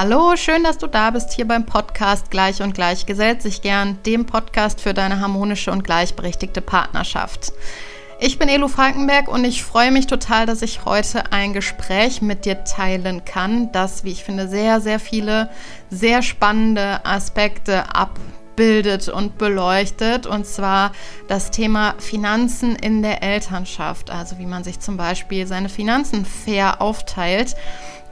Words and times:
Hallo, 0.00 0.36
schön, 0.36 0.62
dass 0.62 0.78
du 0.78 0.86
da 0.86 1.10
bist 1.10 1.32
hier 1.32 1.48
beim 1.48 1.66
Podcast 1.66 2.30
Gleich 2.30 2.62
und 2.62 2.72
Gleich 2.72 3.04
gesellt 3.04 3.42
sich 3.42 3.62
gern, 3.62 3.98
dem 4.06 4.26
Podcast 4.26 4.80
für 4.80 4.94
deine 4.94 5.18
harmonische 5.18 5.72
und 5.72 5.82
gleichberechtigte 5.82 6.60
Partnerschaft. 6.60 7.52
Ich 8.20 8.38
bin 8.38 8.48
Elu 8.48 8.68
Falkenberg 8.68 9.26
und 9.26 9.44
ich 9.44 9.64
freue 9.64 9.90
mich 9.90 10.06
total, 10.06 10.46
dass 10.46 10.62
ich 10.62 10.84
heute 10.84 11.32
ein 11.32 11.52
Gespräch 11.52 12.22
mit 12.22 12.44
dir 12.44 12.62
teilen 12.62 13.24
kann, 13.24 13.72
das, 13.72 14.04
wie 14.04 14.12
ich 14.12 14.22
finde, 14.22 14.46
sehr, 14.46 14.80
sehr 14.80 15.00
viele 15.00 15.50
sehr 15.90 16.22
spannende 16.22 17.04
Aspekte 17.04 17.92
abbildet 17.92 19.08
und 19.08 19.36
beleuchtet. 19.36 20.28
Und 20.28 20.46
zwar 20.46 20.92
das 21.26 21.50
Thema 21.50 21.96
Finanzen 21.98 22.76
in 22.76 23.02
der 23.02 23.24
Elternschaft. 23.24 24.12
Also 24.12 24.38
wie 24.38 24.46
man 24.46 24.62
sich 24.62 24.78
zum 24.78 24.96
Beispiel 24.96 25.48
seine 25.48 25.68
Finanzen 25.68 26.24
fair 26.24 26.80
aufteilt 26.80 27.56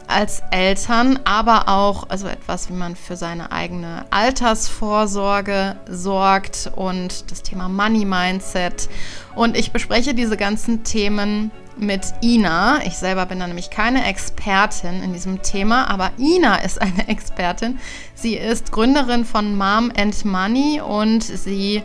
als 0.09 0.43
Eltern, 0.51 1.19
aber 1.25 1.69
auch 1.69 2.09
also 2.09 2.29
etwas, 2.29 2.69
wie 2.69 2.75
man 2.75 2.97
für 2.97 3.17
seine 3.17 3.53
eigene 3.53 4.05
Altersvorsorge 4.11 5.77
sorgt 5.89 6.71
und 6.75 7.31
das 7.31 7.43
Thema 7.43 7.69
Money 7.69 8.05
Mindset. 8.05 8.89
Und 9.35 9.57
ich 9.57 9.73
bespreche 9.73 10.15
diese 10.15 10.37
ganzen 10.37 10.85
Themen 10.85 11.51
mit 11.77 12.15
Ina. 12.23 12.81
Ich 12.87 12.97
selber 12.97 13.27
bin 13.27 13.39
da 13.39 13.47
nämlich 13.47 13.71
keine 13.71 14.07
Expertin 14.07 15.03
in 15.03 15.13
diesem 15.13 15.43
Thema, 15.43 15.91
aber 15.91 16.11
Ina 16.19 16.57
ist 16.57 16.81
eine 16.81 17.09
Expertin. 17.09 17.79
Sie 18.15 18.35
ist 18.35 18.73
Gründerin 18.73 19.25
von 19.25 19.57
Mom 19.57 19.93
and 19.97 20.25
Money 20.25 20.81
und 20.81 21.23
sie 21.23 21.83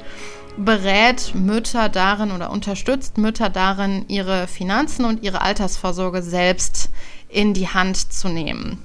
berät 0.57 1.33
Mütter 1.33 1.89
darin 1.89 2.31
oder 2.31 2.51
unterstützt 2.51 3.17
Mütter 3.17 3.49
darin, 3.49 4.05
ihre 4.07 4.47
Finanzen 4.47 5.05
und 5.05 5.23
ihre 5.23 5.41
Altersvorsorge 5.41 6.21
selbst 6.21 6.89
in 7.31 7.53
die 7.53 7.67
Hand 7.67 8.11
zu 8.13 8.29
nehmen. 8.29 8.79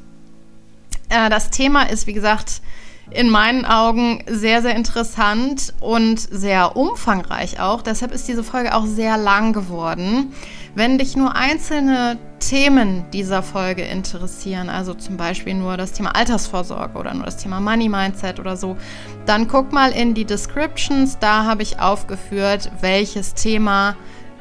Äh, 1.08 1.30
das 1.30 1.50
Thema 1.50 1.84
ist, 1.84 2.06
wie 2.06 2.12
gesagt, 2.12 2.62
in 3.10 3.30
meinen 3.30 3.64
Augen 3.64 4.24
sehr, 4.26 4.62
sehr 4.62 4.74
interessant 4.74 5.72
und 5.80 6.18
sehr 6.18 6.76
umfangreich 6.76 7.60
auch. 7.60 7.82
Deshalb 7.82 8.12
ist 8.12 8.26
diese 8.26 8.42
Folge 8.42 8.74
auch 8.74 8.84
sehr 8.84 9.16
lang 9.16 9.52
geworden. 9.52 10.32
Wenn 10.74 10.98
dich 10.98 11.16
nur 11.16 11.36
einzelne 11.36 12.18
Themen 12.40 13.04
dieser 13.12 13.42
Folge 13.42 13.82
interessieren, 13.82 14.68
also 14.68 14.92
zum 14.92 15.16
Beispiel 15.16 15.54
nur 15.54 15.76
das 15.76 15.92
Thema 15.92 16.16
Altersvorsorge 16.16 16.98
oder 16.98 17.14
nur 17.14 17.24
das 17.24 17.36
Thema 17.36 17.60
Money 17.60 17.88
Mindset 17.88 18.40
oder 18.40 18.56
so, 18.56 18.76
dann 19.24 19.48
guck 19.48 19.72
mal 19.72 19.92
in 19.92 20.12
die 20.12 20.24
Descriptions. 20.24 21.18
Da 21.18 21.44
habe 21.44 21.62
ich 21.62 21.78
aufgeführt, 21.78 22.70
welches 22.80 23.34
Thema 23.34 23.96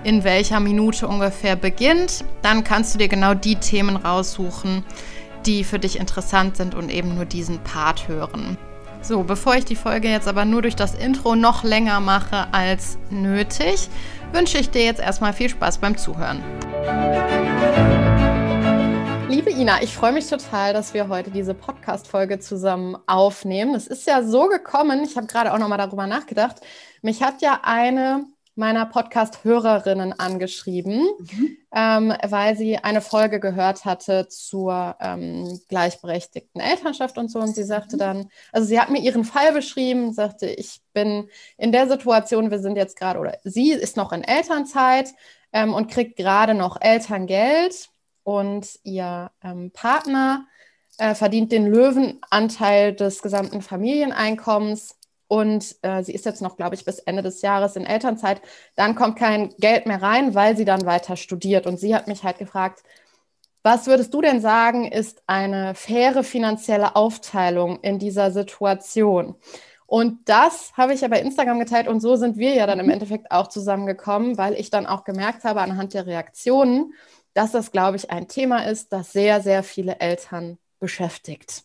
in 0.05 0.23
welcher 0.23 0.59
Minute 0.59 1.07
ungefähr 1.07 1.55
beginnt. 1.55 2.23
Dann 2.43 2.63
kannst 2.63 2.93
du 2.93 2.99
dir 2.99 3.07
genau 3.07 3.33
die 3.33 3.55
Themen 3.55 3.95
raussuchen, 3.95 4.85
die 5.47 5.63
für 5.63 5.79
dich 5.79 5.99
interessant 5.99 6.57
sind 6.57 6.75
und 6.75 6.91
eben 6.91 7.15
nur 7.15 7.25
diesen 7.25 7.59
Part 7.63 8.07
hören. 8.07 8.57
So, 9.01 9.23
bevor 9.23 9.55
ich 9.55 9.65
die 9.65 9.75
Folge 9.75 10.07
jetzt 10.07 10.27
aber 10.27 10.45
nur 10.45 10.61
durch 10.61 10.75
das 10.75 10.93
Intro 10.93 11.35
noch 11.35 11.63
länger 11.63 11.99
mache 11.99 12.47
als 12.53 12.99
nötig, 13.09 13.89
wünsche 14.31 14.59
ich 14.59 14.69
dir 14.69 14.85
jetzt 14.85 15.01
erstmal 15.01 15.33
viel 15.33 15.49
Spaß 15.49 15.79
beim 15.79 15.97
Zuhören. 15.97 16.43
Liebe 19.27 19.49
Ina, 19.49 19.81
ich 19.81 19.95
freue 19.95 20.11
mich 20.11 20.27
total, 20.27 20.73
dass 20.73 20.93
wir 20.93 21.07
heute 21.07 21.31
diese 21.31 21.55
Podcast-Folge 21.55 22.39
zusammen 22.39 22.95
aufnehmen. 23.07 23.73
Es 23.73 23.87
ist 23.87 24.05
ja 24.05 24.21
so 24.21 24.47
gekommen, 24.47 25.03
ich 25.03 25.17
habe 25.17 25.25
gerade 25.25 25.51
auch 25.51 25.57
nochmal 25.57 25.79
darüber 25.79 26.05
nachgedacht. 26.05 26.57
Mich 27.01 27.23
hat 27.23 27.41
ja 27.41 27.61
eine 27.63 28.25
meiner 28.55 28.85
Podcast-Hörerinnen 28.85 30.17
angeschrieben, 30.17 31.07
mhm. 31.19 31.57
ähm, 31.75 32.13
weil 32.27 32.55
sie 32.55 32.77
eine 32.77 33.01
Folge 33.01 33.39
gehört 33.39 33.83
hatte 33.83 34.27
zur 34.29 34.95
ähm, 34.99 35.59
gleichberechtigten 35.67 36.61
Elternschaft 36.61 37.17
und 37.17 37.29
so. 37.29 37.39
Und 37.39 37.53
sie 37.53 37.63
sagte 37.63 37.97
mhm. 37.97 37.99
dann, 37.99 38.29
also 38.51 38.67
sie 38.67 38.79
hat 38.79 38.89
mir 38.89 39.01
ihren 39.01 39.25
Fall 39.25 39.51
beschrieben, 39.51 40.13
sagte, 40.13 40.47
ich 40.47 40.81
bin 40.93 41.29
in 41.57 41.71
der 41.71 41.87
Situation, 41.89 42.49
wir 42.49 42.59
sind 42.59 42.77
jetzt 42.77 42.97
gerade, 42.97 43.19
oder 43.19 43.37
sie 43.43 43.71
ist 43.71 43.97
noch 43.97 44.13
in 44.13 44.23
Elternzeit 44.23 45.13
ähm, 45.51 45.73
und 45.73 45.91
kriegt 45.91 46.15
gerade 46.15 46.53
noch 46.53 46.79
Elterngeld 46.79 47.89
und 48.23 48.79
ihr 48.83 49.31
ähm, 49.43 49.71
Partner 49.71 50.47
äh, 50.97 51.13
verdient 51.13 51.51
den 51.51 51.67
Löwenanteil 51.67 52.93
des 52.93 53.21
gesamten 53.21 53.61
Familieneinkommens 53.61 54.95
und 55.27 55.75
äh, 55.81 56.03
sie 56.03 56.13
ist 56.13 56.25
jetzt 56.25 56.41
noch, 56.41 56.55
glaube 56.57 56.75
ich, 56.75 56.85
bis 56.85 56.99
Ende 56.99 57.23
des 57.23 57.41
Jahres 57.41 57.75
in 57.75 57.85
Elternzeit. 57.85 58.41
Dann 58.75 58.95
kommt 58.95 59.17
kein 59.17 59.49
Geld 59.57 59.85
mehr 59.87 60.01
rein, 60.01 60.35
weil 60.35 60.55
sie 60.55 60.65
dann 60.65 60.85
weiter 60.85 61.15
studiert. 61.15 61.65
Und 61.65 61.79
sie 61.79 61.95
hat 61.95 62.07
mich 62.07 62.23
halt 62.23 62.37
gefragt, 62.37 62.83
was 63.63 63.87
würdest 63.87 64.13
du 64.13 64.21
denn 64.21 64.41
sagen, 64.41 64.85
ist 64.85 65.23
eine 65.25 65.73
faire 65.73 66.23
finanzielle 66.23 66.95
Aufteilung 66.95 67.79
in 67.81 67.97
dieser 67.97 68.29
Situation? 68.29 69.35
Und 69.87 70.29
das 70.29 70.73
habe 70.77 70.93
ich 70.93 71.01
ja 71.01 71.07
bei 71.07 71.19
Instagram 71.19 71.59
geteilt 71.59 71.87
und 71.87 71.99
so 71.99 72.15
sind 72.15 72.37
wir 72.37 72.53
ja 72.53 72.67
dann 72.67 72.79
im 72.79 72.87
mhm. 72.87 72.93
Endeffekt 72.93 73.31
auch 73.31 73.47
zusammengekommen, 73.47 74.37
weil 74.37 74.53
ich 74.53 74.69
dann 74.69 74.85
auch 74.85 75.03
gemerkt 75.03 75.43
habe 75.43 75.61
anhand 75.61 75.93
der 75.93 76.05
Reaktionen, 76.05 76.93
dass 77.33 77.51
das, 77.51 77.71
glaube 77.71 77.97
ich, 77.97 78.11
ein 78.11 78.27
Thema 78.27 78.67
ist, 78.67 78.93
das 78.93 79.11
sehr, 79.11 79.41
sehr 79.41 79.63
viele 79.63 79.99
Eltern 79.99 80.57
beschäftigt. 80.79 81.63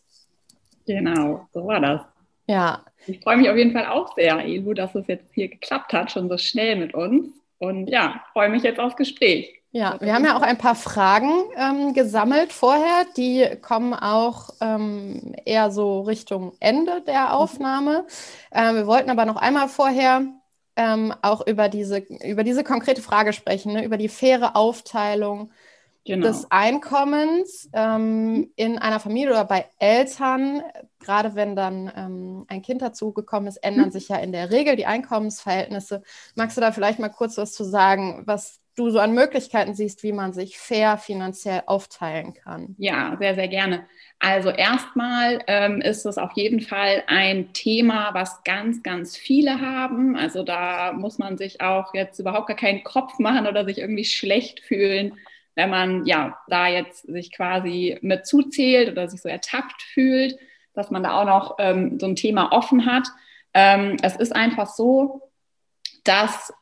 Genau, 0.85 1.47
so 1.53 1.65
war 1.65 1.79
das. 1.79 2.01
Ja. 2.47 2.83
Ich 3.07 3.19
freue 3.21 3.37
mich 3.37 3.49
auf 3.49 3.57
jeden 3.57 3.73
Fall 3.73 3.87
auch 3.87 4.15
sehr, 4.15 4.39
Elu, 4.39 4.73
dass 4.73 4.95
es 4.95 5.07
jetzt 5.07 5.33
hier 5.33 5.47
geklappt 5.47 5.93
hat, 5.93 6.11
schon 6.11 6.29
so 6.29 6.37
schnell 6.37 6.75
mit 6.75 6.93
uns. 6.93 7.27
Und 7.59 7.87
ja, 7.89 8.23
freue 8.33 8.49
mich 8.49 8.63
jetzt 8.63 8.79
aufs 8.79 8.95
Gespräch. 8.95 9.61
Ja, 9.73 9.97
wir 10.01 10.13
haben 10.13 10.25
ja 10.25 10.35
auch 10.35 10.41
ein 10.41 10.57
paar 10.57 10.75
Fragen 10.75 11.31
ähm, 11.55 11.93
gesammelt 11.93 12.51
vorher. 12.51 13.05
Die 13.15 13.47
kommen 13.61 13.93
auch 13.93 14.49
ähm, 14.59 15.33
eher 15.45 15.71
so 15.71 16.01
Richtung 16.01 16.53
Ende 16.59 17.01
der. 17.01 17.33
Aufnahme. 17.33 18.05
Ähm, 18.51 18.75
wir 18.75 18.87
wollten 18.87 19.09
aber 19.09 19.25
noch 19.25 19.37
einmal 19.37 19.69
vorher 19.69 20.23
ähm, 20.75 21.13
auch 21.21 21.45
über 21.47 21.69
diese, 21.69 21.99
über 21.99 22.43
diese 22.43 22.63
konkrete 22.63 23.01
Frage 23.01 23.31
sprechen, 23.31 23.73
ne? 23.73 23.85
über 23.85 23.97
die 23.97 24.09
faire 24.09 24.55
Aufteilung 24.55 25.51
genau. 26.05 26.27
des 26.27 26.47
Einkommens 26.49 27.69
ähm, 27.73 28.51
in 28.55 28.77
einer 28.77 28.99
Familie 28.99 29.31
oder 29.31 29.45
bei 29.45 29.65
Eltern, 29.79 30.61
gerade 30.99 31.35
wenn 31.35 31.55
dann 31.55 31.91
ähm, 31.95 32.45
ein 32.47 32.61
Kind 32.61 32.81
dazugekommen 32.81 33.47
ist, 33.47 33.57
ändern 33.57 33.87
mhm. 33.87 33.91
sich 33.91 34.09
ja 34.09 34.17
in 34.17 34.31
der 34.31 34.51
Regel 34.51 34.75
die 34.75 34.85
Einkommensverhältnisse. 34.85 36.03
Magst 36.35 36.57
du 36.57 36.61
da 36.61 36.71
vielleicht 36.71 36.99
mal 36.99 37.09
kurz 37.09 37.37
was 37.37 37.53
zu 37.53 37.63
sagen, 37.63 38.23
was 38.25 38.61
du 38.75 38.89
so 38.89 38.99
an 38.99 39.13
Möglichkeiten 39.13 39.73
siehst, 39.73 40.03
wie 40.03 40.13
man 40.13 40.33
sich 40.33 40.57
fair 40.57 40.97
finanziell 40.97 41.63
aufteilen 41.65 42.33
kann? 42.33 42.75
Ja, 42.77 43.15
sehr, 43.19 43.35
sehr 43.35 43.47
gerne. 43.47 43.85
Also 44.19 44.49
erstmal 44.49 45.39
ähm, 45.47 45.81
ist 45.81 46.05
es 46.05 46.17
auf 46.17 46.31
jeden 46.33 46.61
Fall 46.61 47.03
ein 47.07 47.53
Thema, 47.53 48.13
was 48.13 48.43
ganz, 48.43 48.83
ganz 48.83 49.17
viele 49.17 49.59
haben. 49.59 50.15
Also 50.15 50.43
da 50.43 50.93
muss 50.93 51.17
man 51.17 51.37
sich 51.37 51.59
auch 51.59 51.93
jetzt 51.93 52.19
überhaupt 52.19 52.47
gar 52.47 52.57
keinen 52.57 52.83
Kopf 52.83 53.19
machen 53.19 53.47
oder 53.47 53.65
sich 53.65 53.79
irgendwie 53.79 54.05
schlecht 54.05 54.61
fühlen, 54.61 55.17
wenn 55.55 55.69
man 55.69 56.05
ja 56.05 56.37
da 56.47 56.67
jetzt 56.67 57.07
sich 57.07 57.31
quasi 57.31 57.97
mit 58.01 58.25
zuzählt 58.25 58.89
oder 58.89 59.07
sich 59.07 59.21
so 59.21 59.29
ertappt 59.29 59.81
fühlt, 59.81 60.37
dass 60.73 60.91
man 60.91 61.03
da 61.03 61.19
auch 61.19 61.25
noch 61.25 61.55
ähm, 61.59 61.99
so 61.99 62.05
ein 62.05 62.15
Thema 62.15 62.51
offen 62.51 62.85
hat. 62.85 63.07
Ähm, 63.53 63.97
es 64.01 64.15
ist 64.15 64.35
einfach 64.35 64.67
so, 64.67 65.29
dass 66.03 66.53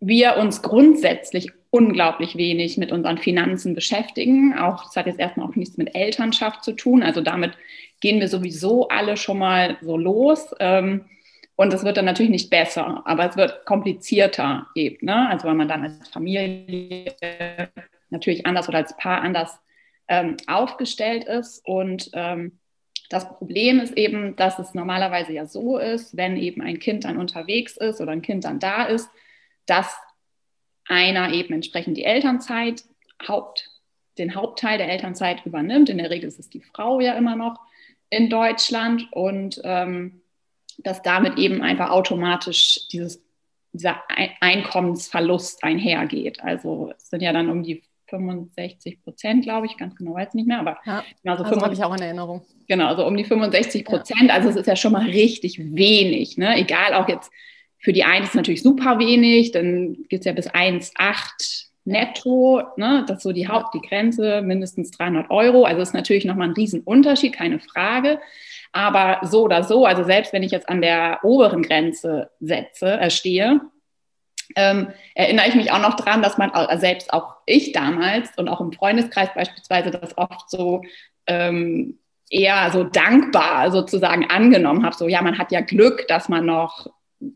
wir 0.00 0.36
uns 0.36 0.62
grundsätzlich 0.62 1.52
unglaublich 1.70 2.36
wenig 2.36 2.76
mit 2.76 2.92
unseren 2.92 3.18
Finanzen 3.18 3.74
beschäftigen. 3.74 4.58
Auch 4.58 4.84
das 4.84 4.96
hat 4.96 5.06
jetzt 5.06 5.20
erstmal 5.20 5.48
auch 5.48 5.54
nichts 5.54 5.78
mit 5.78 5.94
Elternschaft 5.94 6.64
zu 6.64 6.72
tun. 6.72 7.02
Also 7.02 7.20
damit 7.20 7.52
gehen 8.00 8.20
wir 8.20 8.28
sowieso 8.28 8.88
alle 8.88 9.16
schon 9.16 9.38
mal 9.38 9.78
so 9.80 9.96
los. 9.96 10.54
Ähm, 10.60 11.06
und 11.54 11.72
es 11.72 11.84
wird 11.84 11.96
dann 11.96 12.06
natürlich 12.06 12.30
nicht 12.32 12.50
besser, 12.50 13.02
aber 13.04 13.28
es 13.28 13.36
wird 13.36 13.64
komplizierter 13.64 14.66
eben. 14.74 15.06
Ne? 15.06 15.28
Also 15.28 15.46
weil 15.46 15.54
man 15.54 15.68
dann 15.68 15.84
als 15.84 16.08
Familie 16.08 17.14
natürlich 18.12 18.46
anders 18.46 18.68
oder 18.68 18.78
als 18.78 18.96
Paar 18.96 19.22
anders 19.22 19.58
ähm, 20.08 20.36
aufgestellt 20.46 21.24
ist. 21.24 21.66
Und 21.66 22.10
ähm, 22.12 22.58
das 23.08 23.28
Problem 23.28 23.80
ist 23.80 23.96
eben, 23.96 24.36
dass 24.36 24.58
es 24.58 24.74
normalerweise 24.74 25.32
ja 25.32 25.46
so 25.46 25.78
ist, 25.78 26.16
wenn 26.16 26.36
eben 26.36 26.62
ein 26.62 26.78
Kind 26.78 27.04
dann 27.04 27.18
unterwegs 27.18 27.76
ist 27.76 28.00
oder 28.00 28.12
ein 28.12 28.22
Kind 28.22 28.44
dann 28.44 28.58
da 28.58 28.84
ist, 28.84 29.10
dass 29.66 29.94
einer 30.86 31.32
eben 31.32 31.54
entsprechend 31.54 31.96
die 31.96 32.04
Elternzeit, 32.04 32.84
Haupt, 33.26 33.70
den 34.18 34.34
Hauptteil 34.34 34.78
der 34.78 34.90
Elternzeit 34.90 35.44
übernimmt. 35.46 35.88
In 35.88 35.98
der 35.98 36.10
Regel 36.10 36.28
ist 36.28 36.38
es 36.38 36.50
die 36.50 36.60
Frau 36.60 37.00
ja 37.00 37.14
immer 37.14 37.36
noch 37.36 37.60
in 38.10 38.28
Deutschland 38.28 39.08
und 39.12 39.60
ähm, 39.64 40.22
dass 40.78 41.02
damit 41.02 41.38
eben 41.38 41.62
einfach 41.62 41.90
automatisch 41.90 42.88
dieses, 42.88 43.22
dieser 43.72 44.02
Einkommensverlust 44.40 45.62
einhergeht. 45.64 46.42
Also 46.42 46.92
es 46.96 47.08
sind 47.08 47.22
ja 47.22 47.32
dann 47.32 47.48
um 47.48 47.62
die 47.62 47.82
65 48.12 49.02
Prozent, 49.02 49.44
glaube 49.44 49.66
ich, 49.66 49.76
ganz 49.76 49.96
genau 49.96 50.14
weiß 50.14 50.28
ich 50.28 50.34
nicht 50.34 50.48
mehr, 50.48 50.60
aber 50.60 50.78
ja, 50.84 51.02
genau, 51.22 51.36
so 51.36 51.44
also 51.44 51.62
habe 51.62 51.74
ich 51.74 51.82
auch 51.82 51.94
in 51.94 52.02
Erinnerung. 52.02 52.42
Genau, 52.68 52.86
also 52.86 53.06
um 53.06 53.16
die 53.16 53.24
65 53.24 53.84
Prozent. 53.84 54.28
Ja. 54.28 54.34
Also 54.34 54.50
es 54.50 54.56
ist 54.56 54.66
ja 54.66 54.76
schon 54.76 54.92
mal 54.92 55.06
richtig 55.06 55.58
wenig. 55.58 56.36
Ne? 56.36 56.56
Egal, 56.58 56.94
auch 56.94 57.08
jetzt 57.08 57.30
für 57.78 57.92
die 57.92 58.04
einen 58.04 58.24
ist 58.24 58.30
es 58.30 58.34
natürlich 58.36 58.62
super 58.62 58.98
wenig, 58.98 59.52
dann 59.52 60.04
geht 60.08 60.20
es 60.20 60.26
ja 60.26 60.32
bis 60.32 60.48
1,8 60.48 61.68
netto, 61.84 62.62
ne, 62.76 63.04
das 63.08 63.18
ist 63.18 63.22
so 63.24 63.32
die 63.32 63.48
Haupt, 63.48 63.74
die 63.74 63.80
Grenze, 63.80 64.40
mindestens 64.42 64.92
300 64.92 65.30
Euro. 65.30 65.64
Also 65.64 65.82
ist 65.82 65.94
natürlich 65.94 66.24
nochmal 66.24 66.48
ein 66.48 66.54
Riesenunterschied, 66.54 67.32
keine 67.32 67.58
Frage. 67.58 68.20
Aber 68.72 69.26
so 69.26 69.42
oder 69.42 69.64
so, 69.64 69.84
also 69.84 70.04
selbst 70.04 70.32
wenn 70.32 70.42
ich 70.42 70.52
jetzt 70.52 70.68
an 70.68 70.80
der 70.80 71.18
oberen 71.24 71.62
Grenze 71.62 72.30
setze, 72.40 73.00
äh, 73.00 73.10
stehe, 73.10 73.60
ähm, 74.56 74.88
erinnere 75.14 75.48
ich 75.48 75.54
mich 75.54 75.72
auch 75.72 75.80
noch 75.80 75.94
daran, 75.94 76.22
dass 76.22 76.38
man 76.38 76.50
selbst 76.78 77.12
auch 77.12 77.36
ich 77.46 77.72
damals 77.72 78.36
und 78.36 78.48
auch 78.48 78.60
im 78.60 78.72
Freundeskreis 78.72 79.30
beispielsweise 79.34 79.90
das 79.90 80.16
oft 80.16 80.50
so 80.50 80.82
ähm, 81.26 81.98
eher 82.30 82.70
so 82.72 82.84
dankbar 82.84 83.70
sozusagen 83.70 84.28
angenommen 84.30 84.84
habe. 84.84 84.96
So, 84.96 85.08
ja, 85.08 85.22
man 85.22 85.38
hat 85.38 85.52
ja 85.52 85.60
Glück, 85.60 86.08
dass 86.08 86.28
man 86.28 86.46
noch 86.46 86.86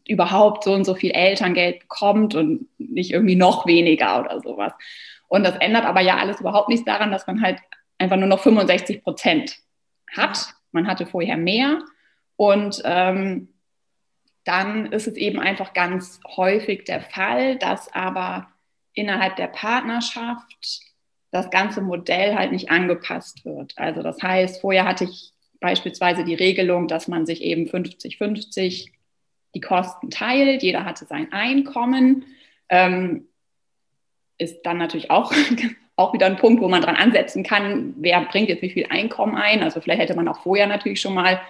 überhaupt 0.06 0.64
so 0.64 0.72
und 0.72 0.84
so 0.84 0.94
viel 0.94 1.12
Elterngeld 1.12 1.80
bekommt 1.80 2.34
und 2.34 2.68
nicht 2.78 3.12
irgendwie 3.12 3.36
noch 3.36 3.66
weniger 3.66 4.20
oder 4.20 4.40
sowas. 4.40 4.72
Und 5.28 5.44
das 5.44 5.56
ändert 5.56 5.84
aber 5.84 6.00
ja 6.00 6.16
alles 6.16 6.40
überhaupt 6.40 6.68
nichts 6.68 6.84
daran, 6.84 7.10
dass 7.10 7.26
man 7.26 7.42
halt 7.42 7.58
einfach 7.98 8.16
nur 8.16 8.28
noch 8.28 8.40
65 8.40 9.02
Prozent 9.02 9.58
hat. 10.16 10.48
Man 10.72 10.86
hatte 10.86 11.06
vorher 11.06 11.36
mehr. 11.36 11.82
Und 12.36 12.82
ähm, 12.84 13.48
dann 14.46 14.92
ist 14.92 15.08
es 15.08 15.16
eben 15.16 15.40
einfach 15.40 15.74
ganz 15.74 16.20
häufig 16.36 16.84
der 16.84 17.02
Fall, 17.02 17.56
dass 17.56 17.92
aber 17.92 18.48
innerhalb 18.94 19.36
der 19.36 19.48
Partnerschaft 19.48 20.80
das 21.32 21.50
ganze 21.50 21.82
Modell 21.82 22.36
halt 22.36 22.52
nicht 22.52 22.70
angepasst 22.70 23.44
wird. 23.44 23.74
Also 23.76 24.02
das 24.02 24.22
heißt, 24.22 24.60
vorher 24.60 24.84
hatte 24.84 25.04
ich 25.04 25.32
beispielsweise 25.60 26.24
die 26.24 26.34
Regelung, 26.34 26.86
dass 26.86 27.08
man 27.08 27.26
sich 27.26 27.42
eben 27.42 27.66
50-50 27.66 28.90
die 29.54 29.60
Kosten 29.60 30.10
teilt. 30.10 30.62
Jeder 30.62 30.84
hatte 30.84 31.06
sein 31.06 31.32
Einkommen. 31.32 32.24
Ähm, 32.68 33.26
ist 34.38 34.62
dann 34.62 34.78
natürlich 34.78 35.10
auch, 35.10 35.32
auch 35.96 36.14
wieder 36.14 36.26
ein 36.26 36.36
Punkt, 36.36 36.62
wo 36.62 36.68
man 36.68 36.82
dran 36.82 36.94
ansetzen 36.94 37.42
kann, 37.42 37.94
wer 37.98 38.20
bringt 38.26 38.48
jetzt 38.48 38.62
wie 38.62 38.70
viel 38.70 38.86
Einkommen 38.90 39.34
ein. 39.34 39.64
Also 39.64 39.80
vielleicht 39.80 40.02
hätte 40.02 40.14
man 40.14 40.28
auch 40.28 40.42
vorher 40.42 40.68
natürlich 40.68 41.00
schon 41.00 41.14
mal 41.14 41.40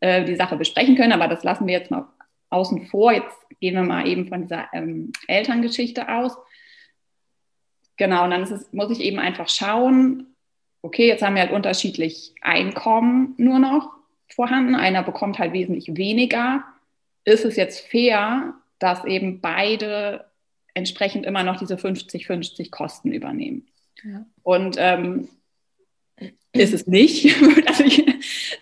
äh, 0.00 0.24
die 0.24 0.36
Sache 0.36 0.56
besprechen 0.56 0.96
können, 0.96 1.12
aber 1.12 1.28
das 1.28 1.44
lassen 1.44 1.68
wir 1.68 1.74
jetzt 1.74 1.92
mal 1.92 2.08
außen 2.50 2.86
vor. 2.86 3.12
Jetzt 3.12 3.36
gehen 3.60 3.74
wir 3.74 3.82
mal 3.82 4.06
eben 4.06 4.28
von 4.28 4.42
dieser 4.42 4.68
ähm, 4.72 5.12
Elterngeschichte 5.26 6.08
aus. 6.08 6.36
Genau, 7.96 8.24
und 8.24 8.30
dann 8.30 8.42
es, 8.42 8.72
muss 8.72 8.90
ich 8.90 9.00
eben 9.00 9.18
einfach 9.18 9.48
schauen, 9.48 10.34
okay, 10.82 11.06
jetzt 11.06 11.22
haben 11.22 11.34
wir 11.34 11.42
halt 11.42 11.52
unterschiedlich 11.52 12.34
Einkommen 12.40 13.34
nur 13.36 13.58
noch 13.58 13.90
vorhanden. 14.28 14.74
Einer 14.74 15.02
bekommt 15.02 15.38
halt 15.38 15.52
wesentlich 15.52 15.96
weniger. 15.96 16.64
Ist 17.24 17.44
es 17.44 17.56
jetzt 17.56 17.80
fair, 17.80 18.54
dass 18.78 19.04
eben 19.04 19.40
beide 19.40 20.24
entsprechend 20.74 21.26
immer 21.26 21.42
noch 21.42 21.58
diese 21.58 21.74
50-50 21.74 22.70
Kosten 22.70 23.12
übernehmen? 23.12 23.66
Ja. 24.02 24.24
Und 24.42 24.76
ähm, 24.78 25.28
ist 26.52 26.72
es 26.72 26.86
nicht. 26.86 27.36
Also 27.66 27.84
ich 27.84 28.04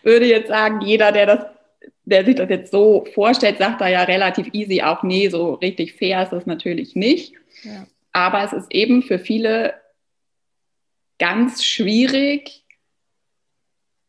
würde 0.02 0.26
jetzt 0.26 0.48
sagen, 0.48 0.80
jeder, 0.80 1.12
der 1.12 1.26
das 1.26 1.46
der 2.08 2.24
sich 2.24 2.36
das 2.36 2.48
jetzt 2.48 2.70
so 2.70 3.04
vorstellt, 3.14 3.58
sagt 3.58 3.80
da 3.80 3.88
ja 3.88 4.02
relativ 4.02 4.48
easy 4.52 4.82
auch, 4.82 5.02
nee, 5.02 5.28
so 5.28 5.54
richtig 5.54 5.94
fair 5.94 6.22
ist 6.22 6.32
das 6.32 6.46
natürlich 6.46 6.96
nicht. 6.96 7.34
Ja. 7.62 7.86
Aber 8.12 8.42
es 8.42 8.52
ist 8.52 8.72
eben 8.72 9.02
für 9.02 9.18
viele 9.18 9.74
ganz 11.18 11.64
schwierig, 11.64 12.64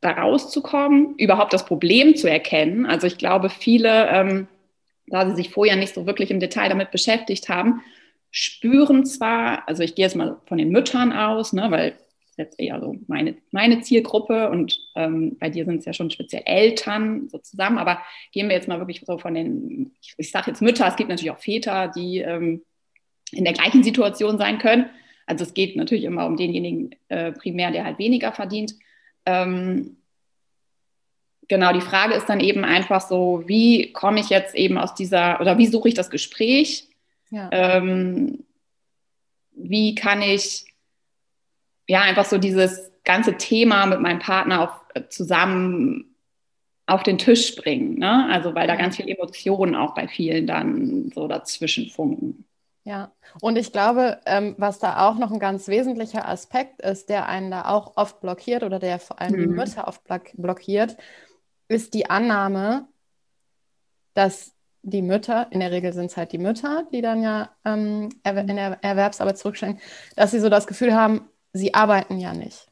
da 0.02 0.12
rauszukommen, 0.12 1.16
überhaupt 1.18 1.52
das 1.52 1.66
Problem 1.66 2.16
zu 2.16 2.30
erkennen. 2.30 2.86
Also 2.86 3.06
ich 3.06 3.18
glaube, 3.18 3.50
viele, 3.50 4.08
ähm, 4.08 4.48
da 5.08 5.30
sie 5.30 5.36
sich 5.36 5.50
vorher 5.50 5.76
nicht 5.76 5.94
so 5.94 6.06
wirklich 6.06 6.32
im 6.32 6.40
Detail 6.40 6.70
damit 6.70 6.92
beschäftigt 6.92 7.50
haben, 7.50 7.82
spüren 8.32 9.06
zwar, 9.06 9.68
also 9.68 9.84
ich 9.84 9.96
gehe 9.96 10.06
jetzt 10.06 10.16
mal 10.16 10.38
von 10.46 10.58
den 10.58 10.70
Müttern 10.70 11.12
aus, 11.12 11.52
ne, 11.52 11.70
weil 11.70 11.98
jetzt 12.40 12.60
eher 12.60 12.80
so 12.80 12.96
meine, 13.08 13.36
meine 13.52 13.82
Zielgruppe 13.82 14.50
und 14.50 14.80
ähm, 14.96 15.38
bei 15.40 15.50
dir 15.50 15.66
sind 15.66 15.80
es 15.80 15.86
ja 15.86 15.94
schon 15.94 16.10
speziell 16.10 16.42
Eltern 16.46 17.30
so 17.30 17.38
zusammen, 17.38 17.78
aber 17.78 18.02
gehen 18.32 18.50
wir 18.50 18.56
jetzt 18.56 18.68
mal 18.68 18.80
wirklich 18.80 19.04
so 19.06 19.18
von 19.18 19.36
den, 19.36 19.92
ich, 20.02 20.16
ich 20.18 20.32
sage 20.32 20.50
jetzt 20.50 20.62
Mütter, 20.62 20.88
es 20.88 20.96
gibt 20.96 21.10
natürlich 21.10 21.32
auch 21.32 21.40
Väter, 21.40 21.90
die 21.90 22.20
ähm, 22.20 22.64
in 23.32 23.44
der 23.44 23.54
gleichen 23.54 23.84
Situation 23.84 24.38
sein 24.38 24.58
können. 24.58 24.90
Also 25.26 25.44
es 25.44 25.54
geht 25.54 25.76
natürlich 25.76 26.06
immer 26.06 26.26
um 26.26 26.38
denjenigen 26.38 26.96
äh, 27.10 27.32
primär, 27.32 27.72
der 27.72 27.86
halt 27.86 28.00
weniger 28.00 28.32
verdient. 28.32 28.74
Ähm, 29.28 29.98
genau, 31.48 31.74
die 31.74 31.82
Frage 31.82 32.16
ist 32.16 32.28
dann 32.28 32.40
eben 32.40 32.64
einfach 32.64 33.02
so, 33.02 33.44
wie 33.46 33.92
komme 33.94 34.20
ich 34.20 34.30
jetzt 34.30 34.56
eben 34.56 34.78
aus 34.78 34.96
dieser, 34.96 35.40
oder 35.40 35.58
wie 35.58 35.68
suche 35.68 35.90
ich 35.90 35.94
das 35.94 36.10
Gespräch? 36.10 36.88
Ja. 37.30 37.50
Ähm, 37.52 38.44
wie 39.52 39.94
kann 39.94 40.22
ich 40.22 40.66
ja 41.90 42.02
einfach 42.02 42.26
so 42.26 42.38
dieses 42.38 42.92
ganze 43.04 43.36
Thema 43.38 43.86
mit 43.88 44.00
meinem 44.00 44.20
Partner 44.20 44.62
auf, 44.62 44.86
äh, 44.94 45.08
zusammen 45.10 46.16
auf 46.86 47.04
den 47.04 47.18
Tisch 47.18 47.56
bringen? 47.56 47.98
Ne? 47.98 48.28
Also 48.32 48.54
weil 48.54 48.68
da 48.68 48.76
ganz 48.76 48.96
viele 48.96 49.16
Emotionen 49.16 49.76
auch 49.76 49.96
bei 49.96 50.08
vielen 50.08 50.48
dann 50.48 51.12
so 51.14 51.28
dazwischen 51.28 51.90
funken. 51.90 52.46
Ja, 52.84 53.12
und 53.42 53.58
ich 53.58 53.72
glaube, 53.72 54.20
ähm, 54.26 54.56
was 54.58 54.80
da 54.80 55.08
auch 55.08 55.16
noch 55.16 55.32
ein 55.32 55.40
ganz 55.40 55.68
wesentlicher 55.68 56.28
Aspekt 56.28 56.82
ist, 56.82 57.10
der 57.10 57.28
einen 57.28 57.52
da 57.52 57.66
auch 57.66 57.98
oft 57.98 58.22
blockiert 58.22 58.64
oder 58.64 58.80
der 58.80 59.00
vor 59.00 59.20
allem 59.20 59.34
mhm. 59.34 59.40
die 59.42 59.48
Mütter 59.48 59.88
oft 59.88 60.02
blockiert, 60.34 60.96
ist 61.68 61.94
die 61.94 62.10
Annahme, 62.10 62.88
dass 64.14 64.54
die 64.82 65.02
Mütter, 65.02 65.48
in 65.52 65.60
der 65.60 65.72
Regel 65.72 65.94
sind 65.94 66.06
es 66.06 66.18
halt 66.18 66.32
die 66.32 66.38
Mütter, 66.38 66.88
die 66.92 67.02
dann 67.02 67.22
ja 67.22 67.50
ähm, 67.66 68.10
in 68.24 68.56
der 68.56 68.78
Erwerbsarbeit 68.82 69.38
zurückstellen, 69.38 69.80
dass 70.16 70.32
sie 70.32 70.40
so 70.40 70.50
das 70.50 70.68
Gefühl 70.68 70.94
haben, 70.94 71.30
sie 71.54 71.74
arbeiten 71.74 72.20
ja 72.20 72.34
nicht. 72.34 72.68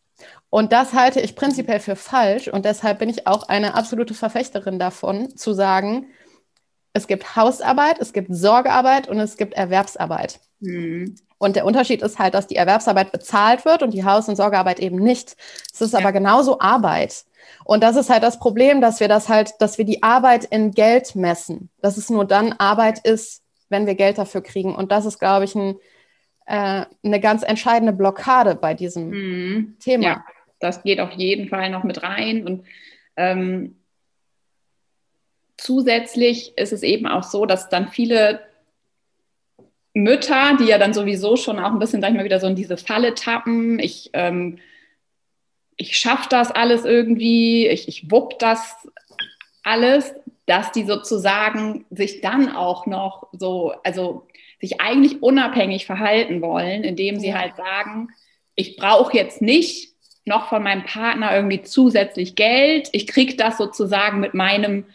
Und 0.49 0.71
das 0.71 0.93
halte 0.93 1.19
ich 1.19 1.35
prinzipiell 1.35 1.79
für 1.79 1.95
falsch 1.95 2.47
und 2.47 2.65
deshalb 2.65 2.99
bin 2.99 3.09
ich 3.09 3.27
auch 3.27 3.47
eine 3.47 3.75
absolute 3.75 4.13
Verfechterin 4.13 4.79
davon, 4.79 5.35
zu 5.35 5.53
sagen, 5.53 6.07
es 6.93 7.07
gibt 7.07 7.35
Hausarbeit, 7.35 7.99
es 7.99 8.13
gibt 8.13 8.33
Sorgearbeit 8.33 9.07
und 9.07 9.19
es 9.19 9.37
gibt 9.37 9.53
Erwerbsarbeit. 9.53 10.39
Mhm. 10.59 11.15
Und 11.37 11.55
der 11.55 11.65
Unterschied 11.65 12.01
ist 12.01 12.17
halt, 12.17 12.33
dass 12.33 12.47
die 12.47 12.55
Erwerbsarbeit 12.55 13.11
bezahlt 13.11 13.65
wird 13.65 13.83
und 13.83 13.93
die 13.93 14.03
Haus- 14.03 14.27
und 14.27 14.35
Sorgearbeit 14.35 14.79
eben 14.79 14.97
nicht. 14.97 15.35
Es 15.71 15.81
ist 15.81 15.93
ja. 15.93 15.99
aber 15.99 16.11
genauso 16.11 16.59
Arbeit. 16.59 17.25
Und 17.63 17.83
das 17.83 17.95
ist 17.95 18.09
halt 18.09 18.23
das 18.23 18.39
Problem, 18.39 18.81
dass 18.81 18.99
wir 18.99 19.07
das 19.07 19.29
halt, 19.29 19.51
dass 19.59 19.77
wir 19.77 19.85
die 19.85 20.01
Arbeit 20.01 20.45
in 20.45 20.71
Geld 20.71 21.15
messen. 21.15 21.69
Dass 21.81 21.97
es 21.97 22.09
nur 22.09 22.25
dann 22.25 22.53
Arbeit 22.53 22.99
ist, 23.05 23.43
wenn 23.69 23.85
wir 23.85 23.95
Geld 23.95 24.17
dafür 24.17 24.41
kriegen. 24.41 24.75
Und 24.75 24.91
das 24.91 25.05
ist, 25.05 25.19
glaube 25.19 25.45
ich, 25.45 25.53
ein, 25.53 25.75
äh, 26.47 26.85
eine 27.03 27.19
ganz 27.19 27.43
entscheidende 27.43 27.93
Blockade 27.93 28.55
bei 28.55 28.73
diesem 28.73 29.09
mhm. 29.09 29.75
Thema. 29.79 30.03
Ja, 30.03 30.25
das 30.59 30.81
geht 30.81 30.99
auf 30.99 31.11
jeden 31.11 31.49
Fall 31.49 31.69
noch 31.69 31.83
mit 31.83 32.01
rein. 32.03 32.45
Und 32.47 32.65
ähm, 33.17 33.75
zusätzlich 35.57 36.57
ist 36.57 36.73
es 36.73 36.83
eben 36.83 37.05
auch 37.05 37.23
so, 37.23 37.45
dass 37.45 37.69
dann 37.69 37.89
viele 37.89 38.39
Mütter, 39.93 40.55
die 40.57 40.65
ja 40.65 40.77
dann 40.77 40.93
sowieso 40.93 41.35
schon 41.35 41.59
auch 41.59 41.71
ein 41.71 41.79
bisschen, 41.79 42.01
sag 42.01 42.11
ich 42.11 42.15
mal, 42.15 42.25
wieder 42.25 42.39
so 42.39 42.47
in 42.47 42.55
diese 42.55 42.77
Falle 42.77 43.13
tappen, 43.13 43.79
ich, 43.79 44.11
ähm, 44.13 44.59
ich 45.75 45.97
schaffe 45.97 46.29
das 46.29 46.51
alles 46.51 46.85
irgendwie, 46.85 47.67
ich, 47.67 47.87
ich 47.87 48.09
wupp 48.09 48.39
das 48.39 48.87
alles, 49.63 50.13
dass 50.45 50.71
die 50.71 50.85
sozusagen 50.85 51.85
sich 51.89 52.21
dann 52.21 52.55
auch 52.55 52.85
noch 52.85 53.27
so, 53.33 53.73
also 53.83 54.26
sich 54.59 54.81
eigentlich 54.81 55.21
unabhängig 55.21 55.85
verhalten 55.85 56.41
wollen, 56.41 56.83
indem 56.83 57.19
sie 57.19 57.35
halt 57.35 57.55
sagen, 57.55 58.09
ich 58.55 58.75
brauche 58.75 59.15
jetzt 59.15 59.41
nicht 59.41 59.93
noch 60.25 60.49
von 60.49 60.61
meinem 60.63 60.83
Partner 60.83 61.33
irgendwie 61.33 61.61
zusätzlich 61.61 62.35
Geld, 62.35 62.89
ich 62.91 63.07
kriege 63.07 63.35
das 63.35 63.57
sozusagen 63.57 64.19
mit 64.19 64.33
meinem 64.33 64.85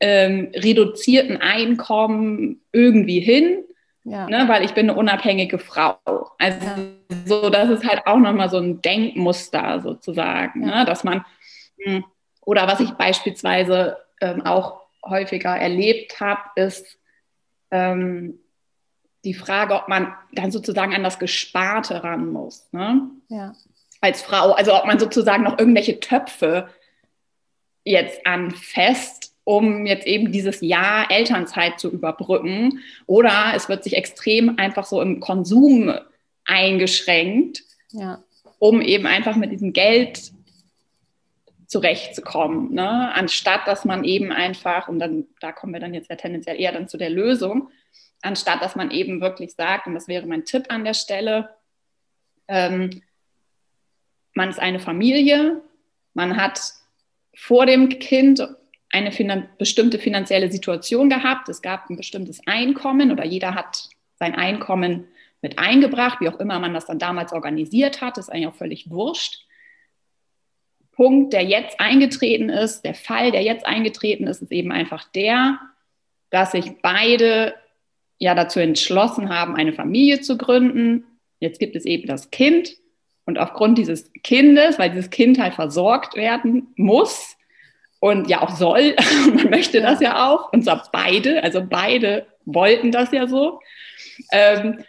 ähm, 0.00 0.52
reduzierten 0.54 1.40
Einkommen 1.40 2.60
irgendwie 2.72 3.20
hin, 3.20 3.64
ja. 4.04 4.28
ne, 4.28 4.44
weil 4.48 4.64
ich 4.64 4.74
bin 4.74 4.90
eine 4.90 4.98
unabhängige 4.98 5.58
Frau. 5.58 5.96
Also 6.38 6.66
ja. 6.66 6.76
so, 7.24 7.48
das 7.48 7.70
ist 7.70 7.88
halt 7.88 8.06
auch 8.06 8.18
nochmal 8.18 8.50
so 8.50 8.58
ein 8.58 8.82
Denkmuster 8.82 9.80
sozusagen, 9.80 10.68
ja. 10.68 10.80
ne, 10.80 10.84
dass 10.84 11.04
man, 11.04 11.24
hm, 11.82 12.04
oder 12.42 12.66
was 12.66 12.80
ich 12.80 12.90
beispielsweise 12.90 13.96
ähm, 14.20 14.42
auch 14.44 14.82
häufiger 15.04 15.56
erlebt 15.56 16.20
habe, 16.20 16.42
ist 16.56 16.98
ähm, 17.70 18.38
die 19.26 19.34
Frage, 19.34 19.74
ob 19.74 19.88
man 19.88 20.14
dann 20.32 20.50
sozusagen 20.50 20.94
an 20.94 21.02
das 21.02 21.18
Gesparte 21.18 22.02
ran 22.02 22.32
muss. 22.32 22.68
Ne? 22.72 23.10
Ja. 23.28 23.54
Als 24.00 24.22
Frau, 24.22 24.52
also 24.52 24.74
ob 24.74 24.86
man 24.86 24.98
sozusagen 24.98 25.42
noch 25.42 25.58
irgendwelche 25.58 26.00
Töpfe 26.00 26.68
jetzt 27.84 28.26
anfasst, 28.26 29.34
um 29.44 29.86
jetzt 29.86 30.06
eben 30.06 30.32
dieses 30.32 30.60
Jahr 30.60 31.10
Elternzeit 31.10 31.78
zu 31.78 31.90
überbrücken. 31.90 32.80
Oder 33.06 33.52
es 33.54 33.68
wird 33.68 33.84
sich 33.84 33.96
extrem 33.96 34.58
einfach 34.58 34.84
so 34.84 35.00
im 35.00 35.20
Konsum 35.20 35.92
eingeschränkt, 36.44 37.62
ja. 37.90 38.22
um 38.58 38.80
eben 38.80 39.06
einfach 39.06 39.36
mit 39.36 39.52
diesem 39.52 39.72
Geld 39.72 40.32
zurechtzukommen, 41.66 42.74
ne? 42.74 43.12
anstatt 43.12 43.66
dass 43.66 43.84
man 43.84 44.04
eben 44.04 44.30
einfach, 44.30 44.86
und 44.86 45.00
dann 45.00 45.26
da 45.40 45.50
kommen 45.50 45.72
wir 45.72 45.80
dann 45.80 45.94
jetzt 45.94 46.08
ja 46.08 46.14
tendenziell 46.14 46.60
eher 46.60 46.70
dann 46.70 46.86
zu 46.86 46.96
der 46.96 47.10
Lösung, 47.10 47.70
anstatt 48.22 48.62
dass 48.62 48.76
man 48.76 48.90
eben 48.90 49.20
wirklich 49.20 49.52
sagt, 49.54 49.86
und 49.86 49.94
das 49.94 50.08
wäre 50.08 50.26
mein 50.26 50.44
Tipp 50.44 50.66
an 50.68 50.84
der 50.84 50.94
Stelle, 50.94 51.50
ähm, 52.48 53.02
man 54.34 54.50
ist 54.50 54.60
eine 54.60 54.78
Familie, 54.78 55.62
man 56.14 56.36
hat 56.36 56.60
vor 57.34 57.66
dem 57.66 57.88
Kind 57.88 58.46
eine 58.90 59.12
finan 59.12 59.48
bestimmte 59.58 59.98
finanzielle 59.98 60.50
Situation 60.50 61.08
gehabt, 61.10 61.48
es 61.48 61.62
gab 61.62 61.90
ein 61.90 61.96
bestimmtes 61.96 62.40
Einkommen 62.46 63.10
oder 63.10 63.24
jeder 63.24 63.54
hat 63.54 63.88
sein 64.18 64.34
Einkommen 64.34 65.08
mit 65.42 65.58
eingebracht, 65.58 66.20
wie 66.20 66.28
auch 66.28 66.40
immer 66.40 66.58
man 66.58 66.74
das 66.74 66.86
dann 66.86 66.98
damals 66.98 67.32
organisiert 67.32 68.00
hat, 68.00 68.18
ist 68.18 68.30
eigentlich 68.30 68.48
auch 68.48 68.54
völlig 68.54 68.90
wurscht. 68.90 69.44
Punkt, 70.92 71.34
der 71.34 71.44
jetzt 71.44 71.78
eingetreten 71.78 72.48
ist, 72.48 72.82
der 72.82 72.94
Fall, 72.94 73.30
der 73.30 73.42
jetzt 73.42 73.66
eingetreten 73.66 74.26
ist, 74.26 74.40
ist 74.40 74.50
eben 74.50 74.72
einfach 74.72 75.04
der, 75.12 75.60
dass 76.30 76.52
sich 76.52 76.80
beide 76.80 77.54
ja 78.18 78.34
dazu 78.34 78.60
entschlossen 78.60 79.28
haben, 79.28 79.56
eine 79.56 79.72
Familie 79.72 80.20
zu 80.20 80.36
gründen. 80.36 81.04
Jetzt 81.40 81.58
gibt 81.58 81.76
es 81.76 81.84
eben 81.84 82.06
das 82.06 82.30
Kind. 82.30 82.76
Und 83.24 83.38
aufgrund 83.38 83.76
dieses 83.78 84.12
Kindes, 84.22 84.78
weil 84.78 84.90
dieses 84.90 85.10
Kind 85.10 85.38
halt 85.38 85.54
versorgt 85.54 86.14
werden 86.14 86.68
muss 86.76 87.36
und 87.98 88.28
ja 88.28 88.40
auch 88.42 88.56
soll, 88.56 88.94
man 89.34 89.50
möchte 89.50 89.80
das 89.80 90.00
ja. 90.00 90.28
auch, 90.30 90.52
und 90.52 90.62
zwar 90.62 90.88
beide, 90.92 91.42
also 91.42 91.64
beide 91.68 92.26
wollten 92.44 92.92
das 92.92 93.10
ja 93.10 93.26
so, 93.26 93.60
ähm, 94.32 94.84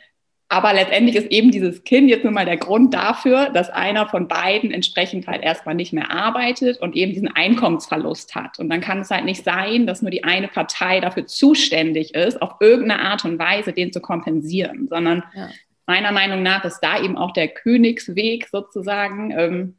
aber 0.49 0.73
letztendlich 0.73 1.17
ist 1.17 1.29
eben 1.29 1.51
dieses 1.51 1.83
Kind 1.83 2.09
jetzt 2.09 2.23
nun 2.23 2.33
mal 2.33 2.45
der 2.45 2.55
Grund 2.55 2.93
dafür, 2.93 3.49
dass 3.49 3.69
einer 3.69 4.07
von 4.07 4.29
beiden 4.29 4.71
entsprechend 4.71 5.27
halt 5.27 5.43
erstmal 5.43 5.75
nicht 5.75 5.91
mehr 5.91 6.09
arbeitet 6.09 6.79
und 6.79 6.95
eben 6.95 7.11
diesen 7.11 7.27
Einkommensverlust 7.27 8.33
hat. 8.33 8.57
Und 8.57 8.69
dann 8.69 8.79
kann 8.79 9.01
es 9.01 9.09
halt 9.09 9.25
nicht 9.25 9.43
sein, 9.43 9.85
dass 9.85 10.01
nur 10.01 10.11
die 10.11 10.23
eine 10.23 10.47
Partei 10.47 11.01
dafür 11.01 11.25
zuständig 11.25 12.15
ist, 12.15 12.41
auf 12.41 12.55
irgendeine 12.61 13.01
Art 13.01 13.25
und 13.25 13.37
Weise 13.39 13.73
den 13.73 13.91
zu 13.91 13.99
kompensieren, 13.99 14.87
sondern 14.87 15.23
ja. 15.35 15.49
meiner 15.85 16.13
Meinung 16.13 16.43
nach 16.43 16.63
ist 16.63 16.79
da 16.79 17.01
eben 17.03 17.17
auch 17.17 17.33
der 17.33 17.49
Königsweg 17.49 18.47
sozusagen. 18.47 19.31
Ähm, 19.31 19.73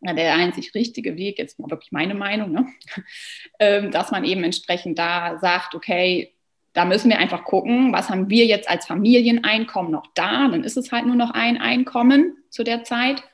der 0.00 0.36
einzig 0.36 0.74
richtige 0.76 1.16
Weg, 1.16 1.38
jetzt 1.38 1.58
mal 1.58 1.72
wirklich 1.72 1.90
meine 1.90 2.14
Meinung, 2.14 2.52
ne? 2.52 2.68
ähm, 3.58 3.90
dass 3.90 4.12
man 4.12 4.22
eben 4.22 4.44
entsprechend 4.44 4.96
da 4.96 5.40
sagt, 5.40 5.74
okay, 5.74 6.36
da 6.78 6.84
müssen 6.84 7.10
wir 7.10 7.18
einfach 7.18 7.42
gucken, 7.42 7.92
was 7.92 8.08
haben 8.08 8.30
wir 8.30 8.46
jetzt 8.46 8.70
als 8.70 8.86
Familieneinkommen 8.86 9.90
noch 9.90 10.06
da? 10.14 10.46
Dann 10.46 10.62
ist 10.62 10.76
es 10.76 10.92
halt 10.92 11.06
nur 11.06 11.16
noch 11.16 11.32
ein 11.32 11.60
Einkommen 11.60 12.36
zu 12.50 12.62
der 12.62 12.84
Zeit. 12.84 13.24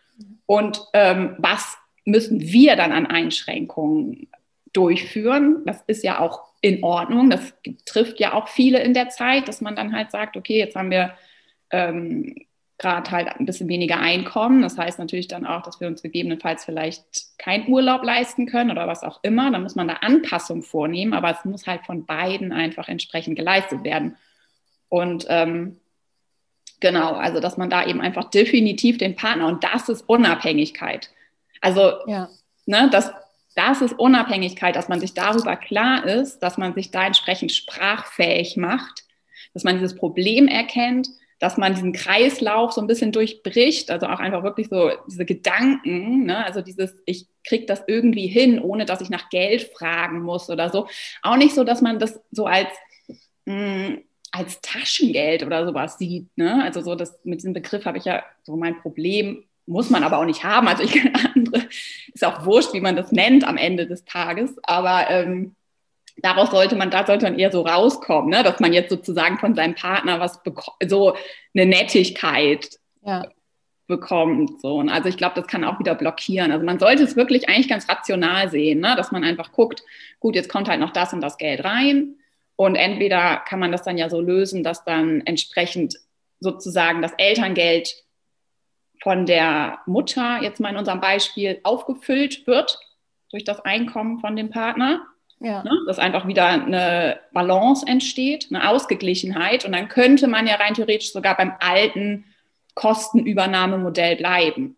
Und 0.47 0.81
ähm, 0.95 1.35
was 1.37 1.77
müssen 2.07 2.41
wir 2.41 2.75
dann 2.75 2.91
an 2.91 3.05
Einschränkungen 3.05 4.29
durchführen? 4.73 5.59
Das 5.67 5.85
ist 5.87 6.03
ja 6.03 6.21
auch 6.21 6.55
in 6.63 6.83
Ordnung. 6.83 7.29
Das 7.29 7.53
trifft 7.85 8.19
ja 8.19 8.33
auch 8.33 8.49
viele 8.49 8.83
in 8.83 8.95
der 8.95 9.11
Zeit, 9.11 9.47
dass 9.47 9.61
man 9.61 9.77
dann 9.77 9.95
halt 9.95 10.11
sagt, 10.11 10.39
okay, 10.39 10.57
jetzt 10.57 10.75
haben 10.75 10.91
wir 10.91 11.13
ähm, 11.69 12.47
gerade 12.79 13.11
halt 13.11 13.29
ein 13.29 13.47
bisschen 13.47 13.69
weniger 13.69 13.99
Einkommen. 14.01 14.63
Das 14.63 14.77
heißt 14.77 14.99
natürlich 14.99 15.29
dann 15.29 15.47
auch, 15.47 15.63
dass 15.63 15.81
wir 15.81 15.87
uns 15.87 16.03
gegebenenfalls 16.03 16.65
vielleicht 16.65 17.05
keinen 17.39 17.69
Urlaub 17.69 18.03
leisten 18.03 18.47
können 18.47 18.71
oder 18.71 18.89
was 18.89 19.03
auch 19.03 19.21
immer. 19.23 19.51
Dann 19.51 19.63
muss 19.63 19.77
man 19.77 19.89
da 19.89 19.95
Anpassungen 19.95 20.63
vornehmen, 20.63 21.13
aber 21.13 21.31
es 21.31 21.45
muss 21.45 21.67
halt 21.67 21.85
von 21.87 22.05
beiden 22.05 22.53
einfach 22.53 22.89
entsprechend 22.89 23.37
geleistet 23.37 23.85
werden. 23.85 24.17
Und 24.89 25.27
ähm, 25.29 25.79
genau, 26.81 27.13
also 27.15 27.41
dass 27.41 27.57
man 27.57 27.71
da 27.71 27.87
eben 27.87 28.01
einfach 28.01 28.31
definitiv 28.31 28.99
den 28.99 29.15
Partner 29.15 29.47
und 29.47 29.63
das 29.63 29.89
ist 29.89 30.09
Unabhängigkeit. 30.09 31.11
Also 31.61 31.93
ja. 32.07 32.29
ne, 32.67 32.89
das, 32.91 33.13
das 33.55 33.83
ist 33.83 33.99
Unabhängigkeit, 33.99 34.75
dass 34.75 34.89
man 34.89 35.01
sich 35.01 35.15
darüber 35.15 35.57
klar 35.57 36.05
ist, 36.05 36.41
dass 36.41 36.59
man 36.59 36.75
sich 36.75 36.91
da 36.91 37.07
entsprechend 37.07 37.53
sprachfähig 37.53 38.57
macht, 38.57 39.05
dass 39.53 39.63
man 39.63 39.77
dieses 39.77 39.95
Problem 39.95 40.49
erkennt, 40.49 41.09
dass 41.45 41.59
man 41.59 41.75
diesen 41.75 41.93
Kreislauf 41.93 42.73
so 42.73 42.81
ein 42.81 42.87
bisschen 42.87 43.13
durchbricht, 43.13 43.91
also 43.91 44.07
auch 44.07 44.19
einfach 44.19 44.43
wirklich 44.45 44.69
so 44.71 44.93
diese 45.07 45.27
Gedanken, 45.27 46.25
ne? 46.25 46.43
also 46.43 46.63
dieses, 46.63 46.97
ich 47.05 47.27
kriege 47.47 47.67
das 47.67 47.83
irgendwie 47.87 48.27
hin, 48.27 48.59
ohne 48.59 48.87
dass 48.87 49.03
ich 49.03 49.11
nach 49.11 49.29
Geld 49.29 49.71
fragen 49.77 50.23
muss 50.23 50.49
oder 50.49 50.71
so. 50.71 50.89
Auch 51.21 51.37
nicht 51.37 51.55
so, 51.55 51.63
dass 51.63 51.83
man 51.83 51.99
das 51.99 52.19
so 52.31 52.47
als, 52.47 52.71
mh, 53.45 53.55
hm, 53.55 53.99
als 54.33 54.63
Taschengeld 54.63 55.45
oder 55.45 55.67
sowas 55.67 55.99
sieht. 55.99 56.29
Ne? 56.35 56.65
Also 56.65 56.81
so 56.81 56.95
das, 56.95 57.19
mit 57.25 57.41
diesem 57.41 57.53
Begriff 57.53 57.85
habe 57.85 57.99
ich 57.99 58.07
ja 58.07 58.23
so 58.45 58.57
mein 58.57 58.81
Problem, 58.81 59.45
muss 59.67 59.91
man 59.91 60.03
aber 60.03 60.17
auch 60.17 60.25
nicht 60.25 60.45
haben. 60.45 60.67
Also 60.67 60.83
ich 60.83 60.93
kenne 60.93 61.13
andere, 61.35 61.69
ist 62.15 62.25
auch 62.25 62.47
wurscht, 62.47 62.73
wie 62.73 62.81
man 62.81 62.97
das 62.97 63.13
nennt 63.13 63.47
am 63.47 63.59
Ende 63.59 63.87
des 63.87 64.07
Tages, 64.07 64.57
aber 64.63 65.11
ähm, 65.11 65.55
daraus 66.17 66.51
sollte 66.51 66.77
man, 66.77 66.91
da 66.91 67.07
sollte 67.07 67.25
man 67.25 67.39
eher 67.39 67.51
so 67.51 67.63
rauskommen, 67.63 68.31
ne? 68.31 68.43
dass 68.43 68.61
man 68.61 68.73
jetzt 68.73 68.91
sozusagen 68.91 69.39
von 69.39 69.55
seinem 69.55 69.75
Partner 69.75 70.21
was 70.21 70.41
so 70.87 71.17
eine 71.55 71.67
Nettigkeit 71.67 72.79
ja. 73.03 73.27
bekommt. 73.87 74.61
So. 74.61 74.77
Und 74.77 74.89
also 74.89 75.09
ich 75.09 75.17
glaube, 75.17 75.35
das 75.37 75.47
kann 75.47 75.65
auch 75.65 75.79
wieder 75.79 75.95
blockieren. 75.95 76.53
Also 76.53 76.65
man 76.65 76.79
sollte 76.79 77.03
es 77.03 77.17
wirklich 77.17 77.49
eigentlich 77.49 77.69
ganz 77.69 77.89
rational 77.89 78.51
sehen, 78.51 78.81
ne? 78.81 78.95
dass 78.97 79.13
man 79.13 79.25
einfach 79.25 79.53
guckt, 79.53 79.83
gut, 80.21 80.35
jetzt 80.35 80.49
kommt 80.49 80.69
halt 80.69 80.81
noch 80.81 80.93
das 80.93 81.13
und 81.13 81.21
das 81.21 81.39
Geld 81.39 81.65
rein. 81.65 82.17
Und 82.57 82.77
entweder 82.77 83.43
kann 83.49 83.59
man 83.59 83.73
das 83.73 83.83
dann 83.83 83.99
ja 83.99 84.09
so 84.09 84.21
lösen, 84.21 84.63
dass 84.63 84.85
dann 84.85 85.23
entsprechend 85.23 85.97
sozusagen 86.39 87.03
das 87.03 87.13
Elterngeld 87.19 88.05
von 89.03 89.27
der 89.27 89.81
Mutter, 89.87 90.41
jetzt 90.43 90.61
mal 90.61 90.71
in 90.71 90.77
unserem 90.77 91.01
Beispiel, 91.01 91.61
aufgefüllt 91.65 92.47
wird 92.47 92.79
durch 93.31 93.45
das 93.45 93.61
Einkommen 93.61 94.21
von 94.21 94.37
dem 94.37 94.51
Partner. 94.51 95.05
Ja. 95.45 95.63
Ne? 95.63 95.71
Dass 95.87 95.99
einfach 95.99 96.27
wieder 96.27 96.47
eine 96.47 97.21
Balance 97.33 97.87
entsteht, 97.87 98.49
eine 98.51 98.69
Ausgeglichenheit. 98.69 99.65
Und 99.65 99.73
dann 99.73 99.89
könnte 99.89 100.27
man 100.27 100.47
ja 100.47 100.57
rein 100.57 100.75
theoretisch 100.75 101.13
sogar 101.13 101.37
beim 101.37 101.53
alten 101.61 102.25
Kostenübernahmemodell 102.75 104.17
bleiben. 104.17 104.77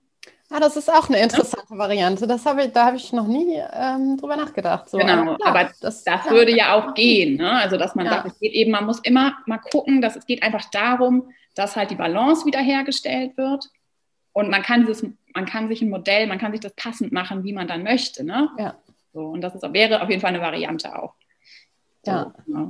Ja, 0.51 0.61
das 0.61 0.77
ist 0.77 0.93
auch 0.93 1.09
eine 1.09 1.19
interessante 1.19 1.67
ja. 1.71 1.79
Variante. 1.79 2.27
Das 2.27 2.47
habe 2.47 2.65
ich, 2.65 2.73
da 2.73 2.87
habe 2.87 2.97
ich 2.97 3.13
noch 3.13 3.27
nie 3.27 3.61
ähm, 3.73 4.17
drüber 4.17 4.37
nachgedacht. 4.37 4.89
So. 4.89 4.99
Genau, 4.99 5.13
aber, 5.13 5.37
klar, 5.37 5.49
aber 5.49 5.71
das, 5.81 6.05
das 6.05 6.25
ja. 6.25 6.31
würde 6.31 6.57
ja 6.57 6.75
auch 6.75 6.95
gehen. 6.95 7.37
Ne? 7.37 7.51
Also, 7.51 7.77
dass 7.77 7.95
man 7.95 8.07
ja. 8.07 8.13
sagt, 8.13 8.27
es 8.27 8.39
geht 8.39 8.53
eben, 8.53 8.71
man 8.71 8.87
muss 8.87 9.01
immer 9.01 9.37
mal 9.47 9.59
gucken, 9.59 10.01
dass 10.01 10.15
es 10.15 10.27
geht 10.27 10.43
einfach 10.43 10.65
darum, 10.71 11.31
dass 11.57 11.75
halt 11.75 11.91
die 11.91 11.97
Balance 11.97 12.47
wiederhergestellt 12.47 13.37
wird. 13.37 13.67
Und 14.33 14.51
man 14.51 14.63
kann, 14.63 14.83
dieses, 14.83 15.05
man 15.35 15.47
kann 15.47 15.69
sich 15.69 15.83
ein 15.83 15.89
Modell, 15.89 16.27
man 16.27 16.39
kann 16.39 16.53
sich 16.53 16.61
das 16.61 16.75
passend 16.75 17.11
machen, 17.11 17.43
wie 17.43 17.53
man 17.53 17.67
dann 17.67 17.83
möchte. 17.83 18.23
Ne? 18.23 18.49
Ja. 18.59 18.77
So, 19.17 19.23
und 19.23 19.41
das 19.41 19.55
ist, 19.55 19.63
wäre 19.73 20.03
auf 20.03 20.11
jeden 20.11 20.21
Fall 20.21 20.35
eine 20.35 20.43
Variante 20.43 20.95
auch. 20.95 21.15
So, 22.05 22.11
ja. 22.11 22.35
Genau. 22.45 22.69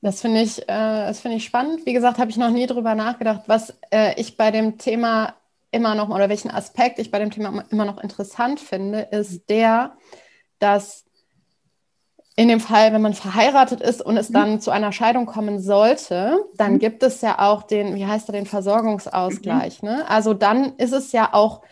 Das 0.00 0.20
finde 0.20 0.42
ich, 0.42 0.62
äh, 0.62 0.66
das 0.68 1.20
finde 1.20 1.38
ich 1.38 1.44
spannend. 1.44 1.84
Wie 1.86 1.92
gesagt, 1.92 2.18
habe 2.18 2.30
ich 2.30 2.36
noch 2.36 2.50
nie 2.50 2.68
drüber 2.68 2.94
nachgedacht, 2.94 3.42
was 3.48 3.76
äh, 3.90 4.14
ich 4.20 4.36
bei 4.36 4.52
dem 4.52 4.78
Thema 4.78 5.34
immer 5.72 5.96
noch 5.96 6.08
oder 6.08 6.28
welchen 6.28 6.52
Aspekt 6.52 7.00
ich 7.00 7.10
bei 7.10 7.18
dem 7.18 7.32
Thema 7.32 7.64
immer 7.70 7.84
noch 7.84 7.98
interessant 7.98 8.60
finde, 8.60 9.08
ist 9.10 9.50
der, 9.50 9.96
dass 10.60 11.04
in 12.36 12.46
dem 12.46 12.60
Fall, 12.60 12.92
wenn 12.92 13.02
man 13.02 13.14
verheiratet 13.14 13.80
ist 13.80 14.02
und 14.02 14.16
es 14.16 14.28
mhm. 14.28 14.34
dann 14.34 14.60
zu 14.60 14.70
einer 14.70 14.92
Scheidung 14.92 15.26
kommen 15.26 15.60
sollte, 15.60 16.44
dann 16.54 16.74
mhm. 16.74 16.78
gibt 16.78 17.02
es 17.02 17.22
ja 17.22 17.40
auch 17.40 17.64
den, 17.64 17.96
wie 17.96 18.06
heißt 18.06 18.28
er, 18.28 18.34
den 18.34 18.46
Versorgungsausgleich. 18.46 19.82
Mhm. 19.82 19.88
Ne? 19.88 20.08
Also 20.08 20.32
dann 20.32 20.76
ist 20.76 20.92
es 20.92 21.10
ja 21.10 21.30
auch 21.32 21.62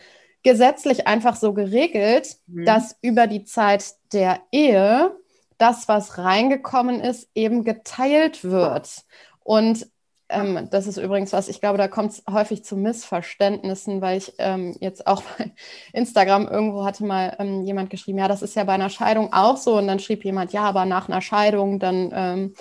gesetzlich 0.43 1.07
einfach 1.07 1.35
so 1.35 1.53
geregelt, 1.53 2.37
mhm. 2.47 2.65
dass 2.65 2.95
über 3.01 3.27
die 3.27 3.43
Zeit 3.43 3.85
der 4.13 4.39
Ehe 4.51 5.15
das, 5.57 5.87
was 5.87 6.17
reingekommen 6.17 7.01
ist, 7.01 7.29
eben 7.35 7.63
geteilt 7.63 8.43
wird. 8.43 9.03
Und 9.43 9.87
ähm, 10.31 10.67
das 10.71 10.87
ist 10.87 10.97
übrigens 10.97 11.33
was, 11.33 11.49
ich 11.49 11.59
glaube, 11.59 11.77
da 11.77 11.87
kommt 11.87 12.13
es 12.13 12.23
häufig 12.29 12.63
zu 12.63 12.75
Missverständnissen, 12.75 14.01
weil 14.01 14.17
ich 14.17 14.33
ähm, 14.39 14.75
jetzt 14.79 15.05
auch 15.05 15.21
bei 15.21 15.51
Instagram 15.93 16.47
irgendwo 16.47 16.85
hatte 16.85 17.05
mal 17.05 17.35
ähm, 17.39 17.63
jemand 17.63 17.89
geschrieben, 17.89 18.17
ja, 18.17 18.27
das 18.27 18.41
ist 18.41 18.55
ja 18.55 18.63
bei 18.63 18.73
einer 18.73 18.89
Scheidung 18.89 19.33
auch 19.33 19.57
so. 19.57 19.77
Und 19.77 19.87
dann 19.87 19.99
schrieb 19.99 20.25
jemand, 20.25 20.53
ja, 20.53 20.63
aber 20.63 20.85
nach 20.85 21.09
einer 21.09 21.21
Scheidung, 21.21 21.79
dann 21.79 22.11
ähm, 22.13 22.53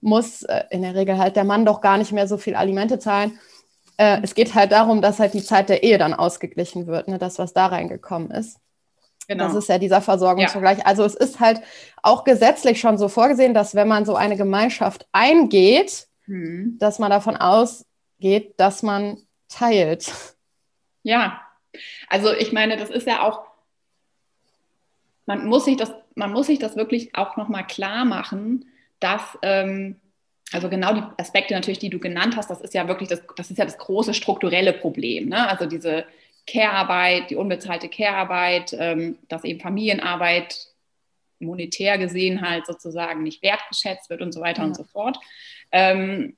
muss 0.00 0.42
äh, 0.42 0.64
in 0.70 0.82
der 0.82 0.94
Regel 0.94 1.18
halt 1.18 1.36
der 1.36 1.44
Mann 1.44 1.64
doch 1.64 1.80
gar 1.80 1.98
nicht 1.98 2.12
mehr 2.12 2.28
so 2.28 2.36
viel 2.36 2.54
Alimente 2.54 2.98
zahlen. 2.98 3.38
Äh, 3.96 4.20
es 4.22 4.34
geht 4.34 4.54
halt 4.54 4.72
darum, 4.72 5.00
dass 5.00 5.18
halt 5.18 5.34
die 5.34 5.42
Zeit 5.42 5.68
der 5.68 5.82
Ehe 5.82 5.98
dann 5.98 6.14
ausgeglichen 6.14 6.86
wird, 6.86 7.08
ne, 7.08 7.18
das, 7.18 7.38
was 7.38 7.52
da 7.52 7.66
reingekommen 7.66 8.30
ist. 8.30 8.58
Genau. 9.28 9.44
Das 9.44 9.54
ist 9.54 9.68
ja 9.68 9.78
dieser 9.78 10.00
Versorgungsvergleich. 10.00 10.78
Ja. 10.78 10.84
Also 10.84 11.04
es 11.04 11.14
ist 11.14 11.40
halt 11.40 11.60
auch 12.02 12.24
gesetzlich 12.24 12.78
schon 12.78 12.96
so 12.96 13.08
vorgesehen, 13.08 13.54
dass 13.54 13.74
wenn 13.74 13.88
man 13.88 14.04
so 14.04 14.14
eine 14.14 14.36
Gemeinschaft 14.36 15.06
eingeht, 15.12 16.06
hm. 16.24 16.76
dass 16.78 16.98
man 16.98 17.10
davon 17.10 17.36
ausgeht, 17.36 18.54
dass 18.58 18.82
man 18.82 19.18
teilt. 19.48 20.12
Ja, 21.02 21.40
also 22.08 22.32
ich 22.32 22.52
meine, 22.52 22.76
das 22.76 22.90
ist 22.90 23.06
ja 23.06 23.22
auch, 23.22 23.46
man 25.26 25.46
muss 25.46 25.64
sich 25.64 25.76
das, 25.76 25.92
man 26.14 26.32
muss 26.32 26.46
sich 26.46 26.58
das 26.58 26.76
wirklich 26.76 27.14
auch 27.14 27.36
nochmal 27.36 27.66
klar 27.66 28.04
machen, 28.04 28.66
dass 29.00 29.22
ähm, 29.42 30.00
also 30.52 30.68
genau 30.68 30.94
die 30.94 31.02
Aspekte 31.18 31.54
natürlich, 31.54 31.78
die 31.78 31.90
du 31.90 31.98
genannt 31.98 32.36
hast, 32.36 32.50
das 32.50 32.60
ist 32.60 32.74
ja 32.74 32.86
wirklich 32.86 33.08
das, 33.08 33.22
das 33.36 33.50
ist 33.50 33.58
ja 33.58 33.64
das 33.64 33.78
große 33.78 34.14
strukturelle 34.14 34.72
Problem. 34.72 35.28
Ne? 35.28 35.48
Also 35.48 35.66
diese 35.66 36.04
Care-Arbeit, 36.46 37.30
die 37.30 37.36
unbezahlte 37.36 37.88
Care-Arbeit, 37.88 38.74
ähm, 38.78 39.18
dass 39.28 39.44
eben 39.44 39.60
Familienarbeit 39.60 40.68
monetär 41.40 41.98
gesehen 41.98 42.48
halt 42.48 42.66
sozusagen 42.66 43.22
nicht 43.22 43.42
wertgeschätzt 43.42 44.08
wird 44.08 44.22
und 44.22 44.32
so 44.32 44.40
weiter 44.40 44.62
ja. 44.62 44.68
und 44.68 44.76
so 44.76 44.84
fort. 44.84 45.18
Ähm, 45.72 46.36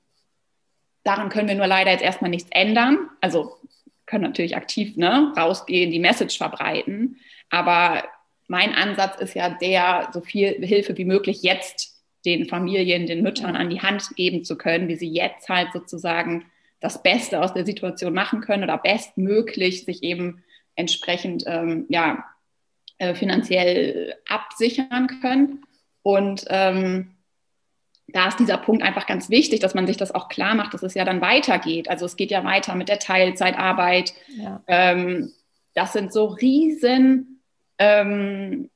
daran 1.03 1.29
können 1.29 1.47
wir 1.47 1.55
nur 1.55 1.67
leider 1.67 1.91
jetzt 1.91 2.03
erstmal 2.03 2.31
nichts 2.31 2.49
ändern. 2.51 3.09
Also 3.21 3.57
können 4.07 4.23
natürlich 4.23 4.57
aktiv 4.57 4.97
ne, 4.97 5.33
rausgehen, 5.37 5.91
die 5.91 5.99
Message 5.99 6.37
verbreiten. 6.37 7.19
Aber 7.51 8.03
mein 8.47 8.73
Ansatz 8.73 9.21
ist 9.21 9.35
ja 9.35 9.49
der, 9.49 10.09
so 10.11 10.21
viel 10.21 10.65
Hilfe 10.65 10.97
wie 10.97 11.05
möglich 11.05 11.43
jetzt 11.43 11.98
den 12.25 12.45
Familien, 12.47 13.07
den 13.07 13.23
Müttern 13.23 13.55
an 13.55 13.69
die 13.69 13.81
Hand 13.81 14.15
geben 14.15 14.43
zu 14.43 14.57
können, 14.57 14.87
wie 14.87 14.95
sie 14.95 15.09
jetzt 15.09 15.49
halt 15.49 15.71
sozusagen 15.73 16.45
das 16.79 17.01
Beste 17.01 17.41
aus 17.41 17.53
der 17.53 17.65
Situation 17.65 18.13
machen 18.13 18.41
können 18.41 18.63
oder 18.63 18.77
bestmöglich 18.77 19.85
sich 19.85 20.03
eben 20.03 20.43
entsprechend 20.75 21.43
ähm, 21.45 21.85
ja, 21.89 22.25
äh, 22.97 23.13
finanziell 23.13 24.15
absichern 24.27 25.07
können. 25.21 25.63
Und 26.03 26.45
ähm, 26.49 27.11
da 28.07 28.27
ist 28.27 28.39
dieser 28.39 28.57
Punkt 28.57 28.81
einfach 28.81 29.05
ganz 29.05 29.29
wichtig, 29.29 29.59
dass 29.59 29.75
man 29.75 29.87
sich 29.87 29.97
das 29.97 30.13
auch 30.13 30.29
klar 30.29 30.55
macht, 30.55 30.73
dass 30.73 30.83
es 30.83 30.93
ja 30.93 31.05
dann 31.05 31.21
weitergeht. 31.21 31.89
Also 31.89 32.05
es 32.05 32.15
geht 32.15 32.31
ja 32.31 32.43
weiter 32.43 32.75
mit 32.75 32.89
der 32.89 32.99
Teilzeitarbeit. 32.99 34.13
Ja. 34.37 34.63
Ähm, 34.67 35.31
das 35.73 35.93
sind 35.93 36.11
so 36.11 36.25
riesen 36.25 37.41
ähm, 37.77 38.69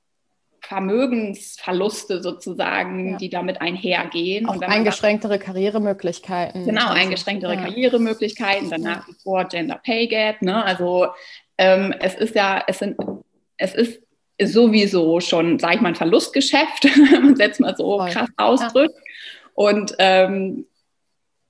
Vermögensverluste 0.66 2.22
sozusagen, 2.22 3.12
ja. 3.12 3.18
die 3.18 3.30
damit 3.30 3.62
einhergehen. 3.62 4.48
Auch 4.48 4.62
eingeschränktere 4.62 5.34
sagt, 5.34 5.46
Karrieremöglichkeiten. 5.46 6.66
Genau, 6.66 6.90
eingeschränktere 6.90 7.56
ja. 7.56 7.62
Karrieremöglichkeiten, 7.62 8.70
dann 8.70 8.82
nach 8.82 9.08
wie 9.08 9.14
vor 9.22 9.46
Gender 9.46 9.80
Pay 9.84 10.08
Gap. 10.08 10.42
Ne? 10.42 10.64
Also 10.64 11.08
ähm, 11.58 11.94
es 12.00 12.16
ist 12.16 12.36
ja, 12.36 12.64
es 12.68 12.80
sind, 12.80 12.98
es 13.58 13.76
ist 13.76 14.02
sowieso 14.42 15.20
schon, 15.20 15.60
sage 15.60 15.76
ich 15.76 15.82
mal, 15.82 15.90
ein 15.90 15.96
Verlustgeschäft, 15.96 16.84
wenn 17.12 17.24
man 17.24 17.34
es 17.34 17.40
jetzt 17.40 17.60
mal 17.60 17.76
so 17.76 18.00
Voll. 18.00 18.10
krass 18.10 18.30
ausdrückt. 18.38 18.96
Ja. 18.96 19.02
Und 19.56 19.96
ähm, 20.00 20.66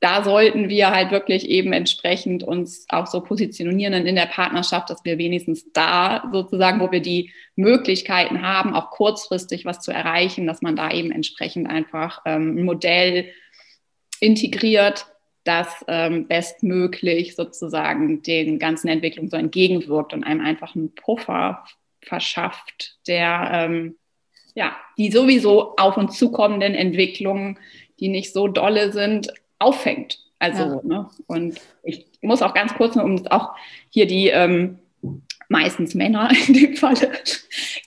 da 0.04 0.22
sollten 0.22 0.68
wir 0.68 0.92
halt 0.92 1.12
wirklich 1.12 1.48
eben 1.48 1.72
entsprechend 1.72 2.44
uns 2.44 2.86
auch 2.90 3.08
so 3.08 3.22
positionieren 3.22 3.94
in 3.94 4.16
der 4.16 4.26
Partnerschaft, 4.26 4.90
dass 4.90 5.06
wir 5.06 5.18
wenigstens 5.18 5.72
da 5.72 6.30
sozusagen, 6.34 6.82
wo 6.82 6.92
wir 6.92 7.00
die 7.00 7.32
Möglichkeiten 7.56 8.42
haben, 8.42 8.76
auch 8.76 8.92
kurzfristig 8.92 9.64
was 9.64 9.80
zu 9.80 9.92
erreichen, 9.92 10.46
dass 10.46 10.62
man 10.62 10.76
da 10.76 10.92
eben 10.92 11.10
entsprechend 11.10 11.70
einfach 11.70 12.22
ähm, 12.26 12.58
ein 12.58 12.66
Modell 12.66 13.30
integriert, 14.20 15.06
das 15.46 15.86
ähm, 15.88 16.28
bestmöglich 16.28 17.38
sozusagen 17.38 18.22
den 18.24 18.60
ganzen 18.60 18.90
Entwicklungen 18.90 19.30
so 19.30 19.38
entgegenwirkt 19.38 20.12
und 20.12 20.26
einem 20.26 20.42
einfach 20.42 20.76
einen 20.76 20.94
Puffer 20.96 21.64
verschafft, 22.02 22.98
der 23.08 23.52
ähm, 23.54 23.96
ja, 24.54 24.76
die 24.98 25.12
sowieso 25.12 25.78
auf 25.78 25.96
uns 25.96 26.18
zukommenden 26.18 26.76
Entwicklungen, 26.76 27.58
die 28.02 28.10
nicht 28.10 28.34
so 28.34 28.50
dolle 28.50 28.92
sind, 28.92 29.32
auffängt. 29.64 30.20
Also, 30.40 30.64
ja. 30.64 30.82
ne? 30.84 31.10
und 31.28 31.60
ich 31.84 32.06
muss 32.22 32.42
auch 32.42 32.54
ganz 32.54 32.74
kurz, 32.74 32.96
um 32.96 33.26
auch 33.28 33.54
hier 33.90 34.08
die 34.08 34.28
ähm, 34.28 34.80
meistens 35.48 35.96
Männer 35.96 36.30
in 36.48 36.54
dem 36.54 36.76
Falle 36.76 37.12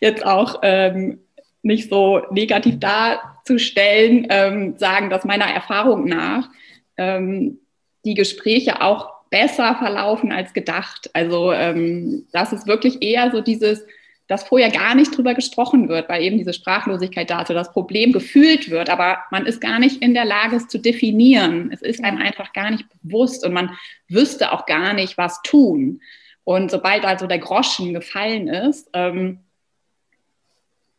jetzt 0.01 0.25
auch 0.25 0.61
ähm, 0.63 1.21
nicht 1.63 1.91
so 1.91 2.23
negativ 2.31 2.79
darzustellen, 2.79 4.27
ähm, 4.31 4.79
sagen, 4.79 5.11
dass 5.11 5.25
meiner 5.25 5.47
Erfahrung 5.47 6.07
nach 6.07 6.49
ähm, 6.97 7.59
die 8.05 8.15
Gespräche 8.15 8.81
auch 8.81 9.17
besser 9.31 9.75
verlaufen 9.75 10.33
als 10.33 10.53
gedacht. 10.53 11.11
Also 11.13 11.53
ähm, 11.53 12.27
das 12.33 12.53
ist 12.53 12.67
wirklich 12.67 13.03
eher 13.03 13.31
so 13.33 13.41
dieses, 13.41 13.85
dass 14.29 14.45
vorher 14.45 14.71
gar 14.71 14.95
nicht 14.95 15.17
drüber 15.17 15.35
gesprochen 15.35 15.89
wird, 15.89 16.09
weil 16.09 16.23
eben 16.23 16.39
diese 16.39 16.53
Sprachlosigkeit 16.53 17.31
da 17.31 17.47
so 17.47 17.55
das 17.55 17.73
Problem 17.73 18.13
gefühlt 18.13 18.71
wird, 18.71 18.91
aber 18.91 19.19
man 19.31 19.47
ist 19.47 19.61
gar 19.61 19.79
nicht 19.79 20.03
in 20.03 20.15
der 20.15 20.25
Lage, 20.25 20.57
es 20.57 20.69
zu 20.69 20.79
definieren. 20.79 21.71
Es 21.73 21.83
ist 21.83 22.03
einem 22.03 22.19
einfach 22.19 22.53
gar 22.53 22.71
nicht 22.71 22.87
bewusst 23.03 23.47
und 23.47 23.53
man 23.53 23.77
wüsste 24.09 24.53
auch 24.53 24.67
gar 24.67 24.95
nicht, 24.95 25.17
was 25.17 25.43
tun. 25.43 26.01
Und 26.43 26.71
sobald 26.71 27.05
also 27.05 27.27
der 27.27 27.39
Groschen 27.39 27.95
gefallen 27.95 28.49
ist, 28.49 28.91
ähm, 28.95 29.41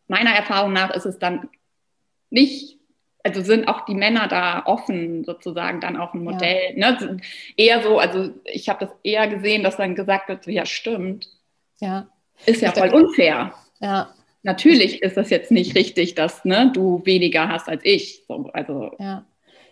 meiner 0.08 0.32
Erfahrung 0.32 0.72
nach 0.72 0.92
ist 0.92 1.06
es 1.06 1.20
dann 1.20 1.50
nicht, 2.30 2.78
also 3.24 3.42
sind 3.42 3.68
auch 3.68 3.84
die 3.84 3.96
Männer 3.96 4.30
da 4.30 4.64
offen, 4.66 5.26
sozusagen 5.26 5.82
dann 5.82 5.98
auch 5.98 6.14
ein 6.14 6.24
Modell. 6.24 6.78
Ja. 6.78 6.92
Ne? 6.92 7.18
Eher 7.58 7.84
so, 7.84 8.00
also 8.00 8.30
ich 8.46 8.70
habe 8.70 8.86
das 8.86 8.96
eher 9.04 9.28
gesehen, 9.28 9.64
dass 9.64 9.76
dann 9.76 9.96
gesagt 9.96 10.30
wird, 10.30 10.46
ja 10.48 10.66
stimmt. 10.66 11.28
Ja 11.80 12.08
ist 12.46 12.62
ja 12.62 12.72
voll 12.72 12.94
unfair. 12.94 13.54
Ja. 13.80 14.10
Natürlich 14.44 15.02
ist 15.02 15.18
das 15.18 15.30
jetzt 15.30 15.52
nicht 15.52 15.76
richtig, 15.76 16.16
dass 16.16 16.46
ne, 16.46 16.72
du 16.74 17.02
weniger 17.06 17.50
hast 17.50 17.68
als 17.68 17.82
ich. 17.84 18.24
So, 18.28 18.50
also. 18.54 18.92
Ja. 19.00 19.26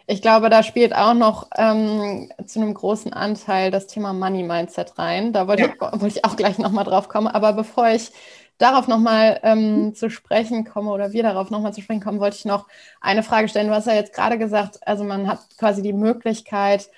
Ich 0.07 0.21
glaube, 0.21 0.49
da 0.49 0.61
spielt 0.61 0.93
auch 0.93 1.13
noch 1.15 1.49
ähm, 1.57 2.29
zu 2.45 2.59
einem 2.59 2.73
großen 2.73 3.11
Anteil 3.11 3.71
das 3.71 3.87
Thema 3.87 4.13
Money 4.13 4.43
Mindset 4.43 4.99
rein. 4.99 5.33
Da 5.33 5.47
wollte, 5.47 5.63
ja. 5.63 5.69
ich, 5.73 5.81
wollte 5.81 6.07
ich 6.07 6.25
auch 6.25 6.35
gleich 6.35 6.59
nochmal 6.59 6.85
drauf 6.85 7.09
kommen. 7.09 7.27
Aber 7.27 7.53
bevor 7.53 7.89
ich 7.89 8.11
darauf 8.57 8.87
nochmal 8.87 9.39
ähm, 9.43 9.95
zu 9.95 10.09
sprechen 10.09 10.63
komme 10.63 10.91
oder 10.91 11.11
wir 11.11 11.23
darauf 11.23 11.49
nochmal 11.49 11.73
zu 11.73 11.81
sprechen 11.81 12.01
kommen, 12.01 12.19
wollte 12.19 12.37
ich 12.37 12.45
noch 12.45 12.67
eine 13.01 13.23
Frage 13.23 13.47
stellen. 13.47 13.67
Du 13.67 13.73
hast 13.73 13.87
ja 13.87 13.93
jetzt 13.93 14.13
gerade 14.13 14.37
gesagt, 14.37 14.85
also 14.85 15.03
man 15.03 15.27
hat 15.27 15.39
quasi 15.57 15.81
die 15.81 15.93
Möglichkeit, 15.93 16.89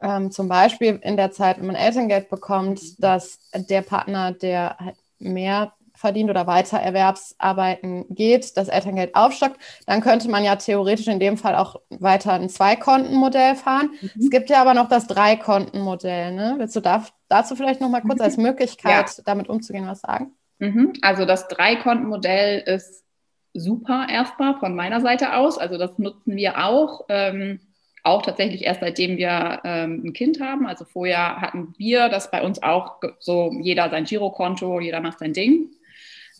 ähm, 0.00 0.30
zum 0.30 0.48
Beispiel 0.48 0.98
in 1.02 1.16
der 1.16 1.30
Zeit, 1.30 1.58
wenn 1.58 1.66
man 1.66 1.76
Elterngeld 1.76 2.28
bekommt, 2.28 3.02
dass 3.02 3.38
der 3.54 3.82
Partner, 3.82 4.32
der 4.32 4.76
mehr 5.18 5.72
verdient 5.98 6.30
oder 6.30 6.46
weiter 6.46 6.78
Erwerbsarbeiten 6.78 8.06
geht, 8.08 8.56
das 8.56 8.68
Elterngeld 8.68 9.16
aufstockt, 9.16 9.60
dann 9.86 10.00
könnte 10.00 10.30
man 10.30 10.44
ja 10.44 10.54
theoretisch 10.54 11.08
in 11.08 11.18
dem 11.18 11.36
Fall 11.36 11.56
auch 11.56 11.76
weiter 11.90 12.34
ein 12.34 12.48
Zwei-Konten-Modell 12.48 13.56
fahren. 13.56 13.90
Mhm. 14.00 14.10
Es 14.20 14.30
gibt 14.30 14.48
ja 14.48 14.60
aber 14.60 14.74
noch 14.74 14.88
das 14.88 15.08
Drei-Konten-Modell. 15.08 16.32
Ne? 16.32 16.54
Willst 16.58 16.76
du 16.76 16.80
da, 16.80 17.04
dazu 17.28 17.56
vielleicht 17.56 17.80
noch 17.80 17.88
mal 17.88 18.02
kurz 18.02 18.20
als 18.20 18.36
Möglichkeit, 18.36 19.16
ja. 19.16 19.22
damit 19.24 19.48
umzugehen, 19.48 19.88
was 19.88 20.00
sagen? 20.00 20.32
Mhm. 20.60 20.92
Also 21.02 21.24
das 21.24 21.48
Drei-Konten-Modell 21.48 22.60
ist 22.60 23.04
super 23.52 24.06
erstmal 24.08 24.56
von 24.58 24.76
meiner 24.76 25.00
Seite 25.00 25.34
aus. 25.34 25.58
Also 25.58 25.78
das 25.78 25.98
nutzen 25.98 26.36
wir 26.36 26.64
auch. 26.64 27.06
Ähm, 27.08 27.58
auch 28.08 28.22
tatsächlich 28.22 28.64
erst 28.64 28.80
seitdem 28.80 29.16
wir 29.16 29.60
ähm, 29.64 30.02
ein 30.04 30.12
Kind 30.12 30.40
haben. 30.40 30.66
Also 30.66 30.84
vorher 30.84 31.40
hatten 31.40 31.74
wir 31.78 32.08
das 32.08 32.30
bei 32.30 32.42
uns 32.42 32.62
auch 32.62 33.00
so, 33.18 33.52
jeder 33.60 33.90
sein 33.90 34.04
Girokonto, 34.04 34.80
jeder 34.80 35.00
macht 35.00 35.18
sein 35.18 35.32
Ding. 35.32 35.70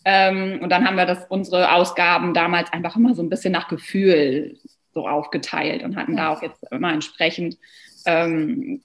Ähm, 0.05 0.59
und 0.61 0.69
dann 0.69 0.85
haben 0.85 0.97
wir 0.97 1.05
das, 1.05 1.25
unsere 1.29 1.73
Ausgaben 1.73 2.33
damals 2.33 2.71
einfach 2.71 2.95
immer 2.95 3.15
so 3.15 3.21
ein 3.21 3.29
bisschen 3.29 3.53
nach 3.53 3.67
Gefühl 3.67 4.57
so 4.93 5.07
aufgeteilt 5.07 5.83
und 5.83 5.95
hatten 5.95 6.17
ja. 6.17 6.23
da 6.23 6.29
auch 6.33 6.41
jetzt 6.41 6.63
immer 6.71 6.93
entsprechend 6.93 7.57
ähm, 8.05 8.81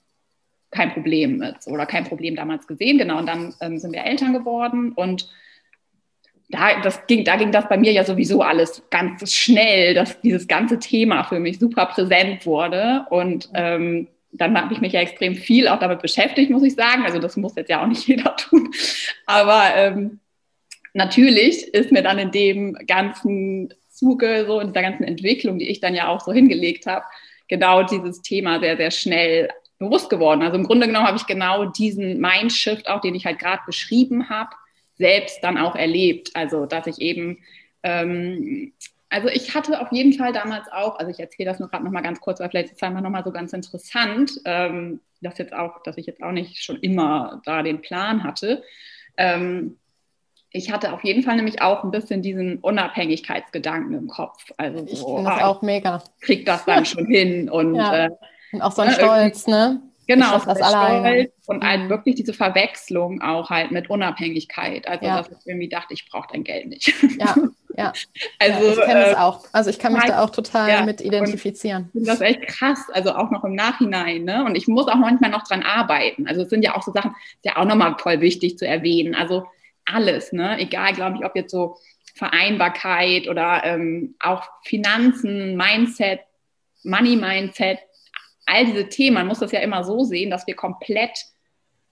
kein 0.71 0.93
Problem 0.93 1.39
mit 1.39 1.57
oder 1.67 1.87
kein 1.87 2.05
Problem 2.05 2.37
damals 2.37 2.67
gesehen. 2.67 2.99
Genau, 2.99 3.19
und 3.19 3.27
dann 3.27 3.55
ähm, 3.61 3.79
sind 3.79 3.93
wir 3.93 4.05
Eltern 4.05 4.33
geworden 4.33 4.93
und 4.93 5.29
da, 6.55 6.81
das 6.81 7.07
ging, 7.07 7.25
da 7.25 7.37
ging 7.37 7.53
das 7.53 7.69
bei 7.69 7.77
mir 7.77 7.93
ja 7.93 8.05
sowieso 8.05 8.43
alles 8.43 8.83
ganz 8.91 9.33
schnell, 9.35 9.95
dass 9.95 10.21
dieses 10.21 10.47
ganze 10.49 10.79
Thema 10.79 11.25
für 11.25 11.41
mich 11.41 11.59
super 11.59 11.87
präsent 11.87 12.47
wurde. 12.47 13.07
Und 13.11 13.49
ähm, 13.55 14.09
dann 14.33 14.61
habe 14.61 14.73
ich 14.73 14.81
mich 14.81 14.93
ja 14.93 15.01
extrem 15.01 15.35
viel 15.35 15.69
auch 15.69 15.79
damit 15.79 16.01
beschäftigt, 16.01 16.51
muss 16.51 16.63
ich 16.63 16.75
sagen. 16.75 17.05
Also 17.05 17.19
das 17.19 17.37
muss 17.37 17.57
jetzt 17.57 17.71
ja 17.71 17.83
auch 17.83 17.87
nicht 17.87 18.07
jeder 18.09 18.37
tun. 18.37 18.71
Aber 19.27 19.65
ähm, 19.75 20.21
natürlich 20.93 21.75
ist 21.75 21.93
mir 21.93 22.03
dann 22.03 22.19
in 22.19 22.31
dem 22.31 22.75
ganzen 22.87 23.73
Zuge, 23.91 24.45
so 24.47 24.61
in 24.61 24.69
dieser 24.69 24.83
ganzen 24.83 25.05
Entwicklung, 25.05 25.59
die 25.59 25.69
ich 25.69 25.81
dann 25.81 25.95
ja 25.95 26.09
auch 26.09 26.21
so 26.21 26.33
hingelegt 26.33 26.87
habe, 26.87 27.05
genau 27.49 27.83
dieses 27.83 28.23
Thema 28.23 28.61
sehr, 28.61 28.77
sehr 28.77 28.91
schnell 28.91 29.49
bewusst 29.79 30.11
geworden. 30.11 30.43
Also 30.43 30.57
im 30.57 30.65
Grunde 30.65 30.87
genommen 30.87 31.07
habe 31.07 31.17
ich 31.17 31.27
genau 31.27 31.67
diesen 31.67 32.21
Mindshift 32.21 32.89
auch, 32.89 33.01
den 33.01 33.15
ich 33.15 33.27
halt 33.27 33.39
gerade 33.39 33.63
beschrieben 33.67 34.29
habe, 34.29 34.51
selbst 34.97 35.43
dann 35.43 35.59
auch 35.59 35.77
erlebt. 35.77 36.31
Also, 36.35 36.67
dass 36.67 36.87
ich 36.87 37.01
eben, 37.01 37.39
ähm, 37.83 38.73
also 39.09 39.29
ich 39.29 39.55
hatte 39.55 39.81
auf 39.81 39.93
jeden 39.93 40.13
Fall 40.13 40.33
damals 40.33 40.71
auch, 40.73 40.99
also 40.99 41.11
ich 41.11 41.21
erzähle 41.21 41.51
das 41.51 41.61
nur 41.61 41.69
gerade 41.69 41.85
nochmal 41.85 42.03
ganz 42.03 42.21
kurz, 42.21 42.41
weil 42.41 42.51
vielleicht 42.51 42.71
ist 42.71 42.77
es 42.77 42.83
einfach 42.83 43.01
nochmal 43.01 43.25
so 43.25 43.33
ganz 43.33 43.53
interessant, 43.53 44.41
ähm, 44.45 45.01
dass 45.21 45.39
jetzt 45.39 45.53
auch, 45.53 45.83
dass 45.83 45.97
ich 45.97 46.07
jetzt 46.07 46.23
auch 46.23 46.33
nicht 46.33 46.63
schon 46.63 46.77
immer 46.81 47.41
da 47.45 47.63
den 47.63 47.81
Plan 47.81 48.25
hatte. 48.25 48.63
Ähm, 49.17 49.79
ich 50.57 50.71
hatte 50.71 50.93
auf 50.93 51.03
jeden 51.03 51.25
Fall 51.25 51.35
nämlich 51.35 51.63
auch 51.63 51.83
ein 51.83 51.91
bisschen 51.91 52.23
diesen 52.23 52.59
Unabhängigkeitsgedanken 52.59 53.93
im 53.95 54.07
Kopf. 54.07 54.53
Also 54.57 54.85
ich 54.87 55.01
so, 55.01 55.19
das 55.19 55.27
ah, 55.27 55.47
auch 55.47 55.63
mega. 55.63 56.03
Krieg 56.21 56.47
das 56.47 56.65
dann 56.65 56.87
schon 56.87 57.07
hin 57.07 57.51
und, 57.51 57.75
ja. 57.75 58.07
äh, 58.07 58.11
und 58.53 58.63
auch 58.63 58.71
so 58.71 58.83
ein 58.83 58.89
ne, 58.89 58.95
Stolz, 58.95 59.47
ne? 59.49 59.83
Genau, 60.07 60.39
das 60.39 60.61
alleine. 60.61 61.31
und 61.47 61.65
halt 61.65 61.89
wirklich 61.89 62.17
diese 62.17 62.33
Verwechslung 62.33 63.23
auch 63.23 63.51
halt 63.51 63.71
mit 63.71 63.89
Unabhängigkeit. 63.89 64.87
Also 64.87 65.05
ja. 65.05 65.19
dass 65.19 65.29
ich 65.29 65.47
irgendwie 65.47 65.69
dachte, 65.69 65.95
ich 65.95 66.09
brauche 66.09 66.29
dein 66.33 66.45
Geld 66.45 66.67
nicht. 66.67 66.93
Ja, 67.19 67.35
ja. 67.77 67.93
Also, 68.39 68.67
ja, 68.67 68.73
ich 68.73 68.81
kenne 68.81 69.05
es 69.07 69.13
äh, 69.13 69.17
auch. 69.17 69.45
Also 69.53 69.71
ich 69.71 69.79
kann 69.79 69.93
mich 69.93 70.05
da 70.05 70.23
auch 70.23 70.31
total 70.31 70.69
ja, 70.69 70.85
mit 70.85 71.01
identifizieren. 71.01 71.87
Ich 71.87 71.93
finde 71.93 72.07
das 72.07 72.21
echt 72.21 72.43
krass, 72.43 72.81
also 72.93 73.15
auch 73.15 73.31
noch 73.31 73.45
im 73.45 73.55
Nachhinein. 73.55 74.25
Ne? 74.25 74.45
Und 74.45 74.57
ich 74.57 74.69
muss 74.69 74.89
auch 74.89 74.97
manchmal 74.97 75.31
noch 75.31 75.45
dran 75.45 75.63
arbeiten. 75.63 76.27
Also 76.27 76.43
es 76.43 76.51
sind 76.51 76.63
ja 76.63 76.77
auch 76.77 76.83
so 76.83 76.93
Sachen, 76.93 77.13
ist 77.13 77.45
ja 77.45 77.57
auch 77.57 77.65
nochmal 77.65 77.97
voll 77.99 78.21
wichtig 78.21 78.59
zu 78.59 78.67
erwähnen. 78.67 79.15
Also 79.15 79.45
alles, 79.85 80.33
ne? 80.33 80.59
Egal, 80.59 80.93
glaube 80.93 81.19
ich, 81.19 81.25
ob 81.25 81.37
jetzt 81.37 81.51
so 81.51 81.77
Vereinbarkeit 82.15 83.29
oder 83.29 83.63
ähm, 83.65 84.15
auch 84.21 84.45
Finanzen, 84.63 85.57
Mindset, 85.57 86.21
Money-Mindset, 86.85 87.79
all 88.47 88.67
diese 88.67 88.89
Themen, 88.89 89.15
man 89.15 89.27
muss 89.27 89.39
das 89.39 89.53
ja 89.53 89.61
immer 89.61 89.85
so 89.85 90.05
sehen, 90.05 90.31
dass 90.31 90.47
wir 90.47 90.57
komplett 90.57 91.19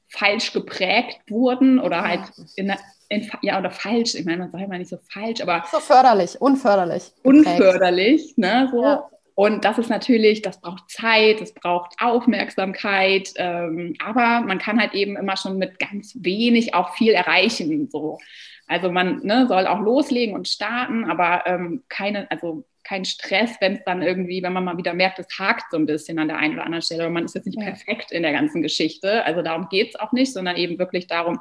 falsch 0.09 0.53
geprägt 0.53 1.21
wurden 1.29 1.79
oder 1.79 2.03
halt 2.03 2.21
in, 2.57 2.73
in, 3.09 3.31
ja, 3.41 3.59
oder 3.59 3.71
falsch, 3.71 4.15
ich 4.15 4.25
meine, 4.25 4.39
man 4.39 4.51
sagt 4.51 4.65
immer 4.65 4.79
nicht 4.79 4.91
so 4.91 4.99
falsch, 5.11 5.41
aber. 5.41 5.65
So 5.71 5.81
förderlich, 5.81 6.41
unförderlich. 6.41 7.15
Geprägt. 7.23 7.25
Unförderlich, 7.25 8.35
ne, 8.37 8.69
so. 8.71 8.83
Ja. 8.83 9.09
Und 9.35 9.65
das 9.65 9.79
ist 9.79 9.89
natürlich, 9.89 10.43
das 10.43 10.61
braucht 10.61 10.91
Zeit, 10.91 11.41
das 11.41 11.55
braucht 11.55 11.95
Aufmerksamkeit, 11.99 13.33
ähm, 13.37 13.95
aber 14.05 14.47
man 14.47 14.59
kann 14.59 14.79
halt 14.79 14.93
eben 14.93 15.17
immer 15.17 15.39
schon 15.39 15.57
mit 15.57 15.79
ganz 15.79 16.15
wenig 16.21 16.75
auch 16.75 16.95
viel 16.95 17.13
erreichen. 17.13 17.89
So. 17.91 18.19
Also 18.67 18.93
man 18.93 19.21
ne, 19.25 19.47
soll 19.49 19.67
auch 19.67 19.81
loslegen 19.81 20.35
und 20.35 20.49
starten, 20.49 21.05
aber 21.05 21.47
ähm, 21.47 21.83
keine, 21.89 22.31
also 22.31 22.65
kein 22.93 23.05
Stress, 23.07 23.57
wenn 23.61 23.77
es 23.77 23.85
dann 23.87 24.03
irgendwie, 24.03 24.43
wenn 24.43 24.53
man 24.53 24.65
mal 24.65 24.77
wieder 24.77 24.93
merkt, 24.93 25.19
es 25.19 25.39
hakt 25.39 25.71
so 25.71 25.79
ein 25.79 25.87
bisschen 25.87 26.19
an 26.19 26.29
der 26.29 26.37
einen 26.37 26.55
oder 26.55 26.65
anderen 26.65 26.83
Stelle. 26.83 27.05
Aber 27.05 27.13
man 27.13 27.25
ist 27.25 27.35
jetzt 27.35 27.47
nicht 27.47 27.59
ja. 27.59 27.65
perfekt 27.65 28.13
in 28.13 28.23
der 28.23 28.33
ganzen 28.33 28.61
Geschichte. 28.61 29.25
Also 29.25 29.41
darum 29.41 29.69
geht 29.71 29.89
es 29.91 29.97
auch 29.97 30.13
nicht, 30.13 30.31
sondern 30.31 30.57
eben 30.57 30.79
wirklich 30.79 31.07
darum, 31.07 31.41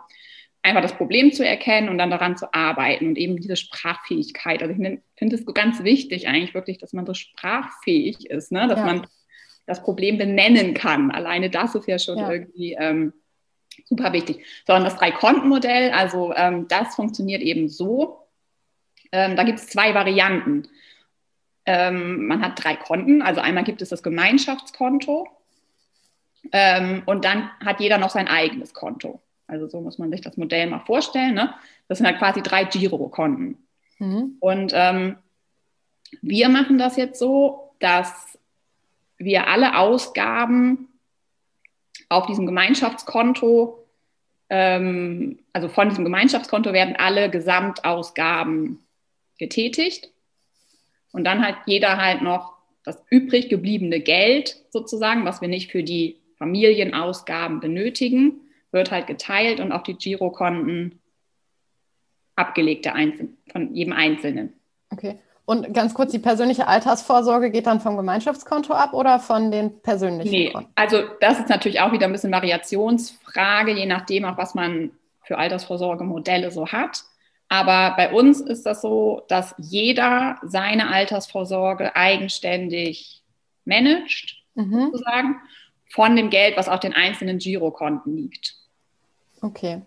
einfach 0.61 0.81
das 0.81 0.95
Problem 0.95 1.33
zu 1.33 1.45
erkennen 1.45 1.89
und 1.89 1.97
dann 1.97 2.09
daran 2.09 2.37
zu 2.37 2.53
arbeiten 2.53 3.07
und 3.07 3.17
eben 3.17 3.35
diese 3.35 3.57
Sprachfähigkeit. 3.57 4.61
Also 4.61 4.73
ich 4.73 4.99
finde 5.17 5.35
es 5.35 5.45
ganz 5.53 5.83
wichtig 5.83 6.29
eigentlich 6.29 6.53
wirklich, 6.53 6.77
dass 6.77 6.93
man 6.93 7.05
so 7.05 7.13
sprachfähig 7.13 8.29
ist, 8.29 8.53
ne? 8.53 8.69
dass 8.69 8.79
ja. 8.79 8.85
man 8.85 9.07
das 9.65 9.83
Problem 9.83 10.17
benennen 10.17 10.73
kann. 10.73 11.11
Alleine 11.11 11.49
das 11.49 11.75
ist 11.75 11.87
ja 11.87 11.99
schon 11.99 12.17
ja. 12.17 12.31
irgendwie 12.31 12.77
ähm, 12.79 13.11
super 13.83 14.13
wichtig. 14.13 14.45
So, 14.65 14.73
und 14.73 14.85
das 14.85 14.95
Drei-Konten-Modell, 14.95 15.91
also 15.91 16.33
ähm, 16.33 16.69
das 16.69 16.95
funktioniert 16.95 17.41
eben 17.41 17.67
so. 17.67 18.19
Ähm, 19.11 19.35
da 19.35 19.43
gibt 19.43 19.59
es 19.59 19.67
zwei 19.67 19.93
Varianten. 19.93 20.69
Ähm, 21.65 22.28
man 22.28 22.41
hat 22.41 22.63
drei 22.63 22.76
Konten, 22.76 23.21
also 23.21 23.39
einmal 23.39 23.63
gibt 23.63 23.82
es 23.82 23.89
das 23.89 24.02
Gemeinschaftskonto 24.02 25.28
ähm, 26.52 27.04
und 27.06 27.24
dann 27.26 27.52
hat 27.60 27.80
jeder 27.80 27.97
noch 27.97 28.10
sein 28.10 28.28
eigenes 28.28 28.74
Konto. 28.74 29.21
Also 29.47 29.67
so 29.67 29.82
muss 29.82 29.97
man 29.97 30.12
sich 30.12 30.21
das 30.21 30.38
Modell 30.38 30.67
mal 30.67 30.80
vorstellen. 30.80 31.36
Ne? 31.36 31.54
Das 31.88 31.97
sind 31.97 32.08
halt 32.08 32.17
quasi 32.17 32.41
drei 32.41 32.63
Girokonten. 32.63 33.67
Mhm. 34.00 34.38
Und 34.39 34.71
ähm, 34.74 35.17
wir 36.21 36.50
machen 36.50 36.78
das 36.78 36.97
jetzt 36.97 37.19
so, 37.19 37.74
dass 37.80 38.39
wir 39.17 39.47
alle 39.47 39.78
Ausgaben 39.78 40.88
auf 42.10 42.26
diesem 42.26 42.45
Gemeinschaftskonto, 42.45 43.86
ähm, 44.50 45.39
also 45.54 45.69
von 45.69 45.89
diesem 45.89 46.04
Gemeinschaftskonto 46.04 46.74
werden 46.74 46.95
alle 46.95 47.30
Gesamtausgaben 47.30 48.80
getätigt. 49.38 50.12
Und 51.12 51.24
dann 51.24 51.45
hat 51.45 51.56
jeder 51.65 51.97
halt 51.97 52.21
noch 52.21 52.54
das 52.84 53.02
übrig 53.10 53.50
gebliebene 53.50 54.00
Geld 54.00 54.58
sozusagen, 54.69 55.26
was 55.26 55.41
wir 55.41 55.47
nicht 55.47 55.71
für 55.71 55.84
die 55.84 56.17
Familienausgaben 56.38 57.60
benötigen, 57.60 58.41
wird 58.71 58.91
halt 58.91 59.08
geteilt 59.08 59.60
und 59.60 59.71
auf 59.71 59.84
die 59.84 59.95
Girokonten 59.95 61.00
abgelegt 62.36 62.89
von 63.52 63.76
jedem 63.76 63.93
Einzelnen. 63.93 64.54
Okay. 64.89 65.19
Und 65.45 65.74
ganz 65.74 65.93
kurz, 65.93 66.12
die 66.12 66.19
persönliche 66.19 66.67
Altersvorsorge 66.67 67.52
geht 67.52 67.67
dann 67.67 67.82
vom 67.82 67.97
Gemeinschaftskonto 67.97 68.74
ab 68.74 68.93
oder 68.93 69.19
von 69.19 69.52
den 69.52 69.82
persönlichen 69.82 70.32
nee, 70.32 70.52
Konten? 70.52 70.71
Also 70.76 71.04
das 71.19 71.39
ist 71.39 71.50
natürlich 71.50 71.82
auch 71.82 71.91
wieder 71.91 72.06
ein 72.06 72.12
bisschen 72.12 72.32
Variationsfrage, 72.32 73.74
je 73.74 73.86
nachdem 73.86 74.26
auch, 74.26 74.38
was 74.38 74.56
man 74.56 74.91
für 75.24 75.38
Altersvorsorgemodelle 75.38 76.52
so 76.52 76.67
hat. 76.67 77.04
Aber 77.51 77.97
bei 77.97 78.13
uns 78.13 78.39
ist 78.39 78.65
das 78.65 78.81
so, 78.81 79.25
dass 79.27 79.53
jeder 79.57 80.37
seine 80.41 80.87
Altersvorsorge 80.87 81.97
eigenständig 81.97 83.23
managt, 83.65 84.37
mhm. 84.55 84.89
sozusagen, 84.93 85.35
von 85.89 86.15
dem 86.15 86.29
Geld, 86.29 86.55
was 86.55 86.69
auf 86.69 86.79
den 86.79 86.93
einzelnen 86.93 87.39
Girokonten 87.39 88.15
liegt. 88.15 88.55
Okay. 89.41 89.81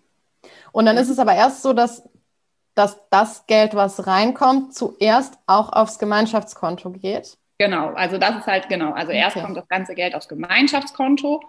Und 0.73 0.85
dann 0.85 0.95
ist 0.97 1.09
es 1.09 1.17
aber 1.17 1.33
erst 1.33 1.63
so, 1.63 1.73
dass, 1.73 2.07
dass 2.75 2.99
das 3.09 3.47
Geld, 3.47 3.73
was 3.73 4.05
reinkommt, 4.05 4.75
zuerst 4.75 5.39
auch 5.47 5.73
aufs 5.73 5.97
Gemeinschaftskonto 5.97 6.91
geht. 6.91 7.35
Genau, 7.57 7.93
also 7.95 8.19
das 8.19 8.37
ist 8.41 8.45
halt 8.45 8.69
genau. 8.69 8.91
Also 8.91 9.09
okay. 9.09 9.21
erst 9.21 9.37
kommt 9.37 9.57
das 9.57 9.67
ganze 9.67 9.95
Geld 9.95 10.13
aufs 10.13 10.27
Gemeinschaftskonto 10.27 11.41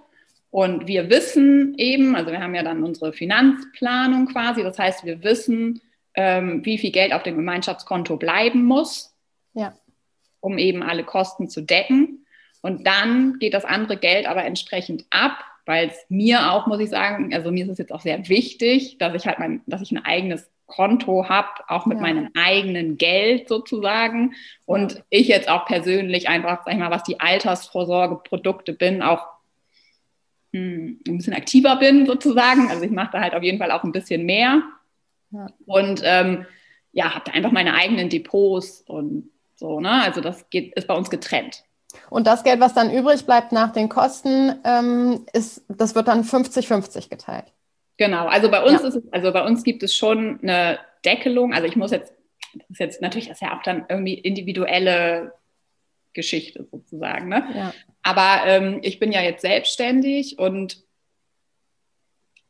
und 0.48 0.86
wir 0.86 1.10
wissen 1.10 1.74
eben, 1.76 2.16
also 2.16 2.32
wir 2.32 2.40
haben 2.40 2.54
ja 2.54 2.62
dann 2.62 2.82
unsere 2.82 3.12
Finanzplanung 3.12 4.28
quasi, 4.28 4.62
das 4.62 4.78
heißt, 4.78 5.04
wir 5.04 5.22
wissen, 5.22 5.82
ähm, 6.16 6.64
wie 6.64 6.78
viel 6.78 6.90
Geld 6.90 7.12
auf 7.12 7.22
dem 7.22 7.36
Gemeinschaftskonto 7.36 8.16
bleiben 8.16 8.64
muss, 8.64 9.14
ja. 9.54 9.74
um 10.40 10.58
eben 10.58 10.82
alle 10.82 11.04
Kosten 11.04 11.48
zu 11.48 11.60
decken. 11.60 12.26
Und 12.62 12.86
dann 12.86 13.38
geht 13.38 13.54
das 13.54 13.64
andere 13.64 13.96
Geld 13.96 14.26
aber 14.26 14.44
entsprechend 14.44 15.04
ab, 15.10 15.38
weil 15.66 15.88
es 15.88 16.06
mir 16.08 16.52
auch, 16.52 16.66
muss 16.66 16.80
ich 16.80 16.90
sagen, 16.90 17.32
also 17.34 17.50
mir 17.52 17.64
ist 17.64 17.72
es 17.72 17.78
jetzt 17.78 17.92
auch 17.92 18.00
sehr 18.00 18.28
wichtig, 18.28 18.98
dass 18.98 19.14
ich 19.14 19.26
halt 19.26 19.38
mein, 19.38 19.62
dass 19.66 19.82
ich 19.82 19.92
ein 19.92 20.04
eigenes 20.04 20.50
Konto 20.66 21.28
habe, 21.28 21.48
auch 21.68 21.86
mit 21.86 21.98
ja. 21.98 22.02
meinem 22.02 22.30
eigenen 22.34 22.96
Geld 22.98 23.48
sozusagen. 23.48 24.34
Und 24.64 25.02
ich 25.10 25.28
jetzt 25.28 25.48
auch 25.48 25.66
persönlich 25.66 26.28
einfach, 26.28 26.64
sag 26.64 26.72
ich 26.72 26.78
mal, 26.78 26.90
was 26.90 27.04
die 27.04 27.20
Altersvorsorgeprodukte 27.20 28.72
bin, 28.72 29.02
auch 29.02 29.26
hm, 30.52 31.00
ein 31.06 31.16
bisschen 31.18 31.34
aktiver 31.34 31.76
bin 31.76 32.06
sozusagen. 32.06 32.70
Also 32.70 32.84
ich 32.84 32.90
mache 32.90 33.10
da 33.12 33.20
halt 33.20 33.34
auf 33.34 33.42
jeden 33.42 33.58
Fall 33.58 33.70
auch 33.70 33.84
ein 33.84 33.92
bisschen 33.92 34.24
mehr. 34.24 34.62
Ja. 35.30 35.48
Und 35.66 36.02
ähm, 36.04 36.46
ja, 36.92 37.14
habe 37.14 37.24
da 37.26 37.32
einfach 37.32 37.52
meine 37.52 37.74
eigenen 37.74 38.08
Depots 38.08 38.82
und 38.86 39.30
so, 39.54 39.80
ne? 39.80 40.02
Also 40.02 40.20
das 40.20 40.48
geht, 40.50 40.74
ist 40.74 40.86
bei 40.86 40.94
uns 40.94 41.10
getrennt. 41.10 41.64
Und 42.10 42.26
das 42.26 42.44
Geld, 42.44 42.60
was 42.60 42.74
dann 42.74 42.92
übrig 42.92 43.24
bleibt 43.24 43.52
nach 43.52 43.72
den 43.72 43.88
Kosten, 43.88 44.54
ähm, 44.64 45.26
ist, 45.32 45.64
das 45.68 45.94
wird 45.94 46.08
dann 46.08 46.24
50-50 46.24 47.08
geteilt. 47.08 47.52
Genau, 47.96 48.26
also 48.26 48.50
bei 48.50 48.62
uns 48.62 48.82
ja. 48.82 48.88
ist 48.88 48.96
es, 48.96 49.12
also 49.12 49.32
bei 49.32 49.44
uns 49.44 49.62
gibt 49.62 49.82
es 49.82 49.94
schon 49.94 50.38
eine 50.42 50.78
Deckelung. 51.04 51.54
Also 51.54 51.66
ich 51.66 51.76
muss 51.76 51.90
jetzt, 51.90 52.12
das 52.54 52.70
ist 52.70 52.80
jetzt 52.80 53.02
natürlich 53.02 53.30
ist 53.30 53.40
ja 53.40 53.56
auch 53.56 53.62
dann 53.62 53.86
irgendwie 53.88 54.14
individuelle 54.14 55.32
Geschichte 56.12 56.66
sozusagen. 56.70 57.28
Ne? 57.28 57.44
Ja. 57.54 57.74
Aber 58.02 58.46
ähm, 58.46 58.80
ich 58.82 58.98
bin 58.98 59.12
ja 59.12 59.22
jetzt 59.22 59.42
selbstständig 59.42 60.38
und 60.38 60.85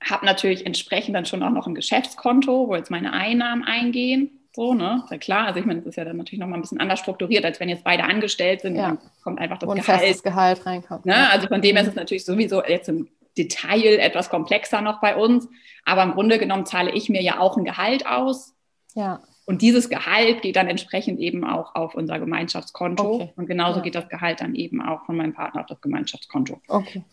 habe 0.03 0.27
natürlich 0.27 0.67
entsprechend 0.67 1.15
dann 1.15 1.27
schon 1.27 1.43
auch 1.43 1.51
noch 1.51 1.67
ein 1.67 1.75
Geschäftskonto, 1.75 2.69
wo 2.69 2.77
jetzt 2.77 2.91
meine 2.91 3.13
Einnahmen 3.13 3.65
eingehen. 3.65 4.31
So, 4.55 4.73
ne? 4.73 5.03
Ist 5.05 5.11
ja 5.11 5.19
klar. 5.19 5.47
Also 5.49 5.61
ich 5.61 5.67
meine, 5.67 5.81
das 5.81 5.89
ist 5.91 5.97
ja 5.97 6.05
dann 6.05 6.17
natürlich 6.17 6.41
nochmal 6.41 6.59
ein 6.59 6.63
bisschen 6.63 6.81
anders 6.81 7.01
strukturiert, 7.01 7.45
als 7.45 7.61
wenn 7.61 7.69
jetzt 7.69 7.85
beide 7.85 8.05
angestellt 8.05 8.63
sind, 8.63 8.77
ja. 8.77 8.89
dann 8.89 8.99
kommt 9.23 9.39
einfach 9.39 9.59
das 9.59 9.69
und 9.69 9.77
Gehalt. 9.77 10.01
festes 10.01 10.23
Gehalt 10.23 10.65
reinkommt. 10.65 11.05
Ne? 11.05 11.31
Also 11.31 11.49
von 11.49 11.61
dem 11.61 11.77
her 11.77 11.83
ist 11.83 11.91
es 11.91 11.95
natürlich 11.95 12.25
sowieso 12.25 12.65
jetzt 12.65 12.89
im 12.89 13.09
Detail 13.37 13.99
etwas 13.99 14.31
komplexer 14.31 14.81
noch 14.81 15.01
bei 15.01 15.15
uns. 15.15 15.47
Aber 15.85 16.03
im 16.05 16.13
Grunde 16.13 16.39
genommen 16.39 16.65
zahle 16.65 16.91
ich 16.93 17.11
mir 17.11 17.23
ja 17.23 17.39
auch 17.39 17.59
ein 17.59 17.65
Gehalt 17.65 18.07
aus. 18.07 18.55
Ja. 18.95 19.21
Und 19.45 19.63
dieses 19.63 19.89
Gehalt 19.89 20.43
geht 20.43 20.57
dann 20.57 20.69
entsprechend 20.69 21.21
eben 21.21 21.45
auch 21.45 21.75
auf 21.75 21.95
unser 21.95 22.19
Gemeinschaftskonto. 22.19 23.15
Okay. 23.15 23.33
Und 23.37 23.47
genauso 23.47 23.79
ja. 23.79 23.85
geht 23.85 23.95
das 23.95 24.09
Gehalt 24.09 24.41
dann 24.41 24.55
eben 24.55 24.81
auch 24.81 25.05
von 25.05 25.17
meinem 25.17 25.35
Partner 25.35 25.61
auf 25.61 25.67
das 25.67 25.81
Gemeinschaftskonto. 25.83 26.61
Okay. 26.67 27.05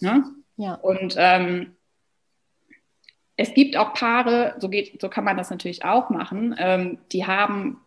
Ne? 0.00 0.24
Ja. 0.56 0.74
Und 0.74 1.14
ähm, 1.18 1.75
es 3.36 3.52
gibt 3.54 3.76
auch 3.76 3.92
Paare, 3.92 4.54
so, 4.58 4.68
geht, 4.68 5.00
so 5.00 5.08
kann 5.08 5.24
man 5.24 5.36
das 5.36 5.50
natürlich 5.50 5.84
auch 5.84 6.10
machen, 6.10 6.54
ähm, 6.58 6.98
die 7.12 7.26
haben, 7.26 7.80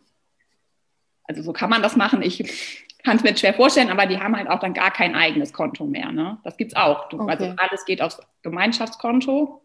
also 1.23 1.41
so 1.41 1.53
kann 1.53 1.69
man 1.69 1.81
das 1.81 1.95
machen, 1.95 2.21
ich 2.21 2.85
kann 3.03 3.17
es 3.17 3.23
mir 3.23 3.35
schwer 3.35 3.53
vorstellen, 3.53 3.89
aber 3.89 4.05
die 4.05 4.19
haben 4.19 4.35
halt 4.35 4.49
auch 4.49 4.59
dann 4.59 4.73
gar 4.73 4.91
kein 4.91 5.15
eigenes 5.15 5.53
Konto 5.53 5.85
mehr. 5.85 6.12
Ne? 6.12 6.38
Das 6.43 6.57
gibt 6.57 6.73
es 6.73 6.77
auch. 6.77 7.07
Du, 7.07 7.19
okay. 7.19 7.31
Also 7.31 7.53
alles 7.55 7.85
geht 7.85 8.01
aufs 8.01 8.21
Gemeinschaftskonto. 8.41 9.62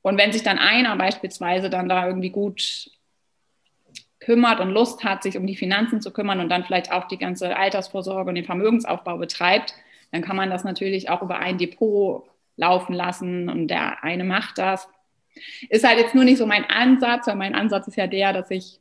Und 0.00 0.18
wenn 0.18 0.32
sich 0.32 0.42
dann 0.42 0.58
einer 0.58 0.96
beispielsweise 0.96 1.68
dann 1.68 1.90
da 1.90 2.06
irgendwie 2.06 2.30
gut 2.30 2.90
kümmert 4.18 4.60
und 4.60 4.70
Lust 4.70 5.04
hat, 5.04 5.22
sich 5.22 5.36
um 5.36 5.46
die 5.46 5.56
Finanzen 5.56 6.00
zu 6.00 6.10
kümmern 6.10 6.40
und 6.40 6.48
dann 6.48 6.64
vielleicht 6.64 6.90
auch 6.90 7.06
die 7.06 7.18
ganze 7.18 7.54
Altersvorsorge 7.54 8.30
und 8.30 8.34
den 8.34 8.46
Vermögensaufbau 8.46 9.18
betreibt, 9.18 9.74
dann 10.10 10.22
kann 10.22 10.36
man 10.36 10.48
das 10.48 10.64
natürlich 10.64 11.10
auch 11.10 11.20
über 11.20 11.36
ein 11.36 11.58
Depot 11.58 12.24
laufen 12.56 12.94
lassen 12.94 13.50
und 13.50 13.68
der 13.68 14.02
eine 14.02 14.24
macht 14.24 14.56
das 14.56 14.88
ist 15.68 15.84
halt 15.84 15.98
jetzt 15.98 16.14
nur 16.14 16.24
nicht 16.24 16.38
so 16.38 16.46
mein 16.46 16.64
Ansatz, 16.64 17.26
weil 17.26 17.36
mein 17.36 17.54
Ansatz 17.54 17.88
ist 17.88 17.96
ja 17.96 18.06
der, 18.06 18.32
dass 18.32 18.48
sich 18.48 18.80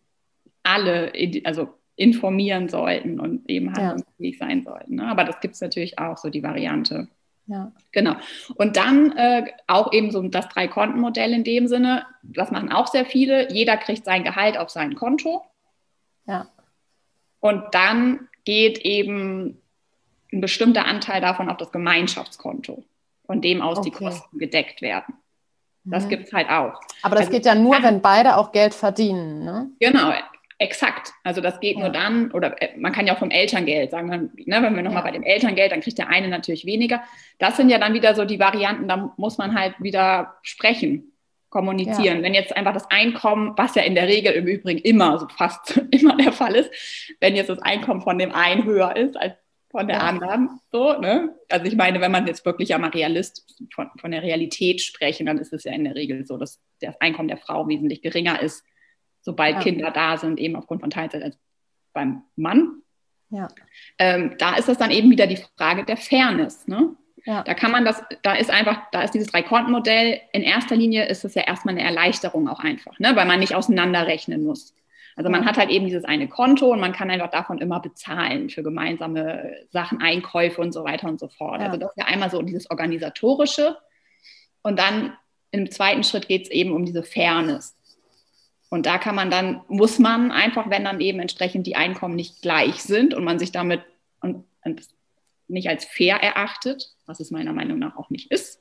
alle 0.64 1.12
also 1.44 1.74
informieren 1.96 2.70
sollten 2.70 3.20
und 3.20 3.50
eben 3.50 3.74
handlungsfähig 3.74 4.40
ja. 4.40 4.48
sein 4.48 4.64
sollten. 4.64 4.96
Ne? 4.96 5.08
Aber 5.08 5.24
das 5.24 5.40
gibt 5.42 5.56
es 5.56 5.62
natürlich 5.62 6.00
auch, 6.00 6.18
so 6.18 6.30
die 6.30 6.44
Variante. 6.44 7.08
Ja. 7.46 7.72
Genau. 7.92 8.16
Und 8.56 8.78
dann 8.78 9.12
äh, 9.18 9.52
auch 9.68 9.92
eben 9.92 10.12
so 10.12 10.22
das 10.24 10.48
Drei-Konten-Modell 10.50 11.34
in 11.34 11.44
dem 11.44 11.68
Sinne, 11.68 12.06
das 12.24 12.52
machen 12.52 12.72
auch 12.72 12.88
sehr 12.88 13.06
viele. 13.06 13.52
Jeder 13.52 13.78
kriegt 13.78 14.06
sein 14.06 14.24
Gehalt 14.24 14.58
auf 14.58 14.70
sein 14.70 14.96
Konto. 14.96 15.44
Ja. 16.26 16.48
Und 17.42 17.64
dann 17.74 18.30
geht 18.46 18.80
eben 18.80 19.62
ein 20.32 20.42
bestimmter 20.42 20.86
Anteil 20.86 21.22
davon 21.22 21.50
auf 21.50 21.58
das 21.58 21.72
Gemeinschaftskonto, 21.72 22.84
von 23.26 23.42
dem 23.42 23.62
aus 23.62 23.80
okay. 23.80 23.90
die 23.90 23.96
Kosten 23.96 24.40
gedeckt 24.40 24.82
werden. 24.82 25.16
Das 25.86 26.06
mhm. 26.06 26.10
gibt 26.10 26.28
es 26.28 26.34
halt 26.34 26.50
auch. 26.50 26.80
Aber 27.02 27.16
das 27.16 27.28
also, 27.28 27.32
geht 27.32 27.46
ja 27.46 27.56
nur, 27.56 27.82
wenn 27.82 28.02
beide 28.02 28.38
auch 28.38 28.52
Geld 28.52 28.74
verdienen. 28.74 29.44
Ne? 29.44 29.70
Genau. 29.80 30.14
Exakt. 30.60 31.12
Also 31.24 31.42
das 31.42 31.60
geht 31.60 31.76
ja. 31.76 31.82
nur 31.82 31.90
dann, 31.90 32.32
oder 32.32 32.62
äh, 32.62 32.78
man 32.78 32.94
kann 32.94 33.06
ja 33.06 33.14
auch 33.14 33.20
vom 33.20 33.32
Elterngeld 33.32 33.92
sagen, 33.92 34.08
ne, 34.10 34.62
wenn 34.62 34.76
wir 34.76 34.84
nochmal 34.84 35.02
ja. 35.02 35.10
bei 35.10 35.12
dem 35.12 35.24
Elterngeld, 35.24 35.72
dann 35.72 35.82
kriegt 35.82 35.98
der 35.98 36.08
eine 36.08 36.30
natürlich 36.30 36.66
weniger. 36.66 37.04
Das 37.38 37.58
sind 37.58 37.70
ja 37.70 37.80
dann 37.80 37.94
wieder 37.94 38.16
so 38.16 38.24
die 38.24 38.40
Varianten, 38.40 38.88
da 38.88 39.14
muss 39.18 39.38
man 39.38 39.60
halt 39.60 39.76
wieder 39.80 40.36
sprechen, 40.42 41.12
kommunizieren. 41.50 42.18
Ja. 42.18 42.24
Wenn 42.24 42.34
jetzt 42.34 42.56
einfach 42.56 42.74
das 42.74 42.90
Einkommen, 42.90 43.54
was 43.58 43.76
ja 43.76 43.84
in 43.84 43.94
der 43.94 44.08
Regel 44.08 44.32
im 44.34 44.48
Übrigen 44.48 44.80
immer, 44.80 45.20
so 45.20 45.28
fast 45.28 45.78
immer 45.92 46.16
der 46.16 46.32
Fall 46.32 46.56
ist, 46.56 46.72
wenn 47.20 47.36
jetzt 47.36 47.50
das 47.50 47.60
Einkommen 47.60 48.02
von 48.02 48.18
dem 48.18 48.32
einen 48.32 48.64
höher 48.64 48.96
ist 48.96 49.18
als 49.18 49.34
von 49.74 49.88
der 49.88 50.02
anderen, 50.02 50.62
so, 50.72 50.98
ne? 51.00 51.36
Also 51.50 51.66
ich 51.66 51.76
meine, 51.76 52.00
wenn 52.00 52.12
man 52.12 52.28
jetzt 52.28 52.46
wirklich 52.46 52.70
ja 52.70 52.78
mal 52.78 52.92
Realist 52.92 53.46
von, 53.74 53.90
von 54.00 54.12
der 54.12 54.22
Realität 54.22 54.82
sprechen, 54.82 55.26
dann 55.26 55.38
ist 55.38 55.52
es 55.52 55.66
ja 55.66 55.74
in 55.74 55.84
der 55.84 55.96
Regel 55.96 56.26
so, 56.26 56.38
dass 56.38 56.62
das 56.80 57.00
Einkommen 57.02 57.28
der 57.28 57.38
Frau 57.38 57.68
wesentlich 57.68 58.02
geringer 58.02 58.42
ist 58.42 58.64
sobald 59.24 59.56
ja. 59.56 59.62
Kinder 59.62 59.92
da 59.92 60.18
sind, 60.18 60.40
eben 60.40 60.56
aufgrund 60.56 60.82
von 60.82 60.90
Teilzeit 60.90 61.24
als 61.24 61.38
beim 61.94 62.24
Mann. 62.36 62.82
Ja. 63.30 63.48
Ähm, 63.98 64.36
da 64.38 64.56
ist 64.56 64.68
das 64.68 64.78
dann 64.78 64.92
eben 64.92 65.10
wieder 65.10 65.26
die 65.26 65.40
Frage 65.58 65.86
der 65.86 65.98
Fairness. 65.98 66.68
Ne? 66.68 66.96
Ja. 67.26 67.44
Da 67.44 67.54
kann 67.54 67.72
man 67.72 67.86
das, 67.86 68.04
da 68.22 68.34
ist 68.36 68.52
einfach, 68.52 68.82
da 68.92 69.02
ist 69.02 69.12
dieses 69.12 69.30
Drei-Konten-Modell, 69.30 70.20
in 70.34 70.44
erster 70.44 70.76
Linie 70.76 71.08
ist 71.08 71.24
es 71.26 71.34
ja 71.34 71.44
erstmal 71.44 71.76
eine 71.76 71.84
Erleichterung 71.84 72.48
auch 72.48 72.60
einfach, 72.60 73.00
ne? 73.00 73.16
weil 73.16 73.26
man 73.26 73.40
nicht 73.40 73.56
auseinanderrechnen 73.56 74.44
muss. 74.44 74.76
Also 75.16 75.30
man 75.30 75.46
hat 75.46 75.58
halt 75.58 75.70
eben 75.70 75.86
dieses 75.86 76.06
eine 76.06 76.28
Konto 76.28 76.72
und 76.72 76.80
man 76.80 76.94
kann 76.94 77.10
einfach 77.10 77.30
davon 77.30 77.60
immer 77.60 77.80
bezahlen 77.80 78.50
für 78.50 78.64
gemeinsame 78.64 79.56
Sachen, 79.70 80.02
Einkäufe 80.02 80.60
und 80.60 80.72
so 80.72 80.84
weiter 80.84 81.08
und 81.08 81.20
so 81.20 81.28
fort. 81.28 81.62
Ja. 81.62 81.68
Also 81.68 81.78
das 81.78 81.92
ist 81.92 81.98
ja 81.98 82.06
einmal 82.06 82.30
so 82.32 82.42
dieses 82.42 82.70
Organisatorische. 82.70 83.78
Und 84.64 84.80
dann 84.80 85.16
im 85.52 85.70
zweiten 85.70 86.04
Schritt 86.04 86.28
geht 86.28 86.44
es 86.44 86.52
eben 86.52 86.72
um 86.72 86.86
diese 86.86 87.04
Fairness. 87.04 87.76
Und 88.70 88.88
da 88.88 88.98
kann 88.98 89.14
man 89.14 89.30
dann, 89.30 89.62
muss 89.68 90.00
man 90.00 90.32
einfach, 90.32 90.70
wenn 90.72 90.86
dann 90.86 91.00
eben 91.00 91.20
entsprechend 91.20 91.68
die 91.68 91.76
Einkommen 91.76 92.16
nicht 92.16 92.42
gleich 92.42 92.82
sind 92.82 93.14
und 93.14 93.24
man 93.24 93.38
sich 93.38 93.52
damit 93.52 93.82
und, 94.20 94.46
und 94.64 94.82
nicht 95.48 95.70
als 95.70 95.86
fair 95.86 96.16
erachtet, 96.24 96.90
was 97.06 97.20
es 97.20 97.30
meiner 97.30 97.54
Meinung 97.54 97.78
nach 97.78 97.98
auch 97.98 98.10
nicht 98.10 98.32
ist, 98.32 98.60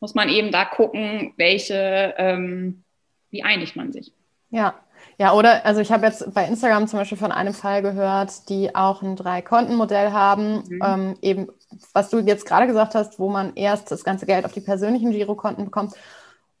muss 0.00 0.14
man 0.14 0.28
eben 0.28 0.50
da 0.50 0.66
gucken, 0.66 1.32
welche, 1.38 2.14
ähm, 2.18 2.84
wie 3.30 3.42
einigt 3.42 3.74
man 3.74 3.92
sich. 3.92 4.12
Ja, 4.50 4.78
ja, 5.22 5.34
oder, 5.34 5.64
also 5.64 5.80
ich 5.80 5.92
habe 5.92 6.04
jetzt 6.04 6.34
bei 6.34 6.44
Instagram 6.48 6.88
zum 6.88 6.98
Beispiel 6.98 7.16
von 7.16 7.30
einem 7.30 7.54
Fall 7.54 7.80
gehört, 7.80 8.48
die 8.48 8.74
auch 8.74 9.02
ein 9.02 9.14
Drei-Konten-Modell 9.14 10.10
haben, 10.10 10.64
mhm. 10.66 10.82
ähm, 10.84 11.16
eben, 11.22 11.48
was 11.92 12.10
du 12.10 12.18
jetzt 12.18 12.44
gerade 12.44 12.66
gesagt 12.66 12.96
hast, 12.96 13.20
wo 13.20 13.28
man 13.28 13.54
erst 13.54 13.92
das 13.92 14.02
ganze 14.02 14.26
Geld 14.26 14.44
auf 14.44 14.50
die 14.50 14.60
persönlichen 14.60 15.12
Girokonten 15.12 15.66
bekommt. 15.66 15.94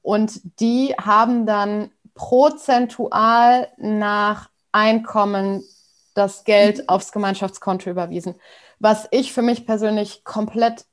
Und 0.00 0.40
die 0.60 0.94
haben 0.94 1.44
dann 1.44 1.90
prozentual 2.14 3.66
nach 3.78 4.48
Einkommen 4.70 5.64
das 6.14 6.44
Geld 6.44 6.78
mhm. 6.78 6.84
aufs 6.86 7.10
Gemeinschaftskonto 7.10 7.90
überwiesen. 7.90 8.36
Was 8.78 9.08
ich 9.10 9.32
für 9.32 9.42
mich 9.42 9.66
persönlich 9.66 10.22
komplett 10.22 10.84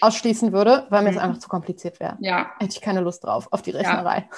ausschließen 0.00 0.52
würde, 0.52 0.86
weil 0.90 1.02
mir 1.02 1.10
es 1.10 1.16
mhm. 1.16 1.22
einfach 1.22 1.38
zu 1.38 1.48
kompliziert 1.48 2.00
wäre. 2.00 2.16
Ja. 2.20 2.52
Hätte 2.58 2.72
ich 2.74 2.80
keine 2.80 3.00
Lust 3.00 3.24
drauf, 3.24 3.48
auf 3.50 3.62
die 3.62 3.70
Rechnerei. 3.70 4.28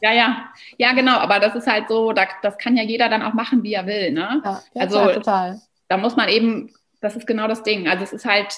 Ja, 0.00 0.12
ja, 0.12 0.12
ja, 0.12 0.44
ja 0.78 0.92
genau, 0.92 1.18
aber 1.18 1.40
das 1.40 1.54
ist 1.54 1.66
halt 1.66 1.88
so, 1.88 2.12
da, 2.12 2.26
das 2.42 2.58
kann 2.58 2.76
ja 2.76 2.82
jeder 2.82 3.08
dann 3.08 3.22
auch 3.22 3.34
machen, 3.34 3.62
wie 3.62 3.74
er 3.74 3.86
will. 3.86 4.12
Ne? 4.12 4.42
Ja, 4.44 4.62
also 4.74 5.06
total. 5.12 5.60
Da 5.88 5.96
muss 5.96 6.16
man 6.16 6.28
eben, 6.28 6.72
das 7.00 7.16
ist 7.16 7.26
genau 7.26 7.48
das 7.48 7.62
Ding. 7.62 7.88
Also 7.88 8.04
es 8.04 8.12
ist 8.12 8.24
halt, 8.24 8.54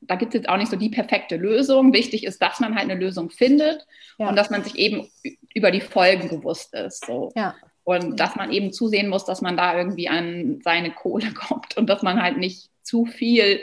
da 0.00 0.16
gibt 0.16 0.34
es 0.34 0.40
jetzt 0.40 0.48
auch 0.48 0.56
nicht 0.56 0.70
so 0.70 0.76
die 0.76 0.88
perfekte 0.88 1.36
Lösung. 1.36 1.92
Wichtig 1.92 2.24
ist, 2.24 2.40
dass 2.40 2.60
man 2.60 2.74
halt 2.74 2.90
eine 2.90 2.98
Lösung 2.98 3.30
findet 3.30 3.86
ja. 4.18 4.28
und 4.28 4.36
dass 4.36 4.50
man 4.50 4.64
sich 4.64 4.76
eben 4.76 5.08
über 5.54 5.70
die 5.70 5.80
Folgen 5.80 6.28
bewusst 6.28 6.74
ist. 6.74 7.04
So. 7.04 7.30
Ja. 7.34 7.54
Und 7.84 8.20
dass 8.20 8.36
man 8.36 8.52
eben 8.52 8.72
zusehen 8.72 9.08
muss, 9.08 9.24
dass 9.24 9.40
man 9.40 9.56
da 9.56 9.76
irgendwie 9.76 10.08
an 10.08 10.60
seine 10.62 10.92
Kohle 10.92 11.32
kommt 11.34 11.76
und 11.76 11.88
dass 11.88 12.02
man 12.02 12.22
halt 12.22 12.38
nicht 12.38 12.70
zu 12.82 13.04
viel, 13.04 13.60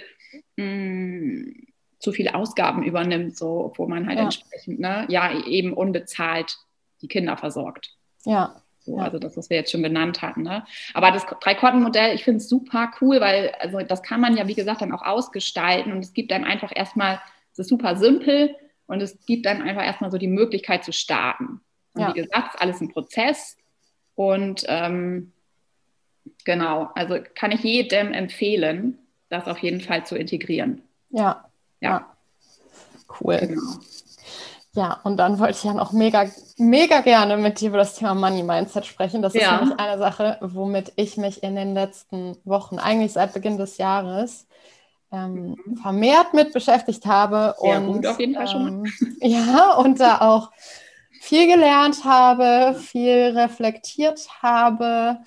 mh, 0.58 0.66
mm, 0.66 1.67
zu 2.00 2.12
viele 2.12 2.36
Ausgaben 2.36 2.84
übernimmt, 2.84 3.38
so, 3.38 3.74
wo 3.76 3.88
man 3.88 4.08
halt 4.08 4.18
ja. 4.18 4.26
entsprechend, 4.26 4.80
ne, 4.80 5.06
ja, 5.10 5.32
eben 5.46 5.74
unbezahlt 5.74 6.58
die 7.02 7.08
Kinder 7.08 7.38
versorgt. 7.38 7.92
Ja. 8.26 8.62
So, 8.80 8.98
ja. 8.98 9.04
Also 9.04 9.20
das, 9.20 9.36
was 9.36 9.50
wir 9.50 9.58
jetzt 9.58 9.72
schon 9.72 9.84
genannt 9.84 10.22
hatten. 10.22 10.44
Ne? 10.44 10.66
Aber 10.94 11.12
das 11.12 11.26
Drei-Konten-Modell, 11.26 12.16
ich 12.16 12.24
finde 12.24 12.38
es 12.38 12.50
super 12.50 12.92
cool, 13.02 13.20
weil 13.20 13.52
also 13.60 13.80
das 13.80 14.02
kann 14.02 14.22
man 14.22 14.38
ja, 14.38 14.48
wie 14.48 14.56
gesagt, 14.56 14.82
dann 14.82 14.94
auch 14.94 15.04
ausgestalten 15.04 15.92
und 15.92 16.00
es 16.00 16.14
gibt 16.14 16.32
einem 16.32 16.46
einfach 16.46 16.72
erstmal, 16.74 17.20
es 17.52 17.60
ist 17.60 17.70
super 17.70 17.98
simpel 17.98 18.56
und 18.88 19.02
es 19.02 19.26
gibt 19.26 19.46
einem 19.46 19.62
einfach 19.62 19.86
erstmal 19.86 20.12
so 20.12 20.18
die 20.18 20.28
Möglichkeit 20.28 20.86
zu 20.86 20.94
starten. 20.94 21.62
Und 21.94 22.02
ja. 22.02 22.10
wie 22.10 22.22
gesagt, 22.22 22.56
ist 22.56 22.62
alles 22.62 22.80
ein 22.80 22.90
Prozess 22.90 23.58
und 24.16 24.64
ähm, 24.68 25.34
genau, 26.46 26.90
also 26.96 27.18
kann 27.36 27.52
ich 27.52 27.64
jedem 27.64 28.14
empfehlen, 28.14 28.98
das 29.30 29.48
auf 29.48 29.60
jeden 29.60 29.82
Fall 29.82 30.06
zu 30.06 30.16
integrieren. 30.18 30.82
Ja. 31.10 31.47
Ja. 31.80 31.90
ja. 31.90 32.18
Cool. 33.20 33.38
Genau. 33.38 33.80
Ja, 34.78 35.00
und 35.04 35.18
dann 35.18 35.40
wollte 35.40 35.54
ich 35.54 35.64
ja 35.64 35.74
noch 35.74 35.92
mega, 35.92 36.30
mega 36.58 37.02
gerne 37.02 37.36
mit 37.38 37.60
dir 37.60 37.70
über 37.70 37.80
das 37.80 37.96
Thema 37.96 38.14
Money 38.14 38.44
Mindset 38.44 38.86
sprechen. 38.86 39.24
Das 39.24 39.34
ist 39.34 39.42
ja. 39.42 39.58
nämlich 39.60 39.80
eine 39.80 39.98
Sache, 39.98 40.38
womit 40.40 40.94
ich 40.98 41.18
mich 41.18 41.42
in 41.42 41.56
den 41.56 41.74
letzten 41.74 42.38
Wochen, 42.44 42.78
eigentlich 42.78 43.14
seit 43.14 43.34
Beginn 43.34 43.58
des 43.58 43.80
Jahres, 43.80 44.46
ähm, 45.12 45.56
mhm. 45.66 45.78
vermehrt 45.78 46.36
mit 46.36 46.54
beschäftigt 46.54 47.08
habe. 47.08 47.56
Sehr 47.60 47.82
und, 47.82 48.06
auf 48.06 48.20
jeden 48.20 48.36
Fall 48.36 48.56
ähm, 48.56 48.86
schon. 48.86 49.18
Ja, 49.22 49.74
und 49.74 50.00
da 50.00 50.22
auch 50.22 50.52
viel 51.22 51.48
gelernt 51.48 52.06
habe, 52.06 52.76
viel 52.80 53.36
reflektiert 53.36 54.28
habe. 54.44 55.18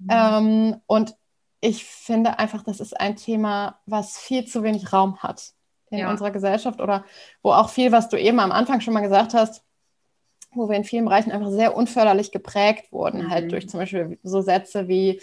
Mhm. 0.00 0.08
Ähm, 0.10 0.80
und 0.86 1.14
ich 1.62 1.86
finde 1.86 2.38
einfach, 2.38 2.62
das 2.62 2.78
ist 2.78 3.00
ein 3.00 3.16
Thema, 3.16 3.78
was 3.86 4.18
viel 4.18 4.44
zu 4.44 4.62
wenig 4.62 4.92
Raum 4.92 5.22
hat 5.22 5.54
in 5.90 5.98
ja. 5.98 6.10
unserer 6.10 6.30
Gesellschaft 6.30 6.80
oder 6.80 7.04
wo 7.42 7.52
auch 7.52 7.70
viel, 7.70 7.92
was 7.92 8.08
du 8.08 8.18
eben 8.18 8.40
am 8.40 8.52
Anfang 8.52 8.80
schon 8.80 8.94
mal 8.94 9.00
gesagt 9.00 9.34
hast, 9.34 9.62
wo 10.52 10.68
wir 10.68 10.76
in 10.76 10.84
vielen 10.84 11.04
Bereichen 11.04 11.32
einfach 11.32 11.50
sehr 11.50 11.76
unförderlich 11.76 12.32
geprägt 12.32 12.92
wurden, 12.92 13.22
halt 13.22 13.28
mhm. 13.28 13.32
halt 13.32 13.52
durch 13.52 13.68
zum 13.68 13.80
Beispiel 13.80 14.18
so 14.22 14.40
Sätze 14.40 14.88
wie 14.88 15.20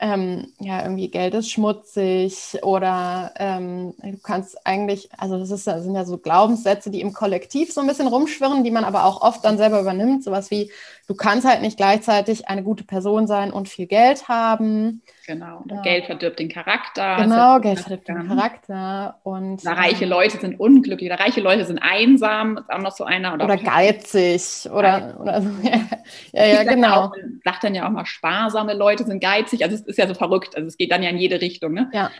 ähm, 0.00 0.52
ja, 0.60 0.82
irgendwie 0.82 1.10
Geld 1.10 1.34
ist 1.34 1.50
schmutzig 1.50 2.58
oder 2.62 3.32
ähm, 3.36 3.94
du 4.00 4.18
kannst 4.22 4.64
eigentlich, 4.64 5.08
also 5.18 5.38
das, 5.38 5.50
ist, 5.50 5.66
das 5.66 5.82
sind 5.82 5.94
ja 5.94 6.04
so 6.04 6.18
Glaubenssätze, 6.18 6.90
die 6.90 7.00
im 7.00 7.12
Kollektiv 7.12 7.72
so 7.72 7.80
ein 7.80 7.86
bisschen 7.88 8.06
rumschwirren, 8.06 8.62
die 8.62 8.70
man 8.70 8.84
aber 8.84 9.04
auch 9.04 9.22
oft 9.22 9.44
dann 9.44 9.58
selber 9.58 9.80
übernimmt, 9.80 10.22
sowas 10.22 10.52
wie, 10.52 10.70
du 11.08 11.14
kannst 11.14 11.48
halt 11.48 11.62
nicht 11.62 11.76
gleichzeitig 11.76 12.48
eine 12.48 12.62
gute 12.62 12.84
Person 12.84 13.26
sein 13.26 13.50
und 13.50 13.68
viel 13.68 13.86
Geld 13.86 14.28
haben. 14.28 15.02
Genau, 15.26 15.64
ja. 15.68 15.82
Geld 15.82 16.06
verdirbt 16.06 16.38
den 16.38 16.48
Charakter. 16.48 17.16
Genau, 17.16 17.58
Geld 17.60 17.80
verdirbt 17.80 18.08
den 18.08 18.28
Charakter. 18.28 19.18
Und, 19.24 19.62
oder 19.62 19.72
reiche 19.72 20.04
ähm, 20.04 20.10
Leute 20.10 20.38
sind 20.38 20.60
unglücklich, 20.60 21.10
oder 21.10 21.20
reiche 21.20 21.40
Leute 21.40 21.64
sind 21.64 21.78
einsam, 21.78 22.58
ist 22.58 22.70
auch 22.70 22.78
noch 22.78 22.92
so 22.92 23.04
einer. 23.04 23.34
Oder, 23.34 23.46
oder 23.46 23.56
geizig, 23.56 24.70
oder, 24.70 25.18
oder 25.20 25.42
so. 25.42 25.48
ja, 26.32 26.44
ja, 26.44 26.62
genau. 26.62 27.06
Auch, 27.06 27.12
sagt 27.44 27.64
dann 27.64 27.74
ja 27.74 27.86
auch 27.86 27.90
mal, 27.90 28.06
sparsame 28.06 28.74
Leute 28.74 29.04
sind 29.04 29.20
geizig, 29.20 29.64
also 29.64 29.74
es 29.74 29.82
ist 29.88 29.98
ja 29.98 30.06
so 30.06 30.14
verrückt, 30.14 30.54
also 30.56 30.66
es 30.66 30.76
geht 30.76 30.92
dann 30.92 31.02
ja 31.02 31.10
in 31.10 31.18
jede 31.18 31.40
Richtung. 31.40 31.72
Ne? 31.72 31.90
Ja. 31.92 32.10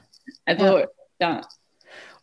Also, 0.44 0.78
ja. 0.78 0.87
ja. 1.20 1.40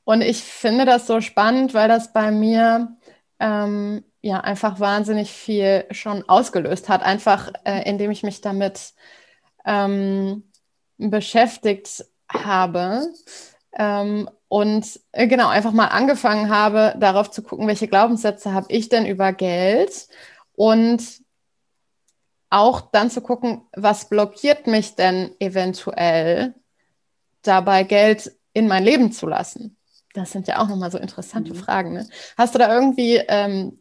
Und 0.03 0.21
ich 0.21 0.43
finde 0.43 0.85
das 0.85 1.07
so 1.07 1.21
spannend, 1.21 1.73
weil 1.73 1.87
das 1.87 2.13
bei 2.13 2.31
mir 2.31 2.95
ähm, 3.39 4.03
ja 4.21 4.41
einfach 4.41 4.79
wahnsinnig 4.79 5.31
viel 5.31 5.85
schon 5.91 6.27
ausgelöst 6.27 6.89
hat, 6.89 7.03
einfach 7.03 7.51
äh, 7.63 7.87
indem 7.89 8.11
ich 8.11 8.23
mich 8.23 8.41
damit 8.41 8.93
ähm, 9.65 10.43
beschäftigt 10.97 12.05
habe. 12.29 13.07
Ähm, 13.77 14.29
und 14.47 14.99
äh, 15.11 15.27
genau, 15.27 15.49
einfach 15.49 15.71
mal 15.71 15.87
angefangen 15.87 16.49
habe, 16.49 16.95
darauf 16.99 17.31
zu 17.31 17.41
gucken, 17.41 17.67
welche 17.67 17.87
Glaubenssätze 17.87 18.53
habe 18.53 18.67
ich 18.69 18.89
denn 18.89 19.05
über 19.05 19.33
Geld 19.33 20.07
und 20.53 21.24
auch 22.49 22.81
dann 22.91 23.09
zu 23.09 23.21
gucken, 23.21 23.61
was 23.75 24.09
blockiert 24.09 24.67
mich 24.67 24.95
denn 24.95 25.31
eventuell 25.39 26.53
dabei, 27.41 27.83
Geld 27.83 28.31
in 28.53 28.67
mein 28.67 28.83
Leben 28.83 29.11
zu 29.11 29.27
lassen. 29.27 29.77
Das 30.13 30.31
sind 30.31 30.47
ja 30.47 30.59
auch 30.59 30.67
nochmal 30.67 30.91
so 30.91 30.97
interessante 30.97 31.53
mhm. 31.53 31.57
Fragen. 31.57 31.93
Ne? 31.93 32.07
Hast 32.37 32.55
du 32.55 32.59
da 32.59 32.73
irgendwie 32.73 33.15
ähm, 33.27 33.79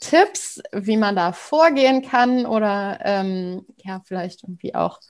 Tipps, 0.00 0.62
wie 0.72 0.96
man 0.96 1.16
da 1.16 1.32
vorgehen 1.32 2.02
kann 2.02 2.46
oder 2.46 2.98
ähm, 3.02 3.66
ja, 3.82 4.00
vielleicht 4.04 4.44
irgendwie 4.44 4.74
auch 4.74 5.00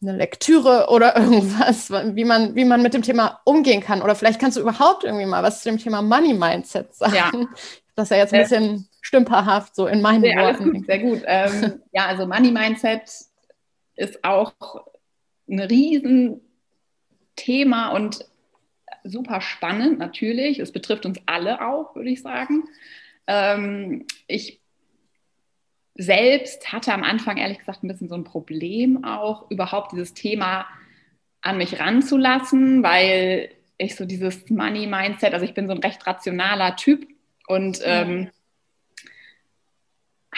eine 0.00 0.16
Lektüre 0.16 0.88
oder 0.88 1.16
irgendwas, 1.20 1.90
wie 1.90 2.24
man, 2.24 2.54
wie 2.54 2.64
man 2.64 2.82
mit 2.82 2.94
dem 2.94 3.02
Thema 3.02 3.40
umgehen 3.44 3.80
kann. 3.80 4.02
Oder 4.02 4.14
vielleicht 4.14 4.40
kannst 4.40 4.56
du 4.56 4.60
überhaupt 4.60 5.04
irgendwie 5.04 5.26
mal 5.26 5.42
was 5.42 5.62
zu 5.62 5.70
dem 5.70 5.78
Thema 5.78 6.02
Money 6.02 6.34
Mindset 6.34 6.94
sagen. 6.94 7.42
Ja. 7.42 7.48
Das 7.94 8.06
ist 8.06 8.10
ja 8.10 8.16
jetzt 8.16 8.32
ein 8.32 8.40
äh, 8.40 8.42
bisschen 8.42 8.88
stümperhaft 9.12 9.76
so 9.76 9.86
in 9.86 10.00
meinen 10.00 10.22
sehr, 10.22 10.36
Worten. 10.36 10.72
Gut, 10.72 10.86
sehr 10.86 10.98
gut. 11.00 11.20
Ähm, 11.26 11.82
ja, 11.92 12.06
also 12.06 12.26
Money 12.26 12.50
Mindset 12.50 13.02
ist 13.94 14.24
auch 14.24 14.54
ein 15.46 15.60
Riesenthema 15.60 16.40
und 17.90 18.24
super 19.04 19.42
spannend 19.42 19.98
natürlich. 19.98 20.60
Es 20.60 20.72
betrifft 20.72 21.04
uns 21.04 21.20
alle 21.26 21.60
auch, 21.60 21.94
würde 21.94 22.08
ich 22.08 22.22
sagen. 22.22 22.64
Ähm, 23.26 24.06
ich 24.28 24.62
selbst 25.94 26.72
hatte 26.72 26.94
am 26.94 27.02
Anfang 27.02 27.36
ehrlich 27.36 27.58
gesagt 27.58 27.84
ein 27.84 27.88
bisschen 27.88 28.08
so 28.08 28.14
ein 28.14 28.24
Problem 28.24 29.04
auch, 29.04 29.50
überhaupt 29.50 29.92
dieses 29.92 30.14
Thema 30.14 30.66
an 31.42 31.58
mich 31.58 31.78
ranzulassen, 31.78 32.82
weil 32.82 33.50
ich 33.76 33.94
so 33.94 34.06
dieses 34.06 34.48
Money-Mindset, 34.48 35.34
also 35.34 35.44
ich 35.44 35.52
bin 35.52 35.66
so 35.66 35.74
ein 35.74 35.82
recht 35.82 36.06
rationaler 36.06 36.76
Typ 36.76 37.06
und 37.46 37.80
ähm, 37.84 38.30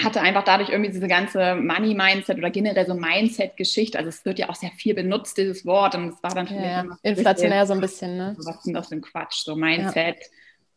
hatte 0.02 0.20
einfach 0.20 0.42
dadurch 0.42 0.70
irgendwie 0.70 0.90
diese 0.90 1.06
ganze 1.06 1.54
Money-Mindset 1.54 2.38
oder 2.38 2.50
generell 2.50 2.86
so 2.86 2.94
Mindset-Geschichte. 2.94 3.96
Also 3.96 4.08
es 4.08 4.24
wird 4.24 4.40
ja 4.40 4.48
auch 4.48 4.56
sehr 4.56 4.72
viel 4.72 4.94
benutzt, 4.94 5.38
dieses 5.38 5.64
Wort. 5.64 5.94
Und 5.94 6.08
es 6.08 6.22
war 6.22 6.34
dann 6.34 6.48
für 6.48 6.54
ja, 6.54 6.82
mich 6.82 6.96
inflationär 7.02 7.64
so 7.66 7.74
ein 7.74 7.80
bisschen, 7.80 8.16
ne? 8.16 8.34
Was 8.38 8.56
ist 8.56 8.66
denn 8.66 8.74
das 8.74 8.88
für 8.88 8.96
ein 8.96 9.02
Quatsch? 9.02 9.44
So 9.44 9.54
Mindset 9.54 10.16
ja. 10.18 10.26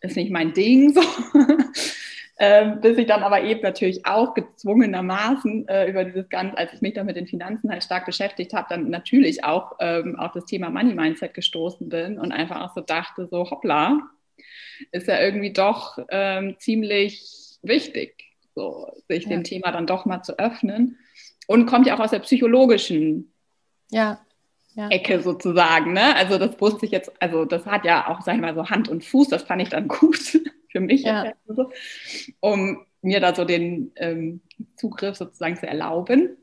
ist 0.02 0.16
nicht 0.18 0.32
mein 0.32 0.54
Ding. 0.54 0.94
So. 0.94 1.02
ähm, 2.40 2.80
bis 2.80 3.00
ich 3.00 3.08
dann 3.08 3.24
aber 3.24 3.42
eben 3.42 3.62
natürlich 3.62 4.06
auch 4.06 4.36
gezwungenermaßen 4.36 5.68
äh, 5.68 5.90
über 5.90 6.04
dieses 6.04 6.30
Ganze, 6.30 6.56
als 6.56 6.74
ich 6.74 6.82
mich 6.82 6.94
dann 6.94 7.08
mit 7.08 7.16
den 7.16 7.26
Finanzen 7.26 7.72
halt 7.72 7.84
stark 7.84 8.06
beschäftigt 8.06 8.54
habe, 8.54 8.68
dann 8.70 8.92
natürlich 8.92 9.44
auch 9.44 9.78
ähm, 9.80 10.16
auf 10.20 10.34
das 10.34 10.46
Thema 10.46 10.70
Money-Mindset 10.70 11.34
gestoßen 11.34 11.90
bin 11.90 12.20
und 12.20 12.32
einfach 12.32 12.62
auch 12.62 12.76
so 12.76 12.82
dachte, 12.82 13.28
so 13.32 13.50
hoppla, 13.50 14.00
ist 14.92 15.08
ja 15.08 15.20
irgendwie 15.20 15.54
doch 15.54 15.98
ähm, 16.10 16.56
ziemlich 16.60 17.24
wichtig 17.64 18.27
so 18.58 18.92
sich 19.08 19.24
ja. 19.24 19.30
dem 19.30 19.44
Thema 19.44 19.72
dann 19.72 19.88
doch 19.88 20.06
mal 20.06 20.24
zu 20.24 20.38
öffnen. 20.40 20.98
Und 21.48 21.66
kommt 21.68 21.88
ja 21.88 21.96
auch 21.96 22.02
aus 22.02 22.12
der 22.12 22.20
psychologischen 22.20 23.32
ja. 23.90 24.20
Ja. 24.76 24.90
Ecke 24.90 25.22
sozusagen. 25.22 25.94
Ne? 25.94 26.16
Also 26.16 26.38
das 26.38 26.60
wusste 26.60 26.86
ich 26.86 26.92
jetzt, 26.92 27.12
also 27.22 27.46
das 27.46 27.66
hat 27.66 27.86
ja 27.86 28.10
auch, 28.10 28.22
sag 28.22 28.36
ich 28.36 28.42
mal, 28.42 28.56
so 28.56 28.70
Hand 28.70 28.90
und 28.90 29.06
Fuß, 29.06 29.30
das 29.30 29.44
fand 29.44 29.62
ich 29.62 29.70
dann 29.70 29.88
gut 29.88 30.40
für 30.70 30.80
mich, 30.80 31.04
ja. 31.04 31.34
um 32.42 32.86
mir 33.02 33.20
da 33.20 33.34
so 33.34 33.46
den 33.46 33.92
ähm, 33.96 34.42
Zugriff 34.76 35.16
sozusagen 35.16 35.56
zu 35.56 35.68
erlauben. 35.68 36.36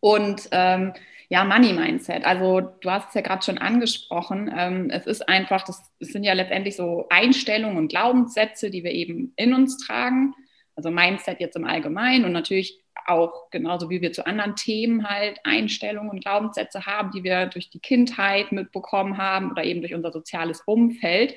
Und 0.00 0.48
ähm, 0.50 0.92
ja, 1.28 1.44
Money 1.44 1.72
Mindset. 1.72 2.24
Also 2.24 2.60
du 2.60 2.90
hast 2.90 3.08
es 3.08 3.14
ja 3.14 3.20
gerade 3.20 3.42
schon 3.42 3.58
angesprochen. 3.58 4.52
Ähm, 4.56 4.90
es 4.90 5.06
ist 5.06 5.28
einfach, 5.28 5.62
das, 5.64 5.82
das 5.98 6.10
sind 6.10 6.24
ja 6.24 6.32
letztendlich 6.34 6.76
so 6.76 7.06
Einstellungen 7.10 7.78
und 7.78 7.88
Glaubenssätze, 7.88 8.70
die 8.70 8.84
wir 8.84 8.92
eben 8.92 9.32
in 9.36 9.54
uns 9.54 9.78
tragen. 9.78 10.34
Also 10.76 10.90
Mindset 10.90 11.40
jetzt 11.40 11.56
im 11.56 11.64
Allgemeinen 11.64 12.24
und 12.24 12.32
natürlich 12.32 12.78
auch 13.06 13.50
genauso 13.50 13.88
wie 13.90 14.00
wir 14.00 14.12
zu 14.12 14.26
anderen 14.26 14.56
Themen 14.56 15.08
halt 15.08 15.40
Einstellungen 15.44 16.10
und 16.10 16.20
Glaubenssätze 16.20 16.86
haben, 16.86 17.10
die 17.10 17.24
wir 17.24 17.46
durch 17.46 17.70
die 17.70 17.78
Kindheit 17.78 18.52
mitbekommen 18.52 19.16
haben 19.16 19.50
oder 19.50 19.64
eben 19.64 19.80
durch 19.80 19.94
unser 19.94 20.12
soziales 20.12 20.60
Umfeld 20.62 21.34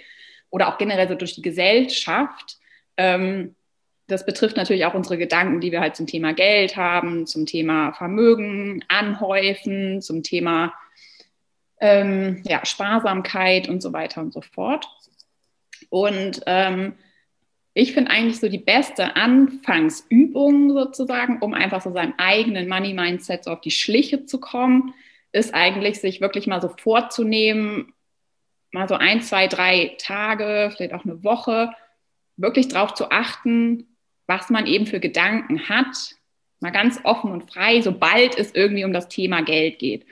oder 0.50 0.68
auch 0.68 0.78
generell 0.78 1.08
so 1.08 1.16
durch 1.16 1.36
die 1.36 1.42
Gesellschaft. 1.42 2.58
Ähm, 2.98 3.56
das 4.08 4.26
betrifft 4.26 4.58
natürlich 4.58 4.86
auch 4.86 4.96
unsere 4.96 5.18
Gedanken, 5.18 5.62
die 5.62 5.72
wir 5.72 5.82
halt 5.82 5.96
zum 5.96 6.08
Thema 6.08 6.34
Geld 6.34 6.76
haben, 6.76 7.28
zum 7.28 7.46
Thema 7.46 7.94
Vermögen 7.94 8.84
anhäufen, 8.88 10.02
zum 10.02 10.24
Thema 10.24 10.74
ähm, 11.80 12.42
ja, 12.46 12.66
Sparsamkeit 12.66 13.70
und 13.70 13.82
so 13.82 13.94
weiter 13.94 14.22
und 14.22 14.34
so 14.34 14.42
fort. 14.42 14.88
Und 15.90 16.42
ähm, 16.48 16.96
ich 17.80 17.94
finde 17.94 18.12
eigentlich 18.12 18.40
so 18.40 18.50
die 18.50 18.58
beste 18.58 19.16
Anfangsübung 19.16 20.72
sozusagen, 20.74 21.40
um 21.40 21.54
einfach 21.54 21.82
so 21.82 21.94
seinem 21.94 22.14
eigenen 22.18 22.68
Money-Mindset 22.68 23.46
so 23.46 23.52
auf 23.52 23.62
die 23.62 23.72
Schliche 23.72 24.26
zu 24.26 24.40
kommen, 24.40 24.94
ist 25.32 25.54
eigentlich 25.54 26.02
sich 26.02 26.20
wirklich 26.20 26.46
mal 26.46 26.62
so 26.62 26.68
vorzunehmen, 26.68 27.94
mal 28.72 28.90
so 28.90 28.96
ein, 28.96 29.22
zwei, 29.22 29.48
drei 29.48 29.96
Tage, 29.98 30.72
vielleicht 30.76 30.94
auch 30.94 31.06
eine 31.06 31.24
Woche, 31.24 31.72
wirklich 32.36 32.68
darauf 32.68 32.94
zu 32.96 33.12
achten, 33.12 33.88
was 34.28 34.50
man 34.50 34.68
eben 34.68 34.86
für 34.86 35.00
Gedanken 35.00 35.70
hat, 35.70 36.16
mal 36.60 36.72
ganz 36.72 37.00
offen 37.04 37.32
und 37.32 37.50
frei, 37.50 37.82
sobald 37.82 38.38
es 38.38 38.54
irgendwie 38.54 38.84
um 38.84 38.92
das 38.92 39.08
Thema 39.08 39.42
Geld 39.42 39.80
geht. 39.80 40.06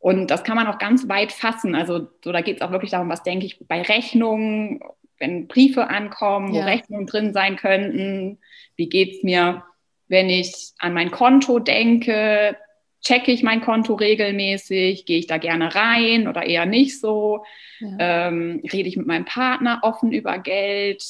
Und 0.00 0.32
das 0.32 0.42
kann 0.42 0.56
man 0.56 0.66
auch 0.66 0.78
ganz 0.78 1.08
weit 1.08 1.30
fassen. 1.30 1.76
Also 1.76 2.08
so, 2.24 2.32
da 2.32 2.40
geht 2.40 2.56
es 2.56 2.62
auch 2.62 2.72
wirklich 2.72 2.90
darum, 2.90 3.08
was 3.08 3.22
denke 3.22 3.46
ich 3.46 3.58
bei 3.66 3.82
Rechnungen 3.82 4.80
wenn 5.24 5.48
Briefe 5.48 5.88
ankommen, 5.88 6.52
wo 6.52 6.58
ja. 6.58 6.64
Rechnungen 6.64 7.06
drin 7.06 7.32
sein 7.32 7.56
könnten. 7.56 8.38
Wie 8.76 8.88
geht 8.88 9.16
es 9.16 9.22
mir, 9.22 9.64
wenn 10.08 10.28
ich 10.28 10.72
an 10.78 10.92
mein 10.92 11.10
Konto 11.10 11.58
denke? 11.58 12.56
Checke 13.02 13.32
ich 13.32 13.42
mein 13.42 13.62
Konto 13.62 13.94
regelmäßig? 13.94 15.06
Gehe 15.06 15.18
ich 15.18 15.26
da 15.26 15.38
gerne 15.38 15.74
rein 15.74 16.28
oder 16.28 16.44
eher 16.44 16.66
nicht 16.66 17.00
so? 17.00 17.44
Ja. 17.80 18.28
Ähm, 18.28 18.62
rede 18.70 18.88
ich 18.88 18.96
mit 18.96 19.06
meinem 19.06 19.24
Partner 19.24 19.80
offen 19.82 20.12
über 20.12 20.38
Geld? 20.38 21.02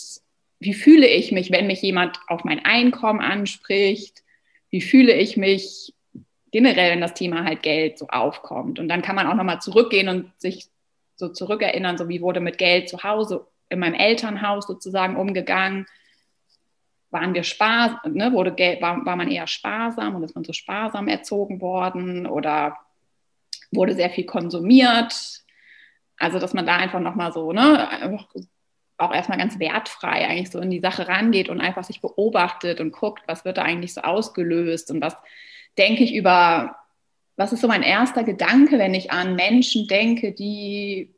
Wie 0.61 0.75
fühle 0.75 1.09
ich 1.09 1.33
mich, 1.33 1.51
wenn 1.51 1.67
mich 1.67 1.83
jemand 1.83 2.19
auf 2.29 2.45
mein 2.45 2.65
Einkommen 2.65 3.21
anspricht? 3.21 4.23
Wie 4.71 4.81
fühle 4.81 5.15
ich 5.15 5.37
mich 5.37 5.93
generell, 6.53 6.93
wenn 6.93 7.01
das 7.01 7.15
Thema 7.15 7.45
halt 7.45 7.63
Geld 7.63 7.99
so 7.99 8.07
aufkommt? 8.09 8.79
Und 8.79 8.89
dann 8.89 9.03
kann 9.03 9.17
man 9.17 9.27
auch 9.27 9.35
nochmal 9.35 9.61
zurückgehen 9.61 10.09
und 10.09 10.31
sich 10.41 10.67
so 11.17 11.29
zurückerinnern, 11.29 11.99
so 11.99 12.09
wie 12.09 12.21
wurde 12.21 12.41
mit 12.41 12.59
Geld 12.59 12.89
zu 12.89 13.03
Hause 13.03 13.47
in 13.75 13.81
meinem 13.81 13.95
Elternhaus 13.95 14.67
sozusagen 14.67 15.17
umgegangen? 15.17 15.87
Waren 17.11 17.35
wir 17.35 17.45
sparsam, 17.45 18.13
ne, 18.13 18.33
wurde 18.33 18.57
war, 18.81 19.05
war 19.05 19.17
man 19.17 19.31
eher 19.31 19.47
sparsam 19.47 20.17
und 20.17 20.25
ist 20.25 20.35
man 20.35 20.45
so 20.45 20.53
sparsam 20.53 21.07
erzogen 21.07 21.61
worden 21.61 22.27
oder 22.27 22.77
wurde 23.71 23.95
sehr 23.95 24.11
viel 24.11 24.25
konsumiert? 24.25 25.43
Also, 26.19 26.39
dass 26.39 26.55
man 26.55 26.67
da 26.67 26.77
einfach 26.77 27.01
nochmal 27.01 27.33
so, 27.33 27.53
ne, 27.53 28.19
auch 28.97 29.13
erstmal 29.13 29.39
ganz 29.39 29.59
wertfrei 29.59 30.27
eigentlich 30.27 30.51
so 30.51 30.61
in 30.61 30.71
die 30.71 30.81
Sache 30.81 31.09
rangeht 31.09 31.49
und 31.49 31.61
einfach 31.61 31.85
sich 31.85 32.01
beobachtet 32.01 32.81
und 32.81 32.93
guckt, 32.93 33.23
was 33.27 33.45
wird 33.45 33.59
da 33.59 33.63
eigentlich 33.63 33.95
so 33.95 34.03
ausgelöst 34.03 34.91
und 34.91 35.01
was 35.01 35.17
denke 35.77 36.05
ich 36.05 36.15
über, 36.15 36.77
was 37.37 37.53
ist 37.53 37.61
so 37.61 37.69
mein 37.69 37.83
erster 37.83 38.23
Gedanke, 38.23 38.79
wenn 38.79 38.95
ich 38.95 39.11
an 39.11 39.35
Menschen 39.35 39.89
denke, 39.89 40.33
die 40.33 41.14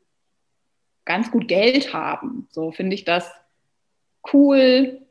ganz 1.07 1.31
gut 1.31 1.47
Geld 1.47 1.93
haben. 1.93 2.47
So 2.51 2.71
finde 2.71 2.93
ich 2.93 3.03
das 3.03 3.31
cool. 4.31 5.01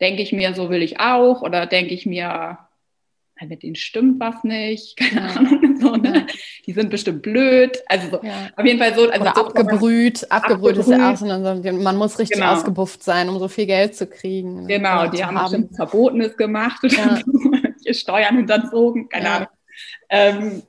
Denke 0.00 0.22
ich 0.22 0.32
mir, 0.32 0.54
so 0.54 0.68
will 0.68 0.82
ich 0.82 1.00
auch. 1.00 1.42
Oder 1.42 1.66
denke 1.66 1.94
ich 1.94 2.04
mir, 2.04 2.58
mit 3.46 3.62
denen 3.62 3.76
stimmt 3.76 4.20
was 4.20 4.42
nicht. 4.44 4.96
Keine 4.98 5.28
ja. 5.28 5.34
Ahnung. 5.36 5.76
So, 5.80 5.96
ne? 5.96 6.26
Die 6.66 6.72
sind 6.72 6.90
bestimmt 6.90 7.22
blöd. 7.22 7.78
Also 7.86 8.10
so, 8.10 8.20
ja. 8.22 8.48
auf 8.56 8.64
jeden 8.64 8.78
Fall 8.78 8.94
so. 8.94 9.08
Also 9.08 9.22
Oder 9.22 9.32
so 9.34 9.46
abgebrüht. 9.46 10.30
Abgebrüht 10.30 10.76
ist 10.76 10.90
ja 10.90 11.12
auch 11.12 11.16
so. 11.16 11.26
Man 11.26 11.96
muss 11.96 12.18
richtig 12.18 12.38
genau. 12.38 12.52
ausgebufft 12.52 13.02
sein, 13.02 13.28
um 13.28 13.38
so 13.38 13.48
viel 13.48 13.66
Geld 13.66 13.94
zu 13.94 14.06
kriegen. 14.06 14.66
Genau, 14.66 15.06
die 15.06 15.24
haben, 15.24 15.38
haben 15.38 15.44
bestimmt 15.44 15.76
Verbotenes 15.76 16.36
gemacht 16.36 16.82
oder 16.82 16.94
ja. 16.94 17.20
so. 17.24 17.92
Steuern 17.92 18.36
hinterzogen. 18.36 19.08
Keine 19.08 19.30
Ahnung. 19.30 19.48
Ähm, 20.10 20.62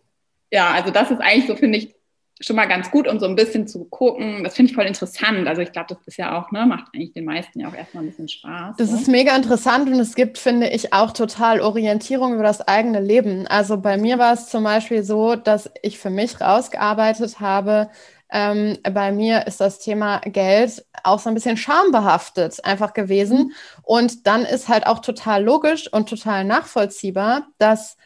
ja, 0.51 0.71
also 0.71 0.91
das 0.91 1.11
ist 1.11 1.19
eigentlich 1.19 1.47
so, 1.47 1.55
finde 1.55 1.79
ich, 1.79 1.95
schon 2.41 2.55
mal 2.55 2.67
ganz 2.67 2.89
gut, 2.89 3.07
um 3.07 3.19
so 3.19 3.25
ein 3.25 3.35
bisschen 3.35 3.67
zu 3.67 3.85
gucken. 3.85 4.43
Das 4.43 4.55
finde 4.55 4.69
ich 4.71 4.75
voll 4.75 4.85
interessant. 4.85 5.47
Also 5.47 5.61
ich 5.61 5.71
glaube, 5.71 5.87
das 5.89 5.97
ist 6.05 6.17
ja 6.17 6.39
auch, 6.39 6.51
ne, 6.51 6.65
macht 6.65 6.87
eigentlich 6.93 7.13
den 7.13 7.25
meisten 7.25 7.59
ja 7.59 7.67
auch 7.67 7.73
erstmal 7.73 8.03
ein 8.03 8.09
bisschen 8.09 8.29
Spaß. 8.29 8.77
Das 8.77 8.91
ne? 8.91 8.97
ist 8.97 9.07
mega 9.07 9.35
interessant 9.35 9.89
und 9.89 9.99
es 9.99 10.15
gibt, 10.15 10.37
finde 10.37 10.69
ich, 10.69 10.93
auch 10.93 11.11
total 11.11 11.59
Orientierung 11.59 12.33
über 12.33 12.43
das 12.43 12.61
eigene 12.61 13.01
Leben. 13.01 13.45
Also 13.47 13.77
bei 13.77 13.97
mir 13.97 14.19
war 14.19 14.33
es 14.33 14.47
zum 14.47 14.63
Beispiel 14.63 15.03
so, 15.03 15.35
dass 15.35 15.69
ich 15.81 15.99
für 15.99 16.09
mich 16.09 16.39
rausgearbeitet 16.39 17.39
habe, 17.41 17.89
ähm, 18.31 18.77
bei 18.83 19.11
mir 19.11 19.47
ist 19.47 19.59
das 19.59 19.79
Thema 19.79 20.19
Geld 20.19 20.85
auch 21.03 21.19
so 21.19 21.29
ein 21.29 21.33
bisschen 21.33 21.57
schambehaftet 21.57 22.63
einfach 22.63 22.93
gewesen. 22.93 23.53
Und 23.81 24.27
dann 24.27 24.45
ist 24.45 24.69
halt 24.69 24.85
auch 24.85 24.99
total 24.99 25.43
logisch 25.43 25.91
und 25.91 26.09
total 26.09 26.43
nachvollziehbar, 26.43 27.47
dass 27.57 27.97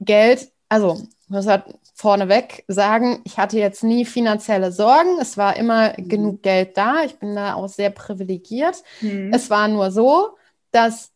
Geld, 0.00 0.50
also 0.68 1.02
das 1.36 1.46
hat 1.46 1.74
vorneweg 1.94 2.64
sagen, 2.66 3.20
ich 3.24 3.38
hatte 3.38 3.58
jetzt 3.58 3.84
nie 3.84 4.04
finanzielle 4.04 4.72
Sorgen. 4.72 5.18
Es 5.20 5.36
war 5.36 5.56
immer 5.56 5.94
mhm. 5.96 6.08
genug 6.08 6.42
Geld 6.42 6.76
da. 6.76 7.04
Ich 7.04 7.18
bin 7.18 7.34
da 7.34 7.54
auch 7.54 7.68
sehr 7.68 7.90
privilegiert. 7.90 8.82
Mhm. 9.00 9.32
Es 9.32 9.50
war 9.50 9.68
nur 9.68 9.90
so, 9.90 10.36
dass 10.72 11.12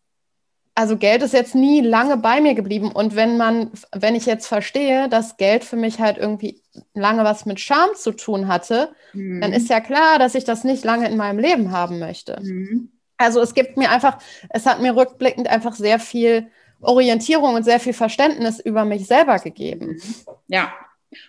also 0.77 0.97
Geld 0.97 1.23
ist 1.23 1.33
jetzt 1.33 1.55
nie 1.55 1.81
lange 1.81 2.17
bei 2.17 2.41
mir 2.41 2.55
geblieben. 2.55 2.91
Und 2.91 3.15
wenn 3.15 3.37
man, 3.37 3.71
wenn 3.93 4.17
ich 4.17 4.27
jetzt 4.27 4.47
verstehe, 4.47 5.09
dass 5.09 5.37
Geld 5.37 5.65
für 5.65 5.77
mich 5.77 6.01
halt 6.01 6.19
irgendwie 6.19 6.61
lange 6.95 7.23
was 7.23 7.47
mit 7.47 7.61
Scham 7.61 7.91
zu 7.95 8.11
tun 8.13 8.49
hatte, 8.49 8.91
mhm. 9.13 9.41
dann 9.41 9.53
ist 9.53 9.69
ja 9.69 9.81
klar, 9.81 10.19
dass 10.19 10.35
ich 10.35 10.45
das 10.45 10.65
nicht 10.65 10.85
lange 10.85 11.09
in 11.09 11.17
meinem 11.17 11.39
Leben 11.39 11.71
haben 11.71 12.01
möchte. 12.01 12.41
Mhm. 12.43 12.91
Also 13.17 13.41
es 13.41 13.55
gibt 13.55 13.77
mir 13.77 13.91
einfach, 13.91 14.19
es 14.51 14.67
hat 14.67 14.81
mir 14.81 14.97
rückblickend 14.97 15.49
einfach 15.49 15.75
sehr 15.75 16.01
viel 16.01 16.49
Orientierung 16.85 17.55
und 17.55 17.65
sehr 17.65 17.81
viel 17.81 17.93
Verständnis 17.93 18.61
über 18.61 18.85
mich 18.85 19.07
selber 19.07 19.39
gegeben. 19.39 20.01
Ja, 20.49 20.73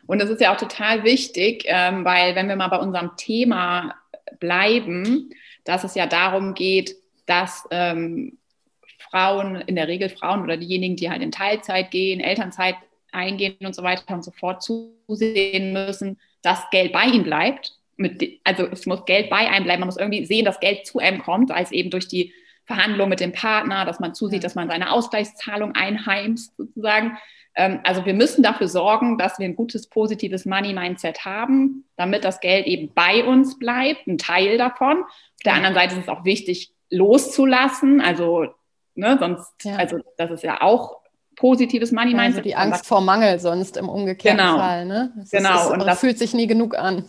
und 0.08 0.22
das 0.22 0.30
ist 0.30 0.42
ja 0.42 0.54
auch 0.54 0.58
total 0.58 1.04
wichtig, 1.04 1.66
ähm, 1.68 2.06
weil 2.06 2.36
wenn 2.36 2.48
wir 2.48 2.56
mal 2.56 2.68
bei 2.68 2.80
unserem 2.80 3.12
Thema 3.18 3.96
bleiben, 4.40 5.30
dass 5.64 5.84
es 5.84 5.96
ja 5.96 6.06
darum 6.08 6.54
geht, 6.54 6.96
dass 7.26 7.68
ähm, 7.72 8.38
Frauen, 9.10 9.56
in 9.56 9.76
der 9.76 9.88
Regel 9.88 10.10
Frauen 10.10 10.44
oder 10.44 10.58
diejenigen, 10.58 10.96
die 10.96 11.10
halt 11.10 11.22
in 11.22 11.32
Teilzeit 11.32 11.92
gehen, 11.92 12.20
Elternzeit 12.20 12.76
eingehen 13.12 13.58
und 13.62 13.76
so 13.76 13.84
weiter 13.84 14.14
und 14.14 14.24
so 14.24 14.32
fort, 14.32 14.62
zusehen 14.62 15.74
müssen, 15.74 16.20
dass 16.42 16.70
Geld 16.70 16.92
bei 16.92 17.06
ihnen 17.06 17.24
bleibt. 17.24 17.74
Mit, 17.98 18.42
also 18.44 18.68
es 18.68 18.86
muss 18.86 19.06
Geld 19.06 19.30
bei 19.30 19.50
einem 19.50 19.64
bleiben, 19.64 19.80
man 19.80 19.88
muss 19.88 19.98
irgendwie 19.98 20.26
sehen, 20.26 20.46
dass 20.46 20.60
Geld 20.60 20.86
zu 20.86 21.00
einem 21.00 21.22
kommt, 21.22 21.52
als 21.52 21.72
eben 21.72 21.90
durch 21.90 22.08
die 22.08 22.34
Verhandlungen 22.66 23.10
mit 23.10 23.20
dem 23.20 23.32
Partner, 23.32 23.86
dass 23.86 24.00
man 24.00 24.14
zusieht, 24.14 24.44
dass 24.44 24.56
man 24.56 24.70
seine 24.70 24.92
Ausgleichszahlung 24.92 25.74
einheimst 25.76 26.56
sozusagen. 26.58 27.18
Ähm, 27.56 27.80
also 27.84 28.06
wir 28.06 28.14
müssen 28.14 28.44
dafür 28.44 28.68
sorgen, 28.68 29.18
dass 29.18 29.40
wir 29.40 29.46
ein 29.46 29.56
gutes, 29.56 29.88
positives 29.88 30.46
Money-Mindset 30.46 31.26
haben, 31.26 31.86
damit 31.96 32.26
das 32.26 32.40
Geld 32.40 32.66
eben 32.66 32.94
bei 32.94 33.24
uns 33.24 33.60
bleibt, 33.60 34.08
ein 34.08 34.18
Teil 34.18 34.58
davon. 34.58 35.04
Auf 35.04 35.44
der 35.46 35.54
anderen 35.54 35.76
Seite 35.76 35.96
ist 35.96 36.02
es 36.04 36.10
auch 36.10 36.26
wichtig, 36.26 36.74
loszulassen. 36.90 38.02
Also, 38.02 38.48
ne, 38.96 39.18
sonst, 39.20 39.54
ja. 39.64 39.76
also 39.76 40.00
das 40.18 40.32
ist 40.32 40.44
ja 40.44 40.62
auch 40.62 40.98
positives 41.36 41.92
Money-Mindset. 41.92 42.38
Also 42.38 42.42
die 42.42 42.56
Angst 42.56 42.88
vor 42.88 43.02
Mangel 43.02 43.40
sonst 43.40 43.78
im 43.78 43.90
umgekehrten 43.90 44.40
genau. 44.40 44.58
Fall. 44.58 44.86
Ne? 44.86 45.14
Das 45.18 45.30
genau. 45.30 45.66
Ist, 45.66 45.72
und 45.72 45.86
das 45.86 46.00
fühlt 46.00 46.18
sich 46.18 46.34
nie 46.34 46.48
genug 46.48 46.78
an 46.78 47.06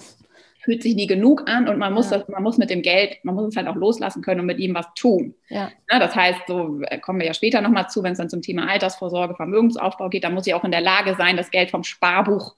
fühlt 0.66 0.82
sich 0.82 0.96
nie 0.96 1.06
genug 1.06 1.48
an 1.48 1.68
und 1.68 1.78
man 1.78 1.94
muss 1.94 2.10
ja. 2.10 2.18
das, 2.18 2.28
man 2.28 2.42
muss 2.42 2.58
mit 2.58 2.70
dem 2.70 2.82
Geld, 2.82 3.18
man 3.22 3.36
muss 3.36 3.46
es 3.46 3.56
halt 3.56 3.68
auch 3.68 3.76
loslassen 3.76 4.20
können 4.20 4.40
und 4.40 4.46
mit 4.46 4.58
ihm 4.58 4.74
was 4.74 4.86
tun. 4.94 5.34
Ja. 5.48 5.70
ja 5.90 5.98
das 6.00 6.14
heißt, 6.14 6.40
so 6.48 6.80
äh, 6.82 6.98
kommen 6.98 7.20
wir 7.20 7.26
ja 7.26 7.34
später 7.34 7.60
nochmal 7.60 7.88
zu, 7.88 8.02
wenn 8.02 8.12
es 8.12 8.18
dann 8.18 8.28
zum 8.28 8.42
Thema 8.42 8.68
Altersvorsorge, 8.68 9.36
Vermögensaufbau 9.36 10.08
geht, 10.08 10.24
dann 10.24 10.34
muss 10.34 10.46
ich 10.46 10.54
auch 10.54 10.64
in 10.64 10.72
der 10.72 10.80
Lage 10.80 11.14
sein, 11.16 11.36
das 11.36 11.52
Geld 11.52 11.70
vom 11.70 11.84
Sparbuch 11.84 12.56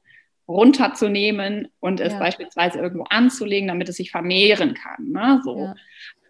runterzunehmen 0.49 1.69
und 1.81 2.01
es 2.01 2.15
ja. 2.15 2.19
beispielsweise 2.19 2.79
irgendwo 2.79 3.05
anzulegen, 3.11 3.69
damit 3.69 3.91
es 3.91 3.97
sich 3.97 4.11
vermehren 4.11 4.73
kann. 4.73 5.11
Ne? 5.11 5.43
So. 5.45 5.75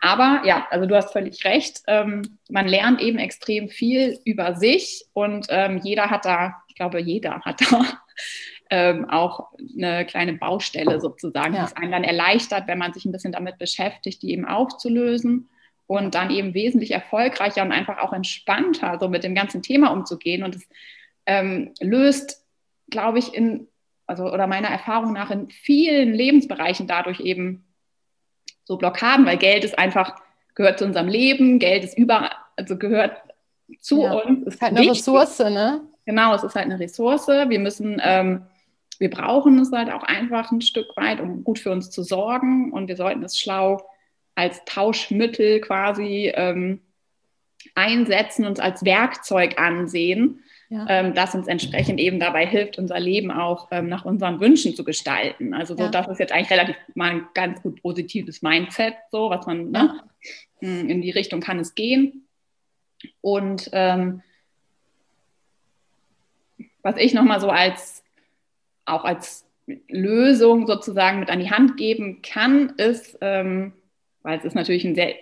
Aber 0.01 0.43
ja, 0.45 0.67
also 0.71 0.87
du 0.87 0.97
hast 0.97 1.13
völlig 1.13 1.45
recht. 1.45 1.83
Ähm, 1.87 2.23
man 2.51 2.67
lernt 2.67 3.01
eben 3.01 3.19
extrem 3.19 3.69
viel 3.69 4.19
über 4.25 4.57
sich 4.57 5.05
und 5.13 5.47
ähm, 5.51 5.81
jeder 5.85 6.11
hat 6.11 6.25
da, 6.25 6.57
ich 6.67 6.75
glaube, 6.75 6.99
jeder 6.99 7.41
hat 7.43 7.61
da 7.71 7.85
ähm, 8.71 9.09
auch 9.09 9.53
eine 9.77 10.05
kleine 10.05 10.35
Baustelle 10.35 11.01
sozusagen, 11.01 11.55
ja. 11.55 11.61
die 11.61 11.67
es 11.67 11.77
einem 11.77 11.93
dann 11.93 12.05
erleichtert, 12.05 12.67
wenn 12.67 12.79
man 12.79 12.93
sich 12.93 13.05
ein 13.05 13.13
bisschen 13.13 13.33
damit 13.33 13.59
beschäftigt, 13.59 14.23
die 14.23 14.33
eben 14.33 14.45
aufzulösen 14.45 15.49
und 15.87 16.15
dann 16.15 16.31
eben 16.31 16.53
wesentlich 16.55 16.91
erfolgreicher 16.91 17.63
und 17.63 17.73
einfach 17.73 17.99
auch 17.99 18.13
entspannter 18.13 18.99
so 19.01 19.09
mit 19.09 19.25
dem 19.25 19.35
ganzen 19.35 19.63
Thema 19.63 19.89
umzugehen. 19.89 20.43
Und 20.43 20.57
es 20.57 20.69
ähm, 21.25 21.73
löst, 21.81 22.45
glaube 22.91 23.19
ich, 23.19 23.33
in, 23.35 23.69
also 24.07 24.31
oder 24.31 24.47
meiner 24.47 24.69
Erfahrung 24.69 25.15
nach 25.15 25.31
in 25.31 25.49
vielen 25.51 26.13
Lebensbereichen 26.13 26.87
dadurch 26.87 27.21
eben 27.21 27.65
so 28.65 28.77
Blockaden, 28.77 29.25
weil 29.25 29.39
Geld 29.39 29.65
ist 29.65 29.79
einfach, 29.79 30.15
gehört 30.55 30.79
zu 30.79 30.85
unserem 30.85 31.09
Leben, 31.09 31.59
Geld 31.59 31.85
ist 31.85 31.97
über, 31.97 32.33
also 32.57 32.77
gehört 32.77 33.17
zu 33.81 34.03
ja. 34.03 34.13
uns. 34.13 34.47
Ist 34.47 34.61
halt 34.61 34.77
eine 34.77 34.91
Ressource, 34.91 35.39
ne? 35.39 35.81
Genau, 36.05 36.35
es 36.35 36.43
ist 36.43 36.55
halt 36.55 36.67
eine 36.67 36.79
Ressource. 36.79 37.29
Wir 37.29 37.59
müssen 37.59 38.01
ähm, 38.03 38.43
wir 38.99 39.11
brauchen 39.11 39.59
es 39.59 39.71
halt 39.73 39.91
auch 39.91 40.03
einfach 40.03 40.51
ein 40.51 40.61
Stück 40.61 40.97
weit, 40.97 41.21
um 41.21 41.45
gut 41.45 41.59
für 41.59 41.71
uns 41.71 41.91
zu 41.91 42.03
sorgen. 42.03 42.73
Und 42.73 42.89
wir 42.89 42.97
sollten 42.97 43.23
es 43.23 43.39
schlau 43.39 43.89
als 44.35 44.65
Tauschmittel 44.65 45.61
quasi 45.61 46.33
ähm, 46.35 46.81
einsetzen, 47.75 48.45
uns 48.45 48.61
als 48.61 48.85
Werkzeug 48.85 49.59
ansehen, 49.61 50.45
ja. 50.69 50.87
ähm, 50.89 51.15
das 51.15 51.35
uns 51.35 51.49
entsprechend 51.49 51.99
eben 52.01 52.21
dabei 52.21 52.47
hilft, 52.47 52.79
unser 52.79 53.01
Leben 53.01 53.31
auch 53.31 53.69
ähm, 53.71 53.89
nach 53.89 54.05
unseren 54.05 54.41
Wünschen 54.41 54.75
zu 54.75 54.85
gestalten. 54.85 55.55
Also 55.55 55.77
so, 55.77 55.85
ja. 55.85 55.91
das 55.91 56.09
ist 56.09 56.19
jetzt 56.19 56.33
eigentlich 56.33 56.51
relativ 56.51 56.77
mal 56.95 57.11
ein 57.11 57.27
ganz 57.35 57.63
gut 57.63 57.83
positives 57.83 58.43
Mindset, 58.43 58.95
so 59.11 59.31
was 59.31 59.47
man 59.47 59.71
ne, 59.71 60.01
ja. 60.61 60.69
ne, 60.69 60.81
in 60.91 61.03
die 61.03 61.11
Richtung 61.11 61.41
kann 61.41 61.59
es 61.59 61.75
gehen. 61.75 62.27
Und 63.21 63.71
ähm, 63.73 64.23
was 66.83 66.97
ich 66.97 67.13
nochmal 67.15 67.41
so 67.41 67.49
als 67.49 67.98
auch 68.89 69.05
als 69.05 69.47
Lösung 69.89 70.67
sozusagen 70.67 71.21
mit 71.21 71.31
an 71.31 71.41
die 71.41 71.51
Hand 71.51 71.77
geben 71.77 72.23
kann, 72.23 72.71
ist, 72.77 73.19
ähm, 73.21 73.73
weil 74.23 74.39
es 74.39 74.45
ist 74.45 74.55
natürlich 74.55 74.85
ein 74.85 74.95
sehr 74.95 75.15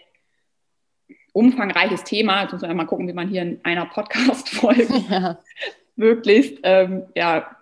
umfangreiches 1.33 2.05
Thema, 2.05 2.43
jetzt 2.43 2.53
muss 2.53 2.63
man 2.63 2.77
mal 2.77 2.87
gucken, 2.87 3.09
wie 3.09 3.13
man 3.13 3.29
hier 3.29 3.43
in 3.43 3.61
einer 3.63 3.87
Podcast-Folge 3.87 4.89
ja. 5.11 5.39
möglichst, 5.97 6.59
ähm, 6.63 7.05
ja, 7.15 7.57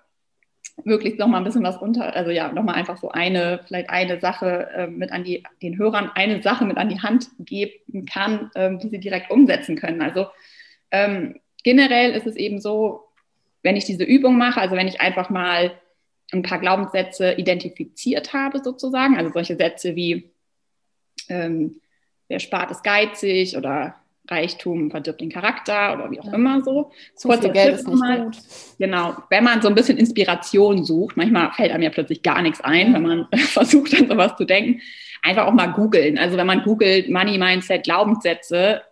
möglichst 0.84 1.18
noch 1.18 1.28
mal 1.28 1.38
ein 1.38 1.44
bisschen 1.44 1.62
was 1.62 1.76
unter, 1.78 2.14
also 2.14 2.30
ja, 2.30 2.52
noch 2.52 2.62
mal 2.62 2.74
einfach 2.74 2.96
so 2.98 3.10
eine, 3.10 3.60
vielleicht 3.66 3.90
eine 3.90 4.20
Sache 4.20 4.68
äh, 4.74 4.86
mit 4.86 5.12
an 5.12 5.24
die, 5.24 5.42
den 5.62 5.78
Hörern 5.78 6.10
eine 6.14 6.42
Sache 6.42 6.64
mit 6.64 6.76
an 6.76 6.88
die 6.88 7.00
Hand 7.00 7.28
geben 7.38 8.06
kann, 8.06 8.50
ähm, 8.54 8.78
die 8.78 8.88
sie 8.88 8.98
direkt 8.98 9.30
umsetzen 9.30 9.76
können. 9.76 10.02
Also 10.02 10.26
ähm, 10.90 11.40
generell 11.62 12.12
ist 12.12 12.26
es 12.26 12.36
eben 12.36 12.60
so, 12.60 13.04
wenn 13.62 13.76
ich 13.76 13.84
diese 13.84 14.04
Übung 14.04 14.36
mache, 14.36 14.60
also 14.60 14.76
wenn 14.76 14.88
ich 14.88 15.00
einfach 15.00 15.30
mal 15.30 15.72
ein 16.38 16.42
paar 16.42 16.58
Glaubenssätze 16.58 17.32
identifiziert 17.32 18.32
habe, 18.32 18.60
sozusagen. 18.62 19.16
Also 19.16 19.32
solche 19.32 19.56
Sätze 19.56 19.96
wie, 19.96 20.30
ähm, 21.28 21.80
wer 22.28 22.40
spart 22.40 22.70
ist 22.70 22.84
geizig 22.84 23.56
oder 23.56 23.94
Reichtum 24.28 24.90
verdirbt 24.90 25.20
den 25.20 25.30
Charakter 25.30 25.94
oder 25.94 26.10
wie 26.10 26.18
auch 26.18 26.26
ja. 26.26 26.34
immer 26.34 26.62
so. 26.62 26.92
so 27.14 27.28
Kurzer 27.28 27.50
Geld 27.50 27.74
ist 27.74 27.86
nicht 27.86 27.98
mal. 27.98 28.24
gut. 28.24 28.38
Genau, 28.78 29.16
wenn 29.28 29.44
man 29.44 29.60
so 29.60 29.68
ein 29.68 29.74
bisschen 29.74 29.98
Inspiration 29.98 30.84
sucht, 30.84 31.16
manchmal 31.16 31.52
fällt 31.52 31.72
einem 31.72 31.82
ja 31.82 31.90
plötzlich 31.90 32.22
gar 32.22 32.40
nichts 32.40 32.60
ein, 32.62 32.88
ja. 32.88 32.94
wenn 32.94 33.02
man 33.02 33.28
versucht, 33.36 33.94
an 33.94 34.08
sowas 34.08 34.36
zu 34.36 34.44
denken, 34.44 34.80
einfach 35.22 35.46
auch 35.46 35.52
mal 35.52 35.66
googeln. 35.66 36.18
Also 36.18 36.36
wenn 36.38 36.46
man 36.46 36.62
googelt 36.62 37.10
Money 37.10 37.36
Mindset 37.36 37.84
Glaubenssätze, 37.84 38.82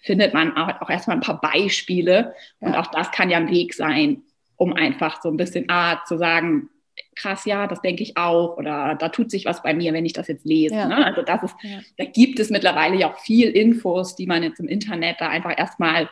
findet 0.00 0.32
man 0.32 0.56
auch, 0.56 0.80
auch 0.80 0.90
erstmal 0.90 1.16
ein 1.16 1.22
paar 1.22 1.40
Beispiele 1.40 2.34
ja. 2.60 2.68
und 2.68 2.76
auch 2.76 2.86
das 2.86 3.10
kann 3.10 3.28
ja 3.28 3.36
ein 3.36 3.50
Weg 3.50 3.74
sein, 3.74 4.22
um 4.56 4.72
einfach 4.72 5.20
so 5.20 5.28
ein 5.28 5.36
bisschen 5.36 5.66
ah, 5.68 6.02
zu 6.06 6.16
sagen, 6.16 6.70
krass, 7.14 7.44
ja, 7.44 7.66
das 7.66 7.80
denke 7.80 8.02
ich 8.02 8.16
auch 8.16 8.56
oder 8.56 8.94
da 8.94 9.08
tut 9.08 9.30
sich 9.30 9.44
was 9.44 9.62
bei 9.62 9.74
mir, 9.74 9.92
wenn 9.92 10.06
ich 10.06 10.12
das 10.12 10.28
jetzt 10.28 10.44
lese. 10.44 10.74
Ja. 10.74 10.88
Ne? 10.88 11.04
Also 11.04 11.22
das 11.22 11.42
ist, 11.42 11.56
ja. 11.62 11.80
da 11.96 12.04
gibt 12.04 12.38
es 12.38 12.50
mittlerweile 12.50 12.96
ja 12.96 13.12
auch 13.12 13.18
viel 13.18 13.50
Infos, 13.50 14.16
die 14.16 14.26
man 14.26 14.42
jetzt 14.42 14.60
im 14.60 14.68
Internet 14.68 15.16
da 15.20 15.28
einfach 15.28 15.56
erstmal 15.56 16.08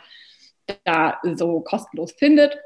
da 0.84 1.20
so 1.34 1.61
kostenlos 1.61 2.12
findet. 2.12 2.57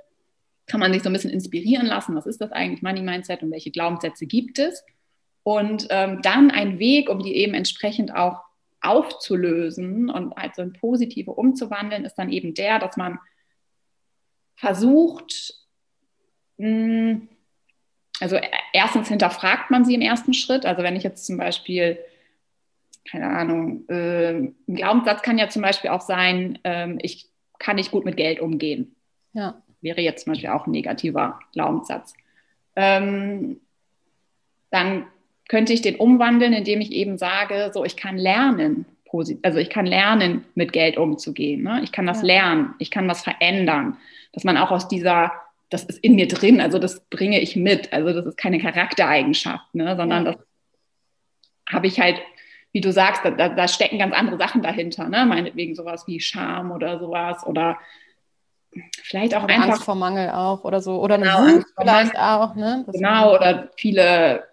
Kann 0.66 0.80
man 0.80 0.92
sich 0.92 1.02
so 1.02 1.10
ein 1.10 1.12
bisschen 1.12 1.30
inspirieren 1.30 1.86
lassen, 1.86 2.14
was 2.14 2.26
ist 2.26 2.40
das 2.40 2.52
eigentlich 2.52 2.82
Money 2.82 3.02
Mindset 3.02 3.42
und 3.42 3.50
welche 3.50 3.70
Glaubenssätze 3.70 4.26
gibt 4.26 4.58
es? 4.58 4.84
Und 5.42 5.86
ähm, 5.90 6.20
dann 6.22 6.50
ein 6.50 6.78
Weg, 6.78 7.08
um 7.08 7.22
die 7.22 7.36
eben 7.36 7.54
entsprechend 7.54 8.14
auch 8.14 8.40
aufzulösen 8.80 10.08
und 10.08 10.32
also 10.32 10.62
in 10.62 10.72
positive 10.72 11.32
umzuwandeln, 11.32 12.04
ist 12.04 12.14
dann 12.14 12.30
eben 12.30 12.54
der, 12.54 12.78
dass 12.78 12.96
man 12.96 13.18
versucht, 14.54 15.54
mh, 16.58 16.66
hm, 16.66 17.28
also 18.20 18.36
e, 18.36 18.42
erstens 18.72 19.08
hinterfragt 19.08 19.70
man 19.70 19.84
sie 19.84 19.94
im 19.94 20.02
ersten 20.02 20.34
Schritt. 20.34 20.66
Also 20.66 20.82
wenn 20.82 20.96
ich 20.96 21.02
jetzt 21.02 21.26
zum 21.26 21.36
Beispiel, 21.36 21.98
keine 23.10 23.28
Ahnung, 23.28 23.88
äh, 23.88 24.32
ein 24.32 24.54
Glaubenssatz 24.68 25.22
kann 25.22 25.38
ja 25.38 25.48
zum 25.48 25.62
Beispiel 25.62 25.90
auch 25.90 26.02
sein, 26.02 26.58
äh, 26.62 26.94
ich 27.00 27.28
kann 27.58 27.76
nicht 27.76 27.90
gut 27.90 28.04
mit 28.04 28.16
Geld 28.16 28.40
umgehen. 28.40 28.94
Ja. 29.32 29.62
Wäre 29.80 30.00
jetzt 30.00 30.24
zum 30.24 30.32
Beispiel 30.32 30.50
auch 30.50 30.66
ein 30.66 30.72
negativer 30.72 31.38
Glaubenssatz. 31.52 32.14
Ähm, 32.76 33.60
dann 34.70 35.06
könnte 35.48 35.72
ich 35.72 35.82
den 35.82 35.96
umwandeln, 35.96 36.52
indem 36.52 36.80
ich 36.80 36.92
eben 36.92 37.18
sage, 37.18 37.70
so 37.74 37.84
ich 37.84 37.96
kann 37.96 38.16
lernen, 38.16 38.86
also 39.42 39.58
ich 39.58 39.70
kann 39.70 39.86
lernen, 39.86 40.44
mit 40.54 40.72
Geld 40.72 40.96
umzugehen. 40.96 41.64
Ne? 41.64 41.80
Ich 41.82 41.90
kann 41.90 42.06
das 42.06 42.20
ja. 42.20 42.26
lernen, 42.26 42.74
ich 42.78 42.92
kann 42.92 43.08
was 43.08 43.22
verändern, 43.22 43.96
dass 44.32 44.44
man 44.44 44.56
auch 44.56 44.70
aus 44.70 44.86
dieser 44.86 45.32
das 45.70 45.84
ist 45.84 45.98
in 45.98 46.16
mir 46.16 46.28
drin, 46.28 46.60
also 46.60 46.78
das 46.78 47.00
bringe 47.08 47.40
ich 47.40 47.56
mit. 47.56 47.92
Also 47.92 48.12
das 48.12 48.26
ist 48.26 48.36
keine 48.36 48.58
Charaktereigenschaft, 48.58 49.74
ne, 49.74 49.96
sondern 49.96 50.26
ja. 50.26 50.32
das 50.32 50.42
habe 51.68 51.86
ich 51.86 52.00
halt, 52.00 52.20
wie 52.72 52.80
du 52.80 52.92
sagst, 52.92 53.22
da, 53.24 53.48
da, 53.48 53.68
stecken 53.68 53.98
ganz 53.98 54.14
andere 54.14 54.36
Sachen 54.36 54.62
dahinter, 54.62 55.08
ne? 55.08 55.24
meinetwegen 55.26 55.74
sowas 55.74 56.06
wie 56.06 56.20
Scham 56.20 56.72
oder 56.72 56.98
sowas 56.98 57.46
oder 57.46 57.78
vielleicht 59.02 59.34
auch 59.34 59.44
oder 59.44 59.54
einfach 59.54 59.68
Angst 59.70 59.84
vor 59.84 59.94
Mangel 59.94 60.30
auch 60.30 60.64
oder 60.64 60.80
so 60.80 61.00
oder 61.00 61.18
genau, 61.18 61.38
eine 61.38 61.56
Wut 61.56 61.66
vielleicht 61.80 62.18
auch, 62.18 62.54
ne? 62.54 62.84
Das 62.86 62.96
genau 62.96 63.34
oder 63.34 63.70
viele 63.76 64.44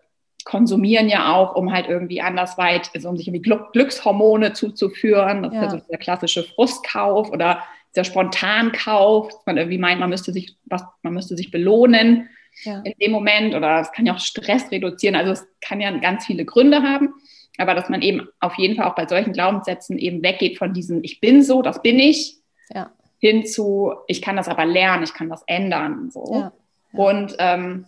konsumieren 0.45 1.09
ja 1.09 1.33
auch, 1.33 1.55
um 1.55 1.73
halt 1.73 1.87
irgendwie 1.89 2.21
andersweit, 2.21 2.89
also 2.95 3.09
um 3.09 3.17
sich 3.17 3.27
irgendwie 3.27 3.53
Glückshormone 3.73 4.53
zuzuführen. 4.53 5.43
Das 5.43 5.53
ja. 5.53 5.65
ist 5.65 5.73
ja 5.73 5.79
so 5.79 5.85
der 5.89 5.97
klassische 5.97 6.43
Frustkauf 6.43 7.29
oder 7.31 7.63
der 7.97 8.03
Spontankauf, 8.03 9.29
dass 9.29 9.45
man 9.45 9.57
irgendwie 9.57 9.77
meint, 9.77 9.99
man 9.99 10.09
müsste 10.09 10.31
sich, 10.31 10.55
was, 10.65 10.83
man 11.01 11.13
müsste 11.13 11.35
sich 11.35 11.51
belohnen 11.51 12.29
ja. 12.63 12.81
in 12.81 12.93
dem 13.01 13.11
Moment 13.11 13.55
oder 13.55 13.81
es 13.81 13.91
kann 13.91 14.05
ja 14.05 14.13
auch 14.13 14.19
Stress 14.19 14.71
reduzieren. 14.71 15.15
Also 15.15 15.31
es 15.31 15.47
kann 15.61 15.81
ja 15.81 15.91
ganz 15.97 16.25
viele 16.25 16.45
Gründe 16.45 16.81
haben, 16.81 17.13
aber 17.57 17.73
dass 17.73 17.89
man 17.89 18.01
eben 18.01 18.27
auf 18.39 18.55
jeden 18.55 18.75
Fall 18.75 18.85
auch 18.85 18.95
bei 18.95 19.07
solchen 19.07 19.33
Glaubenssätzen 19.33 19.97
eben 19.97 20.23
weggeht 20.23 20.57
von 20.57 20.73
diesem 20.73 21.03
Ich 21.03 21.19
bin 21.19 21.43
so, 21.43 21.61
das 21.61 21.81
bin 21.81 21.99
ich, 21.99 22.37
ja. 22.73 22.91
hin 23.19 23.45
zu 23.45 23.93
Ich 24.07 24.21
kann 24.21 24.37
das 24.37 24.47
aber 24.47 24.65
lernen, 24.65 25.03
ich 25.03 25.13
kann 25.13 25.29
das 25.29 25.43
ändern. 25.47 26.11
So. 26.11 26.25
Ja. 26.33 26.51
Und 26.93 27.35
ähm, 27.39 27.85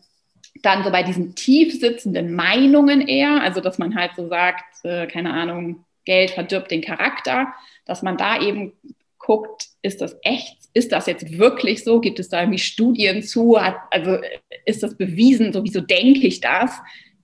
dann 0.62 0.84
so 0.84 0.92
bei 0.92 1.04
diesen 1.04 1.36
tief 1.36 1.80
sitzenden 1.80 2.34
Meinungen 2.34 3.02
eher, 3.08 3.42
also 3.42 3.62
dass 3.62 3.78
man 3.78 3.96
halt 3.96 4.12
so 4.16 4.28
sagt, 4.28 4.84
äh, 4.84 5.08
keine 5.08 5.34
Ahnung, 5.34 5.86
Geld 6.06 6.32
verdirbt 6.32 6.72
den 6.72 6.82
Charakter, 6.82 7.54
dass 7.86 8.02
man 8.02 8.18
da 8.18 8.42
eben 8.42 8.74
guckt, 9.30 9.68
ist 9.84 10.02
das 10.02 10.18
echt? 10.24 10.58
Ist 10.74 10.92
das 10.92 11.06
jetzt 11.06 11.38
wirklich 11.38 11.84
so? 11.84 12.00
Gibt 12.02 12.20
es 12.20 12.30
da 12.30 12.42
irgendwie 12.42 12.58
Studien 12.58 13.22
zu? 13.22 13.58
Also 13.58 14.18
ist 14.66 14.82
das 14.82 14.98
bewiesen? 14.98 15.54
Sowieso 15.54 15.82
denke 15.82 16.26
ich 16.26 16.42
das? 16.42 16.72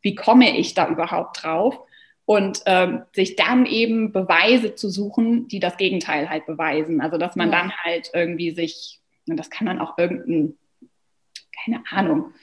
Wie 0.04 0.14
komme 0.14 0.56
ich 0.56 0.76
da 0.76 0.88
überhaupt 0.88 1.44
drauf? 1.44 1.80
und 2.28 2.64
ähm, 2.66 3.04
sich 3.14 3.36
dann 3.36 3.68
eben 3.68 4.12
Beweise 4.12 4.74
zu 4.74 4.90
suchen, 4.90 5.48
die 5.48 5.60
das 5.60 5.78
Gegenteil 5.78 6.28
halt 6.28 6.48
beweisen. 6.48 7.00
Also 7.00 7.20
dass 7.20 7.36
man 7.36 7.52
ja. 7.52 7.60
dann 7.60 7.72
halt 7.78 8.10
irgendwie 8.16 8.50
sich, 8.50 9.00
und 9.30 9.38
das 9.38 9.52
kann 9.52 9.68
dann 9.68 9.80
auch 9.80 9.96
irgendein, 10.00 10.58
keine 11.64 11.84
Ahnung, 11.92 12.34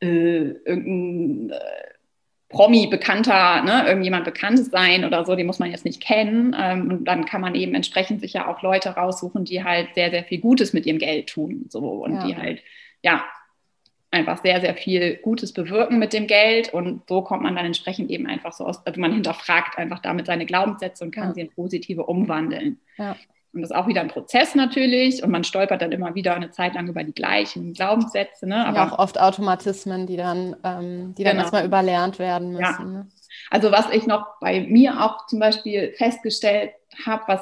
äh, 0.00 0.50
irgendein 0.66 1.56
äh, 1.58 1.93
Promi, 2.54 2.86
Bekannter, 2.86 3.62
ne, 3.62 3.84
irgendjemand 3.86 4.24
Bekanntes 4.24 4.70
sein 4.70 5.04
oder 5.04 5.24
so, 5.24 5.34
die 5.36 5.44
muss 5.44 5.58
man 5.58 5.70
jetzt 5.70 5.84
nicht 5.84 6.00
kennen. 6.00 6.56
Ähm, 6.58 6.90
und 6.90 7.04
dann 7.04 7.26
kann 7.26 7.40
man 7.40 7.54
eben 7.54 7.74
entsprechend 7.74 8.20
sich 8.20 8.32
ja 8.32 8.46
auch 8.46 8.62
Leute 8.62 8.90
raussuchen, 8.90 9.44
die 9.44 9.64
halt 9.64 9.88
sehr, 9.94 10.10
sehr 10.10 10.24
viel 10.24 10.40
Gutes 10.40 10.72
mit 10.72 10.86
ihrem 10.86 10.98
Geld 10.98 11.28
tun. 11.28 11.66
So, 11.68 11.80
und 11.80 12.14
ja. 12.14 12.26
die 12.26 12.36
halt, 12.36 12.62
ja, 13.02 13.24
einfach 14.10 14.40
sehr, 14.42 14.60
sehr 14.60 14.74
viel 14.74 15.16
Gutes 15.16 15.52
bewirken 15.52 15.98
mit 15.98 16.12
dem 16.12 16.26
Geld. 16.26 16.72
Und 16.72 17.02
so 17.08 17.22
kommt 17.22 17.42
man 17.42 17.56
dann 17.56 17.66
entsprechend 17.66 18.10
eben 18.10 18.26
einfach 18.26 18.52
so 18.52 18.64
aus, 18.64 18.86
also 18.86 19.00
man 19.00 19.12
hinterfragt 19.12 19.76
einfach 19.76 19.98
damit 19.98 20.26
seine 20.26 20.46
Glaubenssätze 20.46 21.04
und 21.04 21.10
kann 21.10 21.28
ja. 21.28 21.34
sie 21.34 21.40
in 21.42 21.50
positive 21.50 22.04
umwandeln. 22.04 22.78
Ja. 22.96 23.16
Und 23.54 23.62
das 23.62 23.70
ist 23.70 23.76
auch 23.76 23.86
wieder 23.86 24.00
ein 24.00 24.08
Prozess 24.08 24.54
natürlich 24.54 25.22
und 25.22 25.30
man 25.30 25.44
stolpert 25.44 25.80
dann 25.80 25.92
immer 25.92 26.14
wieder 26.14 26.34
eine 26.34 26.50
Zeit 26.50 26.74
lang 26.74 26.88
über 26.88 27.04
die 27.04 27.14
gleichen 27.14 27.72
Glaubenssätze. 27.72 28.48
Ne? 28.48 28.66
Aber 28.66 28.76
ja, 28.76 28.90
auch 28.90 28.98
oft 28.98 29.20
Automatismen, 29.20 30.06
die 30.06 30.16
dann, 30.16 30.56
ähm, 30.64 31.14
die 31.16 31.22
dann 31.22 31.32
genau. 31.32 31.42
erstmal 31.42 31.64
überlernt 31.64 32.18
werden 32.18 32.50
müssen. 32.50 32.62
Ja. 32.62 32.84
Ne? 32.84 33.08
Also 33.50 33.70
was 33.70 33.90
ich 33.92 34.06
noch 34.06 34.26
bei 34.40 34.60
mir 34.60 35.00
auch 35.04 35.26
zum 35.26 35.38
Beispiel 35.38 35.94
festgestellt 35.96 36.72
habe, 37.06 37.22
was 37.28 37.40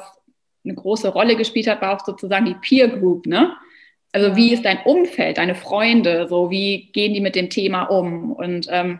eine 0.63 0.75
große 0.75 1.09
Rolle 1.09 1.35
gespielt 1.35 1.67
hat, 1.67 1.81
war 1.81 1.95
auch 1.95 2.05
sozusagen 2.05 2.45
die 2.45 2.55
Peer 2.55 2.87
Group. 2.87 3.25
Ne? 3.25 3.55
Also 4.11 4.35
wie 4.35 4.53
ist 4.53 4.63
dein 4.63 4.83
Umfeld, 4.83 5.39
deine 5.39 5.55
Freunde, 5.55 6.27
so 6.27 6.51
wie 6.51 6.91
gehen 6.93 7.15
die 7.15 7.21
mit 7.21 7.35
dem 7.35 7.49
Thema 7.49 7.83
um? 7.83 8.31
Und 8.31 8.67
ähm, 8.69 8.99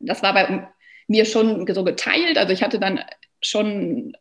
das 0.00 0.22
war 0.22 0.32
bei 0.32 0.68
mir 1.06 1.26
schon 1.26 1.66
so 1.72 1.84
geteilt. 1.84 2.38
Also 2.38 2.52
ich 2.52 2.62
hatte 2.62 2.78
dann 2.78 3.00
schon 3.42 4.16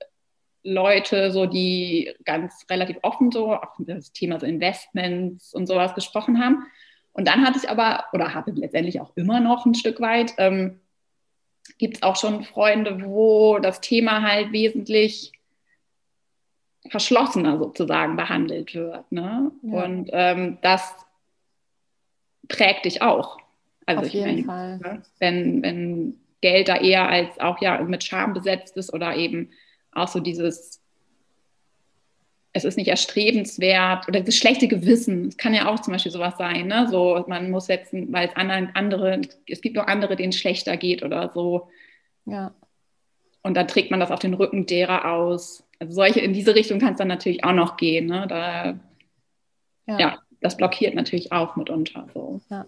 Leute, 0.63 1.31
so 1.31 1.45
die 1.45 2.13
ganz 2.25 2.65
relativ 2.69 2.97
offen 3.01 3.31
so 3.31 3.53
auf 3.53 3.69
das 3.79 4.11
Thema 4.11 4.39
so 4.39 4.45
Investments 4.45 5.53
und 5.53 5.67
sowas 5.67 5.95
gesprochen 5.95 6.43
haben. 6.43 6.65
Und 7.13 7.27
dann 7.27 7.45
hatte 7.45 7.59
ich 7.61 7.69
aber, 7.69 8.05
oder 8.13 8.33
habe 8.33 8.51
letztendlich 8.51 9.01
auch 9.01 9.11
immer 9.15 9.39
noch 9.39 9.65
ein 9.65 9.75
Stück 9.75 9.99
weit, 9.99 10.33
ähm, 10.37 10.79
gibt 11.77 11.97
es 11.97 12.03
auch 12.03 12.15
schon 12.15 12.43
Freunde, 12.43 13.03
wo 13.03 13.59
das 13.59 13.81
Thema 13.81 14.21
halt 14.21 14.51
wesentlich 14.51 15.31
verschlossener 16.89 17.57
sozusagen 17.57 18.15
behandelt 18.15 18.73
wird. 18.73 19.11
Ne? 19.11 19.51
Ja. 19.61 19.83
Und 19.83 20.09
ähm, 20.13 20.57
das 20.61 20.93
prägt 22.47 22.85
dich 22.85 23.01
auch. 23.01 23.37
Also 23.85 24.03
Auf 24.03 24.09
jeden 24.09 24.45
meine, 24.45 24.79
Fall. 24.79 24.93
Ne? 24.93 25.03
Wenn, 25.19 25.63
wenn 25.63 26.19
Geld 26.41 26.69
da 26.69 26.77
eher 26.77 27.07
als 27.07 27.39
auch 27.39 27.61
ja 27.61 27.81
mit 27.81 28.03
Scham 28.03 28.33
besetzt 28.33 28.77
ist 28.77 28.93
oder 28.93 29.15
eben 29.15 29.51
auch 29.93 30.07
so 30.07 30.19
dieses, 30.19 30.81
es 32.53 32.65
ist 32.65 32.77
nicht 32.77 32.89
erstrebenswert 32.89 34.07
oder 34.07 34.21
das 34.21 34.35
schlechte 34.35 34.67
Gewissen, 34.67 35.27
es 35.27 35.37
kann 35.37 35.53
ja 35.53 35.69
auch 35.69 35.79
zum 35.79 35.93
Beispiel 35.93 36.11
sowas 36.11 36.37
sein, 36.37 36.67
ne? 36.67 36.87
So, 36.89 37.23
man 37.27 37.49
muss 37.49 37.67
jetzt, 37.67 37.93
weil 37.93 38.27
es 38.27 38.35
anderen, 38.35 38.71
andere, 38.75 39.21
es 39.47 39.61
gibt 39.61 39.75
noch 39.75 39.87
andere, 39.87 40.15
denen 40.15 40.29
es 40.29 40.37
schlechter 40.37 40.75
geht 40.77 41.03
oder 41.03 41.29
so. 41.29 41.69
Ja. 42.25 42.53
Und 43.41 43.55
dann 43.55 43.67
trägt 43.67 43.89
man 43.89 43.99
das 43.99 44.11
auf 44.11 44.19
den 44.19 44.33
Rücken 44.33 44.65
derer 44.65 45.11
aus. 45.13 45.63
Also 45.79 45.93
solche, 45.93 46.19
in 46.19 46.33
diese 46.33 46.53
Richtung 46.53 46.79
kann 46.79 46.93
es 46.93 46.97
dann 46.99 47.07
natürlich 47.07 47.43
auch 47.43 47.53
noch 47.53 47.77
gehen. 47.77 48.05
Ne? 48.05 48.27
Da, 48.27 48.79
ja. 49.87 49.99
ja. 49.99 50.19
das 50.41 50.57
blockiert 50.57 50.93
natürlich 50.93 51.31
auch 51.31 51.55
mitunter. 51.55 52.07
So. 52.13 52.39
Ja. 52.49 52.65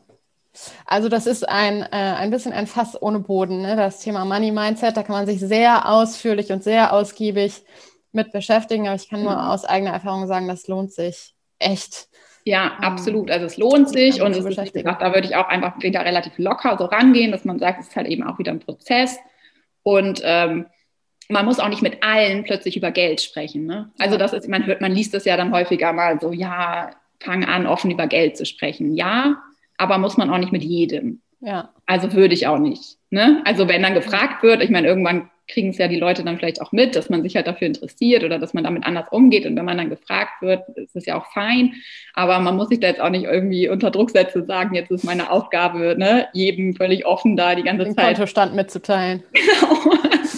Also 0.86 1.10
das 1.10 1.26
ist 1.26 1.48
ein, 1.48 1.82
äh, 1.82 1.88
ein 1.92 2.30
bisschen 2.30 2.54
ein 2.54 2.68
Fass 2.68 3.02
ohne 3.02 3.20
Boden, 3.20 3.62
ne? 3.62 3.76
das 3.76 4.00
Thema 4.00 4.26
Money 4.26 4.52
Mindset. 4.52 4.96
Da 4.96 5.04
kann 5.04 5.16
man 5.16 5.26
sich 5.26 5.40
sehr 5.40 5.90
ausführlich 5.90 6.52
und 6.52 6.64
sehr 6.64 6.94
ausgiebig 6.94 7.64
mit 8.12 8.32
beschäftigen. 8.32 8.88
Aber 8.88 8.96
ich 8.96 9.10
kann 9.10 9.24
nur 9.24 9.50
aus 9.50 9.66
eigener 9.66 9.92
Erfahrung 9.92 10.28
sagen, 10.28 10.48
das 10.48 10.68
lohnt 10.68 10.94
sich 10.94 11.34
echt. 11.60 12.08
Ja, 12.46 12.74
ähm, 12.78 12.84
absolut. 12.84 13.32
Also 13.32 13.46
es 13.46 13.58
lohnt 13.58 13.90
sich 13.90 14.22
und 14.22 14.32
es 14.32 14.46
ist, 14.46 14.74
gesagt, 14.74 15.02
da 15.02 15.14
würde 15.14 15.28
ich 15.28 15.36
auch 15.36 15.48
einfach 15.48 15.82
wieder 15.82 16.06
relativ 16.06 16.34
locker 16.38 16.78
so 16.78 16.86
rangehen, 16.86 17.32
dass 17.32 17.46
man 17.46 17.60
sagt, 17.60 17.80
es 17.80 17.88
ist 17.88 17.96
halt 17.96 18.08
eben 18.08 18.24
auch 18.24 18.38
wieder 18.38 18.52
ein 18.52 18.60
Prozess. 18.60 19.18
Und 19.82 20.22
ähm, 20.24 20.68
man 21.30 21.46
muss 21.46 21.60
auch 21.60 21.70
nicht 21.70 21.82
mit 21.82 22.04
allen 22.04 22.44
plötzlich 22.44 22.78
über 22.78 22.92
Geld 22.92 23.22
sprechen. 23.22 23.66
Ne? 23.66 23.92
Also 23.98 24.18
das 24.18 24.34
ist, 24.34 24.48
man 24.48 24.66
hört, 24.66 24.82
man 24.82 24.92
liest 24.92 25.14
das 25.14 25.26
ja 25.26 25.38
dann 25.38 25.54
häufiger 25.54 25.94
mal 25.94 26.20
so, 26.20 26.32
ja, 26.32 26.92
fang 27.20 27.46
an, 27.46 27.66
offen 27.66 27.90
über 27.90 28.08
Geld 28.08 28.38
zu 28.38 28.46
sprechen. 28.46 28.96
Ja, 28.96 29.42
aber 29.84 29.98
muss 29.98 30.18
man 30.18 30.30
auch 30.30 30.38
nicht 30.38 30.52
mit 30.52 30.64
jedem. 30.64 31.22
Ja. 31.42 31.70
Also 31.86 32.14
würde 32.14 32.34
ich 32.34 32.48
auch 32.48 32.58
nicht. 32.58 32.98
Ne? 33.10 33.42
Also 33.46 33.68
wenn 33.68 33.84
dann 33.84 33.94
gefragt 33.94 34.44
wird, 34.44 34.64
ich 34.64 34.70
meine, 34.70 34.88
irgendwann 34.88 35.30
kriegen 35.50 35.70
es 35.70 35.78
ja 35.78 35.90
die 35.90 36.00
Leute 36.00 36.24
dann 36.24 36.38
vielleicht 36.38 36.62
auch 36.62 36.72
mit, 36.72 36.96
dass 36.96 37.10
man 37.10 37.22
sich 37.22 37.36
halt 37.36 37.48
dafür 37.48 37.68
interessiert 37.68 38.24
oder 38.24 38.40
dass 38.40 38.54
man 38.54 38.64
damit 38.64 38.86
anders 38.86 39.08
umgeht. 39.12 39.46
Und 39.46 39.58
wenn 39.58 39.66
man 39.66 39.78
dann 39.78 39.90
gefragt 39.90 40.42
wird, 40.42 40.64
ist 40.78 40.96
es 40.96 41.06
ja 41.06 41.20
auch 41.20 41.26
fein. 41.34 41.74
Aber 42.14 42.40
man 42.40 42.56
muss 42.56 42.70
sich 42.70 42.80
da 42.80 42.88
jetzt 42.88 43.02
auch 43.02 43.10
nicht 43.10 43.26
irgendwie 43.26 43.68
unter 43.68 43.92
Druck 43.92 44.12
setzen 44.12 44.42
und 44.42 44.48
sagen, 44.48 44.74
jetzt 44.74 44.90
ist 44.90 45.04
meine 45.04 45.30
Aufgabe, 45.30 45.96
ne, 45.98 46.28
jedem 46.32 46.76
völlig 46.76 47.06
offen 47.06 47.36
da 47.36 47.56
die 47.56 47.64
ganze 47.64 47.84
Den 47.84 47.94
Zeit. 47.94 48.16
Kontostand 48.16 48.56
mitzuteilen. 48.56 49.24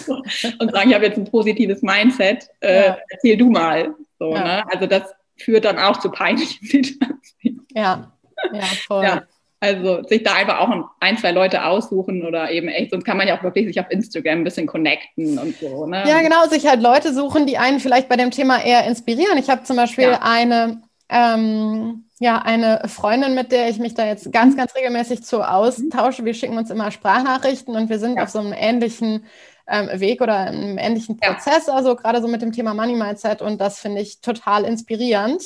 Genau. 0.06 0.22
und 0.60 0.72
sagen, 0.72 0.90
ich 0.90 0.96
habe 0.96 1.06
jetzt 1.06 1.18
ein 1.18 1.26
positives 1.26 1.82
Mindset, 1.82 2.48
äh, 2.60 2.88
ja. 2.88 2.98
erzähl 3.10 3.38
du 3.38 3.50
mal. 3.50 3.96
So, 4.20 4.34
ja. 4.34 4.44
ne? 4.44 4.64
Also 4.72 4.86
das 4.86 5.04
führt 5.38 5.66
dann 5.66 5.80
auch 5.80 5.98
zu 5.98 6.10
peinlichen 6.10 6.66
Situationen. 6.68 7.66
Ja, 7.74 8.12
ja, 8.54 8.62
voll. 8.88 9.04
Ja. 9.04 9.24
Also 9.66 10.04
sich 10.04 10.24
da 10.24 10.34
einfach 10.34 10.60
auch 10.60 10.70
ein, 11.00 11.18
zwei 11.18 11.32
Leute 11.32 11.66
aussuchen 11.66 12.24
oder 12.26 12.52
eben 12.52 12.68
echt, 12.68 12.92
sonst 12.92 13.04
kann 13.04 13.18
man 13.18 13.28
ja 13.28 13.38
auch 13.38 13.44
wirklich 13.44 13.68
sich 13.68 13.80
auf 13.80 13.90
Instagram 13.90 14.40
ein 14.40 14.44
bisschen 14.44 14.68
connecten 14.68 15.40
und 15.40 15.58
so. 15.58 15.86
Ne? 15.88 16.04
Ja, 16.08 16.22
genau, 16.22 16.48
sich 16.48 16.68
halt 16.68 16.82
Leute 16.82 17.14
suchen, 17.14 17.48
die 17.48 17.58
einen 17.58 17.80
vielleicht 17.80 18.08
bei 18.10 18.16
dem 18.16 18.32
Thema 18.32 18.64
eher 18.64 18.86
inspirieren. 18.86 19.38
Ich 19.38 19.50
habe 19.50 19.64
zum 19.64 19.76
Beispiel 19.76 20.06
ja. 20.06 20.20
eine, 20.22 20.84
ähm, 21.10 22.06
ja, 22.20 22.38
eine 22.40 22.84
Freundin, 22.88 23.34
mit 23.34 23.52
der 23.52 23.70
ich 23.70 23.80
mich 23.80 23.96
da 23.96 24.06
jetzt 24.06 24.32
ganz, 24.32 24.56
ganz 24.56 24.76
regelmäßig 24.76 25.24
zu 25.24 25.42
austausche. 25.42 26.26
Wir 26.26 26.34
schicken 26.34 26.58
uns 26.58 26.70
immer 26.70 26.92
Sprachnachrichten 26.92 27.76
und 27.76 27.90
wir 27.90 28.00
sind 28.00 28.18
ja. 28.18 28.24
auf 28.24 28.30
so 28.30 28.40
einem 28.40 28.54
ähnlichen 28.54 29.26
ähm, 29.68 29.90
Weg 30.00 30.22
oder 30.22 30.38
einem 30.38 30.78
ähnlichen 30.78 31.18
Prozess, 31.18 31.68
ja. 31.68 31.74
also 31.74 31.96
gerade 31.96 32.22
so 32.22 32.28
mit 32.28 32.42
dem 32.42 32.52
Thema 32.52 32.74
Money 32.74 32.96
Mindset 32.96 33.42
und 33.42 33.60
das 33.60 33.80
finde 33.80 34.02
ich 34.02 34.22
total 34.22 34.64
inspirierend. 34.64 35.42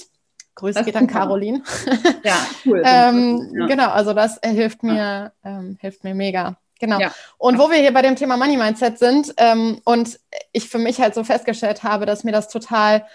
Grüße 0.59 0.83
geht 0.83 0.95
an 0.95 1.07
Caroline. 1.07 1.63
Ja, 2.23 2.35
cool. 2.65 2.83
ähm, 2.85 3.51
ja. 3.57 3.65
Genau, 3.67 3.89
also 3.89 4.13
das 4.13 4.39
hilft 4.43 4.83
mir, 4.83 5.31
ähm, 5.43 5.77
hilft 5.79 6.03
mir 6.03 6.13
mega. 6.13 6.57
Genau. 6.79 6.99
Ja. 6.99 7.13
Und 7.37 7.57
wo 7.57 7.69
wir 7.69 7.77
hier 7.77 7.93
bei 7.93 8.01
dem 8.01 8.15
Thema 8.15 8.37
Money 8.37 8.57
Mindset 8.57 8.99
sind 8.99 9.33
ähm, 9.37 9.81
und 9.83 10.19
ich 10.51 10.69
für 10.69 10.77
mich 10.77 10.99
halt 10.99 11.13
so 11.13 11.23
festgestellt 11.23 11.83
habe, 11.83 12.05
dass 12.05 12.23
mir 12.23 12.31
das 12.31 12.49
total 12.49 13.05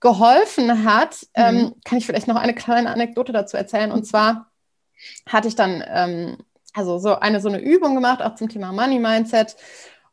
geholfen 0.00 0.84
hat, 0.84 1.26
ähm, 1.34 1.56
mhm. 1.56 1.74
kann 1.84 1.98
ich 1.98 2.06
vielleicht 2.06 2.26
noch 2.26 2.36
eine 2.36 2.54
kleine 2.54 2.90
Anekdote 2.90 3.32
dazu 3.32 3.56
erzählen. 3.56 3.92
Und 3.92 4.04
zwar 4.04 4.50
hatte 5.26 5.48
ich 5.48 5.54
dann 5.54 5.82
ähm, 5.86 6.38
also 6.72 6.98
so 6.98 7.18
eine 7.18 7.40
so 7.40 7.48
eine 7.48 7.60
Übung 7.60 7.94
gemacht, 7.94 8.22
auch 8.22 8.34
zum 8.34 8.48
Thema 8.48 8.72
Money 8.72 8.98
Mindset. 8.98 9.56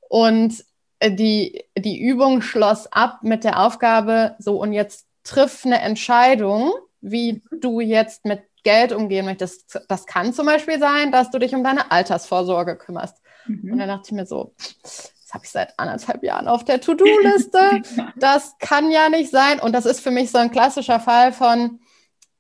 Und 0.07 0.63
äh, 0.99 1.11
die, 1.11 1.63
die 1.77 1.99
Übung 1.99 2.41
schloss 2.41 2.91
ab 2.91 3.19
mit 3.23 3.43
der 3.43 3.59
Aufgabe, 3.59 4.35
so 4.37 4.61
und 4.61 4.73
jetzt 4.73 5.08
triff 5.23 5.65
eine 5.65 5.81
Entscheidung, 5.81 6.71
wie 7.01 7.41
du 7.51 7.79
jetzt 7.79 8.25
mit 8.25 8.41
Geld 8.63 8.91
umgehen 8.91 9.25
möchtest. 9.25 9.79
Das 9.87 10.05
kann 10.05 10.33
zum 10.33 10.45
Beispiel 10.45 10.79
sein, 10.79 11.11
dass 11.11 11.31
du 11.31 11.39
dich 11.39 11.55
um 11.55 11.63
deine 11.63 11.91
Altersvorsorge 11.91 12.75
kümmerst. 12.75 13.17
Mhm. 13.47 13.73
Und 13.73 13.79
dann 13.79 13.87
dachte 13.87 14.03
ich 14.07 14.11
mir 14.11 14.25
so, 14.25 14.53
das 14.83 15.13
habe 15.33 15.45
ich 15.45 15.51
seit 15.51 15.77
anderthalb 15.77 16.23
Jahren 16.23 16.47
auf 16.47 16.65
der 16.65 16.81
To-Do-Liste. 16.81 17.81
Das 18.17 18.55
kann 18.59 18.91
ja 18.91 19.09
nicht 19.09 19.31
sein. 19.31 19.59
Und 19.59 19.73
das 19.73 19.85
ist 19.85 20.01
für 20.01 20.11
mich 20.11 20.31
so 20.31 20.37
ein 20.39 20.51
klassischer 20.51 20.99
Fall 20.99 21.31
von 21.31 21.79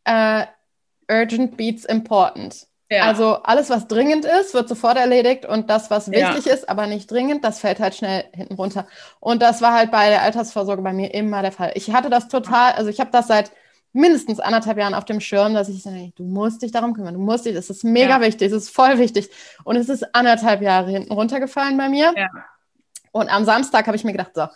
äh, 0.03 0.45
Urgent 1.09 1.55
Beats 1.55 1.85
Important. 1.85 2.67
Ja. 2.91 3.03
Also 3.03 3.35
alles, 3.43 3.69
was 3.69 3.87
dringend 3.87 4.25
ist, 4.25 4.55
wird 4.55 4.67
sofort 4.67 4.97
erledigt 4.97 5.45
und 5.45 5.69
das, 5.69 5.91
was 5.91 6.09
wichtig 6.09 6.45
ja. 6.45 6.53
ist, 6.53 6.67
aber 6.67 6.87
nicht 6.87 7.09
dringend, 7.09 7.43
das 7.43 7.59
fällt 7.59 7.79
halt 7.79 7.93
schnell 7.93 8.25
hinten 8.33 8.55
runter. 8.55 8.87
Und 9.19 9.43
das 9.43 9.61
war 9.61 9.73
halt 9.73 9.91
bei 9.91 10.09
der 10.09 10.23
Altersvorsorge 10.23 10.81
bei 10.81 10.91
mir 10.91 11.13
immer 11.13 11.43
der 11.43 11.51
Fall. 11.51 11.71
Ich 11.75 11.93
hatte 11.93 12.09
das 12.09 12.27
total, 12.29 12.73
also 12.73 12.89
ich 12.89 12.99
habe 12.99 13.11
das 13.11 13.27
seit 13.27 13.51
mindestens 13.93 14.39
anderthalb 14.39 14.77
Jahren 14.77 14.95
auf 14.95 15.05
dem 15.05 15.19
Schirm, 15.19 15.53
dass 15.53 15.69
ich 15.69 15.83
sage, 15.83 16.11
du 16.15 16.23
musst 16.23 16.63
dich 16.63 16.71
darum 16.71 16.93
kümmern, 16.93 17.13
du 17.13 17.19
musst 17.19 17.45
dich, 17.45 17.53
das 17.53 17.69
ist 17.69 17.83
mega 17.83 18.19
ja. 18.19 18.21
wichtig, 18.21 18.47
es 18.47 18.63
ist 18.63 18.69
voll 18.69 18.97
wichtig. 18.97 19.29
Und 19.63 19.75
es 19.75 19.87
ist 19.87 20.15
anderthalb 20.15 20.61
Jahre 20.61 20.89
hinten 20.89 21.13
runtergefallen 21.13 21.77
bei 21.77 21.89
mir. 21.89 22.13
Und 23.11 23.29
am 23.29 23.45
Samstag 23.45 23.85
habe 23.85 23.97
ich 23.97 24.03
mir 24.03 24.11
gedacht, 24.13 24.31
so, 24.33 24.47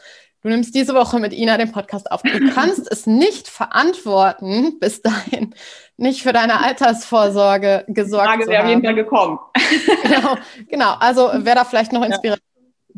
Du 0.44 0.50
nimmst 0.50 0.76
diese 0.76 0.94
Woche 0.94 1.20
mit 1.20 1.32
Ina 1.32 1.58
den 1.58 1.72
Podcast 1.72 2.12
auf. 2.12 2.22
Du 2.22 2.54
kannst 2.54 2.92
es 2.92 3.08
nicht 3.08 3.48
verantworten, 3.48 4.78
bis 4.80 5.02
dahin 5.02 5.56
nicht 5.96 6.22
für 6.22 6.34
deine 6.34 6.60
Altersvorsorge 6.60 7.86
gesorgt 7.88 8.28
Die 8.28 8.44
Frage 8.44 8.48
wäre 8.50 8.64
auf 8.64 8.70
jeden 8.70 8.84
Fall 8.84 8.96
gekommen. 8.96 9.40
genau, 10.04 10.36
genau. 10.68 10.96
Also 11.00 11.30
wer 11.34 11.56
da 11.56 11.64
vielleicht 11.64 11.94
noch 11.94 12.04
Inspiration. 12.04 12.53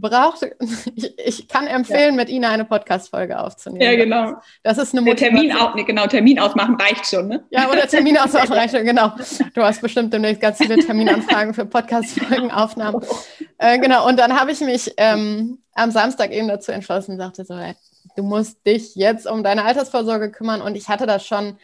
Braucht, 0.10 0.46
ich, 0.96 1.20
ich 1.20 1.48
kann 1.48 1.68
empfehlen, 1.68 2.16
ja. 2.16 2.22
mit 2.22 2.30
Ihnen 2.30 2.46
eine 2.46 2.66
Podcast-Folge 2.66 3.40
aufzunehmen. 3.40 3.82
Ja, 3.82 3.96
genau. 3.96 4.34
Das 4.64 4.78
ist 4.78 4.94
eine 4.94 5.02
Motivation. 5.02 5.48
Termin, 5.50 5.56
auch, 5.56 5.76
genau, 5.86 6.08
Termin 6.08 6.40
ausmachen 6.40 6.76
reicht 6.76 7.08
schon, 7.08 7.28
ne? 7.28 7.44
Ja, 7.50 7.70
oder 7.70 7.88
Termin 7.88 8.18
ausmachen 8.20 8.54
reicht 8.54 8.76
schon, 8.76 8.86
genau. 8.86 9.14
Du 9.54 9.64
hast 9.64 9.82
bestimmt 9.82 10.14
demnächst 10.14 10.42
ganz 10.42 10.58
viele 10.58 10.78
Terminanfragen 10.78 11.54
für 11.54 11.66
Podcast-Folgenaufnahmen. 11.66 13.02
Äh, 13.58 13.80
genau, 13.80 14.08
und 14.08 14.18
dann 14.20 14.40
habe 14.40 14.52
ich 14.52 14.62
mich 14.62 14.94
ähm, 14.98 15.60
am 15.74 15.92
Samstag 15.92 16.32
eben 16.32 16.48
dazu 16.48 16.72
entschlossen 16.72 17.12
und 17.12 17.18
sagte 17.18 17.46
so, 17.46 17.56
du 18.16 18.24
musst 18.24 18.66
dich 18.66 18.96
jetzt 18.96 19.28
um 19.28 19.44
deine 19.44 19.66
Altersvorsorge 19.66 20.32
kümmern. 20.32 20.62
Und 20.62 20.76
ich 20.76 20.90
hatte 20.90 21.06
das 21.06 21.26
schon 21.26 21.58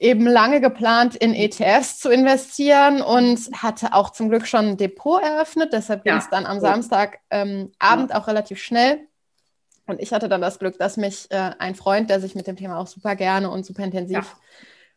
eben 0.00 0.26
lange 0.26 0.62
geplant, 0.62 1.14
in 1.14 1.34
ETFs 1.34 1.98
zu 1.98 2.10
investieren 2.10 3.02
und 3.02 3.38
hatte 3.52 3.92
auch 3.92 4.10
zum 4.10 4.30
Glück 4.30 4.46
schon 4.46 4.70
ein 4.70 4.76
Depot 4.78 5.22
eröffnet. 5.22 5.74
Deshalb 5.74 6.04
ging 6.04 6.16
es 6.16 6.30
dann 6.30 6.46
am 6.46 6.58
Samstagabend 6.58 7.20
ähm, 7.30 7.70
ja. 7.80 8.08
auch 8.14 8.26
relativ 8.26 8.58
schnell. 8.58 9.00
Und 9.86 10.00
ich 10.00 10.12
hatte 10.12 10.30
dann 10.30 10.40
das 10.40 10.58
Glück, 10.58 10.78
dass 10.78 10.96
mich 10.96 11.30
äh, 11.30 11.50
ein 11.58 11.74
Freund, 11.74 12.08
der 12.08 12.18
sich 12.20 12.34
mit 12.34 12.46
dem 12.46 12.56
Thema 12.56 12.78
auch 12.78 12.86
super 12.86 13.14
gerne 13.14 13.50
und 13.50 13.66
super 13.66 13.84
intensiv 13.84 14.16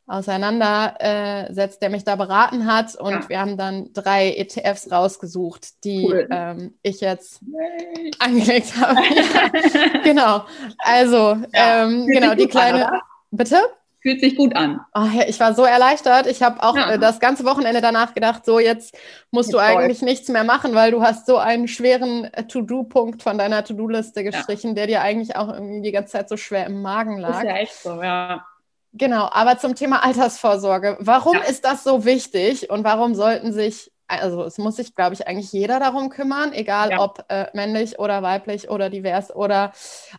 ja. 0.08 0.16
auseinandersetzt, 0.16 1.78
äh, 1.78 1.80
der 1.82 1.90
mich 1.90 2.06
da 2.06 2.16
beraten 2.16 2.66
hat. 2.66 2.96
Und 2.96 3.12
ja. 3.12 3.30
wir 3.30 3.40
haben 3.42 3.58
dann 3.58 3.92
drei 3.92 4.30
ETFs 4.30 4.90
rausgesucht, 4.90 5.84
die 5.84 6.06
cool. 6.06 6.28
ähm, 6.32 6.78
ich 6.82 7.02
jetzt 7.02 7.42
nee. 7.42 8.12
angelegt 8.20 8.74
habe. 8.80 9.02
genau. 10.06 10.46
Also, 10.78 11.38
ähm, 11.52 12.08
genau, 12.08 12.36
die 12.36 12.48
kleine. 12.48 13.02
Bitte? 13.32 13.58
Fühlt 14.04 14.20
sich 14.20 14.36
gut 14.36 14.54
an. 14.54 14.82
Oh, 14.94 15.08
ja, 15.14 15.24
ich 15.28 15.40
war 15.40 15.56
so 15.56 15.64
erleichtert. 15.64 16.28
Ich 16.28 16.44
habe 16.44 16.62
auch 16.62 16.76
ja. 16.76 16.92
äh, 16.92 17.00
das 17.00 17.22
ganze 17.22 17.46
Wochenende 17.46 17.80
danach 17.80 18.14
gedacht, 18.14 18.46
so 18.46 18.60
jetzt 18.60 18.98
musst 19.32 19.48
jetzt 19.48 19.54
du 19.54 19.60
eigentlich 19.60 20.00
voll. 20.00 20.10
nichts 20.10 20.28
mehr 20.28 20.44
machen, 20.44 20.76
weil 20.76 20.92
du 20.92 21.02
hast 21.02 21.26
so 21.26 21.38
einen 21.38 21.70
schweren 21.70 22.26
äh, 22.26 22.44
To-Do-Punkt 22.46 23.24
von 23.24 23.38
deiner 23.38 23.64
To-Do-Liste 23.64 24.26
gestrichen, 24.26 24.72
ja. 24.72 24.76
der 24.76 24.88
dir 24.88 25.02
eigentlich 25.02 25.38
auch 25.38 25.48
irgendwie 25.48 25.82
die 25.82 25.94
ganze 25.94 26.12
Zeit 26.12 26.28
so 26.28 26.36
schwer 26.36 26.66
im 26.66 26.82
Magen 26.82 27.18
lag. 27.18 27.42
Ist 27.42 27.50
ja 27.50 27.56
echt 27.56 27.82
so, 27.82 28.04
ja. 28.04 28.46
Genau, 28.92 29.30
aber 29.32 29.58
zum 29.58 29.74
Thema 29.74 30.04
Altersvorsorge. 30.04 30.98
Warum 31.00 31.38
ist 31.50 31.64
das 31.64 31.86
so 31.86 32.04
wichtig 32.04 32.70
und 32.70 32.84
warum 32.84 33.16
sollten 33.16 33.54
sich 33.54 33.90
also 34.20 34.44
es 34.44 34.58
muss 34.58 34.76
sich, 34.76 34.96
glaube 34.96 35.14
ich, 35.14 35.28
eigentlich 35.28 35.52
jeder 35.52 35.80
darum 35.80 36.10
kümmern, 36.10 36.54
egal 36.54 36.92
ja. 36.92 37.02
ob 37.02 37.26
äh, 37.30 37.48
männlich 37.54 38.00
oder 38.00 38.22
weiblich 38.22 38.70
oder 38.70 38.90
divers 38.90 39.36
oder 39.36 39.72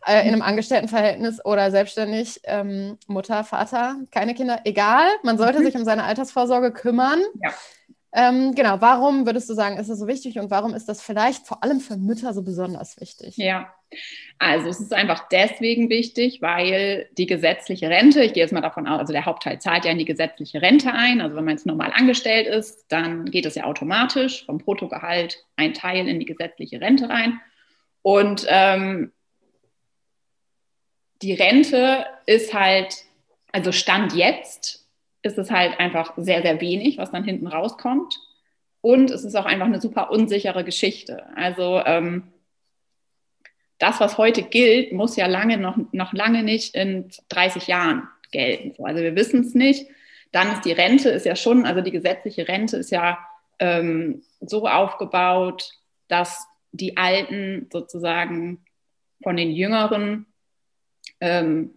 äh, 0.07 0.22
in 0.22 0.34
einem 0.34 0.42
Angestelltenverhältnis 0.42 1.45
oder 1.45 1.70
selbstständig, 1.70 2.40
ähm, 2.45 2.99
Mutter, 3.07 3.45
Vater, 3.45 3.97
keine 4.11 4.34
Kinder, 4.34 4.61
egal. 4.64 5.07
Man 5.22 5.38
sollte 5.38 5.61
mhm. 5.61 5.64
sich 5.64 5.74
um 5.76 5.84
seine 5.84 6.05
Altersvorsorge 6.05 6.72
kümmern. 6.72 7.20
Ja. 7.42 7.51
Ähm, 8.17 8.55
genau, 8.55 8.81
warum 8.81 9.27
würdest 9.27 9.51
du 9.51 9.55
sagen, 9.55 9.77
ist 9.77 9.91
das 9.91 9.99
so 9.99 10.07
wichtig 10.07 10.39
und 10.39 10.49
warum 10.49 10.73
ist 10.73 10.89
das 10.89 11.03
vielleicht 11.03 11.49
vor 11.49 11.65
allem 11.65 11.81
für 11.81 11.97
Mütter 11.97 12.33
so 12.33 12.43
besonders 12.43 13.01
wichtig? 13.01 13.37
Ja, 13.37 13.75
also 14.39 14.69
es 14.69 14.81
ist 14.81 14.95
einfach 14.95 15.29
deswegen 15.29 15.91
wichtig, 15.91 16.41
weil 16.41 17.09
die 17.19 17.27
gesetzliche 17.27 17.89
Rente, 17.89 18.23
ich 18.23 18.33
gehe 18.33 18.45
jetzt 18.45 18.53
mal 18.53 18.61
davon 18.61 18.87
aus, 18.87 19.01
also 19.01 19.12
der 19.12 19.27
Hauptteil 19.27 19.61
zahlt 19.61 19.85
ja 19.85 19.91
in 19.91 19.99
die 19.99 20.05
gesetzliche 20.05 20.62
Rente 20.62 20.93
ein. 20.93 21.21
Also 21.21 21.35
wenn 21.35 21.45
man 21.45 21.57
jetzt 21.57 21.67
normal 21.67 21.91
angestellt 21.93 22.47
ist, 22.47 22.85
dann 22.89 23.33
geht 23.33 23.47
es 23.47 23.57
ja 23.57 23.65
automatisch 23.65 24.47
vom 24.47 24.59
Bruttogehalt 24.59 25.45
ein 25.57 25.75
Teil 25.75 26.07
in 26.07 26.21
die 26.21 26.27
gesetzliche 26.27 26.81
Rente 26.81 27.09
rein. 27.09 27.41
Und 28.03 28.47
ähm, 28.49 29.12
die 31.21 31.33
Rente 31.33 32.07
ist 32.27 32.55
halt, 32.55 32.95
also 33.51 33.73
Stand 33.73 34.12
jetzt 34.15 34.84
ist 35.25 35.39
es 35.39 35.51
halt 35.51 35.81
einfach 35.81 36.12
sehr, 36.16 36.43
sehr 36.43 36.61
wenig, 36.61 36.99
was 36.99 37.11
dann 37.11 37.25
hinten 37.25 37.47
rauskommt. 37.47 38.14
Und 38.83 39.11
es 39.11 39.25
ist 39.25 39.35
auch 39.35 39.47
einfach 39.47 39.66
eine 39.66 39.81
super 39.81 40.11
unsichere 40.11 40.62
Geschichte. 40.62 41.27
Also 41.35 41.81
ähm, 41.85 42.25
das, 43.79 43.99
was 44.01 44.18
heute 44.18 44.43
gilt, 44.43 44.93
muss 44.93 45.16
ja 45.16 45.27
lange 45.27 45.57
noch, 45.57 45.77
noch 45.93 46.12
lange 46.12 46.43
nicht 46.43 46.75
in 46.75 47.09
30 47.31 47.66
Jahren 47.66 48.07
gelten. 48.31 48.85
Also 48.85 49.03
wir 49.03 49.16
wissen 49.16 49.41
es 49.41 49.55
nicht. 49.55 49.87
Dann 50.31 50.53
ist 50.53 50.66
die 50.66 50.72
Rente, 50.72 51.09
ist 51.09 51.25
ja 51.25 51.37
schon, 51.37 51.64
also 51.64 51.81
die 51.81 51.91
gesetzliche 51.91 52.47
Rente 52.47 52.77
ist 52.77 52.91
ja 52.91 53.18
ähm, 53.59 54.22
so 54.41 54.68
aufgebaut, 54.68 55.70
dass 56.09 56.47
die 56.72 56.99
Alten 56.99 57.68
sozusagen 57.72 58.64
von 59.22 59.37
den 59.37 59.53
Jüngeren 59.53 60.27
ähm, 61.20 61.70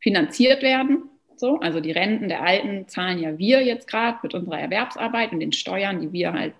finanziert 0.00 0.62
werden. 0.62 1.08
So, 1.38 1.60
also 1.60 1.80
die 1.80 1.92
Renten 1.92 2.28
der 2.28 2.42
Alten 2.42 2.88
zahlen 2.88 3.18
ja 3.18 3.38
wir 3.38 3.62
jetzt 3.62 3.86
gerade 3.86 4.18
mit 4.22 4.34
unserer 4.34 4.58
Erwerbsarbeit 4.58 5.32
und 5.32 5.40
den 5.40 5.52
Steuern, 5.52 6.00
die 6.00 6.12
wir 6.12 6.32
halt 6.32 6.54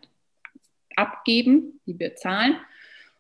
abgeben, 0.97 1.81
die 1.87 1.99
wir 1.99 2.17
zahlen. 2.17 2.57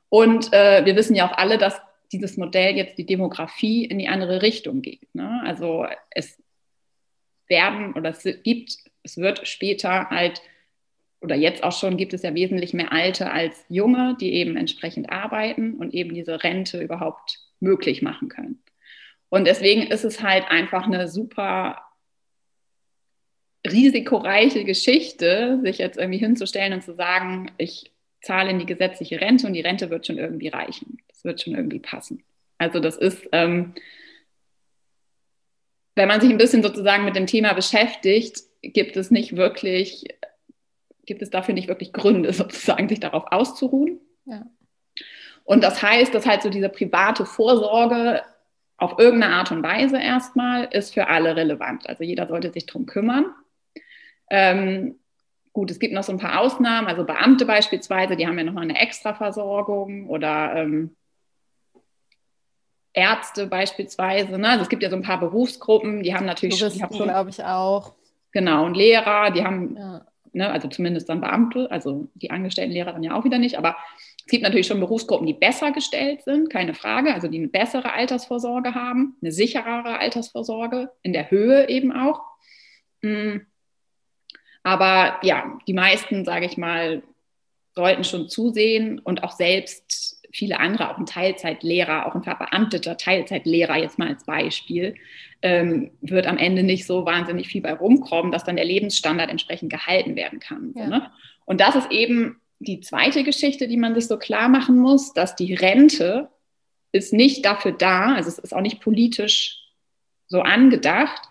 Und 0.09 0.53
äh, 0.53 0.85
wir 0.85 0.97
wissen 0.97 1.15
ja 1.15 1.29
auch 1.29 1.37
alle, 1.37 1.59
dass 1.59 1.81
dieses 2.13 2.37
Modell 2.37 2.77
jetzt 2.77 2.97
die 2.97 3.07
Demografie 3.07 3.85
in 3.85 3.99
die 3.99 4.09
andere 4.09 4.43
Richtung 4.43 4.83
geht. 4.83 5.15
Ne? 5.15 5.43
Also 5.45 5.87
es 6.11 6.43
werden 7.49 7.93
oder 7.95 8.11
es 8.11 8.23
gibt, 8.43 8.79
es 9.03 9.19
wird 9.19 9.47
später 9.47 10.11
halt 10.11 10.41
oder 11.21 11.35
jetzt 11.35 11.65
auch 11.65 11.73
schon 11.73 11.97
gibt 11.97 12.15
es 12.15 12.23
ja 12.23 12.35
wesentlich 12.35 12.75
mehr 12.75 12.93
Alte 12.93 13.31
als 13.31 13.65
Junge, 13.69 14.17
die 14.21 14.35
eben 14.35 14.57
entsprechend 14.57 15.11
arbeiten 15.11 15.75
und 15.75 15.93
eben 15.93 16.15
diese 16.15 16.45
Rente 16.45 16.81
überhaupt 16.81 17.41
möglich 17.61 18.03
machen 18.03 18.29
können. 18.29 18.63
Und 19.29 19.47
deswegen 19.47 19.83
ist 19.83 20.05
es 20.05 20.22
halt 20.22 20.51
einfach 20.51 20.87
eine 20.87 21.09
super 21.09 21.83
risikoreiche 23.66 24.64
Geschichte, 24.64 25.61
sich 25.62 25.79
jetzt 25.79 25.99
irgendwie 25.99 26.18
hinzustellen 26.18 26.72
und 26.72 26.83
zu 26.83 26.95
sagen, 26.95 27.51
ich 27.59 27.93
zahle 28.22 28.51
in 28.51 28.59
die 28.59 28.66
gesetzliche 28.66 29.20
Rente 29.20 29.47
und 29.47 29.53
die 29.53 29.61
Rente 29.61 29.91
wird 29.91 30.07
schon 30.07 30.18
irgendwie 30.18 30.49
reichen. 30.49 30.99
Das 31.09 31.24
wird 31.24 31.41
schon 31.41 31.55
irgendwie 31.55 31.79
passen. 31.79 32.22
Also 32.59 32.81
das 32.81 32.97
ist, 32.97 33.29
ähm, 33.33 33.74
wenn 35.95 36.09
man 36.09 36.20
sich 36.20 36.31
ein 36.31 36.39
bisschen 36.39 36.62
sozusagen 36.62 37.05
mit 37.05 37.16
dem 37.16 37.26
Thema 37.26 37.53
beschäftigt, 37.53 38.43
gibt 38.62 38.97
es 38.97 39.11
nicht 39.11 39.37
wirklich, 39.37 40.05
gibt 41.07 41.22
es 41.22 41.31
dafür 41.31 41.55
nicht 41.55 41.68
wirklich 41.68 41.93
Gründe, 41.93 42.33
sozusagen 42.35 42.89
sich 42.89 43.01
darauf 43.01 43.24
auszuruhen. 43.31 44.01
Ja. 44.24 44.47
Und 45.45 45.64
das 45.64 45.83
heißt, 45.83 46.14
dass 46.14 46.26
halt 46.26 46.43
so 46.43 46.51
diese 46.51 46.68
private 46.68 47.24
Vorsorge 47.24 48.22
auf 48.79 48.99
irgendeine 48.99 49.35
Art 49.35 49.51
und 49.51 49.62
Weise 49.62 50.01
erstmal 50.01 50.64
ist 50.64 50.95
für 50.95 51.09
alle 51.09 51.37
relevant. 51.37 51.89
Also 51.89 52.05
jeder 52.05 52.26
sollte 52.26 52.53
sich 52.53 52.64
darum 52.66 52.87
kümmern. 52.87 53.26
Ähm, 54.31 55.01
gut, 55.53 55.70
es 55.70 55.81
gibt 55.81 55.93
noch 55.93 56.05
so 56.05 56.12
ein 56.12 56.18
paar 56.18 56.41
Ausnahmen, 56.41 56.87
also 56.87 57.05
Beamte 57.05 57.45
beispielsweise, 57.45 58.16
die 58.16 58.26
haben 58.26 58.39
ja 58.39 58.45
nochmal 58.45 58.62
eine 58.62 58.81
Extraversorgung 58.81 60.09
oder 60.09 60.55
ähm, 60.55 60.97
Ärzte 62.93 63.49
beispielsweise. 63.49 64.39
Ne? 64.39 64.49
Also 64.49 64.62
es 64.62 64.68
gibt 64.68 64.85
ja 64.85 64.91
so 64.91 64.97
ein 64.97 65.03
paar 65.03 65.20
Berufsgruppen, 65.20 66.05
die 66.05 66.14
haben 66.14 66.26
natürlich 66.26 66.59
Juristen, 66.59 66.95
schon, 66.95 67.09
glaube 67.09 67.31
ich 67.31 67.43
auch. 67.43 67.95
Genau, 68.31 68.66
und 68.66 68.76
Lehrer, 68.76 69.31
die 69.31 69.43
haben, 69.43 69.76
ja. 69.76 70.07
ne, 70.33 70.51
also 70.51 70.68
zumindest 70.68 71.09
dann 71.09 71.20
Beamte, 71.20 71.68
also 71.70 72.09
die 72.14 72.31
angestellten 72.31 72.72
Lehrer 72.72 72.93
dann 72.93 73.03
ja 73.03 73.14
auch 73.14 73.24
wieder 73.24 73.39
nicht, 73.39 73.57
aber 73.57 73.76
es 74.29 74.31
gibt 74.31 74.43
natürlich 74.43 74.66
schon 74.66 74.79
Berufsgruppen, 74.79 75.26
die 75.26 75.33
besser 75.33 75.72
gestellt 75.72 76.22
sind, 76.22 76.51
keine 76.51 76.74
Frage, 76.74 77.14
also 77.14 77.29
die 77.29 77.39
eine 77.39 77.49
bessere 77.49 77.95
Altersvorsorge 77.95 78.74
haben, 78.74 79.16
eine 79.22 79.33
sicherere 79.33 79.99
Altersvorsorge, 80.01 80.91
in 81.01 81.14
der 81.14 81.31
Höhe 81.31 81.66
eben 81.70 81.93
auch. 81.93 82.20
Mm. 83.01 83.39
Aber 84.62 85.18
ja, 85.22 85.59
die 85.66 85.72
meisten, 85.72 86.26
sage 86.26 86.45
ich 86.45 86.59
mal, 86.59 87.03
sollten 87.74 88.05
schon 88.05 88.29
zusehen 88.29 88.99
und 88.99 89.24
auch 89.24 89.33
selbst 89.33 90.20
viele 90.31 90.61
andere, 90.61 90.91
auch 90.91 90.99
ein 90.99 91.07
Teilzeitlehrer, 91.07 92.05
auch 92.05 92.14
ein 92.14 92.22
verbeamteter 92.22 92.99
Teilzeitlehrer 92.99 93.79
jetzt 93.79 93.99
mal 93.99 94.09
als 94.09 94.26
Beispiel, 94.26 94.95
ähm, 95.41 95.91
wird 96.03 96.26
am 96.26 96.37
Ende 96.37 96.64
nicht 96.64 96.87
so 96.87 97.07
wahnsinnig 97.07 97.49
viel 97.49 97.62
bei 97.62 97.72
rumkommen, 97.72 98.31
dass 98.31 98.45
dann 98.45 98.57
der 98.57 98.66
Lebensstandard 98.66 99.31
entsprechend 99.31 99.72
gehalten 99.72 100.16
werden 100.16 100.39
kann. 100.39 100.74
Ja. 100.76 100.85
So, 100.85 100.91
ne? 100.91 101.11
Und 101.47 101.62
das 101.62 101.76
ist 101.76 101.91
eben 101.91 102.39
die 102.61 102.81
zweite 102.81 103.25
Geschichte, 103.25 103.69
die 103.69 103.77
man 103.77 103.95
sich 103.95 104.07
so 104.07 104.19
klar 104.19 104.49
machen 104.49 104.79
muss, 104.79 105.13
dass 105.13 105.37
die 105.37 105.55
Rente 105.55 106.29
ist 106.93 107.13
nicht 107.13 107.45
dafür 107.45 107.73
da, 107.73 108.15
also 108.15 108.29
es 108.29 108.39
ist 108.39 108.55
auch 108.55 108.61
nicht 108.61 108.81
politisch 108.81 109.59
so 110.27 110.41
angedacht, 110.41 111.23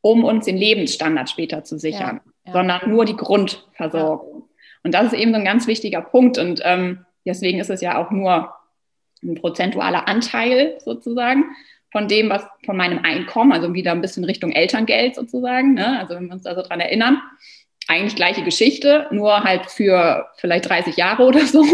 um 0.00 0.24
uns 0.24 0.44
den 0.46 0.56
Lebensstandard 0.56 1.30
später 1.30 1.64
zu 1.64 1.78
sichern, 1.78 2.20
ja, 2.24 2.32
ja. 2.46 2.52
sondern 2.52 2.90
nur 2.90 3.04
die 3.04 3.16
Grundversorgung. 3.16 4.40
Ja. 4.40 4.48
Und 4.82 4.92
das 4.92 5.06
ist 5.06 5.18
eben 5.18 5.32
so 5.32 5.38
ein 5.38 5.44
ganz 5.44 5.66
wichtiger 5.66 6.02
Punkt. 6.02 6.36
Und 6.36 6.60
ähm, 6.62 7.06
deswegen 7.24 7.58
ist 7.58 7.70
es 7.70 7.80
ja 7.80 7.98
auch 7.98 8.10
nur 8.10 8.52
ein 9.22 9.34
prozentualer 9.34 10.06
Anteil 10.06 10.78
sozusagen 10.84 11.44
von 11.90 12.08
dem, 12.08 12.28
was 12.28 12.44
von 12.66 12.76
meinem 12.76 12.98
Einkommen, 12.98 13.52
also 13.52 13.72
wieder 13.72 13.92
ein 13.92 14.02
bisschen 14.02 14.24
Richtung 14.24 14.52
Elterngeld 14.52 15.14
sozusagen. 15.14 15.74
Ne? 15.74 15.98
Also 15.98 16.16
wenn 16.16 16.26
wir 16.26 16.34
uns 16.34 16.42
da 16.42 16.54
so 16.54 16.62
dran 16.62 16.80
erinnern, 16.80 17.22
eigentlich 17.88 18.16
gleiche 18.16 18.42
Geschichte, 18.42 19.06
nur 19.10 19.44
halt 19.44 19.66
für 19.66 20.26
vielleicht 20.36 20.68
30 20.68 20.96
Jahre 20.96 21.24
oder 21.24 21.40
so, 21.46 21.64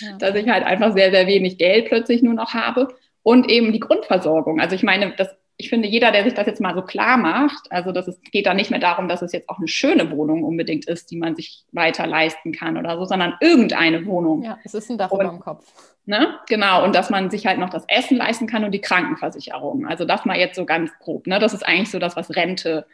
ja. 0.00 0.16
dass 0.18 0.34
ich 0.34 0.48
halt 0.48 0.64
einfach 0.64 0.94
sehr, 0.94 1.10
sehr 1.10 1.26
wenig 1.26 1.58
Geld 1.58 1.86
plötzlich 1.86 2.22
nur 2.22 2.34
noch 2.34 2.54
habe. 2.54 2.88
Und 3.22 3.50
eben 3.50 3.72
die 3.72 3.80
Grundversorgung. 3.80 4.60
Also 4.60 4.74
ich 4.74 4.82
meine, 4.82 5.14
das 5.16 5.28
ich 5.56 5.68
finde, 5.68 5.86
jeder, 5.86 6.10
der 6.10 6.24
sich 6.24 6.34
das 6.34 6.46
jetzt 6.46 6.60
mal 6.60 6.74
so 6.74 6.82
klar 6.82 7.16
macht, 7.16 7.70
also 7.70 7.92
das 7.92 8.08
ist, 8.08 8.20
geht 8.32 8.46
da 8.46 8.54
nicht 8.54 8.70
mehr 8.70 8.80
darum, 8.80 9.06
dass 9.06 9.22
es 9.22 9.32
jetzt 9.32 9.48
auch 9.48 9.58
eine 9.58 9.68
schöne 9.68 10.10
Wohnung 10.10 10.42
unbedingt 10.42 10.86
ist, 10.86 11.10
die 11.10 11.16
man 11.16 11.36
sich 11.36 11.64
weiter 11.70 12.06
leisten 12.06 12.52
kann 12.52 12.76
oder 12.76 12.96
so, 12.98 13.04
sondern 13.04 13.34
irgendeine 13.40 14.04
Wohnung. 14.06 14.42
Ja, 14.42 14.58
es 14.64 14.74
ist 14.74 14.90
ein 14.90 14.98
Dach 14.98 15.12
über 15.12 15.24
dem 15.24 15.38
Kopf. 15.38 15.64
Ne? 16.06 16.38
Genau, 16.48 16.84
und 16.84 16.94
dass 16.94 17.08
man 17.08 17.30
sich 17.30 17.46
halt 17.46 17.58
noch 17.58 17.70
das 17.70 17.84
Essen 17.86 18.16
leisten 18.16 18.46
kann 18.46 18.64
und 18.64 18.72
die 18.72 18.80
Krankenversicherung. 18.80 19.86
Also 19.86 20.04
das 20.04 20.24
mal 20.24 20.36
jetzt 20.36 20.56
so 20.56 20.66
ganz 20.66 20.90
grob. 20.98 21.26
Ne? 21.26 21.38
Das 21.38 21.54
ist 21.54 21.64
eigentlich 21.64 21.90
so 21.90 21.98
das, 21.98 22.16
was 22.16 22.34
Rente 22.34 22.86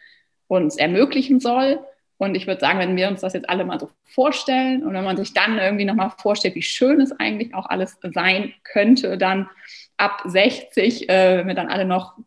uns 0.46 0.76
ermöglichen 0.76 1.40
soll. 1.40 1.80
Und 2.20 2.34
ich 2.34 2.46
würde 2.46 2.60
sagen, 2.60 2.78
wenn 2.78 2.96
wir 2.96 3.08
uns 3.08 3.22
das 3.22 3.32
jetzt 3.32 3.48
alle 3.48 3.64
mal 3.64 3.80
so 3.80 3.88
vorstellen 4.04 4.84
und 4.84 4.92
wenn 4.92 5.04
man 5.04 5.16
sich 5.16 5.32
dann 5.32 5.58
irgendwie 5.58 5.86
nochmal 5.86 6.10
vorstellt, 6.18 6.54
wie 6.54 6.60
schön 6.60 7.00
es 7.00 7.12
eigentlich 7.18 7.54
auch 7.54 7.64
alles 7.64 7.96
sein 8.02 8.52
könnte, 8.62 9.16
dann 9.16 9.48
ab 9.96 10.20
60, 10.26 11.08
äh, 11.08 11.38
wenn 11.38 11.46
wir 11.46 11.54
dann 11.54 11.70
alle 11.70 11.86
noch 11.86 12.18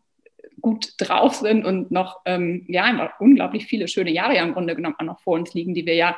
gut 0.60 0.94
drauf 0.98 1.36
sind 1.36 1.64
und 1.64 1.92
noch 1.92 2.22
ähm, 2.24 2.64
ja, 2.66 3.12
unglaublich 3.20 3.66
viele 3.66 3.86
schöne 3.86 4.10
Jahre 4.10 4.34
ja 4.34 4.42
im 4.42 4.52
Grunde 4.52 4.74
genommen 4.74 4.96
auch 4.98 5.04
noch 5.04 5.20
vor 5.20 5.34
uns 5.34 5.54
liegen, 5.54 5.74
die 5.74 5.86
wir 5.86 5.94
ja 5.94 6.16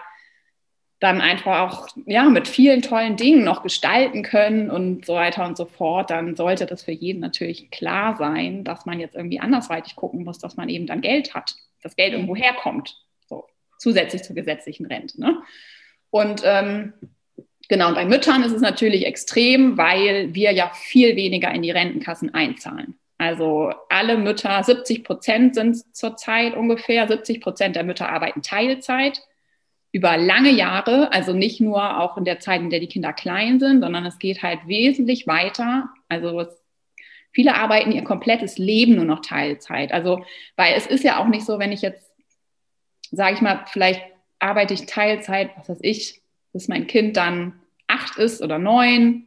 dann 0.99 1.21
einfach 1.21 1.61
auch 1.61 1.89
ja, 2.07 2.31
mit 2.31 2.49
vielen 2.49 2.81
tollen 2.81 3.17
Dingen 3.17 3.45
noch 3.45 3.63
gestalten 3.63 4.23
können 4.23 4.71
und 4.71 5.05
so 5.05 5.17
weiter 5.17 5.45
und 5.45 5.59
so 5.59 5.67
fort, 5.67 6.09
dann 6.09 6.35
sollte 6.35 6.65
das 6.65 6.83
für 6.83 6.93
jeden 6.93 7.21
natürlich 7.21 7.71
klar 7.71 8.17
sein, 8.17 8.65
dass 8.65 8.87
man 8.87 9.01
jetzt 9.01 9.17
irgendwie 9.17 9.41
andersweitig 9.41 9.97
gucken 9.97 10.25
muss, 10.25 10.39
dass 10.39 10.57
man 10.57 10.71
eben 10.71 10.87
dann 10.87 11.03
Geld 11.03 11.35
hat, 11.35 11.57
dass 11.83 11.95
Geld 11.95 12.15
irgendwo 12.15 12.35
herkommt, 12.35 13.06
zusätzlich 13.87 14.25
zur 14.25 14.35
gesetzlichen 14.35 14.87
Rente. 14.87 15.21
Ne? 15.21 15.41
Und 16.11 16.43
ähm, 16.45 16.93
genau, 17.69 17.89
und 17.89 17.95
bei 17.95 18.05
Müttern 18.05 18.43
ist 18.43 18.51
es 18.53 18.61
natürlich 18.61 19.07
extrem, 19.07 19.79
weil 19.79 20.35
wir 20.35 20.51
ja 20.53 20.73
viel 20.75 21.15
weniger 21.15 21.55
in 21.55 21.63
die 21.63 21.71
Rentenkassen 21.71 22.35
einzahlen. 22.35 22.99
Also 23.17 23.73
alle 23.89 24.19
Mütter, 24.19 24.61
70 24.61 25.05
Prozent 25.05 25.55
sind 25.55 25.97
zurzeit 25.97 26.57
ungefähr, 26.57 27.07
70 27.07 27.41
Prozent 27.41 27.77
der 27.77 27.85
Mütter 27.85 28.09
arbeiten 28.09 28.43
Teilzeit 28.43 29.23
über 29.93 30.17
lange 30.17 30.51
Jahre, 30.51 31.13
also 31.13 31.33
nicht 31.33 31.61
nur 31.61 32.01
auch 32.01 32.19
in 32.19 32.25
der 32.25 32.41
Zeit, 32.41 32.61
in 32.61 32.71
der 32.71 32.81
die 32.81 32.89
Kinder 32.89 33.13
klein 33.13 33.61
sind, 33.61 33.83
sondern 33.83 34.05
es 34.05 34.19
geht 34.19 34.43
halt 34.43 34.67
wesentlich 34.67 35.29
weiter. 35.29 35.91
Also 36.09 36.41
es, 36.41 36.49
viele 37.31 37.55
arbeiten 37.55 37.93
ihr 37.93 38.03
komplettes 38.03 38.59
Leben 38.59 38.97
nur 38.97 39.05
noch 39.05 39.21
Teilzeit. 39.21 39.93
Also, 39.93 40.25
weil 40.57 40.75
es 40.75 40.87
ist 40.87 41.05
ja 41.05 41.19
auch 41.19 41.29
nicht 41.29 41.47
so, 41.47 41.61
wenn 41.61 41.71
ich 41.71 41.83
jetzt, 41.83 42.06
sage 43.11 43.35
ich 43.35 43.41
mal, 43.41 43.65
vielleicht 43.67 44.03
arbeite 44.39 44.75
ich 44.75 44.87
Teilzeit, 44.87 45.51
was 45.57 45.69
weiß 45.69 45.79
ich, 45.83 46.23
bis 46.53 46.69
mein 46.69 46.87
Kind 46.87 47.17
dann 47.17 47.61
acht 47.87 48.19
ist 48.19 48.43
oder 48.43 48.59
neun, 48.59 49.27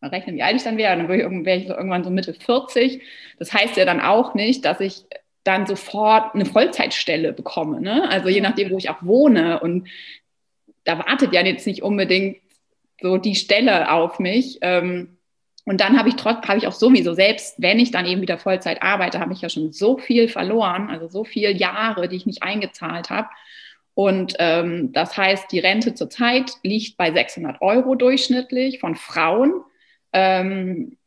mal 0.00 0.08
rechnen, 0.08 0.36
wie 0.36 0.42
alt 0.42 0.56
ich 0.56 0.62
dann 0.62 0.76
wäre, 0.76 0.96
dann 0.96 1.08
wäre 1.08 1.58
ich 1.58 1.68
irgendwann 1.68 2.04
so 2.04 2.10
Mitte 2.10 2.34
40. 2.34 3.02
Das 3.38 3.52
heißt 3.52 3.76
ja 3.76 3.84
dann 3.84 4.00
auch 4.00 4.34
nicht, 4.34 4.64
dass 4.64 4.80
ich 4.80 5.04
dann 5.44 5.66
sofort 5.66 6.34
eine 6.34 6.46
Vollzeitstelle 6.46 7.32
bekomme. 7.32 7.80
Ne? 7.80 8.08
Also 8.10 8.28
je 8.28 8.40
nachdem, 8.40 8.70
wo 8.70 8.78
ich 8.78 8.90
auch 8.90 9.02
wohne. 9.02 9.60
Und 9.60 9.88
da 10.84 10.98
wartet 10.98 11.32
ja 11.32 11.44
jetzt 11.44 11.66
nicht 11.66 11.82
unbedingt 11.82 12.38
so 13.00 13.18
die 13.18 13.34
Stelle 13.34 13.90
auf 13.90 14.18
mich. 14.18 14.58
Ähm, 14.62 15.13
und 15.64 15.80
dann 15.80 15.98
habe 15.98 16.10
ich 16.10 16.16
trotz, 16.16 16.46
habe 16.46 16.58
ich 16.58 16.66
auch 16.66 16.72
sowieso, 16.72 17.14
selbst 17.14 17.60
wenn 17.60 17.78
ich 17.78 17.90
dann 17.90 18.06
eben 18.06 18.20
wieder 18.20 18.38
Vollzeit 18.38 18.82
arbeite, 18.82 19.18
habe 19.18 19.32
ich 19.32 19.40
ja 19.40 19.48
schon 19.48 19.72
so 19.72 19.96
viel 19.96 20.28
verloren, 20.28 20.90
also 20.90 21.08
so 21.08 21.24
viele 21.24 21.50
Jahre, 21.50 22.08
die 22.08 22.16
ich 22.16 22.26
nicht 22.26 22.42
eingezahlt 22.42 23.08
habe. 23.08 23.28
Und 23.94 24.34
ähm, 24.40 24.92
das 24.92 25.16
heißt, 25.16 25.50
die 25.52 25.60
Rente 25.60 25.94
zurzeit 25.94 26.50
liegt 26.62 26.96
bei 26.96 27.12
600 27.12 27.62
Euro 27.62 27.94
durchschnittlich 27.94 28.80
von 28.80 28.94
Frauen. 28.94 29.62
Ähm, 30.12 30.98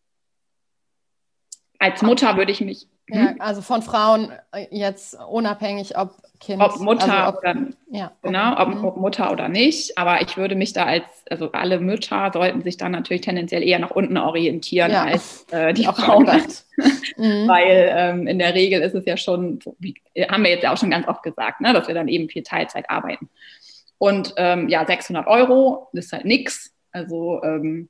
als 1.77 2.01
Mutter 2.01 2.37
würde 2.37 2.51
ich 2.51 2.61
mich 2.61 2.87
ja, 3.09 3.31
mhm. 3.31 3.35
also 3.41 3.61
von 3.61 3.81
Frauen 3.81 4.31
äh, 4.51 4.67
jetzt 4.71 5.17
unabhängig, 5.29 5.97
ob 5.97 6.15
Kind. 6.39 6.61
Ob 6.61 6.79
Mutter 6.79 7.25
also 7.25 7.37
ob, 7.37 7.43
oder 7.43 7.55
ja. 7.89 8.11
genau, 8.21 8.61
ob, 8.61 8.67
mhm. 8.69 8.85
ob, 8.85 8.97
Mutter 8.97 9.31
oder 9.31 9.49
nicht. 9.49 9.97
Aber 9.97 10.21
ich 10.21 10.37
würde 10.37 10.55
mich 10.55 10.71
da 10.73 10.85
als, 10.85 11.05
also 11.29 11.51
alle 11.51 11.79
Mütter 11.79 12.29
sollten 12.31 12.61
sich 12.61 12.77
dann 12.77 12.91
natürlich 12.91 13.23
tendenziell 13.23 13.63
eher 13.63 13.79
nach 13.79 13.91
unten 13.91 14.17
orientieren 14.17 14.91
ja. 14.91 15.05
als 15.05 15.47
äh, 15.51 15.73
die 15.73 15.87
Auch 15.87 15.97
Frauen. 15.97 16.25
mhm. 17.17 17.47
Weil 17.47 17.91
ähm, 17.91 18.27
in 18.27 18.37
der 18.37 18.53
Regel 18.53 18.81
ist 18.81 18.93
es 18.93 19.05
ja 19.05 19.17
schon, 19.17 19.59
wie, 19.79 19.95
haben 20.29 20.43
wir 20.43 20.51
jetzt 20.51 20.63
ja 20.63 20.73
auch 20.73 20.77
schon 20.77 20.91
ganz 20.91 21.07
oft 21.07 21.23
gesagt, 21.23 21.61
ne, 21.61 21.73
dass 21.73 21.87
wir 21.87 21.95
dann 21.95 22.07
eben 22.07 22.29
viel 22.29 22.43
Teilzeit 22.43 22.89
arbeiten. 22.89 23.29
Und 23.97 24.33
ähm, 24.37 24.69
ja, 24.69 24.85
600 24.85 25.25
Euro 25.25 25.89
ist 25.93 26.13
halt 26.13 26.25
nichts. 26.25 26.71
Also 26.91 27.41
ähm, 27.43 27.89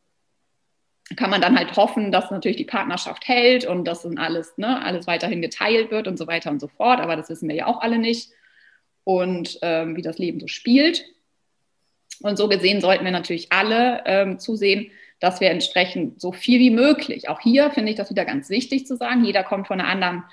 kann 1.15 1.29
man 1.29 1.41
dann 1.41 1.57
halt 1.57 1.75
hoffen, 1.75 2.11
dass 2.11 2.31
natürlich 2.31 2.57
die 2.57 2.65
Partnerschaft 2.65 3.27
hält 3.27 3.65
und 3.65 3.85
dass 3.85 4.03
dann 4.03 4.17
alles, 4.17 4.57
ne, 4.57 4.83
alles 4.83 5.07
weiterhin 5.07 5.41
geteilt 5.41 5.89
wird 5.89 6.07
und 6.07 6.17
so 6.17 6.27
weiter 6.27 6.51
und 6.51 6.59
so 6.59 6.67
fort. 6.67 6.99
Aber 6.99 7.15
das 7.15 7.29
wissen 7.29 7.47
wir 7.47 7.55
ja 7.55 7.67
auch 7.67 7.81
alle 7.81 7.97
nicht. 7.97 8.31
Und 9.03 9.57
ähm, 9.61 9.95
wie 9.95 10.01
das 10.01 10.17
Leben 10.17 10.39
so 10.41 10.47
spielt. 10.47 11.05
Und 12.21 12.37
so 12.37 12.49
gesehen 12.49 12.81
sollten 12.81 13.05
wir 13.05 13.11
natürlich 13.11 13.51
alle 13.53 14.03
ähm, 14.05 14.37
zusehen, 14.39 14.91
dass 15.19 15.39
wir 15.39 15.49
entsprechend 15.49 16.19
so 16.21 16.31
viel 16.31 16.59
wie 16.59 16.69
möglich, 16.69 17.29
auch 17.29 17.39
hier 17.39 17.71
finde 17.71 17.91
ich 17.91 17.97
das 17.97 18.09
wieder 18.09 18.25
ganz 18.25 18.49
wichtig 18.49 18.85
zu 18.85 18.95
sagen, 18.95 19.23
jeder 19.23 19.43
kommt 19.43 19.67
von, 19.67 19.79
einer 19.79 19.89
anderen, 19.89 20.23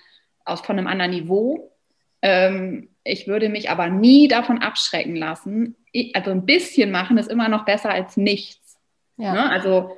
aus, 0.44 0.60
von 0.60 0.78
einem 0.78 0.86
anderen 0.86 1.12
Niveau. 1.12 1.72
Ähm, 2.20 2.88
ich 3.02 3.26
würde 3.26 3.48
mich 3.48 3.70
aber 3.70 3.88
nie 3.88 4.28
davon 4.28 4.58
abschrecken 4.58 5.16
lassen. 5.16 5.76
Ich, 5.92 6.14
also 6.16 6.30
ein 6.30 6.44
bisschen 6.44 6.90
machen 6.90 7.16
ist 7.16 7.30
immer 7.30 7.48
noch 7.48 7.64
besser 7.64 7.90
als 7.90 8.16
nichts. 8.16 8.78
Ja. 9.16 9.32
Ne? 9.32 9.50
Also 9.50 9.96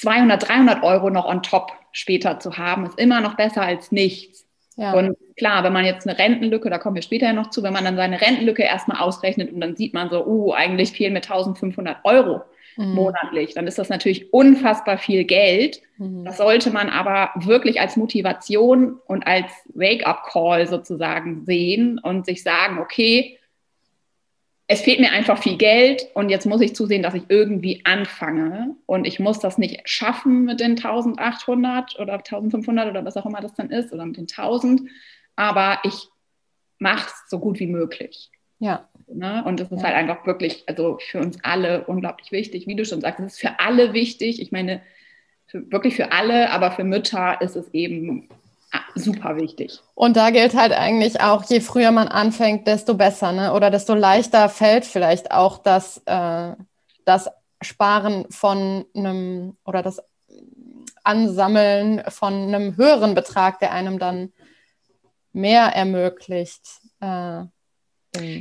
200, 0.00 0.48
300 0.48 0.82
Euro 0.82 1.10
noch 1.10 1.26
on 1.26 1.42
top 1.42 1.72
später 1.92 2.38
zu 2.38 2.58
haben, 2.58 2.86
ist 2.86 2.98
immer 2.98 3.20
noch 3.20 3.34
besser 3.34 3.62
als 3.62 3.92
nichts. 3.92 4.46
Ja. 4.76 4.92
Und 4.92 5.16
klar, 5.36 5.64
wenn 5.64 5.72
man 5.72 5.86
jetzt 5.86 6.06
eine 6.06 6.18
Rentenlücke, 6.18 6.68
da 6.68 6.78
kommen 6.78 6.96
wir 6.96 7.02
später 7.02 7.32
noch 7.32 7.48
zu, 7.48 7.62
wenn 7.62 7.72
man 7.72 7.84
dann 7.84 7.96
seine 7.96 8.20
Rentenlücke 8.20 8.62
erstmal 8.62 9.00
ausrechnet 9.00 9.50
und 9.52 9.60
dann 9.60 9.74
sieht 9.74 9.94
man 9.94 10.10
so, 10.10 10.24
uh, 10.26 10.52
eigentlich 10.52 10.92
fehlen 10.92 11.14
mir 11.14 11.22
1500 11.22 11.98
Euro 12.04 12.42
mhm. 12.76 12.92
monatlich, 12.92 13.54
dann 13.54 13.66
ist 13.66 13.78
das 13.78 13.88
natürlich 13.88 14.34
unfassbar 14.34 14.98
viel 14.98 15.24
Geld. 15.24 15.80
Mhm. 15.96 16.26
Das 16.26 16.36
sollte 16.36 16.70
man 16.70 16.90
aber 16.90 17.30
wirklich 17.36 17.80
als 17.80 17.96
Motivation 17.96 18.98
und 19.06 19.26
als 19.26 19.50
Wake-up-Call 19.74 20.66
sozusagen 20.66 21.46
sehen 21.46 21.98
und 21.98 22.26
sich 22.26 22.42
sagen, 22.42 22.78
okay, 22.78 23.38
es 24.68 24.80
fehlt 24.80 24.98
mir 24.98 25.12
einfach 25.12 25.40
viel 25.40 25.56
Geld 25.56 26.08
und 26.14 26.28
jetzt 26.28 26.46
muss 26.46 26.60
ich 26.60 26.74
zusehen, 26.74 27.02
dass 27.02 27.14
ich 27.14 27.22
irgendwie 27.28 27.82
anfange 27.84 28.74
und 28.86 29.06
ich 29.06 29.20
muss 29.20 29.38
das 29.38 29.58
nicht 29.58 29.88
schaffen 29.88 30.44
mit 30.44 30.60
den 30.60 30.72
1800 30.72 31.98
oder 32.00 32.14
1500 32.14 32.90
oder 32.90 33.04
was 33.04 33.16
auch 33.16 33.26
immer 33.26 33.40
das 33.40 33.54
dann 33.54 33.70
ist 33.70 33.92
oder 33.92 34.04
mit 34.04 34.16
den 34.16 34.26
1000, 34.28 34.82
aber 35.36 35.78
ich 35.84 36.08
mache 36.78 37.06
es 37.06 37.30
so 37.30 37.38
gut 37.38 37.60
wie 37.60 37.68
möglich. 37.68 38.30
Ja. 38.58 38.88
Ne? 39.06 39.44
Und 39.44 39.60
das 39.60 39.70
ist 39.70 39.82
ja. 39.82 39.88
halt 39.88 39.96
einfach 39.96 40.26
wirklich, 40.26 40.64
also 40.66 40.98
für 40.98 41.20
uns 41.20 41.38
alle 41.44 41.84
unglaublich 41.86 42.32
wichtig, 42.32 42.66
wie 42.66 42.74
du 42.74 42.84
schon 42.84 43.00
sagst, 43.00 43.20
es 43.20 43.34
ist 43.34 43.40
für 43.40 43.60
alle 43.60 43.92
wichtig. 43.92 44.42
Ich 44.42 44.50
meine, 44.50 44.82
für, 45.46 45.70
wirklich 45.70 45.94
für 45.94 46.12
alle, 46.12 46.50
aber 46.50 46.72
für 46.72 46.84
Mütter 46.84 47.40
ist 47.40 47.54
es 47.54 47.72
eben 47.72 48.28
super 48.94 49.36
wichtig. 49.36 49.80
Und 49.94 50.16
da 50.16 50.30
gilt 50.30 50.54
halt 50.54 50.72
eigentlich 50.72 51.20
auch, 51.20 51.44
je 51.44 51.60
früher 51.60 51.90
man 51.90 52.08
anfängt, 52.08 52.66
desto 52.66 52.94
besser, 52.94 53.32
ne? 53.32 53.52
Oder 53.52 53.70
desto 53.70 53.94
leichter 53.94 54.48
fällt 54.48 54.84
vielleicht 54.84 55.30
auch 55.30 55.58
das, 55.58 56.02
äh, 56.06 56.52
das 57.04 57.30
Sparen 57.62 58.26
von 58.30 58.84
einem 58.94 59.56
oder 59.64 59.82
das 59.82 60.02
Ansammeln 61.04 62.02
von 62.08 62.34
einem 62.34 62.76
höheren 62.76 63.14
Betrag, 63.14 63.60
der 63.60 63.72
einem 63.72 63.98
dann 63.98 64.32
mehr 65.32 65.66
ermöglicht. 65.66 66.62
Äh, 67.00 67.44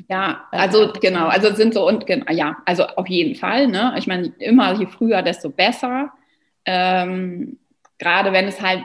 ja, 0.10 0.48
also 0.52 0.94
genau, 0.94 1.28
also 1.28 1.54
sind 1.54 1.74
so 1.74 1.88
und 1.88 2.06
ja, 2.30 2.58
also 2.66 2.86
auf 2.86 3.08
jeden 3.08 3.36
Fall. 3.36 3.68
Ne? 3.68 3.94
Ich 3.98 4.08
meine, 4.08 4.28
immer 4.40 4.74
je 4.74 4.88
früher, 4.88 5.22
desto 5.22 5.50
besser. 5.50 6.12
Ähm, 6.66 7.60
gerade 7.98 8.32
wenn 8.34 8.48
es 8.48 8.62
halt 8.62 8.84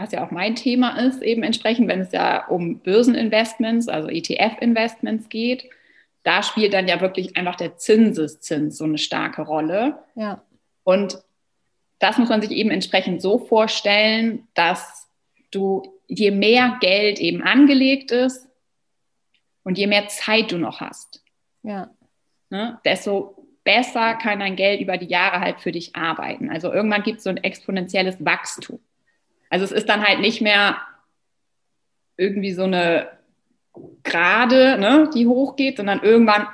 was 0.00 0.12
ja 0.12 0.24
auch 0.24 0.30
mein 0.30 0.56
Thema 0.56 0.98
ist, 0.98 1.22
eben 1.22 1.42
entsprechend, 1.42 1.88
wenn 1.88 2.00
es 2.00 2.12
ja 2.12 2.46
um 2.46 2.80
Börseninvestments, 2.80 3.88
also 3.88 4.08
ETF-Investments 4.08 5.28
geht, 5.28 5.68
da 6.22 6.42
spielt 6.42 6.74
dann 6.74 6.88
ja 6.88 7.00
wirklich 7.00 7.36
einfach 7.36 7.56
der 7.56 7.76
Zinseszins 7.76 8.78
so 8.78 8.84
eine 8.84 8.98
starke 8.98 9.42
Rolle. 9.42 9.98
Ja. 10.14 10.42
Und 10.84 11.22
das 11.98 12.18
muss 12.18 12.28
man 12.28 12.40
sich 12.40 12.50
eben 12.50 12.70
entsprechend 12.70 13.20
so 13.22 13.38
vorstellen, 13.38 14.48
dass 14.54 15.08
du, 15.50 15.82
je 16.08 16.30
mehr 16.30 16.78
Geld 16.80 17.20
eben 17.20 17.42
angelegt 17.42 18.10
ist 18.10 18.48
und 19.62 19.78
je 19.78 19.86
mehr 19.86 20.08
Zeit 20.08 20.50
du 20.50 20.58
noch 20.58 20.80
hast, 20.80 21.22
ja. 21.62 21.90
ne, 22.48 22.80
desto 22.84 23.36
besser 23.64 24.14
kann 24.14 24.40
dein 24.40 24.56
Geld 24.56 24.80
über 24.80 24.96
die 24.96 25.06
Jahre 25.06 25.40
halt 25.40 25.60
für 25.60 25.72
dich 25.72 25.94
arbeiten. 25.94 26.50
Also 26.50 26.72
irgendwann 26.72 27.02
gibt 27.02 27.18
es 27.18 27.24
so 27.24 27.30
ein 27.30 27.36
exponentielles 27.36 28.24
Wachstum. 28.24 28.80
Also 29.50 29.64
es 29.66 29.72
ist 29.72 29.88
dann 29.88 30.02
halt 30.02 30.20
nicht 30.20 30.40
mehr 30.40 30.78
irgendwie 32.16 32.52
so 32.52 32.64
eine 32.64 33.08
Gerade, 34.02 34.78
ne, 34.78 35.08
die 35.14 35.26
hochgeht, 35.26 35.76
sondern 35.76 36.00
irgendwann 36.02 36.46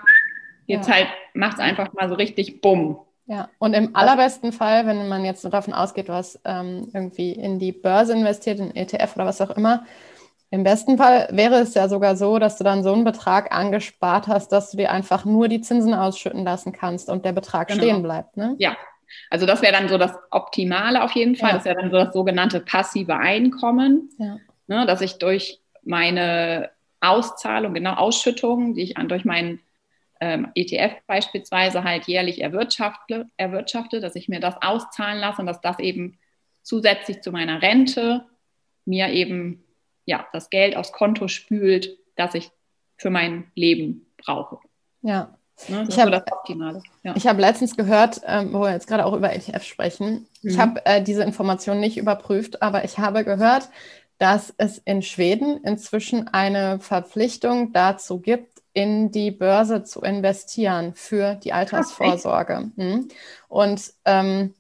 jetzt 0.67 0.89
ja. 0.89 0.97
halt 0.97 1.09
macht 1.33 1.55
es 1.55 1.61
einfach 1.61 1.93
mal 1.95 2.09
so 2.09 2.15
richtig 2.15 2.61
bumm. 2.61 2.99
Ja, 3.27 3.49
und 3.59 3.73
im 3.73 3.97
allerbesten 3.97 4.53
Fall, 4.53 4.87
wenn 4.87 5.09
man 5.09 5.25
jetzt 5.25 5.45
davon 5.45 5.73
ausgeht, 5.73 6.09
hast 6.09 6.41
ähm, 6.45 6.89
irgendwie 6.93 7.33
in 7.33 7.59
die 7.59 7.73
Börse 7.73 8.13
investiert, 8.13 8.61
in 8.61 8.75
ETF 8.77 9.17
oder 9.17 9.27
was 9.27 9.41
auch 9.41 9.51
immer, 9.51 9.85
im 10.51 10.63
besten 10.63 10.97
Fall 10.97 11.29
wäre 11.33 11.57
es 11.57 11.75
ja 11.75 11.89
sogar 11.89 12.17
so, 12.17 12.39
dass 12.39 12.57
du 12.57 12.65
dann 12.65 12.85
so 12.85 12.93
einen 12.93 13.05
Betrag 13.05 13.53
angespart 13.53 14.29
hast, 14.29 14.53
dass 14.53 14.71
du 14.71 14.77
dir 14.77 14.93
einfach 14.93 15.25
nur 15.25 15.49
die 15.49 15.61
Zinsen 15.61 15.93
ausschütten 15.93 16.45
lassen 16.45 16.73
kannst 16.73 17.09
und 17.09 17.25
der 17.25 17.33
Betrag 17.33 17.69
genau. 17.69 17.83
stehen 17.83 18.03
bleibt. 18.03 18.37
Ne? 18.37 18.55
Ja, 18.59 18.77
also 19.31 19.47
das 19.47 19.63
wäre 19.63 19.73
dann 19.73 19.89
so 19.89 19.99
das 19.99 20.15
Optimale 20.31 21.03
auf 21.03 21.13
jeden 21.13 21.37
Fall. 21.37 21.51
Ja. 21.51 21.57
Das 21.57 21.65
wäre 21.65 21.77
dann 21.77 21.91
so 21.91 21.97
das 21.97 22.13
sogenannte 22.13 22.61
passive 22.61 23.17
Einkommen, 23.17 24.11
ja. 24.19 24.39
ne, 24.67 24.87
dass 24.87 25.01
ich 25.01 25.19
durch 25.19 25.61
meine 25.83 26.71
Auszahlung, 27.01 27.75
genau 27.75 27.95
Ausschüttungen, 27.95 28.75
die 28.75 28.83
ich 28.83 28.97
an, 28.97 29.09
durch 29.09 29.25
meinen 29.25 29.61
ähm, 30.21 30.49
ETF 30.55 30.95
beispielsweise 31.07 31.85
halt 31.85 32.05
jährlich 32.05 32.41
erwirtschafte, 32.41 33.27
erwirtschafte, 33.37 34.01
dass 34.01 34.17
ich 34.17 34.29
mir 34.29 34.41
das 34.41 34.61
auszahlen 34.61 35.19
lasse 35.19 35.41
und 35.41 35.47
dass 35.47 35.61
das 35.61 35.79
eben 35.79 36.19
zusätzlich 36.63 37.21
zu 37.21 37.31
meiner 37.33 37.63
Rente 37.63 38.27
mir 38.85 39.11
eben 39.11 39.65
ja, 40.05 40.27
das 40.33 40.51
Geld 40.51 40.77
aufs 40.77 40.93
Konto 40.93 41.29
spült, 41.29 41.99
das 42.17 42.35
ich 42.35 42.51
für 42.97 43.11
mein 43.11 43.51
Leben 43.55 44.07
brauche. 44.17 44.59
Ja. 45.03 45.36
Ne, 45.69 45.87
ich 45.89 45.99
habe 45.99 46.23
ja. 47.03 47.15
hab 47.15 47.39
letztens 47.39 47.77
gehört, 47.77 48.21
ähm, 48.27 48.53
wo 48.53 48.61
wir 48.61 48.73
jetzt 48.73 48.87
gerade 48.87 49.07
auch 49.07 49.15
über 49.15 49.35
ETF 49.35 49.63
sprechen, 49.63 50.27
mhm. 50.43 50.51
ich 50.51 50.59
habe 50.59 50.85
äh, 50.85 51.03
diese 51.03 51.23
Information 51.23 51.81
nicht 51.81 51.97
überprüft, 51.97 52.63
aber 52.63 52.85
ich 52.85 52.99
habe 52.99 53.25
gehört, 53.25 53.71
dass 54.19 54.53
es 54.59 54.79
in 54.79 55.03
Schweden 55.03 55.63
inzwischen 55.65 56.29
eine 56.29 56.79
Verpflichtung 56.81 57.73
dazu 57.73 58.21
gibt, 58.21 58.63
in 58.73 59.11
die 59.11 59.31
Börse 59.31 59.85
zu 59.85 60.03
investieren 60.03 60.93
für 60.95 61.35
die 61.37 61.55
Altersvorsorge. 61.55 62.71
Mhm. 62.77 63.09
Und 63.49 63.93
ähm, 64.05 64.55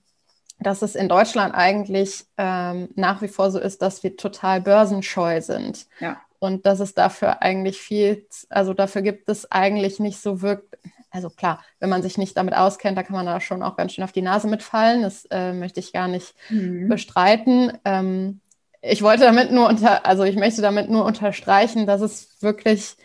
dass 0.59 0.81
es 0.81 0.95
in 0.95 1.09
Deutschland 1.09 1.55
eigentlich 1.55 2.25
ähm, 2.39 2.89
nach 2.95 3.21
wie 3.21 3.29
vor 3.29 3.51
so 3.51 3.59
ist, 3.59 3.83
dass 3.83 4.03
wir 4.03 4.17
total 4.17 4.63
börsenscheu 4.63 5.43
sind. 5.43 5.87
Ja. 6.01 6.19
Und 6.39 6.67
dass 6.67 6.81
es 6.81 6.95
dafür 6.95 7.43
eigentlich 7.43 7.79
viel, 7.79 8.27
also 8.49 8.75
dafür 8.75 9.03
gibt 9.03 9.29
es 9.29 9.51
eigentlich 9.51 10.01
nicht 10.01 10.21
so 10.21 10.43
wirklich, 10.43 10.81
also 11.11 11.31
klar, 11.31 11.65
wenn 11.81 11.89
man 11.89 12.03
sich 12.03 12.19
nicht 12.19 12.37
damit 12.37 12.55
auskennt, 12.55 12.99
da 12.99 13.03
kann 13.03 13.17
man 13.17 13.27
da 13.27 13.41
schon 13.41 13.63
auch 13.63 13.77
ganz 13.77 13.93
schön 13.93 14.05
auf 14.05 14.13
die 14.13 14.23
Nase 14.23 14.49
mitfallen. 14.49 15.03
Das 15.03 15.25
äh, 15.31 15.53
möchte 15.53 15.81
ich 15.81 15.93
gar 15.93 16.09
nicht 16.09 16.35
mhm. 16.51 16.89
bestreiten. 16.89 17.73
Ähm, 17.85 18.41
ich 18.83 19.03
wollte 19.03 19.25
damit 19.25 19.51
nur 19.51 19.69
unter, 19.69 20.07
also 20.07 20.25
ich 20.25 20.37
möchte 20.37 20.63
damit 20.63 20.91
nur 20.91 21.05
unterstreichen, 21.05 21.87
dass 21.87 22.01
es 22.01 22.41
wirklich 22.43 22.97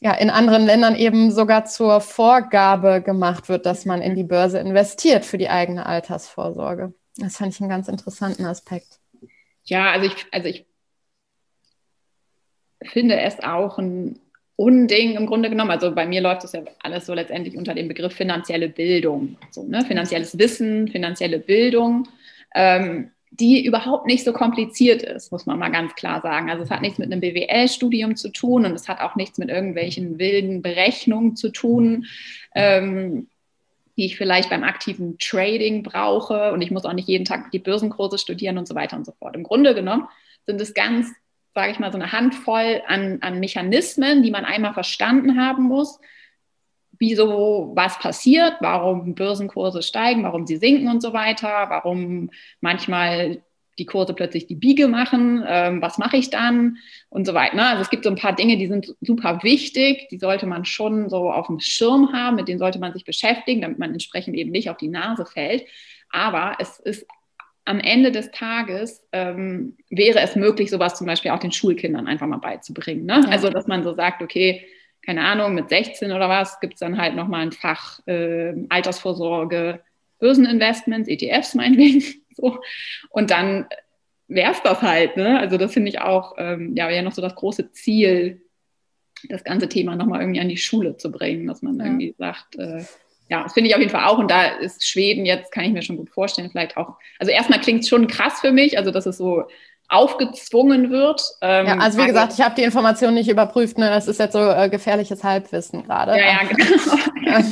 ja, 0.00 0.12
in 0.12 0.30
anderen 0.30 0.64
Ländern 0.64 0.94
eben 0.94 1.32
sogar 1.32 1.64
zur 1.64 2.00
Vorgabe 2.00 3.02
gemacht 3.02 3.48
wird, 3.48 3.66
dass 3.66 3.84
man 3.84 4.00
in 4.00 4.14
die 4.14 4.24
Börse 4.24 4.58
investiert 4.58 5.24
für 5.24 5.38
die 5.38 5.48
eigene 5.48 5.86
Altersvorsorge. 5.86 6.94
Das 7.16 7.36
fand 7.36 7.52
ich 7.52 7.60
einen 7.60 7.70
ganz 7.70 7.88
interessanten 7.88 8.44
Aspekt. 8.44 9.00
Ja, 9.64 9.90
also 9.90 10.06
ich, 10.06 10.26
also 10.30 10.48
ich 10.48 10.67
finde 12.82 13.20
es 13.20 13.40
auch 13.40 13.78
ein 13.78 14.18
Unding 14.56 15.16
im 15.16 15.26
Grunde 15.26 15.50
genommen. 15.50 15.70
Also 15.70 15.94
bei 15.94 16.06
mir 16.06 16.20
läuft 16.20 16.44
das 16.44 16.52
ja 16.52 16.62
alles 16.82 17.06
so 17.06 17.14
letztendlich 17.14 17.56
unter 17.56 17.74
dem 17.74 17.88
Begriff 17.88 18.14
finanzielle 18.14 18.68
Bildung. 18.68 19.36
So, 19.50 19.62
ne? 19.62 19.84
Finanzielles 19.84 20.38
Wissen, 20.38 20.88
finanzielle 20.88 21.38
Bildung. 21.38 22.08
Ähm, 22.54 23.10
die 23.30 23.64
überhaupt 23.64 24.06
nicht 24.06 24.24
so 24.24 24.32
kompliziert 24.32 25.02
ist, 25.02 25.30
muss 25.30 25.46
man 25.46 25.58
mal 25.58 25.68
ganz 25.68 25.94
klar 25.94 26.20
sagen. 26.22 26.50
Also 26.50 26.64
es 26.64 26.70
hat 26.70 26.80
nichts 26.80 26.98
mit 26.98 27.12
einem 27.12 27.20
BWL-Studium 27.20 28.16
zu 28.16 28.30
tun 28.30 28.64
und 28.64 28.72
es 28.72 28.88
hat 28.88 29.00
auch 29.00 29.16
nichts 29.16 29.38
mit 29.38 29.48
irgendwelchen 29.48 30.18
wilden 30.18 30.62
Berechnungen 30.62 31.36
zu 31.36 31.50
tun, 31.50 32.06
ähm, 32.54 33.28
die 33.96 34.06
ich 34.06 34.16
vielleicht 34.16 34.50
beim 34.50 34.64
aktiven 34.64 35.18
Trading 35.18 35.82
brauche 35.82 36.52
und 36.52 36.62
ich 36.62 36.70
muss 36.70 36.84
auch 36.84 36.92
nicht 36.92 37.08
jeden 37.08 37.24
Tag 37.24 37.50
die 37.50 37.58
Börsenkurse 37.58 38.18
studieren 38.18 38.58
und 38.58 38.66
so 38.66 38.74
weiter 38.74 38.96
und 38.96 39.04
so 39.04 39.12
fort. 39.12 39.36
Im 39.36 39.42
Grunde 39.42 39.74
genommen 39.74 40.08
sind 40.46 40.60
es 40.60 40.72
ganz, 40.72 41.08
sage 41.58 41.72
ich 41.72 41.80
mal, 41.80 41.90
so 41.90 41.98
eine 41.98 42.12
Handvoll 42.12 42.82
an, 42.86 43.18
an 43.20 43.40
Mechanismen, 43.40 44.22
die 44.22 44.30
man 44.30 44.44
einmal 44.44 44.74
verstanden 44.74 45.36
haben 45.40 45.64
muss, 45.64 45.98
wieso 47.00 47.72
was 47.74 47.98
passiert, 47.98 48.54
warum 48.60 49.16
Börsenkurse 49.16 49.82
steigen, 49.82 50.22
warum 50.22 50.46
sie 50.46 50.56
sinken 50.58 50.88
und 50.88 51.02
so 51.02 51.12
weiter, 51.12 51.66
warum 51.68 52.30
manchmal 52.60 53.42
die 53.76 53.86
Kurse 53.86 54.14
plötzlich 54.14 54.46
die 54.46 54.54
Biege 54.54 54.86
machen, 54.86 55.42
ähm, 55.48 55.82
was 55.82 55.98
mache 55.98 56.16
ich 56.16 56.30
dann 56.30 56.76
und 57.08 57.26
so 57.26 57.34
weiter. 57.34 57.56
Ne? 57.56 57.66
Also 57.66 57.82
es 57.82 57.90
gibt 57.90 58.04
so 58.04 58.10
ein 58.10 58.16
paar 58.16 58.36
Dinge, 58.36 58.56
die 58.56 58.68
sind 58.68 58.94
super 59.00 59.42
wichtig, 59.42 60.06
die 60.10 60.18
sollte 60.18 60.46
man 60.46 60.64
schon 60.64 61.10
so 61.10 61.32
auf 61.32 61.48
dem 61.48 61.58
Schirm 61.58 62.12
haben, 62.12 62.36
mit 62.36 62.46
denen 62.46 62.60
sollte 62.60 62.78
man 62.78 62.92
sich 62.92 63.04
beschäftigen, 63.04 63.62
damit 63.62 63.80
man 63.80 63.90
entsprechend 63.90 64.36
eben 64.36 64.52
nicht 64.52 64.70
auf 64.70 64.76
die 64.76 64.86
Nase 64.86 65.26
fällt. 65.26 65.64
Aber 66.08 66.54
es 66.60 66.78
ist 66.78 67.04
am 67.68 67.80
Ende 67.80 68.10
des 68.10 68.30
Tages 68.30 69.06
ähm, 69.12 69.76
wäre 69.90 70.20
es 70.20 70.36
möglich, 70.36 70.70
sowas 70.70 70.94
zum 70.94 71.06
Beispiel 71.06 71.32
auch 71.32 71.38
den 71.38 71.52
Schulkindern 71.52 72.06
einfach 72.06 72.26
mal 72.26 72.38
beizubringen. 72.38 73.04
Ne? 73.04 73.20
Ja. 73.24 73.30
Also 73.30 73.50
dass 73.50 73.66
man 73.66 73.84
so 73.84 73.94
sagt, 73.94 74.22
okay, 74.22 74.66
keine 75.04 75.22
Ahnung, 75.22 75.54
mit 75.54 75.68
16 75.68 76.10
oder 76.10 76.30
was, 76.30 76.60
gibt 76.60 76.74
es 76.74 76.80
dann 76.80 76.96
halt 76.96 77.14
nochmal 77.14 77.42
ein 77.42 77.52
Fach 77.52 78.00
äh, 78.06 78.54
Altersvorsorge, 78.70 79.80
Börseninvestments, 80.18 81.08
ETFs 81.08 81.54
meinetwegen. 81.54 82.02
So. 82.40 82.56
Und 83.10 83.32
dann 83.32 83.66
wäre 84.28 84.52
es 84.52 84.62
das 84.62 84.80
halt. 84.80 85.16
Ne? 85.16 85.40
Also 85.40 85.56
das 85.56 85.72
finde 85.72 85.88
ich 85.88 86.00
auch, 86.00 86.36
ähm, 86.38 86.76
ja, 86.76 86.88
ja 86.88 87.02
noch 87.02 87.10
so 87.10 87.20
das 87.20 87.34
große 87.34 87.72
Ziel, 87.72 88.42
das 89.28 89.42
ganze 89.42 89.68
Thema 89.68 89.96
nochmal 89.96 90.20
irgendwie 90.20 90.38
an 90.38 90.48
die 90.48 90.56
Schule 90.56 90.96
zu 90.96 91.10
bringen, 91.10 91.48
dass 91.48 91.62
man 91.62 91.80
ja. 91.80 91.86
irgendwie 91.86 92.14
sagt, 92.16 92.54
äh, 92.54 92.84
ja, 93.28 93.42
das 93.42 93.52
finde 93.52 93.68
ich 93.68 93.74
auf 93.74 93.80
jeden 93.80 93.92
Fall 93.92 94.04
auch. 94.04 94.18
Und 94.18 94.30
da 94.30 94.46
ist 94.46 94.86
Schweden 94.86 95.26
jetzt, 95.26 95.52
kann 95.52 95.64
ich 95.64 95.72
mir 95.72 95.82
schon 95.82 95.96
gut 95.96 96.10
vorstellen, 96.10 96.50
vielleicht 96.50 96.76
auch. 96.76 96.96
Also 97.18 97.32
erstmal 97.32 97.60
klingt 97.60 97.82
es 97.82 97.88
schon 97.88 98.06
krass 98.06 98.40
für 98.40 98.52
mich, 98.52 98.78
also 98.78 98.90
dass 98.90 99.06
es 99.06 99.18
so 99.18 99.44
aufgezwungen 99.88 100.90
wird. 100.90 101.22
Ähm, 101.40 101.66
ja, 101.66 101.76
also 101.78 101.98
wie 101.98 102.06
gesagt, 102.06 102.34
ich 102.34 102.44
habe 102.44 102.54
die 102.54 102.62
Information 102.62 103.14
nicht 103.14 103.28
überprüft. 103.28 103.78
Ne? 103.78 103.88
Das 103.88 104.06
ist 104.06 104.20
jetzt 104.20 104.34
so 104.34 104.50
äh, 104.50 104.68
gefährliches 104.68 105.24
Halbwissen 105.24 105.84
gerade. 105.84 106.12
Ja, 106.12 106.26
ja, 106.26 106.40
genau. 106.42 107.42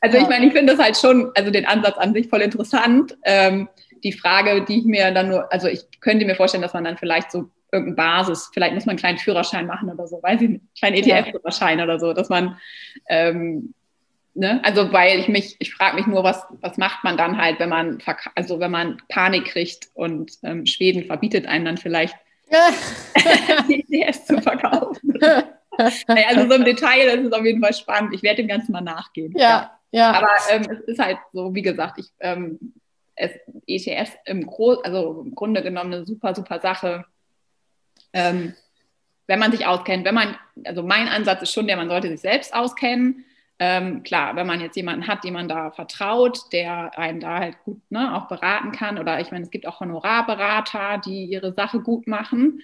also 0.00 0.18
ich 0.18 0.28
meine, 0.28 0.46
ich 0.46 0.52
finde 0.52 0.74
das 0.74 0.84
halt 0.84 0.96
schon, 0.96 1.30
also 1.36 1.50
den 1.50 1.66
Ansatz 1.66 1.96
an 1.98 2.12
sich 2.12 2.28
voll 2.28 2.42
interessant. 2.42 3.16
Ähm, 3.24 3.68
die 4.02 4.12
Frage, 4.12 4.64
die 4.64 4.80
ich 4.80 4.84
mir 4.84 5.12
dann 5.12 5.28
nur, 5.28 5.52
also 5.52 5.68
ich 5.68 5.82
könnte 6.00 6.26
mir 6.26 6.34
vorstellen, 6.34 6.62
dass 6.62 6.74
man 6.74 6.84
dann 6.84 6.96
vielleicht 6.96 7.30
so 7.30 7.50
irgendeine 7.72 7.96
Basis, 7.96 8.50
vielleicht 8.52 8.74
muss 8.74 8.86
man 8.86 8.92
einen 8.92 8.98
kleinen 8.98 9.18
Führerschein 9.18 9.66
machen 9.66 9.90
oder 9.90 10.06
so, 10.06 10.22
weiß 10.22 10.40
ich 10.40 10.48
nicht, 10.48 10.60
einen 10.60 10.70
kleinen 10.78 10.96
ETF-Führerschein 10.96 11.80
oder 11.80 11.98
so, 11.98 12.12
dass 12.12 12.28
man 12.28 12.58
ähm, 13.08 13.74
Ne? 14.36 14.60
Also 14.64 14.92
weil 14.92 15.18
ich 15.18 15.28
mich, 15.28 15.56
ich 15.60 15.72
frage 15.72 15.96
mich 15.96 16.06
nur, 16.06 16.22
was, 16.22 16.42
was 16.60 16.76
macht 16.76 17.02
man 17.04 17.16
dann 17.16 17.38
halt, 17.38 17.58
wenn 17.58 17.70
man 17.70 18.02
also 18.34 18.60
wenn 18.60 18.70
man 18.70 19.00
Panik 19.08 19.46
kriegt 19.46 19.88
und 19.94 20.32
ähm, 20.42 20.66
Schweden 20.66 21.04
verbietet 21.04 21.46
einem 21.46 21.64
dann 21.64 21.76
vielleicht 21.78 22.14
die 23.68 23.86
ETS 23.90 24.26
zu 24.26 24.40
verkaufen. 24.42 25.18
naja, 26.06 26.28
also 26.28 26.48
so 26.48 26.54
im 26.54 26.64
Detail 26.64 27.06
das 27.06 27.24
ist 27.24 27.32
auf 27.32 27.46
jeden 27.46 27.62
Fall 27.62 27.72
spannend. 27.72 28.12
Ich 28.12 28.22
werde 28.22 28.42
dem 28.42 28.48
Ganzen 28.48 28.72
mal 28.72 28.82
nachgehen. 28.82 29.32
Ja, 29.36 29.78
ja. 29.90 30.12
ja. 30.12 30.12
Aber 30.12 30.28
ähm, 30.50 30.66
es 30.70 30.80
ist 30.80 30.98
halt 30.98 31.16
so, 31.32 31.54
wie 31.54 31.62
gesagt, 31.62 31.98
ich 31.98 32.06
ähm, 32.20 32.74
es, 33.14 33.30
ETS 33.66 34.12
im, 34.26 34.46
Gro 34.46 34.74
also 34.82 35.22
im 35.24 35.34
Grunde 35.34 35.62
genommen 35.62 35.94
eine 35.94 36.04
super, 36.04 36.34
super 36.34 36.60
Sache. 36.60 37.06
Ähm, 38.12 38.52
wenn 39.26 39.38
man 39.38 39.50
sich 39.50 39.66
auskennt, 39.66 40.04
wenn 40.04 40.14
man, 40.14 40.36
also 40.64 40.82
mein 40.82 41.08
Ansatz 41.08 41.40
ist 41.40 41.52
schon 41.52 41.66
der, 41.66 41.78
man 41.78 41.88
sollte 41.88 42.08
sich 42.08 42.20
selbst 42.20 42.54
auskennen 42.54 43.24
ähm, 43.58 44.02
klar, 44.02 44.36
wenn 44.36 44.46
man 44.46 44.60
jetzt 44.60 44.76
jemanden 44.76 45.06
hat, 45.06 45.24
dem 45.24 45.32
man 45.34 45.48
da 45.48 45.70
vertraut, 45.70 46.52
der 46.52 46.98
einen 46.98 47.20
da 47.20 47.38
halt 47.38 47.56
gut 47.64 47.80
ne, 47.90 48.14
auch 48.14 48.28
beraten 48.28 48.72
kann, 48.72 48.98
oder 48.98 49.18
ich 49.20 49.30
meine, 49.30 49.44
es 49.44 49.50
gibt 49.50 49.66
auch 49.66 49.80
Honorarberater, 49.80 50.98
die 50.98 51.24
ihre 51.24 51.52
Sache 51.54 51.80
gut 51.80 52.06
machen. 52.06 52.60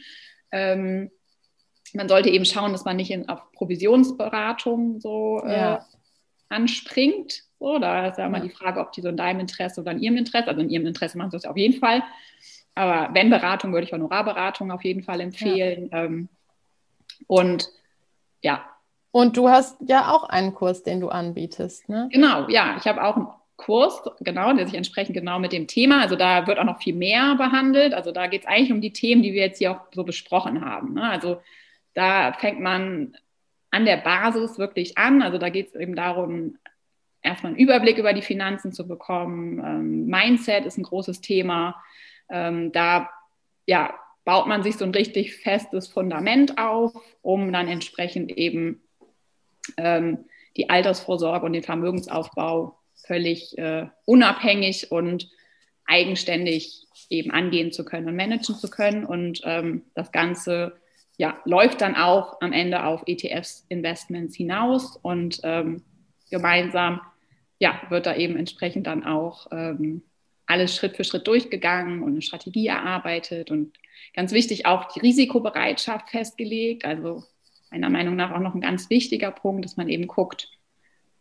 Ähm, 0.50 1.10
man 1.94 2.08
sollte 2.08 2.28
eben 2.28 2.44
schauen, 2.44 2.72
dass 2.72 2.84
man 2.84 2.96
nicht 2.96 3.10
in, 3.10 3.28
auf 3.28 3.52
Provisionsberatung 3.52 5.00
so 5.00 5.42
äh, 5.44 5.56
ja. 5.56 5.86
anspringt. 6.50 7.44
So, 7.58 7.78
da 7.78 8.08
ist 8.08 8.18
ja 8.18 8.26
immer 8.26 8.38
ja. 8.38 8.44
die 8.44 8.50
Frage, 8.50 8.80
ob 8.80 8.92
die 8.92 9.00
so 9.00 9.08
in 9.08 9.16
deinem 9.16 9.40
Interesse 9.40 9.80
oder 9.80 9.92
in 9.92 10.00
ihrem 10.00 10.16
Interesse, 10.18 10.48
also 10.48 10.60
in 10.60 10.68
ihrem 10.68 10.86
Interesse 10.86 11.16
machen 11.16 11.30
sie 11.30 11.36
das 11.36 11.46
auf 11.46 11.56
jeden 11.56 11.78
Fall. 11.78 12.02
Aber 12.74 13.14
wenn 13.14 13.30
Beratung, 13.30 13.72
würde 13.72 13.86
ich 13.86 13.92
Honorarberatung 13.92 14.70
auf 14.70 14.84
jeden 14.84 15.02
Fall 15.02 15.20
empfehlen. 15.20 15.88
Ja. 15.90 16.04
Ähm, 16.04 16.28
und 17.26 17.70
ja, 18.42 18.64
und 19.12 19.36
du 19.36 19.48
hast 19.48 19.76
ja 19.86 20.10
auch 20.10 20.24
einen 20.24 20.54
Kurs, 20.54 20.82
den 20.82 21.00
du 21.00 21.08
anbietest, 21.08 21.88
ne? 21.88 22.08
Genau, 22.10 22.48
ja. 22.48 22.76
Ich 22.78 22.86
habe 22.86 23.04
auch 23.04 23.16
einen 23.16 23.28
Kurs, 23.56 24.02
genau, 24.20 24.52
der 24.54 24.66
sich 24.66 24.74
entsprechend 24.74 25.14
genau 25.14 25.38
mit 25.38 25.52
dem 25.52 25.66
Thema, 25.68 26.00
also 26.00 26.16
da 26.16 26.46
wird 26.46 26.58
auch 26.58 26.64
noch 26.64 26.82
viel 26.82 26.94
mehr 26.94 27.36
behandelt. 27.36 27.94
Also 27.94 28.10
da 28.10 28.26
geht 28.26 28.42
es 28.42 28.48
eigentlich 28.48 28.72
um 28.72 28.80
die 28.80 28.92
Themen, 28.92 29.22
die 29.22 29.34
wir 29.34 29.42
jetzt 29.42 29.58
hier 29.58 29.72
auch 29.72 29.80
so 29.94 30.02
besprochen 30.02 30.64
haben. 30.64 30.94
Ne? 30.94 31.08
Also 31.08 31.40
da 31.94 32.32
fängt 32.32 32.60
man 32.60 33.16
an 33.70 33.84
der 33.84 33.98
Basis 33.98 34.58
wirklich 34.58 34.98
an. 34.98 35.22
Also 35.22 35.38
da 35.38 35.50
geht 35.50 35.68
es 35.68 35.74
eben 35.74 35.94
darum, 35.94 36.58
erstmal 37.22 37.52
einen 37.52 37.60
Überblick 37.60 37.98
über 37.98 38.14
die 38.14 38.22
Finanzen 38.22 38.72
zu 38.72 38.88
bekommen. 38.88 39.58
Ähm, 39.58 40.06
Mindset 40.06 40.64
ist 40.64 40.78
ein 40.78 40.84
großes 40.84 41.20
Thema. 41.20 41.82
Ähm, 42.30 42.72
da 42.72 43.10
ja, 43.66 43.94
baut 44.24 44.46
man 44.46 44.62
sich 44.62 44.76
so 44.76 44.84
ein 44.84 44.90
richtig 44.90 45.36
festes 45.36 45.88
Fundament 45.88 46.58
auf, 46.58 46.94
um 47.22 47.52
dann 47.52 47.68
entsprechend 47.68 48.32
eben 48.32 48.82
ähm, 49.76 50.24
die 50.56 50.70
Altersvorsorge 50.70 51.46
und 51.46 51.52
den 51.52 51.62
Vermögensaufbau 51.62 52.78
völlig 52.94 53.56
äh, 53.58 53.86
unabhängig 54.04 54.92
und 54.92 55.28
eigenständig 55.86 56.86
eben 57.10 57.30
angehen 57.30 57.72
zu 57.72 57.84
können 57.84 58.08
und 58.08 58.16
managen 58.16 58.54
zu 58.54 58.70
können. 58.70 59.04
Und 59.04 59.40
ähm, 59.44 59.82
das 59.94 60.12
Ganze 60.12 60.80
ja, 61.16 61.38
läuft 61.44 61.80
dann 61.80 61.94
auch 61.94 62.40
am 62.40 62.52
Ende 62.52 62.84
auf 62.84 63.02
ETFs-Investments 63.06 64.36
hinaus 64.36 64.96
und 64.96 65.40
ähm, 65.42 65.82
gemeinsam 66.30 67.00
ja, 67.58 67.80
wird 67.90 68.06
da 68.06 68.16
eben 68.16 68.36
entsprechend 68.36 68.86
dann 68.86 69.04
auch 69.04 69.46
ähm, 69.52 70.02
alles 70.46 70.74
Schritt 70.74 70.96
für 70.96 71.04
Schritt 71.04 71.26
durchgegangen 71.26 72.02
und 72.02 72.12
eine 72.12 72.22
Strategie 72.22 72.66
erarbeitet 72.66 73.50
und 73.50 73.72
ganz 74.14 74.32
wichtig 74.32 74.66
auch 74.66 74.92
die 74.92 75.00
Risikobereitschaft 75.00 76.10
festgelegt. 76.10 76.84
Also 76.84 77.24
meiner 77.72 77.90
Meinung 77.90 78.16
nach 78.16 78.30
auch 78.30 78.40
noch 78.40 78.54
ein 78.54 78.60
ganz 78.60 78.90
wichtiger 78.90 79.30
Punkt, 79.30 79.64
dass 79.64 79.76
man 79.76 79.88
eben 79.88 80.06
guckt, 80.06 80.50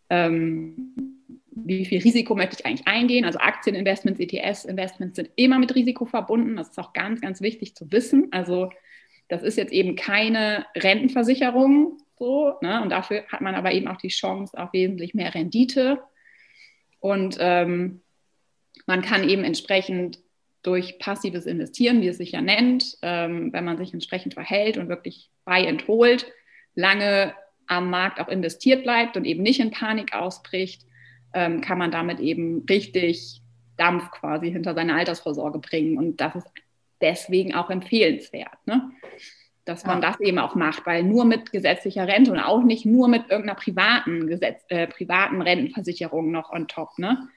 ähm, 0.10 1.18
wie 1.52 1.86
viel 1.86 2.02
Risiko 2.02 2.36
möchte 2.36 2.58
ich 2.60 2.66
eigentlich 2.66 2.88
eingehen. 2.88 3.26
Also 3.26 3.39
Aktieninvestments, 3.39 4.20
ETS-Investments 4.20 5.16
sind 5.16 5.30
immer 5.36 5.60
mit 5.60 5.74
Risiko 5.76 6.06
verbunden. 6.06 6.56
Das 6.56 6.70
ist 6.70 6.80
auch 6.80 6.93
ganz, 6.93 7.22
ganz 7.22 7.41
wichtig 7.41 7.76
zu 7.76 7.91
wissen. 7.91 8.28
Also 8.32 8.70
das 9.28 9.43
ist 9.43 9.58
jetzt 9.58 9.74
eben 9.74 9.95
keine 9.95 10.66
Rentenversicherung 10.76 11.97
so, 12.18 12.54
ne? 12.62 12.82
und 12.84 12.89
dafür 12.89 13.24
hat 13.30 13.41
man 13.41 13.56
aber 13.56 13.72
eben 13.72 13.88
auch 13.88 13.97
die 13.97 14.10
Chance 14.10 14.58
auf 14.58 14.74
wesentlich 14.74 15.14
mehr 15.14 15.34
Rendite. 15.34 15.99
Und 16.99 17.38
ähm, 17.39 18.02
man 18.86 19.02
kann 19.02 19.28
eben 19.28 19.43
entsprechend 19.43 20.20
durch 20.62 20.99
passives 20.99 21.45
Investieren, 21.45 22.02
wie 22.02 22.10
es 22.10 22.18
sich 22.18 22.34
ja 22.34 22.41
nennt, 22.41 22.97
ähm, 23.02 23.52
wenn 23.54 23.66
man 23.66 23.78
sich 23.78 23.93
entsprechend 23.93 24.36
verhält 24.36 24.78
und 24.78 24.89
wirklich 24.89 25.30
bei 25.45 25.64
entholt, 25.64 26.32
lange 26.76 27.34
am 27.67 27.89
Markt 27.89 28.19
auch 28.19 28.28
investiert 28.28 28.84
bleibt 28.84 29.17
und 29.17 29.26
eben 29.26 29.43
nicht 29.43 29.59
in 29.59 29.72
Panik 29.72 30.13
ausbricht, 30.13 30.86
ähm, 31.34 31.61
kann 31.61 31.78
man 31.78 31.91
damit 31.91 32.19
eben 32.19 32.65
richtig 32.69 33.41
Dampf 33.78 34.11
quasi 34.11 34.51
hinter 34.51 34.74
seine 34.74 34.95
Altersvorsorge 34.95 35.59
bringen. 35.59 35.97
Und 35.97 36.17
das 36.17 36.36
ist 36.36 36.47
deswegen 36.99 37.55
auch 37.55 37.69
empfehlenswert, 37.69 38.57
ne? 38.65 38.91
dass 39.65 39.86
man 39.86 40.01
ja. 40.01 40.09
das 40.09 40.19
eben 40.19 40.39
auch 40.39 40.55
macht, 40.55 40.86
weil 40.86 41.03
nur 41.03 41.24
mit 41.24 41.51
gesetzlicher 41.51 42.07
Rente 42.07 42.32
und 42.32 42.39
auch 42.39 42.63
nicht 42.63 42.86
nur 42.86 43.07
mit 43.07 43.30
irgendeiner 43.30 43.55
privaten, 43.55 44.28
Gesetz, 44.28 44.63
äh, 44.69 44.88
privaten 44.88 45.41
Rentenversicherung 45.41 46.32
noch 46.32 46.51
on 46.51 46.67
top. 46.67 46.97
Ne? 46.97 47.30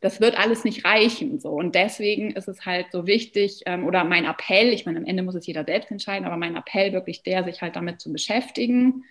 Das 0.00 0.20
wird 0.20 0.38
alles 0.38 0.64
nicht 0.64 0.84
reichen. 0.84 1.40
So. 1.40 1.50
Und 1.50 1.74
deswegen 1.74 2.30
ist 2.32 2.48
es 2.48 2.64
halt 2.64 2.86
so 2.90 3.06
wichtig, 3.06 3.62
ähm, 3.66 3.84
oder 3.84 4.04
mein 4.04 4.24
Appell, 4.24 4.68
ich 4.68 4.86
meine, 4.86 4.98
am 4.98 5.04
Ende 5.04 5.22
muss 5.22 5.34
es 5.34 5.46
jeder 5.46 5.64
selbst 5.64 5.90
entscheiden, 5.90 6.26
aber 6.26 6.36
mein 6.36 6.56
Appell 6.56 6.92
wirklich 6.92 7.22
der, 7.22 7.44
sich 7.44 7.60
halt 7.60 7.76
damit 7.76 8.00
zu 8.00 8.12
beschäftigen. 8.12 9.04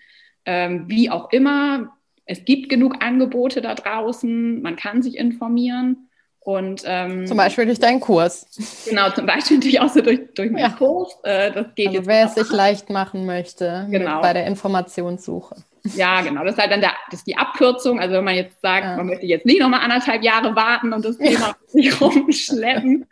Ähm, 0.46 0.86
wie 0.88 1.10
auch 1.10 1.32
immer, 1.32 1.96
es 2.26 2.44
gibt 2.46 2.70
genug 2.70 3.04
Angebote 3.04 3.62
da 3.62 3.76
draußen, 3.76 4.62
man 4.62 4.76
kann 4.76 5.02
sich 5.02 5.18
informieren. 5.18 6.10
Und, 6.40 6.84
ähm, 6.86 7.28
zum 7.28 7.38
Beispiel 7.38 7.66
durch 7.66 7.80
deinen 7.80 8.00
Kurs. 8.00 8.86
Genau, 8.90 9.12
zum 9.12 9.26
Beispiel 9.28 9.58
natürlich 9.58 9.80
auch 9.82 9.90
so 9.90 10.02
durch, 10.02 10.22
durch 10.34 10.50
meinen 10.50 10.62
ja. 10.62 10.70
Kurs. 10.70 11.16
Äh, 11.24 11.52
das 11.52 11.76
geht 11.76 11.88
also 11.88 12.00
jetzt 12.00 12.08
wer 12.08 12.26
es 12.26 12.34
sich 12.34 12.52
leicht 12.52 12.90
machen 12.90 13.26
möchte 13.28 13.88
genau. 13.92 14.22
bei 14.22 14.34
der 14.34 14.48
Informationssuche. 14.48 15.58
Ja, 15.96 16.22
genau. 16.22 16.44
Das 16.44 16.54
ist 16.54 16.60
halt 16.60 16.72
dann 16.72 16.82
der, 16.82 16.94
das 17.12 17.24
die 17.24 17.38
Abkürzung. 17.38 18.00
Also 18.00 18.16
wenn 18.16 18.24
man 18.24 18.36
jetzt 18.36 18.62
sagt, 18.62 18.86
ja. 18.86 18.96
man 18.98 19.08
möchte 19.08 19.26
jetzt 19.26 19.46
nicht 19.46 19.60
nochmal 19.60 19.82
anderthalb 19.82 20.24
Jahre 20.24 20.56
warten 20.56 20.94
und 20.94 21.06
das 21.06 21.18
Thema 21.18 21.56
nicht 21.74 22.00
rumschleppen, 22.00 23.06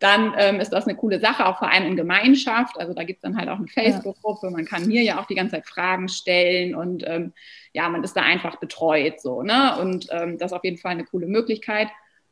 dann 0.00 0.34
ähm, 0.38 0.60
ist 0.60 0.70
das 0.70 0.86
eine 0.86 0.96
coole 0.96 1.20
Sache, 1.20 1.46
auch 1.46 1.58
vor 1.58 1.70
allem 1.70 1.86
in 1.86 1.96
Gemeinschaft. 1.96 2.80
Also 2.80 2.94
da 2.94 3.04
gibt 3.04 3.18
es 3.18 3.22
dann 3.22 3.36
halt 3.36 3.48
auch 3.50 3.58
eine 3.58 3.68
Facebook-Gruppe. 3.68 4.50
Man 4.50 4.64
kann 4.64 4.86
mir 4.86 5.02
ja 5.02 5.20
auch 5.20 5.26
die 5.26 5.34
ganze 5.34 5.56
Zeit 5.56 5.66
Fragen 5.66 6.08
stellen 6.08 6.74
und 6.74 7.04
ähm, 7.06 7.34
ja, 7.72 7.88
man 7.88 8.02
ist 8.02 8.16
da 8.16 8.22
einfach 8.22 8.56
betreut 8.56 9.20
so. 9.20 9.42
Ne? 9.42 9.76
Und 9.78 10.08
ähm, 10.10 10.38
das 10.38 10.52
ist 10.52 10.56
auf 10.56 10.64
jeden 10.64 10.78
Fall 10.78 10.92
eine 10.92 11.04
coole 11.04 11.26
Möglichkeit. 11.26 11.88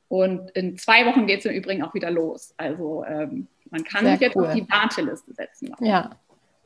Und 0.09 0.51
in 0.53 0.79
zwei 0.79 1.05
Wochen 1.05 1.27
geht 1.27 1.41
es 1.41 1.45
im 1.45 1.53
Übrigen 1.53 1.83
auch 1.83 1.93
wieder 1.93 2.11
los. 2.11 2.55
Also 2.57 3.05
ähm, 3.07 3.49
man 3.71 3.85
kann 3.85 4.05
Sehr 4.05 4.13
sich 4.15 4.23
jetzt 4.23 4.37
cool. 4.37 4.47
auf 4.47 4.55
die 4.55 4.69
Warteliste 4.69 5.35
setzen. 5.35 5.75
Ja, 5.81 6.11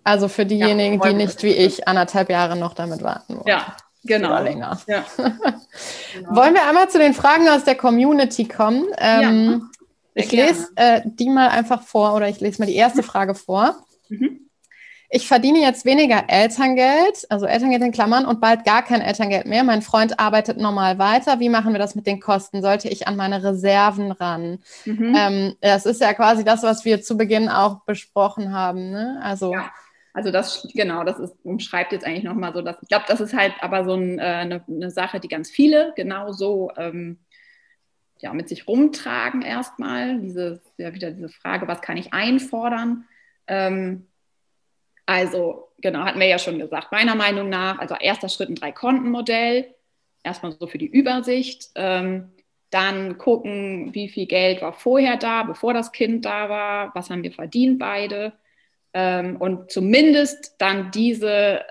also 0.04 0.28
für 0.28 0.46
diejenigen, 0.46 1.00
ja, 1.00 1.08
die 1.08 1.14
nicht 1.14 1.42
wie 1.42 1.52
ich 1.52 1.86
anderthalb 1.86 2.30
Jahre 2.30 2.56
noch 2.56 2.74
damit 2.74 3.02
warten 3.02 3.36
wollen. 3.36 3.46
Ja, 3.46 3.76
genau. 4.04 4.30
Oder 4.30 4.42
länger. 4.42 4.80
Ja. 4.86 5.04
genau. 5.16 6.36
Wollen 6.36 6.54
wir 6.54 6.66
einmal 6.68 6.88
zu 6.88 6.98
den 6.98 7.14
Fragen 7.14 7.48
aus 7.48 7.64
der 7.64 7.76
Community 7.76 8.46
kommen? 8.46 8.86
Ähm, 8.98 9.70
ja, 10.14 10.22
ich 10.22 10.32
lese 10.32 10.68
äh, 10.76 11.02
die 11.04 11.28
mal 11.28 11.48
einfach 11.48 11.82
vor 11.82 12.14
oder 12.14 12.28
ich 12.28 12.40
lese 12.40 12.60
mal 12.60 12.66
die 12.66 12.76
erste 12.76 13.02
Frage 13.02 13.34
vor. 13.34 13.76
Mhm. 14.08 14.42
Ich 15.14 15.28
verdiene 15.28 15.60
jetzt 15.60 15.84
weniger 15.84 16.24
Elterngeld, 16.28 17.26
also 17.28 17.44
Elterngeld 17.44 17.82
in 17.82 17.92
Klammern 17.92 18.24
und 18.24 18.40
bald 18.40 18.64
gar 18.64 18.82
kein 18.82 19.02
Elterngeld 19.02 19.44
mehr. 19.44 19.62
Mein 19.62 19.82
Freund 19.82 20.18
arbeitet 20.18 20.56
normal 20.56 20.98
weiter. 20.98 21.38
Wie 21.38 21.50
machen 21.50 21.74
wir 21.74 21.78
das 21.78 21.94
mit 21.94 22.06
den 22.06 22.18
Kosten? 22.18 22.62
Sollte 22.62 22.88
ich 22.88 23.06
an 23.06 23.16
meine 23.16 23.44
Reserven 23.44 24.10
ran? 24.10 24.60
Mhm. 24.86 25.14
Ähm, 25.14 25.54
das 25.60 25.84
ist 25.84 26.00
ja 26.00 26.14
quasi 26.14 26.44
das, 26.44 26.62
was 26.62 26.86
wir 26.86 27.02
zu 27.02 27.18
Beginn 27.18 27.50
auch 27.50 27.84
besprochen 27.84 28.54
haben. 28.54 28.90
Ne? 28.90 29.20
Also 29.22 29.52
ja. 29.52 29.70
Also 30.14 30.30
das, 30.30 30.68
genau, 30.74 31.04
das 31.04 31.18
ist, 31.18 31.34
umschreibt 31.42 31.92
jetzt 31.92 32.04
eigentlich 32.04 32.24
nochmal 32.24 32.52
so, 32.52 32.60
dass 32.60 32.76
ich 32.82 32.88
glaube, 32.88 33.06
das 33.08 33.20
ist 33.20 33.34
halt 33.34 33.54
aber 33.60 33.84
so 33.84 33.94
ein, 33.94 34.18
äh, 34.18 34.22
eine, 34.22 34.64
eine, 34.68 34.90
Sache, 34.90 35.20
die 35.20 35.28
ganz 35.28 35.50
viele 35.50 35.92
genauso 35.96 36.70
ähm, 36.76 37.18
ja, 38.18 38.32
mit 38.34 38.48
sich 38.48 38.68
rumtragen 38.68 39.42
erstmal. 39.42 40.20
Diese, 40.20 40.60
ja, 40.76 40.92
wieder 40.94 41.10
diese 41.10 41.30
Frage, 41.30 41.66
was 41.66 41.80
kann 41.80 41.96
ich 41.96 42.12
einfordern? 42.12 43.06
Ähm, 43.46 44.06
also, 45.06 45.68
genau, 45.78 46.04
hatten 46.04 46.20
wir 46.20 46.26
ja 46.26 46.38
schon 46.38 46.58
gesagt, 46.58 46.92
meiner 46.92 47.14
Meinung 47.14 47.48
nach, 47.48 47.78
also 47.78 47.94
erster 47.98 48.28
Schritt 48.28 48.50
ein 48.50 48.54
Drei-Konten-Modell, 48.54 49.74
erstmal 50.22 50.52
so 50.52 50.66
für 50.66 50.78
die 50.78 50.86
Übersicht. 50.86 51.70
Ähm, 51.74 52.32
dann 52.70 53.18
gucken, 53.18 53.94
wie 53.94 54.08
viel 54.08 54.26
Geld 54.26 54.62
war 54.62 54.72
vorher 54.72 55.16
da, 55.16 55.42
bevor 55.42 55.74
das 55.74 55.92
Kind 55.92 56.24
da 56.24 56.48
war, 56.48 56.94
was 56.94 57.10
haben 57.10 57.22
wir 57.22 57.32
verdient 57.32 57.78
beide 57.78 58.32
ähm, 58.94 59.36
und 59.36 59.70
zumindest 59.70 60.54
dann 60.58 60.90
diese 60.90 61.64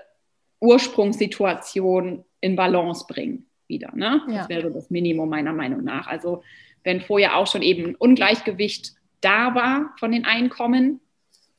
Ursprungssituation 0.60 2.24
in 2.40 2.56
Balance 2.56 3.04
bringen 3.08 3.46
wieder. 3.68 3.90
Ne? 3.94 4.22
Ja. 4.28 4.38
Das 4.38 4.48
wäre 4.48 4.70
das 4.70 4.90
Minimum 4.90 5.28
meiner 5.28 5.52
Meinung 5.52 5.82
nach. 5.84 6.06
Also 6.06 6.42
wenn 6.84 7.00
vorher 7.00 7.36
auch 7.36 7.46
schon 7.46 7.62
eben 7.62 7.86
ein 7.86 7.94
Ungleichgewicht 7.94 8.94
da 9.20 9.54
war 9.54 9.94
von 9.98 10.12
den 10.12 10.24
Einkommen, 10.24 11.00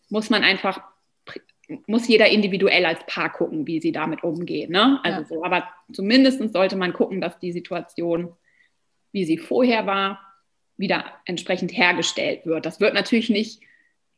muss 0.10 0.30
man 0.30 0.44
einfach, 0.44 0.82
muss 1.88 2.08
jeder 2.08 2.28
individuell 2.28 2.86
als 2.86 3.06
Paar 3.08 3.32
gucken, 3.32 3.66
wie 3.68 3.80
sie 3.80 3.92
damit 3.92 4.24
umgehen. 4.24 4.72
Ne? 4.72 5.00
Also 5.04 5.22
ja. 5.22 5.26
so, 5.26 5.44
aber 5.44 5.68
zumindest 5.92 6.42
sollte 6.54 6.76
man 6.76 6.94
gucken, 6.94 7.22
dass 7.22 7.40
die 7.40 7.52
Situation, 7.52 8.34
wie 9.12 9.26
sie 9.26 9.38
vorher 9.38 9.86
war, 9.86 10.20
wieder 10.78 11.06
entsprechend 11.26 11.72
hergestellt 11.72 12.46
wird. 12.46 12.66
Das 12.66 12.80
wird 12.80 12.94
natürlich 12.94 13.30
nicht 13.30 13.62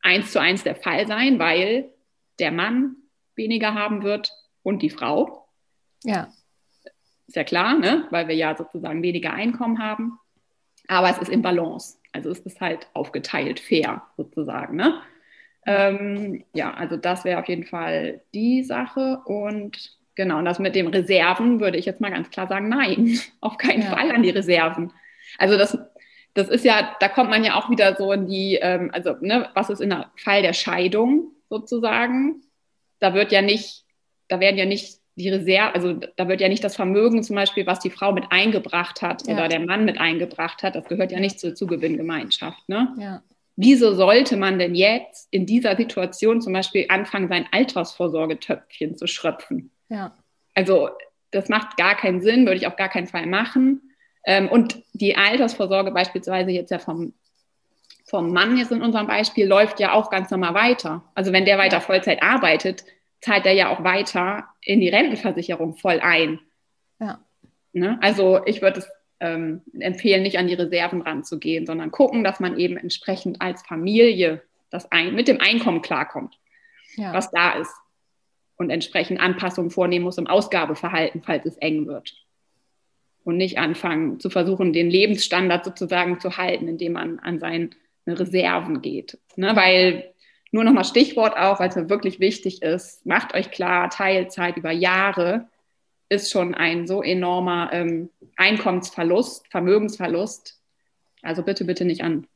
eins 0.06 0.32
zu 0.32 0.40
eins 0.40 0.64
der 0.64 0.76
Fall 0.76 1.08
sein, 1.08 1.40
weil 1.40 1.90
der 2.40 2.52
Mann 2.52 2.96
weniger 3.36 3.74
haben 3.74 4.04
wird 4.04 4.32
und 4.64 4.82
die 4.82 4.90
Frau. 4.90 5.48
Ja. 6.04 6.30
Ist 7.28 7.36
ja 7.36 7.44
klar, 7.44 7.78
ne? 7.78 8.08
weil 8.12 8.28
wir 8.28 8.36
ja 8.36 8.56
sozusagen 8.56 9.02
weniger 9.02 9.34
Einkommen 9.34 9.80
haben. 9.80 10.20
Aber 10.88 11.10
es 11.10 11.18
ist 11.18 11.30
im 11.30 11.42
Balance. 11.42 11.98
Also 12.12 12.30
es 12.30 12.40
ist 12.40 12.62
halt 12.62 12.88
aufgeteilt, 12.94 13.60
fair 13.60 14.04
sozusagen. 14.16 14.76
Ne? 14.76 15.02
Ähm, 15.66 16.46
ja, 16.54 16.74
also 16.76 16.96
das 16.96 17.26
wäre 17.26 17.40
auf 17.40 17.48
jeden 17.48 17.66
Fall 17.66 18.22
die 18.36 18.64
Sache. 18.64 19.22
Und 19.26 19.98
genau, 20.14 20.38
und 20.38 20.46
das 20.46 20.60
mit 20.60 20.76
den 20.76 20.88
Reserven 20.88 21.60
würde 21.60 21.80
ich 21.80 21.86
jetzt 21.86 22.02
mal 22.02 22.12
ganz 22.12 22.30
klar 22.30 22.48
sagen, 22.48 22.70
nein, 22.70 23.20
auf 23.42 23.58
keinen 23.58 23.82
ja. 23.82 23.90
Fall 23.90 24.12
an 24.12 24.22
die 24.22 24.30
Reserven. 24.30 24.94
Also 25.40 25.58
das 25.58 25.78
das 26.36 26.50
ist 26.50 26.66
ja, 26.66 26.96
da 27.00 27.08
kommt 27.08 27.30
man 27.30 27.44
ja 27.44 27.56
auch 27.56 27.70
wieder 27.70 27.96
so 27.96 28.12
in 28.12 28.28
die, 28.28 28.60
ähm, 28.62 28.92
also 28.94 29.16
ne, 29.22 29.50
was 29.56 29.70
ist 29.70 29.80
in 29.80 29.90
der 29.90 30.12
Fall 30.18 30.42
der 30.42 30.54
Scheidung 30.54 31.32
sozusagen? 31.50 32.42
Da 33.00 33.14
wird 33.14 33.32
ja 33.32 33.42
nicht, 33.42 33.86
da 34.28 34.40
werden 34.40 34.58
ja 34.58 34.66
nicht 34.66 35.00
die 35.16 35.30
Reserve, 35.30 35.74
also 35.74 35.94
da 35.94 36.28
wird 36.28 36.42
ja 36.42 36.50
nicht 36.50 36.64
das 36.64 36.76
Vermögen 36.76 37.24
zum 37.24 37.38
Beispiel, 37.38 37.66
was 37.66 37.80
die 37.80 37.90
Frau 37.90 38.12
mit 38.12 38.26
eingebracht 38.32 39.02
hat 39.02 39.26
ja. 39.26 39.34
oder 39.34 39.48
der 39.48 39.62
Mann 39.62 39.86
mit 39.86 39.98
eingebracht 39.98 40.62
hat, 40.62 40.76
das 40.76 40.86
gehört 40.86 41.14
ja 41.14 41.22
nicht 41.22 41.40
zur 41.40 41.56
Zugewinngemeinschaft. 41.56 42.68
Ne? 42.68 42.94
Ja. 43.00 43.24
Wieso 43.56 43.94
sollte 43.94 44.36
man 44.36 44.60
denn 44.60 44.76
jetzt 44.76 45.30
in 45.32 45.46
dieser 45.46 45.78
Situation 45.78 46.42
zum 46.42 46.52
Beispiel 46.52 46.88
anfangen, 46.90 47.30
sein 47.30 47.48
Altersvorsorgetöpfchen 47.52 48.98
zu 48.98 49.08
schröpfen? 49.08 49.72
Ja. 49.88 50.18
Also 50.54 50.90
das 51.32 51.48
macht 51.48 51.78
gar 51.78 51.96
keinen 51.96 52.20
Sinn, 52.20 52.46
würde 52.46 52.58
ich 52.58 52.68
auf 52.68 52.76
gar 52.76 52.90
keinen 52.90 53.08
Fall 53.08 53.26
machen. 53.26 53.85
Ähm, 54.26 54.50
und 54.50 54.82
die 54.94 55.16
Altersvorsorge 55.16 55.92
beispielsweise 55.92 56.52
jetzt 56.52 56.72
ja 56.72 56.80
vom, 56.80 57.14
vom 58.06 58.32
Mann 58.34 58.58
jetzt 58.58 58.72
in 58.72 58.82
unserem 58.82 59.08
Beispiel 59.08 59.48
läuft 59.48 59.80
ja 59.80 59.94
auch 59.94 60.10
ganz 60.10 60.32
normal 60.32 60.54
weiter. 60.54 61.04
Also 61.14 61.32
wenn 61.32 61.46
der 61.46 61.58
weiter 61.58 61.82
Vollzeit 61.82 62.22
arbeitet, 62.24 62.84
zahlt 63.22 63.46
er 63.46 63.54
ja 63.54 63.70
auch 63.70 63.84
weiter 63.84 64.46
in 64.62 64.80
die 64.80 64.90
Rentenversicherung 64.90 65.76
voll 65.76 66.00
ein. 66.00 66.40
Ja. 67.00 67.20
Ne? 67.74 67.98
Also 68.02 68.42
ich 68.46 68.62
würde 68.62 68.80
es 68.80 68.88
ähm, 69.20 69.62
empfehlen, 69.80 70.24
nicht 70.24 70.38
an 70.38 70.48
die 70.48 70.54
Reserven 70.54 71.02
ranzugehen, 71.02 71.66
sondern 71.66 71.92
gucken, 71.92 72.24
dass 72.24 72.40
man 72.40 72.58
eben 72.58 72.78
entsprechend 72.78 73.42
als 73.42 73.62
Familie 73.64 74.42
das 74.70 74.92
ein, 74.92 75.16
mit 75.16 75.28
dem 75.28 75.40
Einkommen 75.40 75.82
klarkommt, 75.82 76.38
ja. 76.96 77.14
was 77.14 77.32
da 77.32 77.54
ist. 77.54 77.74
Und 78.58 78.70
entsprechend 78.70 79.20
Anpassungen 79.20 79.72
vornehmen 79.72 80.06
muss 80.06 80.18
im 80.18 80.28
Ausgabeverhalten, 80.28 81.22
falls 81.22 81.46
es 81.46 81.58
eng 81.58 81.88
wird. 81.88 82.25
Und 83.26 83.38
nicht 83.38 83.58
anfangen 83.58 84.20
zu 84.22 84.30
versuchen, 84.30 84.72
den 84.72 84.90
Lebensstandard 84.90 85.66
sozusagen 85.66 86.20
zu 86.22 86.38
halten, 86.38 86.70
indem 86.70 86.94
man 86.94 87.20
an 87.20 87.40
seine 87.40 87.72
Reserven 88.08 88.82
geht. 88.82 89.18
Ne? 89.36 89.54
Weil 89.56 90.14
nur 90.52 90.64
nochmal 90.64 90.86
Stichwort 90.86 91.36
auch, 91.36 91.60
weil 91.60 91.70
es 91.70 91.76
mir 91.76 91.90
wirklich 91.90 92.22
wichtig 92.22 92.62
ist, 92.62 93.06
macht 93.06 93.34
euch 93.34 93.52
klar, 93.52 93.90
Teilzeit 93.90 94.56
über 94.56 94.72
Jahre 94.72 95.50
ist 96.08 96.32
schon 96.32 96.54
ein 96.54 96.88
so 96.88 97.02
enormer 97.02 97.72
ähm, 97.74 98.10
Einkommensverlust, 98.38 99.48
Vermögensverlust. 99.50 100.62
Also 101.24 101.42
bitte, 101.42 101.66
bitte 101.66 101.84
nicht 101.84 102.04
an 102.04 102.28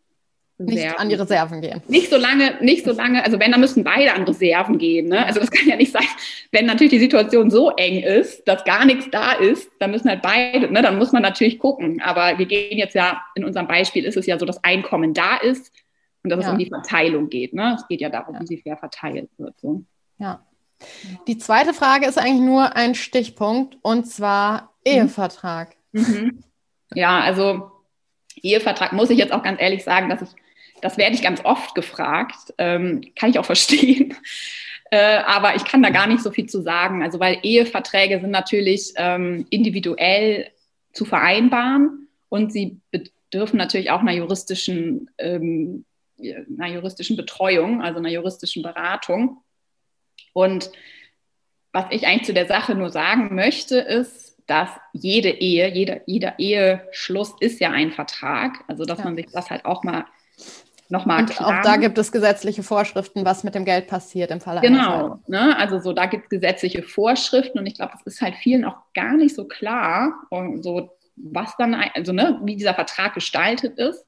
nicht 0.59 0.99
an 0.99 1.09
die 1.09 1.15
Reserven 1.15 1.61
gehen. 1.61 1.81
Nicht 1.87 2.09
so 2.09 2.17
lange, 2.17 2.57
nicht 2.61 2.85
so 2.85 2.91
lange, 2.91 3.23
also 3.23 3.39
wenn, 3.39 3.51
dann 3.51 3.61
müssen 3.61 3.83
beide 3.83 4.13
an 4.13 4.23
Reserven 4.23 4.77
gehen. 4.77 5.07
Ne? 5.07 5.25
Also 5.25 5.39
das 5.39 5.49
kann 5.51 5.67
ja 5.67 5.75
nicht 5.77 5.91
sein, 5.91 6.05
wenn 6.51 6.65
natürlich 6.65 6.91
die 6.91 6.99
Situation 6.99 7.49
so 7.49 7.71
eng 7.71 8.03
ist, 8.03 8.45
dass 8.47 8.65
gar 8.65 8.85
nichts 8.85 9.07
da 9.09 9.31
ist, 9.31 9.69
dann 9.79 9.91
müssen 9.91 10.09
halt 10.09 10.21
beide, 10.21 10.71
ne? 10.71 10.81
dann 10.81 10.97
muss 10.97 11.11
man 11.13 11.21
natürlich 11.21 11.59
gucken. 11.59 12.01
Aber 12.01 12.37
wir 12.37 12.45
gehen 12.45 12.77
jetzt 12.77 12.93
ja, 12.93 13.21
in 13.35 13.45
unserem 13.45 13.67
Beispiel 13.67 14.03
ist 14.03 14.17
es 14.17 14.25
ja 14.25 14.37
so, 14.37 14.45
dass 14.45 14.63
Einkommen 14.63 15.13
da 15.13 15.37
ist 15.37 15.71
und 16.23 16.29
dass 16.29 16.41
ja. 16.41 16.47
es 16.47 16.51
um 16.51 16.59
die 16.59 16.67
Verteilung 16.67 17.29
geht. 17.29 17.53
Ne? 17.53 17.75
Es 17.77 17.87
geht 17.87 18.01
ja 18.01 18.09
darum, 18.09 18.35
ja. 18.35 18.41
wie 18.41 18.47
sie 18.47 18.57
fair 18.57 18.77
verteilt 18.77 19.29
wird. 19.37 19.57
So. 19.61 19.83
Ja. 20.17 20.45
Die 21.27 21.37
zweite 21.37 21.73
Frage 21.73 22.05
ist 22.05 22.17
eigentlich 22.17 22.41
nur 22.41 22.75
ein 22.75 22.95
Stichpunkt 22.95 23.77
und 23.81 24.07
zwar 24.07 24.73
mhm. 24.85 24.91
Ehevertrag. 24.91 25.75
Mhm. 25.93 26.43
Ja, 26.93 27.19
also 27.19 27.71
Ehevertrag 28.41 28.93
muss 28.93 29.09
ich 29.09 29.17
jetzt 29.17 29.33
auch 29.33 29.43
ganz 29.43 29.61
ehrlich 29.61 29.83
sagen, 29.83 30.09
dass 30.09 30.21
ich 30.21 30.29
das 30.81 30.97
werde 30.97 31.15
ich 31.15 31.21
ganz 31.21 31.43
oft 31.43 31.75
gefragt. 31.75 32.53
Ähm, 32.57 33.01
kann 33.15 33.29
ich 33.29 33.39
auch 33.39 33.45
verstehen. 33.45 34.15
Äh, 34.91 35.19
aber 35.27 35.55
ich 35.55 35.65
kann 35.65 35.83
da 35.83 35.91
gar 35.91 36.07
nicht 36.07 36.23
so 36.23 36.31
viel 36.31 36.47
zu 36.47 36.61
sagen. 36.61 37.03
Also, 37.03 37.19
weil 37.19 37.37
Eheverträge 37.43 38.19
sind 38.19 38.31
natürlich 38.31 38.93
ähm, 38.95 39.45
individuell 39.51 40.49
zu 40.93 41.05
vereinbaren 41.05 42.07
und 42.29 42.51
sie 42.51 42.79
bedürfen 42.89 43.57
natürlich 43.57 43.91
auch 43.91 43.99
einer 43.99 44.13
juristischen, 44.13 45.09
ähm, 45.19 45.85
einer 46.17 46.73
juristischen 46.73 47.17
Betreuung, 47.17 47.83
also 47.83 47.99
einer 47.99 48.09
juristischen 48.09 48.63
Beratung. 48.63 49.43
Und 50.33 50.71
was 51.71 51.85
ich 51.91 52.07
eigentlich 52.07 52.25
zu 52.25 52.33
der 52.33 52.47
Sache 52.47 52.73
nur 52.73 52.89
sagen 52.89 53.35
möchte, 53.35 53.77
ist, 53.77 54.37
dass 54.47 54.69
jede 54.93 55.29
Ehe, 55.29 55.71
jeder, 55.71 56.01
jeder 56.07 56.39
Eheschluss 56.39 57.35
ist 57.39 57.59
ja 57.59 57.69
ein 57.69 57.91
Vertrag. 57.91 58.63
Also, 58.67 58.85
dass 58.85 58.97
ja. 58.99 59.05
man 59.05 59.15
sich 59.15 59.27
das 59.31 59.51
halt 59.51 59.65
auch 59.65 59.83
mal 59.83 60.05
nochmal 60.89 61.21
Und 61.21 61.41
auch 61.41 61.61
da 61.61 61.77
gibt 61.77 61.97
es 61.97 62.11
gesetzliche 62.11 62.63
Vorschriften, 62.63 63.23
was 63.23 63.43
mit 63.43 63.55
dem 63.55 63.65
Geld 63.65 63.87
passiert 63.87 64.31
im 64.31 64.41
Falle 64.41 64.61
Genau, 64.61 65.19
ne? 65.27 65.57
also 65.57 65.79
so 65.79 65.93
da 65.93 66.05
gibt 66.07 66.25
es 66.25 66.29
gesetzliche 66.29 66.83
Vorschriften 66.83 67.59
und 67.59 67.65
ich 67.67 67.75
glaube, 67.75 67.93
das 67.93 68.01
ist 68.03 68.21
halt 68.21 68.35
vielen 68.35 68.65
auch 68.65 68.77
gar 68.93 69.13
nicht 69.13 69.35
so 69.35 69.45
klar, 69.45 70.13
so 70.61 70.89
was 71.15 71.55
dann, 71.57 71.73
also 71.73 72.11
ne, 72.13 72.39
wie 72.43 72.55
dieser 72.55 72.73
Vertrag 72.73 73.13
gestaltet 73.13 73.77
ist. 73.77 74.05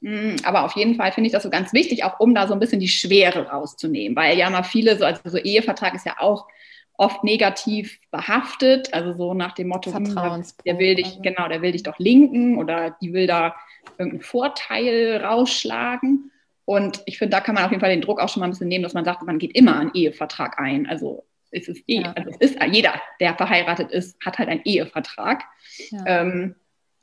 Mm, 0.00 0.36
aber 0.44 0.64
auf 0.64 0.74
jeden 0.76 0.94
Fall 0.94 1.12
finde 1.12 1.28
ich 1.28 1.32
das 1.32 1.42
so 1.42 1.50
ganz 1.50 1.72
wichtig, 1.72 2.04
auch 2.04 2.18
um 2.20 2.34
da 2.34 2.46
so 2.46 2.54
ein 2.54 2.60
bisschen 2.60 2.80
die 2.80 2.88
Schwere 2.88 3.48
rauszunehmen, 3.48 4.16
weil 4.16 4.38
ja 4.38 4.48
mal 4.50 4.62
viele 4.62 4.96
so, 4.96 5.04
also 5.04 5.20
so 5.24 5.36
Ehevertrag 5.36 5.94
ist 5.94 6.06
ja 6.06 6.16
auch 6.18 6.46
oft 6.94 7.24
negativ 7.24 7.98
behaftet, 8.10 8.92
also 8.92 9.12
so 9.12 9.34
nach 9.34 9.52
dem 9.52 9.68
Motto, 9.68 9.94
hm, 9.94 10.44
der 10.66 10.78
will 10.78 10.96
dich, 10.96 11.06
also. 11.06 11.22
genau, 11.22 11.48
der 11.48 11.62
will 11.62 11.72
dich 11.72 11.82
doch 11.82 11.98
linken 11.98 12.58
oder 12.58 12.96
die 13.00 13.12
will 13.12 13.26
da 13.26 13.54
irgendeinen 13.98 14.22
Vorteil 14.22 15.20
rausschlagen. 15.22 16.30
Und 16.64 17.02
ich 17.06 17.18
finde, 17.18 17.36
da 17.36 17.40
kann 17.40 17.54
man 17.54 17.64
auf 17.64 17.70
jeden 17.70 17.80
Fall 17.80 17.90
den 17.90 18.00
Druck 18.00 18.20
auch 18.20 18.28
schon 18.28 18.40
mal 18.40 18.46
ein 18.46 18.50
bisschen 18.50 18.68
nehmen, 18.68 18.84
dass 18.84 18.94
man 18.94 19.04
sagt, 19.04 19.22
man 19.22 19.38
geht 19.38 19.56
immer 19.56 19.78
einen 19.78 19.94
Ehevertrag 19.94 20.58
ein. 20.58 20.86
Also 20.86 21.24
es 21.50 21.68
ist 21.68 21.82
eh, 21.86 22.02
ja. 22.02 22.12
also 22.12 22.30
es 22.30 22.36
ist 22.36 22.58
jeder, 22.70 22.94
der 23.18 23.34
verheiratet 23.34 23.90
ist, 23.90 24.16
hat 24.24 24.38
halt 24.38 24.48
einen 24.48 24.62
Ehevertrag. 24.64 25.44
Ja. 25.90 26.04
Ähm, 26.06 26.54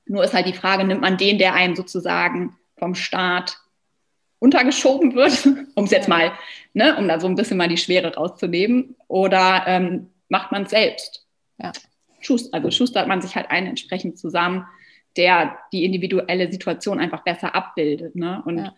nur 0.05 0.23
ist 0.23 0.34
halt 0.34 0.47
die 0.47 0.53
Frage, 0.53 0.86
nimmt 0.86 1.01
man 1.01 1.17
den, 1.17 1.38
der 1.38 1.53
einem 1.53 1.75
sozusagen 1.75 2.55
vom 2.78 2.95
Staat 2.95 3.57
untergeschoben 4.39 5.15
wird, 5.15 5.45
um 5.75 5.86
es 5.86 5.91
jetzt 5.91 6.07
mal, 6.07 6.32
ne, 6.73 6.95
um 6.97 7.07
da 7.07 7.19
so 7.19 7.28
ein 7.28 7.36
bisschen 7.36 7.57
mal 7.57 7.67
die 7.67 7.78
Schwere 7.78 8.15
rauszunehmen, 8.15 8.95
oder 9.07 9.63
ähm, 9.67 10.09
macht 10.30 10.51
man 10.51 10.63
es 10.63 10.69
selbst? 10.69 11.25
Ja. 11.57 11.71
Schust, 12.19 12.53
also 12.53 12.71
schustert 12.71 13.07
man 13.07 13.21
sich 13.21 13.36
halt 13.36 13.51
einen 13.51 13.67
entsprechend 13.67 14.17
zusammen, 14.17 14.65
der 15.18 15.57
die 15.72 15.84
individuelle 15.84 16.51
Situation 16.51 16.99
einfach 16.99 17.24
besser 17.24 17.55
abbildet. 17.55 18.15
Ne? 18.15 18.41
Und 18.45 18.59
ja. 18.59 18.74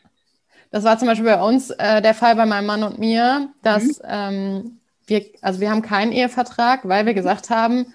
Das 0.71 0.83
war 0.83 0.97
zum 0.97 1.07
Beispiel 1.07 1.25
bei 1.25 1.41
uns 1.41 1.71
äh, 1.71 2.01
der 2.01 2.13
Fall 2.13 2.35
bei 2.35 2.45
meinem 2.45 2.67
Mann 2.67 2.83
und 2.83 2.99
mir, 2.99 3.49
dass 3.63 3.99
mhm. 3.99 4.05
ähm, 4.07 4.79
wir, 5.07 5.25
also 5.41 5.59
wir 5.59 5.69
haben 5.71 5.81
keinen 5.81 6.11
Ehevertrag, 6.11 6.87
weil 6.87 7.05
wir 7.05 7.13
gesagt 7.13 7.49
haben, 7.49 7.93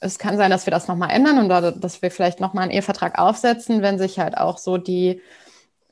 es 0.00 0.18
kann 0.18 0.36
sein, 0.36 0.50
dass 0.50 0.66
wir 0.66 0.70
das 0.70 0.88
nochmal 0.88 1.10
ändern 1.10 1.38
und 1.38 1.48
dass 1.48 2.02
wir 2.02 2.10
vielleicht 2.10 2.40
nochmal 2.40 2.64
einen 2.64 2.72
Ehevertrag 2.72 3.18
aufsetzen, 3.18 3.82
wenn 3.82 3.98
sich 3.98 4.18
halt 4.18 4.36
auch 4.36 4.58
so 4.58 4.78
die 4.78 5.20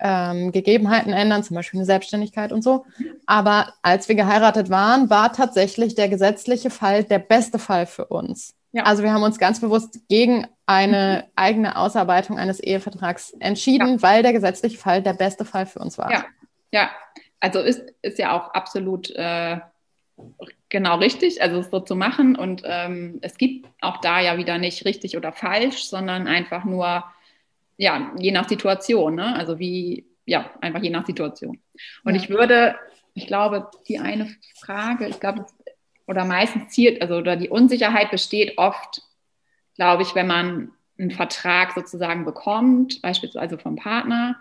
ähm, 0.01 0.51
Gegebenheiten 0.51 1.12
ändern, 1.12 1.45
zum 1.45 1.57
Beispiel 1.57 1.78
eine 1.78 1.86
Selbstständigkeit 1.86 2.53
und 2.53 2.62
so. 2.62 2.86
Aber 3.26 3.74
als 3.82 4.09
wir 4.09 4.14
geheiratet 4.14 4.70
waren, 4.70 5.11
war 5.11 5.32
tatsächlich 5.32 5.95
der 5.95 6.09
gesetzliche 6.09 6.70
Fall 6.70 7.05
der 7.05 7.18
beste 7.18 7.59
Fall 7.59 7.86
für 7.86 8.07
uns. 8.07 8.55
Ja. 8.72 8.84
Also 8.84 9.02
wir 9.02 9.12
haben 9.12 9.22
uns 9.22 9.38
ganz 9.38 9.60
bewusst 9.60 10.08
gegen 10.08 10.46
eine 10.66 11.24
mhm. 11.24 11.32
eigene 11.36 11.76
Ausarbeitung 11.76 12.38
eines 12.38 12.60
Ehevertrags 12.60 13.32
entschieden, 13.40 13.94
ja. 13.94 14.02
weil 14.02 14.22
der 14.22 14.32
gesetzliche 14.32 14.76
Fall 14.76 15.02
der 15.02 15.14
beste 15.14 15.44
Fall 15.44 15.66
für 15.66 15.78
uns 15.78 15.96
war. 15.96 16.10
Ja, 16.10 16.24
ja. 16.70 16.90
also 17.40 17.60
ist, 17.60 17.82
ist 18.02 18.18
ja 18.18 18.36
auch 18.36 18.52
absolut 18.52 19.10
äh, 19.10 19.58
genau 20.68 20.98
richtig, 20.98 21.40
also 21.42 21.60
es 21.60 21.70
so 21.70 21.80
zu 21.80 21.96
machen. 21.96 22.36
Und 22.36 22.62
ähm, 22.64 23.18
es 23.22 23.38
gibt 23.38 23.68
auch 23.80 23.98
da 23.98 24.20
ja 24.20 24.36
wieder 24.36 24.58
nicht 24.58 24.84
richtig 24.84 25.16
oder 25.16 25.32
falsch, 25.32 25.84
sondern 25.84 26.26
einfach 26.26 26.64
nur, 26.64 27.04
ja, 27.76 28.12
je 28.18 28.32
nach 28.32 28.48
Situation. 28.48 29.14
Ne? 29.14 29.34
Also 29.34 29.58
wie, 29.58 30.06
ja, 30.26 30.50
einfach 30.60 30.82
je 30.82 30.90
nach 30.90 31.06
Situation. 31.06 31.60
Und 32.04 32.14
ja. 32.14 32.20
ich 32.20 32.28
würde, 32.28 32.76
ich 33.14 33.26
glaube, 33.26 33.70
die 33.88 33.98
eine 33.98 34.28
Frage, 34.60 35.08
ich 35.08 35.20
glaube, 35.20 35.46
oder 36.09 36.24
meistens 36.24 36.70
zielt, 36.70 37.00
also 37.00 37.16
oder 37.16 37.36
die 37.36 37.50
Unsicherheit 37.50 38.11
besteht 38.11 38.59
oft, 38.59 39.02
glaube 39.76 40.02
ich, 40.02 40.14
wenn 40.14 40.26
man 40.26 40.72
einen 40.98 41.12
Vertrag 41.12 41.72
sozusagen 41.72 42.24
bekommt, 42.24 43.00
beispielsweise 43.02 43.59
vom 43.59 43.76
Partner, 43.76 44.36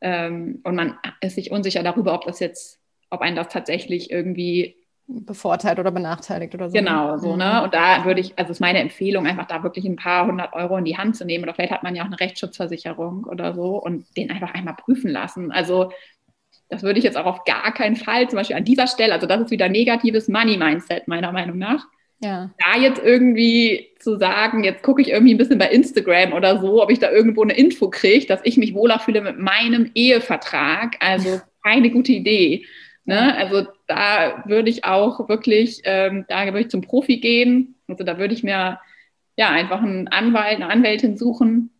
ähm, 0.00 0.60
und 0.64 0.74
man 0.74 0.98
ist 1.20 1.36
sich 1.36 1.50
unsicher 1.50 1.82
darüber, 1.82 2.14
ob 2.14 2.24
das 2.24 2.40
jetzt, 2.40 2.80
ob 3.10 3.20
einen 3.20 3.36
das 3.36 3.48
tatsächlich 3.48 4.10
irgendwie 4.10 4.76
bevorteilt 5.06 5.78
oder 5.78 5.90
benachteiligt 5.90 6.54
oder 6.54 6.70
so. 6.70 6.76
Genau, 6.76 7.18
so, 7.18 7.36
ne? 7.36 7.56
Mhm. 7.58 7.64
Und 7.64 7.74
da 7.74 8.04
würde 8.04 8.20
ich, 8.20 8.38
also 8.38 8.50
ist 8.50 8.60
meine 8.60 8.80
Empfehlung, 8.80 9.26
einfach 9.26 9.46
da 9.46 9.62
wirklich 9.62 9.84
ein 9.84 9.96
paar 9.96 10.26
hundert 10.26 10.52
Euro 10.54 10.76
in 10.76 10.84
die 10.84 10.96
Hand 10.96 11.16
zu 11.16 11.24
nehmen. 11.24 11.44
Oder 11.44 11.54
vielleicht 11.54 11.72
hat 11.72 11.82
man 11.82 11.94
ja 11.94 12.02
auch 12.02 12.06
eine 12.06 12.20
Rechtsschutzversicherung 12.20 13.24
oder 13.24 13.54
so 13.54 13.76
und 13.76 14.06
den 14.16 14.30
einfach 14.30 14.54
einmal 14.54 14.74
prüfen 14.74 15.10
lassen. 15.10 15.52
Also 15.52 15.92
das 16.72 16.82
würde 16.82 16.98
ich 16.98 17.04
jetzt 17.04 17.18
auch 17.18 17.26
auf 17.26 17.44
gar 17.44 17.74
keinen 17.74 17.96
Fall, 17.96 18.30
zum 18.30 18.38
Beispiel 18.38 18.56
an 18.56 18.64
dieser 18.64 18.86
Stelle, 18.86 19.12
also 19.12 19.26
das 19.26 19.42
ist 19.42 19.50
wieder 19.50 19.68
negatives 19.68 20.26
Money-Mindset, 20.28 21.06
meiner 21.06 21.30
Meinung 21.30 21.58
nach. 21.58 21.86
Ja. 22.20 22.50
Da 22.64 22.80
jetzt 22.80 23.02
irgendwie 23.04 23.90
zu 23.98 24.16
sagen, 24.16 24.64
jetzt 24.64 24.82
gucke 24.82 25.02
ich 25.02 25.10
irgendwie 25.10 25.34
ein 25.34 25.38
bisschen 25.38 25.58
bei 25.58 25.68
Instagram 25.68 26.32
oder 26.32 26.62
so, 26.62 26.82
ob 26.82 26.90
ich 26.90 26.98
da 26.98 27.10
irgendwo 27.10 27.42
eine 27.42 27.52
Info 27.52 27.90
kriege, 27.90 28.24
dass 28.24 28.40
ich 28.44 28.56
mich 28.56 28.72
wohler 28.72 29.00
fühle 29.00 29.20
mit 29.20 29.38
meinem 29.38 29.90
Ehevertrag. 29.94 30.96
Also 31.00 31.42
keine 31.62 31.90
gute 31.90 32.12
Idee. 32.12 32.64
Ne? 33.04 33.36
Also 33.36 33.66
da 33.86 34.42
würde 34.46 34.70
ich 34.70 34.84
auch 34.84 35.28
wirklich, 35.28 35.82
ähm, 35.84 36.24
da 36.28 36.46
würde 36.46 36.60
ich 36.60 36.70
zum 36.70 36.80
Profi 36.80 37.18
gehen. 37.18 37.74
Also 37.86 38.02
da 38.02 38.16
würde 38.16 38.32
ich 38.32 38.42
mir 38.42 38.80
ja 39.36 39.50
einfach 39.50 39.82
einen 39.82 40.08
Anwalt, 40.08 40.56
eine 40.56 40.70
Anwältin 40.70 41.18
suchen 41.18 41.71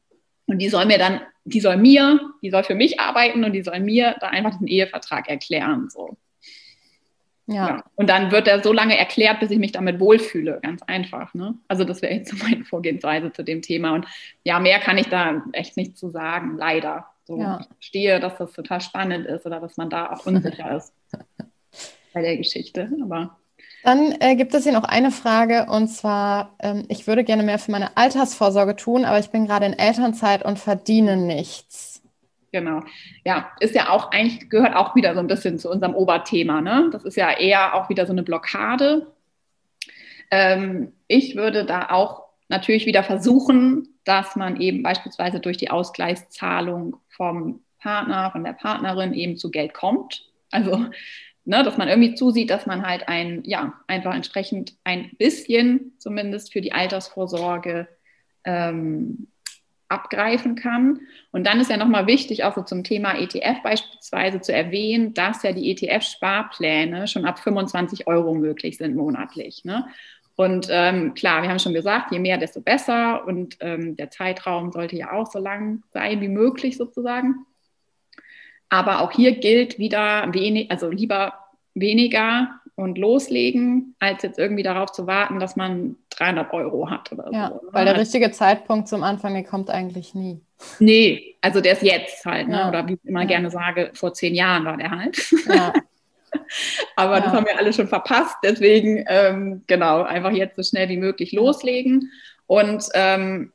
und 0.53 0.59
die 0.59 0.69
soll 0.69 0.87
mir 0.87 0.99
dann 0.99 1.21
die 1.45 1.61
soll 1.61 1.77
mir, 1.77 2.21
die 2.43 2.51
soll 2.51 2.65
für 2.65 2.75
mich 2.75 3.01
arbeiten 3.01 3.45
und 3.45 3.53
die 3.53 3.63
soll 3.63 3.81
mir 3.81 4.17
da 4.21 4.29
einfach 4.29 4.53
diesen 4.53 4.69
Ehevertrag 4.69 5.29
erklären. 5.29 5.89
So. 5.91 6.17
Ja. 7.47 7.69
ja. 7.69 7.85
Und 7.97 8.09
dann 8.09 8.31
wird 8.31 8.47
er 8.47 8.63
so 8.63 8.73
lange 8.73 8.97
erklärt, 8.97 9.41
bis 9.41 9.51
ich 9.51 9.59
mich 9.59 9.73
damit 9.73 9.99
wohlfühle. 9.99 10.61
Ganz 10.63 10.83
einfach. 10.83 11.35
Ne? 11.35 11.55
Also, 11.69 11.85
das 11.85 12.03
wäre 12.03 12.15
jetzt 12.15 12.31
so 12.31 12.45
meine 12.45 12.65
Vorgehensweise 12.65 13.33
zu 13.33 13.43
dem 13.43 13.63
Thema. 13.63 13.93
Und 13.93 14.07
ja, 14.45 14.61
mehr 14.61 14.79
kann 14.79 14.99
ich 14.99 15.09
da 15.09 15.43
echt 15.53 15.77
nicht 15.77 15.99
zu 15.99 16.11
sagen, 16.11 16.57
leider. 16.57 17.07
So, 17.25 17.39
ja. 17.39 17.61
Ich 17.61 17.67
verstehe, 17.67 18.21
dass 18.21 18.37
das 18.39 18.53
total 18.53 18.81
spannend 18.81 19.27
ist 19.27 19.45
oder 19.45 19.61
dass 19.61 19.77
man 19.77 19.91
da 19.91 20.13
auch 20.13 20.27
unsicher 20.27 20.77
ist 20.77 20.95
bei 22.15 22.23
der 22.23 22.37
Geschichte. 22.37 22.91
Aber 23.03 23.37
dann 23.83 24.15
äh, 24.21 24.37
gibt 24.37 24.55
es 24.55 24.65
hier 24.65 24.73
noch 24.73 24.85
eine 24.85 25.11
Frage 25.11 25.67
und 25.69 25.89
zwar, 25.89 26.55
ähm, 26.61 26.85
ich 26.89 27.07
würde 27.07 27.25
gerne 27.25 27.43
mehr 27.43 27.59
für 27.59 27.73
meine 27.73 27.97
Altersvorsorge 27.97 28.77
tun, 28.77 29.05
aber 29.05 29.19
ich 29.19 29.31
bin 29.31 29.47
gerade 29.47 29.67
in 29.67 29.79
Elternzeit 29.79 30.45
und 30.45 30.59
verdiene 30.59 31.17
nichts. 31.17 32.03
Genau. 32.53 32.83
Ja, 33.25 33.51
ist 33.61 33.75
ja 33.75 33.89
auch 33.89 34.11
eigentlich, 34.11 34.51
gehört 34.51 34.77
auch 34.77 34.95
wieder 34.95 35.15
so 35.15 35.21
ein 35.21 35.27
bisschen 35.27 35.59
zu 35.59 35.71
unserem 35.71 35.95
Oberthema. 35.95 36.61
Ne? 36.61 36.91
Das 36.93 37.05
ist 37.05 37.17
ja 37.17 37.31
eher 37.33 37.75
auch 37.75 37.89
wieder 37.89 38.07
so 38.07 38.13
eine 38.13 38.23
Blockade. 38.23 39.07
Ähm, 40.31 40.93
ich 41.09 41.35
würde 41.35 41.65
da 41.65 41.89
auch 41.91 42.25
natürlich 42.49 42.85
wieder 42.85 43.03
versuchen, 43.03 43.89
dass 44.05 44.37
man 44.37 44.61
eben 44.61 44.83
beispielsweise 44.83 45.41
durch 45.41 45.57
die 45.57 45.71
Ausgleichszahlung 45.71 46.97
vom 47.09 47.63
Partner, 47.81 48.31
von 48.31 48.45
der 48.45 48.53
Partnerin 48.53 49.15
eben 49.15 49.37
zu 49.39 49.51
Geld 49.51 49.73
kommt. 49.73 50.27
Also 50.51 50.87
ne, 51.45 51.63
dass 51.63 51.77
man 51.77 51.89
irgendwie 51.89 52.15
zusieht, 52.15 52.51
dass 52.51 52.67
man 52.67 52.87
halt 52.87 53.09
ein, 53.09 53.43
ja, 53.45 53.75
einfach 53.87 54.15
entsprechend 54.15 54.75
ein 54.85 55.11
bisschen 55.19 55.93
zumindest 55.99 56.53
für 56.53 56.61
die 56.61 56.73
Altersvorsorge 56.73 57.89
ähm, 58.45 59.29
abgreifen 59.89 60.55
kann. 60.55 61.01
Und 61.33 61.47
dann 61.47 61.61
ist 61.61 61.71
ja 61.71 61.77
nochmal 61.77 62.07
wichtig, 62.07 62.45
auch 62.45 62.55
so 62.55 62.63
zum 62.63 62.83
Thema 62.83 63.15
ETF 63.15 63.63
beispielsweise 63.63 64.41
zu 64.41 64.53
erwähnen, 64.53 65.13
dass 65.13 65.43
ja 65.43 65.53
die 65.53 65.71
ETF-Sparpläne 65.71 67.07
schon 67.07 67.27
ab 67.27 67.39
25 67.39 68.07
Euro 68.07 68.35
möglich 68.35 68.79
sind 68.79 68.97
monatlich. 68.97 69.65
Ne? 69.65 69.87
Und 70.35 70.69
ähm, 70.71 71.13
klar, 71.15 71.43
wir 71.43 71.51
haben 71.51 71.59
schon 71.59 71.75
gesagt, 71.75 72.11
je 72.11 72.19
mehr, 72.19 72.39
desto 72.39 72.63
besser. 72.63 73.27
Und 73.27 73.59
ähm, 73.61 73.97
der 73.97 74.11
Zeitraum 74.11 74.73
sollte 74.73 74.97
ja 74.97 75.13
auch 75.13 75.31
so 75.31 75.39
lang 75.39 75.83
sein 75.93 76.21
wie 76.23 76.29
möglich 76.29 76.79
sozusagen. 76.79 77.47
Aber 78.73 79.03
auch 79.03 79.13
hier 79.13 79.33
gilt 79.33 79.79
wieder 79.79 80.33
wenig, 80.33 80.71
also 80.71 80.89
lieber 80.89 81.35
weniger 81.75 82.49
und 82.75 82.97
loslegen, 82.97 83.95
als 84.01 84.23
jetzt 84.23 84.39
irgendwie 84.39 84.63
darauf 84.63 84.93
zu 84.93 85.07
warten, 85.07 85.39
dass 85.39 85.57
man 85.57 85.97
300 86.11 86.55
Euro 86.55 86.89
hat 86.89 87.13
oder 87.13 87.31
ja, 87.31 87.49
so. 87.49 87.55
Ne? 87.57 87.61
Weil 87.71 87.85
der 87.85 87.99
richtige 87.99 88.31
Zeitpunkt 88.31 88.89
zum 88.89 89.03
Anfang, 89.03 89.35
der 89.35 89.45
kommt 89.45 89.69
eigentlich 89.69 90.15
nie. 90.15 90.41
Nee, 90.79 91.37
also 91.43 91.61
der 91.61 91.75
ist 91.75 91.83
jetzt 91.83 92.25
halt, 92.25 92.49
ne? 92.49 92.61
Ja. 92.61 92.69
oder 92.71 92.89
wie 92.89 92.95
ich 92.95 93.05
immer 93.05 93.21
Ja. 93.21 93.27
gerne 93.27 93.51
sage, 93.51 93.91
vor 93.93 94.15
zehn 94.15 94.35
Jahren 94.35 94.65
war 94.65 94.79
der 94.79 94.91
halt. 94.91 95.19
Ja, 95.47 95.75
Aber 96.97 97.21
das 97.21 97.31
haben 97.33 97.45
wir 97.45 97.59
alle 97.59 97.75
schon 97.75 97.89
verpasst. 97.89 98.37
Deswegen, 98.43 99.05
ähm, 99.07 99.65
genau, 99.67 100.03
einfach 100.03 100.33
jetzt 100.33 100.57
so 100.57 100.63
schnell 100.63 100.89
wie 100.89 100.97
möglich 100.97 101.33
loslegen. 101.33 102.11
Und 102.47 102.85
ähm, 102.95 103.53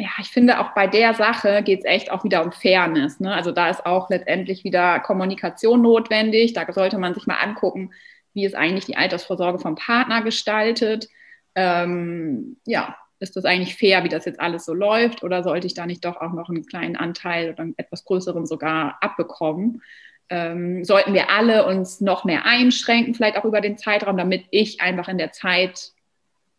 ja, 0.00 0.08
ich 0.20 0.28
finde 0.28 0.60
auch 0.60 0.74
bei 0.74 0.86
der 0.86 1.14
Sache 1.14 1.62
geht 1.62 1.80
es 1.80 1.84
echt 1.84 2.10
auch 2.10 2.24
wieder 2.24 2.44
um 2.44 2.52
Fairness. 2.52 3.20
Ne? 3.20 3.34
Also 3.34 3.52
da 3.52 3.68
ist 3.68 3.84
auch 3.86 4.10
letztendlich 4.10 4.64
wieder 4.64 5.00
Kommunikation 5.00 5.82
notwendig. 5.82 6.52
Da 6.52 6.70
sollte 6.72 6.98
man 6.98 7.14
sich 7.14 7.26
mal 7.26 7.36
angucken, 7.36 7.92
wie 8.32 8.44
ist 8.44 8.54
eigentlich 8.54 8.86
die 8.86 8.96
Altersvorsorge 8.96 9.58
vom 9.58 9.74
Partner 9.74 10.22
gestaltet. 10.22 11.08
Ähm, 11.54 12.56
ja, 12.66 12.96
ist 13.18 13.36
das 13.36 13.44
eigentlich 13.44 13.76
fair, 13.76 14.02
wie 14.04 14.08
das 14.08 14.24
jetzt 14.24 14.40
alles 14.40 14.64
so 14.64 14.74
läuft? 14.74 15.22
Oder 15.22 15.42
sollte 15.42 15.66
ich 15.66 15.74
da 15.74 15.86
nicht 15.86 16.04
doch 16.04 16.16
auch 16.16 16.32
noch 16.32 16.48
einen 16.48 16.66
kleinen 16.66 16.96
Anteil 16.96 17.50
oder 17.50 17.62
einen 17.62 17.74
etwas 17.76 18.04
größeren 18.04 18.46
sogar 18.46 18.98
abbekommen? 19.00 19.82
ähm, 20.30 20.84
sollten 20.84 21.12
wir 21.12 21.28
alle 21.28 21.66
uns 21.66 22.00
noch 22.00 22.24
mehr 22.24 22.46
einschränken, 22.46 23.14
vielleicht 23.14 23.36
auch 23.36 23.44
über 23.44 23.60
den 23.60 23.76
Zeitraum, 23.76 24.16
damit 24.16 24.44
ich 24.50 24.80
einfach 24.80 25.08
in 25.08 25.18
der 25.18 25.32
Zeit 25.32 25.90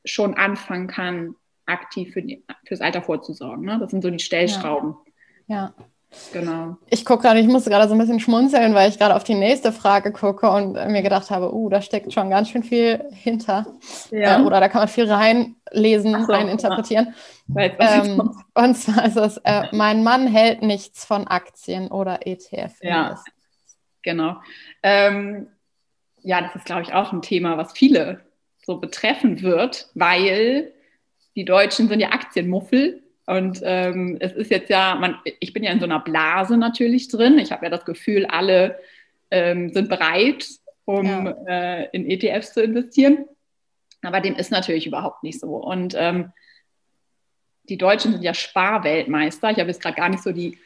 schon 0.04 0.36
anfangen 0.36 0.88
kann, 0.88 1.36
aktiv 1.72 2.14
für 2.14 2.22
die, 2.22 2.44
fürs 2.66 2.82
Alter 2.82 3.02
vorzusorgen. 3.02 3.66
Ne? 3.66 3.78
Das 3.80 3.92
sind 3.92 4.02
so 4.02 4.10
die 4.10 4.20
Stellschrauben. 4.20 4.96
ja. 5.48 5.74
Genau. 6.34 6.78
Ich 6.90 7.06
gucke 7.06 7.24
gerade, 7.24 7.40
ich 7.40 7.48
musste 7.48 7.70
gerade 7.70 7.88
so 7.88 7.96
ein 7.96 7.98
bisschen 7.98 8.20
schmunzeln, 8.20 8.74
weil 8.74 8.90
ich 8.90 9.00
gerade 9.00 9.16
auf 9.16 9.24
die 9.24 9.34
nächste 9.34 9.72
Frage 9.72 10.12
gucke 10.12 10.50
und 10.50 10.74
mir 10.74 11.02
gedacht 11.02 11.30
habe, 11.32 11.54
uh, 11.54 11.70
da 11.70 11.82
steckt 11.82 12.12
schon 12.12 12.30
ganz 12.30 12.50
schön 12.50 12.64
viel 12.64 13.06
hinter. 13.12 13.66
Äh, 14.12 14.42
oder 14.42 14.60
da 14.60 14.68
kann 14.68 14.82
man 14.82 14.88
viel 14.90 15.10
reinlesen, 15.10 16.26
so, 16.26 16.34
reininterpretieren. 16.34 17.14
Jetzt 17.56 17.78
Ähm, 17.80 18.34
und 18.54 18.76
zwar 18.76 19.06
ist 19.06 19.16
es, 19.16 19.38
äh, 19.38 19.64
mein 19.72 20.04
Mann 20.04 20.28
hält 20.28 20.62
nichts 20.62 21.06
von 21.06 21.28
Aktien 21.28 21.90
oder 21.90 22.28
ETF. 22.28 22.74
Ja. 22.82 23.18
Genau. 24.02 24.36
Ähm, 24.84 25.48
ja, 26.24 26.42
das 26.42 26.56
ist, 26.56 26.66
glaube 26.66 26.82
ich, 26.82 26.94
auch 26.94 27.14
ein 27.14 27.22
Thema, 27.22 27.58
was 27.58 27.72
viele 27.72 28.20
so 28.64 28.78
betreffen 28.78 29.42
wird, 29.42 29.90
weil 29.96 30.74
die 31.36 31.46
Deutschen 31.46 31.88
sind 31.88 32.00
ja 32.00 32.10
Aktienmuffel. 32.12 33.04
Und 33.28 33.62
ähm, 33.64 34.18
es 34.20 34.34
ist 34.34 34.52
jetzt 34.52 34.70
ja, 34.70 34.96
man, 34.96 35.18
ich 35.40 35.54
bin 35.54 35.64
ja 35.64 35.72
in 35.72 35.80
so 35.80 35.86
einer 35.86 36.00
Blase 36.00 36.58
natürlich 36.58 37.08
drin. 37.08 37.38
Ich 37.40 37.52
habe 37.52 37.66
ja 37.66 37.70
das 37.70 37.86
Gefühl, 37.86 38.26
alle 38.26 38.80
ähm, 39.30 39.72
sind 39.72 39.90
bereit, 39.90 40.48
um 40.86 41.06
Ja. 41.06 41.36
äh, 41.48 41.90
in 41.94 42.10
ETFs 42.10 42.54
zu 42.54 42.62
investieren. 42.64 43.26
Aber 44.02 44.20
dem 44.20 44.36
ist 44.36 44.52
natürlich 44.52 44.88
überhaupt 44.88 45.24
nicht 45.24 45.40
so. 45.40 45.56
Und 45.56 45.94
ähm, 45.98 46.32
die 47.70 47.78
Deutschen 47.78 48.14
sind 48.14 48.24
ja 48.24 48.34
Sparweltmeister. 48.34 49.52
Ich 49.52 49.60
habe 49.60 49.70
jetzt 49.70 49.82
gerade 49.82 49.96
gar 49.96 50.10
nicht 50.10 50.24
so 50.24 50.32
die 50.32 50.58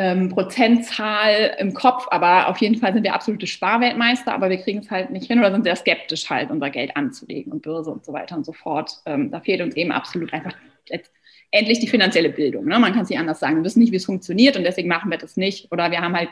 ähm, 0.00 0.28
Prozentzahl 0.28 1.56
im 1.58 1.74
Kopf, 1.74 2.06
aber 2.10 2.46
auf 2.48 2.58
jeden 2.58 2.76
Fall 2.76 2.92
sind 2.92 3.02
wir 3.02 3.14
absolute 3.14 3.48
Sparweltmeister, 3.48 4.32
aber 4.32 4.48
wir 4.48 4.58
kriegen 4.58 4.78
es 4.78 4.90
halt 4.92 5.10
nicht 5.10 5.26
hin 5.26 5.40
oder 5.40 5.50
sind 5.50 5.64
sehr 5.64 5.74
skeptisch 5.74 6.30
halt, 6.30 6.50
unser 6.52 6.70
Geld 6.70 6.96
anzulegen 6.96 7.52
und 7.52 7.62
Börse 7.62 7.90
und 7.90 8.04
so 8.04 8.12
weiter 8.12 8.36
und 8.36 8.46
so 8.46 8.52
fort. 8.52 8.92
Ähm, 9.06 9.32
da 9.32 9.40
fehlt 9.40 9.60
uns 9.60 9.74
eben 9.74 9.90
absolut 9.90 10.32
einfach 10.32 10.52
jetzt 10.88 11.10
endlich 11.50 11.80
die 11.80 11.88
finanzielle 11.88 12.30
Bildung. 12.30 12.66
Ne? 12.66 12.78
Man 12.78 12.92
kann 12.92 13.02
es 13.02 13.08
nicht 13.08 13.18
anders 13.18 13.40
sagen. 13.40 13.56
Wir 13.56 13.64
wissen 13.64 13.80
nicht, 13.80 13.90
wie 13.90 13.96
es 13.96 14.04
funktioniert 14.04 14.56
und 14.56 14.62
deswegen 14.62 14.88
machen 14.88 15.10
wir 15.10 15.18
das 15.18 15.36
nicht. 15.36 15.72
Oder 15.72 15.90
wir 15.90 16.00
haben 16.00 16.14
halt 16.14 16.28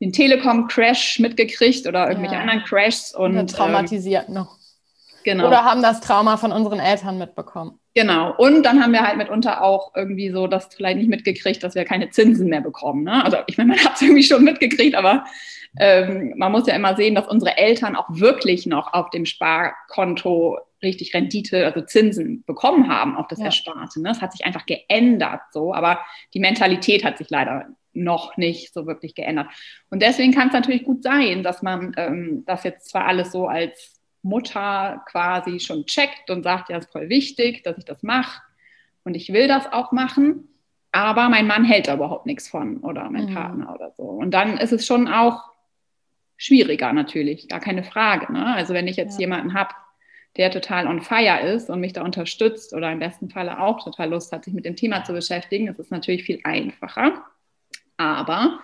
den 0.00 0.12
Telekom-Crash 0.12 1.18
mitgekriegt 1.18 1.86
oder 1.86 2.08
irgendwelche 2.08 2.36
Ja. 2.36 2.40
anderen 2.40 2.62
Crashs 2.64 3.14
und 3.14 3.36
ähm, 3.36 3.46
traumatisiert 3.46 4.30
noch. 4.30 4.56
genau. 5.22 5.48
Oder 5.48 5.64
haben 5.64 5.82
das 5.82 6.00
Trauma 6.00 6.38
von 6.38 6.50
unseren 6.52 6.78
Eltern 6.80 7.18
mitbekommen. 7.18 7.78
Genau. 7.96 8.34
Und 8.36 8.62
dann 8.64 8.82
haben 8.82 8.92
wir 8.92 9.00
halt 9.00 9.16
mitunter 9.16 9.62
auch 9.62 9.92
irgendwie 9.96 10.28
so 10.28 10.46
das 10.46 10.68
vielleicht 10.74 10.98
nicht 10.98 11.08
mitgekriegt, 11.08 11.62
dass 11.62 11.74
wir 11.74 11.86
keine 11.86 12.10
Zinsen 12.10 12.50
mehr 12.50 12.60
bekommen. 12.60 13.04
Ne? 13.04 13.24
Also 13.24 13.38
ich 13.46 13.56
meine, 13.56 13.70
man 13.70 13.78
hat 13.84 13.94
es 13.94 14.02
irgendwie 14.02 14.22
schon 14.22 14.44
mitgekriegt, 14.44 14.94
aber 14.94 15.24
ähm, 15.80 16.34
man 16.36 16.52
muss 16.52 16.66
ja 16.66 16.74
immer 16.74 16.94
sehen, 16.94 17.14
dass 17.14 17.26
unsere 17.26 17.56
Eltern 17.56 17.96
auch 17.96 18.04
wirklich 18.10 18.66
noch 18.66 18.92
auf 18.92 19.08
dem 19.08 19.24
Sparkonto 19.24 20.58
richtig 20.82 21.14
Rendite, 21.14 21.64
also 21.64 21.80
Zinsen 21.80 22.44
bekommen 22.44 22.90
haben 22.90 23.16
auf 23.16 23.28
das 23.28 23.38
Ja. 23.38 23.46
Ersparte. 23.46 24.02
Ne? 24.02 24.10
Das 24.10 24.20
hat 24.20 24.32
sich 24.32 24.44
einfach 24.44 24.66
geändert 24.66 25.40
so, 25.50 25.72
aber 25.72 26.00
die 26.34 26.40
Mentalität 26.40 27.02
hat 27.02 27.16
sich 27.16 27.30
leider 27.30 27.64
noch 27.94 28.36
nicht 28.36 28.74
so 28.74 28.86
wirklich 28.86 29.14
geändert. 29.14 29.46
Und 29.88 30.02
deswegen 30.02 30.34
kann 30.34 30.48
es 30.48 30.52
natürlich 30.52 30.84
gut 30.84 31.02
sein, 31.02 31.42
dass 31.42 31.62
man 31.62 31.94
ähm, 31.96 32.42
das 32.46 32.62
jetzt 32.62 32.90
zwar 32.90 33.06
alles 33.06 33.32
so 33.32 33.46
als 33.46 33.95
Mutter 34.26 35.02
quasi 35.06 35.60
schon 35.60 35.86
checkt 35.86 36.28
und 36.30 36.42
sagt, 36.42 36.68
ja, 36.68 36.78
ist 36.78 36.92
voll 36.92 37.08
wichtig, 37.08 37.62
dass 37.64 37.78
ich 37.78 37.84
das 37.84 38.02
mache 38.02 38.42
und 39.04 39.14
ich 39.14 39.32
will 39.32 39.48
das 39.48 39.72
auch 39.72 39.92
machen, 39.92 40.48
aber 40.92 41.28
mein 41.28 41.46
Mann 41.46 41.64
hält 41.64 41.88
da 41.88 41.94
überhaupt 41.94 42.26
nichts 42.26 42.48
von 42.48 42.78
oder 42.78 43.08
mein 43.10 43.26
Mhm. 43.26 43.34
Partner 43.34 43.74
oder 43.74 43.92
so. 43.96 44.02
Und 44.04 44.32
dann 44.32 44.56
ist 44.58 44.72
es 44.72 44.86
schon 44.86 45.08
auch 45.08 45.42
schwieriger 46.36 46.92
natürlich, 46.92 47.48
gar 47.48 47.60
keine 47.60 47.82
Frage. 47.84 48.32
Ne? 48.32 48.54
Also 48.54 48.74
wenn 48.74 48.88
ich 48.88 48.96
jetzt 48.96 49.14
Ja. 49.14 49.20
jemanden 49.20 49.54
habe, 49.54 49.74
der 50.36 50.50
total 50.50 50.86
on 50.86 51.00
fire 51.00 51.40
ist 51.40 51.70
und 51.70 51.80
mich 51.80 51.94
da 51.94 52.02
unterstützt 52.02 52.74
oder 52.74 52.92
im 52.92 52.98
besten 52.98 53.30
Falle 53.30 53.58
auch 53.58 53.82
total 53.82 54.10
Lust 54.10 54.32
hat, 54.32 54.44
sich 54.44 54.52
mit 54.52 54.66
dem 54.66 54.76
Thema 54.76 55.02
zu 55.02 55.14
beschäftigen, 55.14 55.68
ist 55.68 55.78
es 55.78 55.90
natürlich 55.90 56.24
viel 56.24 56.40
einfacher. 56.44 57.24
Aber 57.96 58.60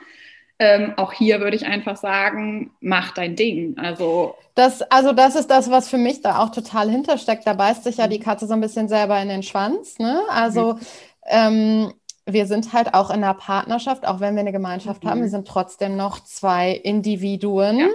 ähm, 0.63 0.95
auch 0.97 1.13
hier 1.13 1.41
würde 1.41 1.57
ich 1.57 1.67
einfach 1.67 1.97
sagen, 1.97 2.71
mach 2.81 3.13
dein 3.13 3.35
Ding. 3.35 3.77
Also 3.79 4.37
Das, 4.55 4.83
also 4.83 5.13
das 5.13 5.35
ist 5.35 5.51
das, 5.51 5.71
was 5.71 5.89
für 5.89 5.99
mich 5.99 6.23
da 6.23 6.39
auch 6.39 6.51
total 6.51 6.89
hintersteckt. 6.89 7.47
Da 7.47 7.55
beißt 7.55 7.83
sich 7.85 7.97
ja 7.97 8.07
die 8.07 8.21
Katze 8.21 8.47
so 8.47 8.53
ein 8.55 8.61
bisschen 8.61 8.89
selber 8.89 9.21
in 9.21 9.29
den 9.29 9.43
Schwanz. 9.43 9.99
Ne? 9.99 10.21
Also 10.31 10.79
ähm, 11.27 11.93
wir 12.27 12.47
sind 12.47 12.73
halt 12.73 12.95
auch 12.95 13.11
in 13.11 13.17
einer 13.25 13.35
Partnerschaft, 13.35 14.07
auch 14.07 14.21
wenn 14.21 14.35
wir 14.35 14.41
eine 14.41 14.53
Gemeinschaft 14.53 15.03
Mhm. 15.03 15.09
haben, 15.09 15.21
wir 15.23 15.29
sind 15.31 15.49
trotzdem 15.49 15.97
noch 15.97 16.23
zwei 16.23 16.71
Individuen. 16.71 17.79
Ja. 17.81 17.87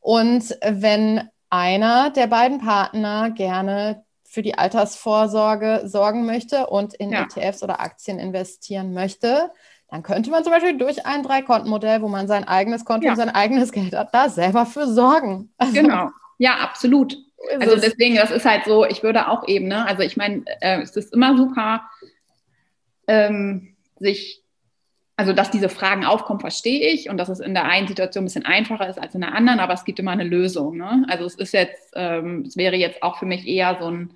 Und 0.00 0.56
wenn 0.66 1.28
einer 1.50 2.10
der 2.10 2.26
beiden 2.28 2.58
Partner 2.58 3.30
gerne 3.30 4.04
für 4.24 4.42
die 4.42 4.56
Altersvorsorge 4.56 5.82
sorgen 5.84 6.24
möchte 6.24 6.68
und 6.68 6.94
in 6.94 7.10
Ja. 7.12 7.22
ETFs 7.24 7.62
oder 7.62 7.80
Aktien 7.80 8.18
investieren 8.18 8.94
möchte, 8.94 9.50
dann 9.90 10.02
könnte 10.02 10.30
man 10.30 10.44
zum 10.44 10.52
Beispiel 10.52 10.78
durch 10.78 11.04
ein 11.06 11.22
Dreikontenmodell, 11.22 12.00
wo 12.02 12.08
man 12.08 12.28
sein 12.28 12.46
eigenes 12.46 12.84
Konto 12.84 13.06
Ja. 13.06 13.12
und 13.12 13.16
sein 13.16 13.28
eigenes 13.30 13.72
Geld 13.72 13.94
hat, 13.94 14.14
da 14.14 14.28
selber 14.28 14.66
für 14.66 14.86
sorgen. 14.86 15.50
Also, 15.58 15.72
genau. 15.72 16.10
Ja, 16.38 16.56
absolut. 16.58 17.16
Also 17.60 17.74
es- 17.76 17.80
deswegen, 17.82 18.14
das 18.16 18.30
ist 18.30 18.44
halt 18.44 18.64
so, 18.66 18.84
ich 18.84 19.02
würde 19.02 19.28
auch 19.28 19.48
eben, 19.48 19.66
ne, 19.68 19.86
also 19.86 20.02
ich 20.02 20.16
meine, 20.16 20.44
äh, 20.60 20.80
es 20.82 20.94
ist 20.96 21.12
immer 21.14 21.36
super, 21.36 21.82
ähm, 23.06 23.76
sich, 23.98 24.42
also 25.16 25.32
dass 25.32 25.50
diese 25.50 25.68
Fragen 25.68 26.04
aufkommen, 26.04 26.40
verstehe 26.40 26.88
ich 26.92 27.10
und 27.10 27.16
dass 27.18 27.28
es 27.28 27.40
in 27.40 27.54
der 27.54 27.64
einen 27.64 27.88
Situation 27.88 28.22
ein 28.22 28.26
bisschen 28.26 28.46
einfacher 28.46 28.88
ist 28.88 28.98
als 28.98 29.14
in 29.14 29.20
der 29.20 29.34
anderen, 29.34 29.60
aber 29.60 29.74
es 29.74 29.84
gibt 29.84 29.98
immer 29.98 30.12
eine 30.12 30.24
Lösung. 30.24 30.76
Ne? 30.78 31.04
Also 31.08 31.24
es 31.24 31.34
ist 31.34 31.52
jetzt, 31.52 31.92
ähm, 31.94 32.44
es 32.46 32.56
wäre 32.56 32.76
jetzt 32.76 33.02
auch 33.02 33.18
für 33.18 33.26
mich 33.26 33.46
eher 33.46 33.76
so 33.80 33.86
ein, 33.90 34.10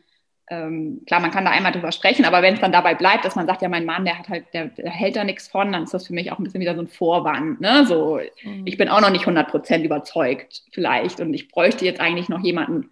ähm, 0.51 1.03
klar, 1.07 1.21
man 1.21 1.31
kann 1.31 1.45
da 1.45 1.51
einmal 1.53 1.73
drüber 1.73 1.91
sprechen, 1.93 2.25
aber 2.27 2.43
wenn 2.43 2.55
es 2.55 2.61
dann 2.61 2.73
dabei 2.73 2.95
bleibt, 2.95 3.25
dass 3.25 3.35
man 3.35 3.47
sagt, 3.47 3.63
ja, 3.63 3.69
mein 3.69 3.87
Mann, 3.87 4.05
der 4.05 4.19
hat 4.19 4.29
halt, 4.29 4.45
der, 4.53 4.67
der 4.67 4.91
hält 4.91 5.17
da 5.17 5.25
nichts 5.25 5.49
von, 5.49 5.73
dann 5.73 5.85
ist 5.85 5.95
das 5.95 6.07
für 6.07 6.13
mich 6.13 6.31
auch 6.33 6.39
ein 6.39 6.45
bisschen 6.45 6.61
wieder 6.61 6.75
so 6.75 6.83
ein 6.83 6.89
Vorwand. 6.89 7.61
Ne? 7.61 7.87
So, 7.87 8.21
Mhm. 8.43 8.67
ich 8.67 8.77
bin 8.77 8.89
auch 8.89 9.01
noch 9.01 9.11
nicht 9.11 9.27
100% 9.27 9.83
überzeugt 9.85 10.63
vielleicht 10.73 11.21
und 11.21 11.33
ich 11.33 11.49
bräuchte 11.49 11.85
jetzt 11.87 12.01
eigentlich 12.01 12.29
noch 12.29 12.41
jemanden, 12.41 12.91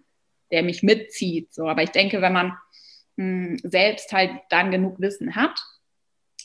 der 0.51 0.63
mich 0.63 0.81
mitzieht. 0.83 1.53
So, 1.53 1.67
aber 1.67 1.83
ich 1.83 1.91
denke, 1.91 2.21
wenn 2.21 2.33
man 2.33 2.53
mh, 3.17 3.57
selbst 3.63 4.11
halt 4.13 4.31
dann 4.49 4.71
genug 4.71 4.99
Wissen 4.99 5.35
hat, 5.35 5.59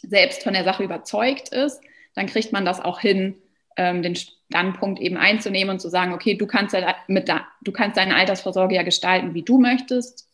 selbst 0.03 0.43
von 0.45 0.53
der 0.53 0.65
Sache 0.65 0.85
überzeugt 0.85 1.49
ist, 1.49 1.81
dann 2.15 2.27
kriegt 2.27 2.53
man 2.53 2.65
das 2.65 2.81
auch 2.81 3.01
hin, 3.01 3.37
ähm, 3.77 4.03
den 4.03 4.15
Standpunkt 4.17 5.01
eben 5.01 5.17
einzunehmen 5.17 5.71
und 5.75 5.81
zu 5.81 5.89
sagen, 5.89 6.13
okay, 6.13 6.35
du 6.35 6.47
kannst, 6.47 6.75
ja 6.75 6.95
mit 7.07 7.29
da, 7.29 7.47
du 7.63 7.73
kannst 7.73 7.97
deine 7.97 8.15
Altersvorsorge 8.17 8.75
ja 8.75 8.83
gestalten, 8.83 9.35
wie 9.35 9.43
du 9.43 9.59
möchtest. 9.59 10.28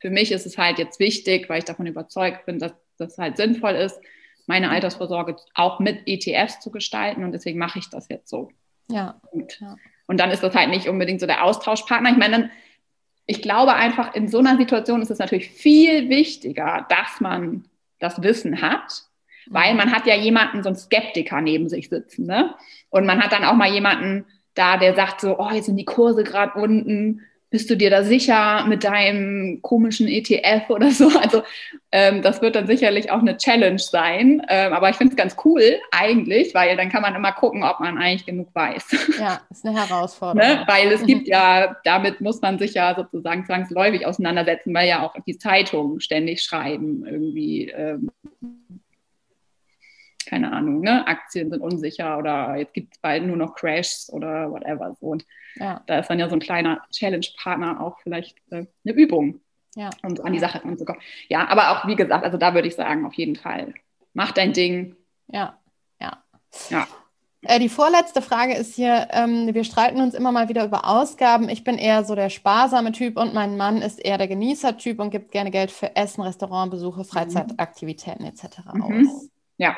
Für 0.00 0.10
mich 0.10 0.32
ist 0.32 0.46
es 0.46 0.58
halt 0.58 0.78
jetzt 0.78 1.00
wichtig, 1.00 1.48
weil 1.48 1.58
ich 1.58 1.64
davon 1.64 1.86
überzeugt 1.86 2.46
bin, 2.46 2.58
dass 2.58 2.72
das 2.98 3.18
halt 3.18 3.36
sinnvoll 3.36 3.74
ist, 3.74 4.00
meine 4.46 4.70
Altersvorsorge 4.70 5.36
auch 5.54 5.78
mit 5.78 6.02
ETFs 6.06 6.60
zu 6.60 6.70
gestalten 6.70 7.24
und 7.24 7.32
deswegen 7.32 7.58
mache 7.58 7.78
ich 7.78 7.90
das 7.90 8.08
jetzt 8.08 8.30
so. 8.30 8.50
Ja, 8.90 9.20
Und, 9.30 9.60
Ja. 9.60 9.76
und 10.06 10.18
dann 10.18 10.30
ist 10.30 10.42
das 10.42 10.54
halt 10.54 10.70
nicht 10.70 10.88
unbedingt 10.88 11.20
so 11.20 11.26
der 11.26 11.44
Austauschpartner. 11.44 12.10
Ich 12.10 12.16
meine, 12.16 12.32
dann 12.38 12.50
ich 13.30 13.42
glaube 13.42 13.74
einfach, 13.74 14.14
in 14.14 14.26
so 14.26 14.38
einer 14.38 14.56
Situation 14.56 15.02
ist 15.02 15.10
es 15.10 15.18
natürlich 15.18 15.50
viel 15.50 16.08
wichtiger, 16.08 16.86
dass 16.88 17.20
man 17.20 17.66
das 17.98 18.22
Wissen 18.22 18.62
hat, 18.62 19.04
weil 19.46 19.72
mhm. 19.72 19.76
man 19.76 19.92
hat 19.92 20.06
ja 20.06 20.16
jemanden, 20.16 20.62
so 20.62 20.70
einen 20.70 20.76
Skeptiker 20.76 21.42
neben 21.42 21.68
sich 21.68 21.90
sitzen. 21.90 22.24
Ne? 22.24 22.54
Und 22.88 23.04
man 23.04 23.22
hat 23.22 23.32
dann 23.32 23.44
auch 23.44 23.54
mal 23.54 23.70
jemanden 23.70 24.24
da, 24.54 24.78
der 24.78 24.94
sagt 24.94 25.20
so, 25.20 25.38
oh, 25.38 25.50
jetzt 25.50 25.66
sind 25.66 25.76
die 25.76 25.84
Kurse 25.84 26.24
gerade 26.24 26.58
unten, 26.58 27.20
bist 27.50 27.70
du 27.70 27.76
dir 27.76 27.88
da 27.90 28.02
sicher 28.02 28.66
mit 28.66 28.84
deinem 28.84 29.60
komischen 29.62 30.08
ETF 30.08 30.70
oder 30.70 30.90
so? 30.90 31.10
Also 31.18 31.42
ähm, 31.90 32.22
das 32.22 32.40
wird 32.42 32.54
dann 32.54 32.66
sicherlich 32.66 33.10
auch 33.10 33.18
eine 33.18 33.36
Challenge 33.36 33.78
sein. 33.78 34.42
Ähm, 34.48 34.72
aber 34.72 34.90
ich 34.90 34.96
finde 34.96 35.12
es 35.12 35.16
ganz 35.16 35.36
cool 35.44 35.62
eigentlich, 35.90 36.54
weil 36.54 36.76
dann 36.76 36.90
kann 36.90 37.02
man 37.02 37.14
immer 37.14 37.32
gucken, 37.32 37.64
ob 37.64 37.80
man 37.80 37.98
eigentlich 37.98 38.26
genug 38.26 38.54
weiß. 38.54 39.16
Ja, 39.18 39.40
ist 39.50 39.66
eine 39.66 39.78
Herausforderung. 39.88 40.38
ne? 40.38 40.64
Weil 40.66 40.92
es 40.92 41.04
gibt 41.04 41.28
ja, 41.28 41.76
damit 41.84 42.20
muss 42.20 42.40
man 42.40 42.58
sich 42.58 42.74
ja 42.74 42.94
sozusagen 42.94 43.44
zwangsläufig 43.46 44.06
auseinandersetzen, 44.06 44.72
weil 44.74 44.88
ja 44.88 45.02
auch 45.02 45.14
die 45.26 45.38
Zeitungen 45.38 46.00
ständig 46.00 46.42
schreiben, 46.42 47.04
irgendwie. 47.06 47.70
Ähm, 47.70 48.10
keine 50.28 50.52
Ahnung, 50.52 50.80
ne? 50.80 51.06
Aktien 51.06 51.50
sind 51.50 51.62
unsicher 51.62 52.18
oder 52.18 52.54
jetzt 52.56 52.74
gibt 52.74 52.94
es 52.94 53.00
bald 53.00 53.24
nur 53.24 53.36
noch 53.36 53.54
Crashs 53.54 54.10
oder 54.12 54.50
whatever. 54.50 54.94
So. 55.00 55.06
Und 55.06 55.24
ja. 55.58 55.82
da 55.86 55.98
ist 55.98 56.08
dann 56.08 56.18
ja 56.18 56.28
so 56.28 56.36
ein 56.36 56.40
kleiner 56.40 56.82
Challenge-Partner 56.90 57.80
auch 57.80 57.98
vielleicht 58.00 58.38
äh, 58.50 58.66
eine 58.84 58.94
Übung, 58.94 59.40
ja. 59.74 59.90
um 60.02 60.18
an 60.24 60.32
die 60.32 60.38
Sache 60.38 60.64
ranzukommen. 60.64 61.00
Ja, 61.28 61.48
aber 61.48 61.70
auch 61.70 61.86
wie 61.86 61.96
gesagt, 61.96 62.24
also 62.24 62.38
da 62.38 62.54
würde 62.54 62.68
ich 62.68 62.74
sagen, 62.74 63.06
auf 63.06 63.14
jeden 63.14 63.36
Fall, 63.36 63.74
mach 64.14 64.32
dein 64.32 64.52
Ding. 64.52 64.96
Ja, 65.28 65.58
ja. 66.00 66.22
Ja. 66.70 66.86
Äh, 67.42 67.60
die 67.60 67.68
vorletzte 67.68 68.20
Frage 68.20 68.54
ist 68.54 68.74
hier, 68.74 69.08
ähm, 69.12 69.54
wir 69.54 69.64
streiten 69.64 70.00
uns 70.00 70.14
immer 70.14 70.32
mal 70.32 70.48
wieder 70.48 70.64
über 70.64 70.86
Ausgaben. 70.86 71.48
Ich 71.48 71.62
bin 71.62 71.78
eher 71.78 72.04
so 72.04 72.14
der 72.14 72.30
sparsame 72.30 72.92
Typ 72.92 73.16
und 73.16 73.32
mein 73.32 73.56
Mann 73.56 73.80
ist 73.80 74.04
eher 74.04 74.18
der 74.18 74.28
Genießer-Typ 74.28 74.98
und 74.98 75.10
gibt 75.10 75.30
gerne 75.30 75.50
Geld 75.50 75.70
für 75.70 75.94
Essen, 75.94 76.22
Restaurantbesuche, 76.22 77.04
Freizeitaktivitäten 77.04 78.24
etc. 78.26 78.58
Mhm. 78.74 78.82
aus. 78.82 79.28
Ja, 79.56 79.76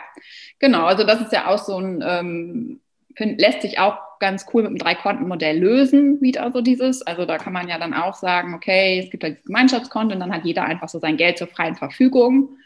genau. 0.59 0.85
Also 0.85 1.05
das 1.05 1.21
ist 1.21 1.33
ja 1.33 1.49
auch 1.49 1.59
so 1.59 1.79
ein, 1.79 2.03
ähm, 2.07 2.81
find, 3.21 3.39
lässt 3.39 3.61
sich 3.61 3.79
auch 3.79 3.99
ganz 4.19 4.47
cool 4.53 4.63
mit 4.63 4.71
dem 4.71 4.79
Drei-Konten-Modell 4.79 5.59
lösen, 5.59 6.21
wieder 6.23 6.51
so 6.53 6.63
dieses. 6.63 7.03
Also 7.03 7.27
da 7.27 7.37
kann 7.37 7.53
man 7.53 7.69
ja 7.69 7.79
dann 7.79 7.93
auch 7.93 8.15
sagen, 8.15 8.55
okay, 8.55 8.99
es 9.05 9.11
gibt 9.11 9.25
halt 9.25 9.39
das 9.39 9.45
Gemeinschaftskonto 9.45 10.15
und 10.15 10.21
dann 10.21 10.33
hat 10.33 10.45
jeder 10.45 10.65
einfach 10.65 10.89
so 10.89 10.99
sein 10.99 11.19
Geld 11.19 11.37
zur 11.37 11.47
freien 11.47 11.77
Verfügung. 11.77 12.57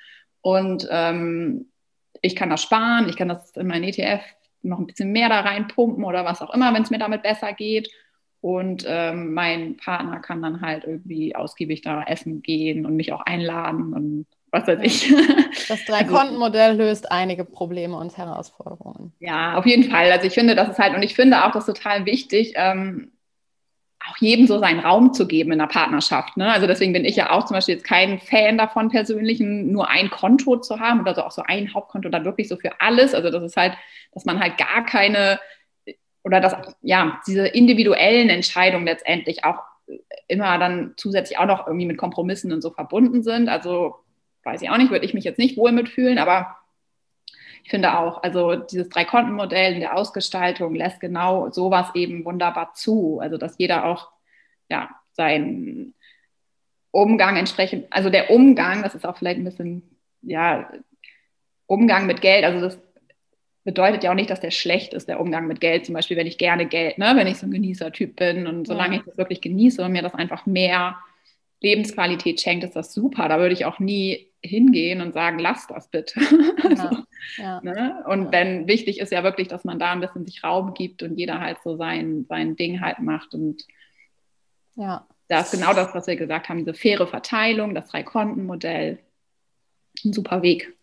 Und 0.42 0.86
ähm, 0.90 1.66
ich 2.22 2.36
kann 2.36 2.50
das 2.50 2.62
sparen, 2.62 3.08
ich 3.08 3.16
kann 3.16 3.28
das 3.28 3.50
in 3.56 3.66
mein 3.66 3.82
ETF 3.82 4.22
noch 4.62 4.78
ein 4.78 4.86
bisschen 4.86 5.10
mehr 5.10 5.28
da 5.28 5.40
reinpumpen 5.40 6.04
oder 6.04 6.24
was 6.24 6.40
auch 6.40 6.54
immer, 6.54 6.72
wenn 6.72 6.82
es 6.82 6.90
mir 6.90 6.98
damit 6.98 7.22
besser 7.22 7.52
geht. 7.52 7.90
Und 8.40 8.84
ähm, 8.86 9.34
mein 9.34 9.76
Partner 9.76 10.20
kann 10.20 10.40
dann 10.40 10.60
halt 10.60 10.84
irgendwie 10.84 11.34
ausgiebig 11.34 11.82
da 11.82 12.04
essen 12.04 12.42
gehen 12.42 12.86
und 12.86 12.94
mich 12.94 13.12
auch 13.12 13.22
einladen 13.22 13.92
und 13.92 14.26
was 14.54 14.66
weiß 14.66 14.78
ich. 14.82 15.12
Das 15.68 15.84
Drei-Konten-Modell 15.86 16.76
löst 16.76 17.10
einige 17.10 17.44
Probleme 17.44 17.96
und 17.96 18.16
Herausforderungen. 18.18 19.14
Ja, 19.18 19.56
auf 19.56 19.64
jeden 19.64 19.84
Fall. 19.84 20.12
Also 20.12 20.26
ich 20.26 20.34
finde, 20.34 20.54
das 20.54 20.68
ist 20.68 20.78
halt, 20.78 20.94
und 20.94 21.02
ich 21.02 21.14
finde 21.14 21.42
auch 21.42 21.52
das 21.52 21.64
total 21.64 22.04
wichtig, 22.04 22.52
ähm, 22.56 23.12
auch 24.06 24.16
jedem 24.18 24.46
so 24.46 24.58
seinen 24.58 24.80
Raum 24.80 25.14
zu 25.14 25.26
geben 25.26 25.52
in 25.52 25.58
der 25.58 25.66
Partnerschaft. 25.66 26.36
Ne? 26.36 26.52
Also 26.52 26.66
deswegen 26.66 26.92
bin 26.92 27.06
ich 27.06 27.16
ja 27.16 27.30
auch 27.30 27.46
zum 27.46 27.54
Beispiel 27.54 27.76
jetzt 27.76 27.86
kein 27.86 28.18
Fan 28.18 28.58
davon, 28.58 28.90
persönlich 28.90 29.40
nur 29.40 29.88
ein 29.88 30.10
Konto 30.10 30.58
zu 30.58 30.80
haben 30.80 31.00
oder 31.00 31.14
so 31.14 31.22
auch 31.22 31.30
so 31.30 31.42
ein 31.46 31.72
Hauptkonto 31.72 32.10
dann 32.10 32.26
wirklich 32.26 32.48
so 32.48 32.56
für 32.56 32.80
alles. 32.80 33.14
Also 33.14 33.30
das 33.30 33.42
ist 33.42 33.56
halt, 33.56 33.74
dass 34.12 34.26
man 34.26 34.38
halt 34.38 34.58
gar 34.58 34.84
keine 34.84 35.40
oder 36.24 36.40
dass 36.40 36.54
ja 36.82 37.20
diese 37.26 37.46
individuellen 37.46 38.28
Entscheidungen 38.28 38.86
letztendlich 38.86 39.44
auch 39.44 39.60
immer 40.28 40.58
dann 40.58 40.92
zusätzlich 40.96 41.38
auch 41.38 41.46
noch 41.46 41.66
irgendwie 41.66 41.86
mit 41.86 41.98
Kompromissen 41.98 42.52
und 42.52 42.60
so 42.60 42.70
verbunden 42.70 43.22
sind. 43.22 43.48
Also 43.48 43.96
weiß 44.44 44.62
ich 44.62 44.70
auch 44.70 44.76
nicht, 44.76 44.90
würde 44.90 45.06
ich 45.06 45.14
mich 45.14 45.24
jetzt 45.24 45.38
nicht 45.38 45.56
wohl 45.56 45.72
mitfühlen, 45.72 46.18
aber 46.18 46.56
ich 47.64 47.70
finde 47.70 47.98
auch, 47.98 48.22
also 48.22 48.56
dieses 48.56 48.90
Drei-Konten-Modell 48.90 49.74
in 49.74 49.80
der 49.80 49.96
Ausgestaltung 49.96 50.74
lässt 50.74 51.00
genau 51.00 51.50
sowas 51.50 51.88
eben 51.94 52.24
wunderbar 52.24 52.74
zu. 52.74 53.20
Also 53.20 53.38
dass 53.38 53.56
jeder 53.56 53.86
auch 53.86 54.10
ja, 54.68 54.90
seinen 55.12 55.94
Umgang 56.90 57.36
entsprechend, 57.36 57.86
also 57.90 58.10
der 58.10 58.30
Umgang, 58.30 58.82
das 58.82 58.94
ist 58.94 59.06
auch 59.06 59.16
vielleicht 59.16 59.38
ein 59.38 59.44
bisschen, 59.44 59.82
ja, 60.20 60.70
Umgang 61.66 62.06
mit 62.06 62.20
Geld, 62.20 62.44
also 62.44 62.60
das 62.60 62.78
bedeutet 63.64 64.04
ja 64.04 64.10
auch 64.10 64.14
nicht, 64.14 64.28
dass 64.28 64.40
der 64.40 64.50
schlecht 64.50 64.92
ist, 64.92 65.08
der 65.08 65.18
Umgang 65.18 65.46
mit 65.46 65.60
Geld. 65.60 65.86
Zum 65.86 65.94
Beispiel, 65.94 66.18
wenn 66.18 66.26
ich 66.26 66.36
gerne 66.36 66.66
Geld, 66.66 66.98
ne, 66.98 67.14
wenn 67.16 67.26
ich 67.26 67.38
so 67.38 67.46
ein 67.46 67.50
Genießertyp 67.50 68.14
bin 68.14 68.46
und 68.46 68.66
solange 68.66 68.96
ja. 68.96 69.00
ich 69.00 69.06
das 69.06 69.16
wirklich 69.16 69.40
genieße 69.40 69.82
und 69.82 69.92
mir 69.92 70.02
das 70.02 70.14
einfach 70.14 70.44
mehr 70.44 70.98
Lebensqualität 71.64 72.40
schenkt, 72.40 72.62
ist 72.64 72.76
das 72.76 72.94
super. 72.94 73.28
Da 73.28 73.38
würde 73.38 73.54
ich 73.54 73.64
auch 73.64 73.78
nie 73.80 74.30
hingehen 74.42 75.00
und 75.00 75.14
sagen, 75.14 75.38
lass 75.38 75.66
das 75.66 75.88
bitte. 75.88 76.20
also, 76.62 76.98
ja. 77.38 77.60
Ne? 77.62 78.04
Und 78.06 78.26
ja. 78.26 78.32
wenn 78.32 78.68
wichtig 78.68 79.00
ist 79.00 79.10
ja 79.10 79.24
wirklich, 79.24 79.48
dass 79.48 79.64
man 79.64 79.78
da 79.78 79.92
ein 79.92 80.00
bisschen 80.00 80.26
sich 80.26 80.44
Raum 80.44 80.74
gibt 80.74 81.02
und 81.02 81.18
jeder 81.18 81.40
halt 81.40 81.58
so 81.64 81.76
sein, 81.76 82.26
sein 82.28 82.54
Ding 82.54 82.80
halt 82.80 82.98
macht. 83.00 83.34
Und 83.34 83.64
ja. 84.76 85.06
da 85.28 85.40
ist 85.40 85.52
genau 85.52 85.72
das, 85.72 85.94
was 85.94 86.06
wir 86.06 86.16
gesagt 86.16 86.48
haben, 86.48 86.58
diese 86.58 86.74
faire 86.74 87.06
Verteilung, 87.06 87.74
das 87.74 87.88
Drei-Konten-Modell. 87.88 88.98
Ein 90.04 90.12
super 90.12 90.42
Weg. 90.42 90.76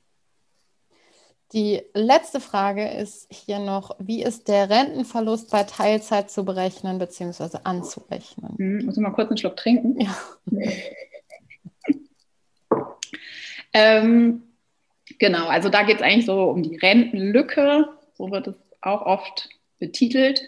Die 1.53 1.81
letzte 1.93 2.39
Frage 2.39 2.87
ist 2.87 3.27
hier 3.29 3.59
noch, 3.59 3.97
wie 3.99 4.23
ist 4.23 4.47
der 4.47 4.69
Rentenverlust 4.69 5.51
bei 5.51 5.63
Teilzeit 5.63 6.31
zu 6.31 6.45
berechnen 6.45 6.97
bzw. 6.97 7.57
anzurechnen? 7.65 8.55
Hm, 8.57 8.85
muss 8.85 8.95
ich 8.95 9.03
mal 9.03 9.11
kurz 9.11 9.29
einen 9.29 9.37
Schluck 9.37 9.57
trinken? 9.57 9.99
Ja. 9.99 10.15
ähm, 13.73 14.43
genau, 15.19 15.47
also 15.47 15.67
da 15.67 15.83
geht 15.83 15.97
es 15.97 16.01
eigentlich 16.01 16.25
so 16.25 16.43
um 16.43 16.63
die 16.63 16.77
Rentenlücke, 16.77 17.89
so 18.13 18.31
wird 18.31 18.47
es 18.47 18.55
auch 18.79 19.01
oft 19.01 19.49
betitelt. 19.77 20.41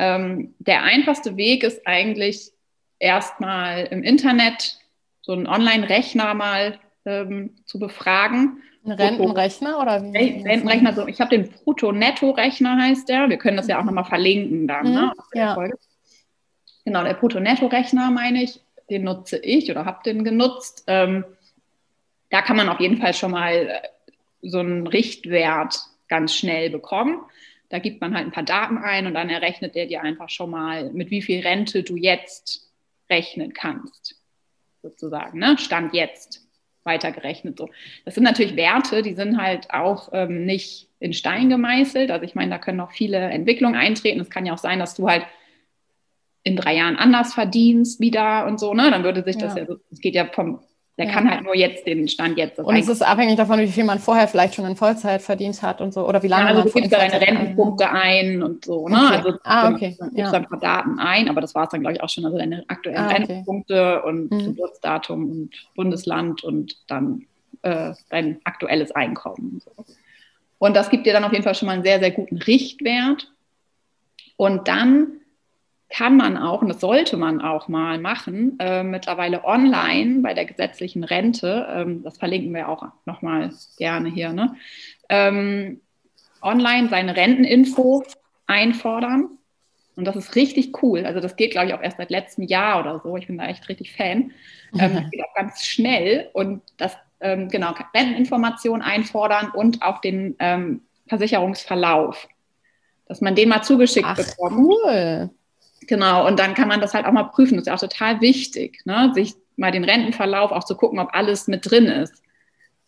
Ähm, 0.00 0.56
der 0.58 0.82
einfachste 0.82 1.36
Weg 1.36 1.62
ist 1.62 1.86
eigentlich 1.86 2.50
erstmal 2.98 3.84
im 3.84 4.02
Internet 4.02 4.80
so 5.22 5.32
einen 5.32 5.46
Online-Rechner 5.46 6.34
mal 6.34 6.80
ähm, 7.04 7.54
zu 7.66 7.78
befragen 7.78 8.62
ein 8.84 8.92
Rentenrechner 8.92 9.80
oder 9.80 10.02
wie? 10.02 10.42
Rentenrechner, 10.42 10.94
so, 10.94 11.06
ich 11.06 11.20
habe 11.20 11.36
den 11.36 11.50
Brutto-Netto-Rechner 11.50 12.76
heißt 12.82 13.08
der. 13.08 13.28
Wir 13.28 13.36
können 13.36 13.56
das 13.56 13.68
ja 13.68 13.78
auch 13.78 13.84
nochmal 13.84 14.04
verlinken 14.04 14.66
dann. 14.66 14.86
Mhm, 14.86 14.94
ne, 14.94 15.12
ja. 15.34 15.68
Genau, 16.84 17.04
der 17.04 17.14
Brutto-Netto-Rechner 17.14 18.10
meine 18.10 18.42
ich, 18.42 18.60
den 18.88 19.04
nutze 19.04 19.38
ich 19.38 19.70
oder 19.70 19.84
habe 19.84 20.00
den 20.04 20.24
genutzt. 20.24 20.84
Ähm, 20.86 21.24
da 22.30 22.42
kann 22.42 22.56
man 22.56 22.68
auf 22.68 22.80
jeden 22.80 22.96
Fall 22.96 23.12
schon 23.12 23.32
mal 23.32 23.52
äh, 23.52 23.80
so 24.42 24.60
einen 24.60 24.86
Richtwert 24.86 25.78
ganz 26.08 26.34
schnell 26.34 26.70
bekommen. 26.70 27.20
Da 27.68 27.78
gibt 27.78 28.00
man 28.00 28.14
halt 28.14 28.26
ein 28.26 28.32
paar 28.32 28.42
Daten 28.42 28.78
ein 28.78 29.06
und 29.06 29.14
dann 29.14 29.28
errechnet 29.28 29.74
der 29.74 29.86
dir 29.86 30.02
einfach 30.02 30.30
schon 30.30 30.50
mal, 30.50 30.90
mit 30.90 31.10
wie 31.10 31.22
viel 31.22 31.40
Rente 31.46 31.82
du 31.82 31.96
jetzt 31.96 32.68
rechnen 33.08 33.52
kannst. 33.52 34.16
Sozusagen, 34.82 35.38
ne? 35.38 35.56
Stand 35.58 35.94
jetzt 35.94 36.49
weitergerechnet. 36.84 37.58
So. 37.58 37.68
Das 38.04 38.14
sind 38.14 38.24
natürlich 38.24 38.56
Werte, 38.56 39.02
die 39.02 39.14
sind 39.14 39.40
halt 39.40 39.70
auch 39.70 40.10
ähm, 40.12 40.44
nicht 40.46 40.88
in 40.98 41.12
Stein 41.12 41.48
gemeißelt. 41.48 42.10
Also 42.10 42.24
ich 42.24 42.34
meine, 42.34 42.50
da 42.50 42.58
können 42.58 42.78
noch 42.78 42.92
viele 42.92 43.18
Entwicklungen 43.18 43.76
eintreten. 43.78 44.20
Es 44.20 44.30
kann 44.30 44.46
ja 44.46 44.54
auch 44.54 44.58
sein, 44.58 44.78
dass 44.78 44.94
du 44.94 45.08
halt 45.08 45.24
in 46.42 46.56
drei 46.56 46.76
Jahren 46.76 46.96
anders 46.96 47.34
verdienst 47.34 48.00
wieder 48.00 48.46
und 48.46 48.58
so, 48.58 48.72
ne? 48.72 48.90
Dann 48.90 49.04
würde 49.04 49.22
sich 49.22 49.36
ja. 49.36 49.42
das 49.42 49.56
ja, 49.56 49.66
es 49.90 50.00
geht 50.00 50.14
ja 50.14 50.26
vom 50.26 50.60
der 51.00 51.08
ja. 51.08 51.14
kann 51.14 51.30
halt 51.30 51.44
nur 51.44 51.56
jetzt 51.56 51.86
den 51.86 52.06
Stand 52.08 52.36
jetzt. 52.36 52.58
Und 52.58 52.76
es 52.76 52.86
ist 52.86 53.00
abhängig 53.00 53.36
davon, 53.36 53.58
wie 53.58 53.66
viel 53.66 53.84
man 53.84 53.98
vorher 53.98 54.28
vielleicht 54.28 54.54
schon 54.54 54.66
in 54.66 54.76
Vollzeit 54.76 55.22
verdient 55.22 55.62
hat 55.62 55.80
und 55.80 55.94
so. 55.94 56.06
Oder 56.06 56.22
wie 56.22 56.28
lange 56.28 56.42
ja, 56.42 56.48
also 56.50 56.60
man 56.60 56.68
du 56.68 56.74
gibst 56.74 56.92
da 56.92 56.98
deine 56.98 57.18
Rentenpunkte 57.18 57.90
ein 57.90 58.42
und 58.42 58.66
so. 58.66 58.86
Ne? 58.86 58.96
Okay. 58.96 59.16
Also 59.16 59.38
ah, 59.44 59.70
okay. 59.70 59.96
dann 59.98 60.14
gibst 60.14 60.32
ja. 60.34 60.38
ein 60.38 60.46
paar 60.46 60.60
Daten 60.60 60.98
ein, 60.98 61.30
aber 61.30 61.40
das 61.40 61.54
war 61.54 61.64
es 61.64 61.70
dann, 61.70 61.80
glaube 61.80 61.96
ich, 61.96 62.02
auch 62.02 62.10
schon. 62.10 62.26
Also 62.26 62.36
deine 62.36 62.64
aktuellen 62.68 62.98
ah, 62.98 63.06
okay. 63.06 63.14
Rentenpunkte 63.14 64.02
und 64.02 64.30
mhm. 64.30 64.44
Geburtsdatum 64.44 65.30
und 65.30 65.50
Bundesland 65.74 66.44
und 66.44 66.76
dann 66.86 67.24
äh, 67.62 67.94
dein 68.10 68.40
aktuelles 68.44 68.92
Einkommen. 68.92 69.52
Und, 69.54 69.62
so. 69.62 69.94
und 70.58 70.76
das 70.76 70.90
gibt 70.90 71.06
dir 71.06 71.14
dann 71.14 71.24
auf 71.24 71.32
jeden 71.32 71.44
Fall 71.44 71.54
schon 71.54 71.64
mal 71.64 71.72
einen 71.72 71.82
sehr, 71.82 71.98
sehr 71.98 72.10
guten 72.10 72.36
Richtwert. 72.36 73.32
Und 74.36 74.68
dann 74.68 75.19
kann 75.90 76.16
man 76.16 76.36
auch, 76.36 76.62
und 76.62 76.68
das 76.68 76.80
sollte 76.80 77.16
man 77.16 77.40
auch 77.40 77.66
mal 77.66 77.98
machen, 77.98 78.56
äh, 78.60 78.84
mittlerweile 78.84 79.44
online 79.44 80.20
bei 80.22 80.34
der 80.34 80.44
gesetzlichen 80.44 81.02
Rente, 81.02 81.66
ähm, 81.68 82.02
das 82.04 82.16
verlinken 82.16 82.54
wir 82.54 82.68
auch 82.68 82.86
nochmal 83.06 83.52
gerne 83.76 84.08
hier, 84.08 84.32
ne? 84.32 84.54
ähm, 85.08 85.80
online 86.40 86.88
seine 86.88 87.16
Renteninfo 87.16 88.04
einfordern. 88.46 89.28
Und 89.96 90.04
das 90.06 90.16
ist 90.16 90.36
richtig 90.36 90.82
cool. 90.82 91.04
Also 91.04 91.20
das 91.20 91.36
geht, 91.36 91.50
glaube 91.50 91.66
ich, 91.66 91.74
auch 91.74 91.82
erst 91.82 91.98
seit 91.98 92.10
letztem 92.10 92.44
Jahr 92.44 92.80
oder 92.80 93.00
so. 93.00 93.16
Ich 93.16 93.26
bin 93.26 93.36
da 93.36 93.46
echt 93.46 93.68
richtig 93.68 93.92
Fan. 93.92 94.30
Ähm, 94.78 94.94
das 94.94 95.10
geht 95.10 95.20
auch 95.22 95.34
ganz 95.34 95.66
schnell. 95.66 96.30
Und 96.32 96.62
das, 96.78 96.96
ähm, 97.20 97.48
genau, 97.48 97.74
Renteninformation 97.94 98.80
einfordern 98.80 99.50
und 99.50 99.82
auch 99.82 100.00
den 100.00 100.36
ähm, 100.38 100.82
Versicherungsverlauf. 101.08 102.28
Dass 103.06 103.20
man 103.20 103.34
den 103.34 103.48
mal 103.48 103.62
zugeschickt 103.62 104.06
Ach, 104.08 104.16
bekommt. 104.16 104.56
Cool 104.56 105.30
Genau, 105.90 106.24
und 106.24 106.38
dann 106.38 106.54
kann 106.54 106.68
man 106.68 106.80
das 106.80 106.94
halt 106.94 107.04
auch 107.04 107.10
mal 107.10 107.24
prüfen. 107.24 107.56
Das 107.56 107.62
ist 107.62 107.66
ja 107.66 107.74
auch 107.74 107.80
total 107.80 108.20
wichtig, 108.20 108.80
ne? 108.84 109.10
sich 109.12 109.34
mal 109.56 109.72
den 109.72 109.82
Rentenverlauf 109.82 110.52
auch 110.52 110.62
zu 110.62 110.76
gucken, 110.76 111.00
ob 111.00 111.12
alles 111.14 111.48
mit 111.48 111.68
drin 111.68 111.86
ist. 111.86 112.22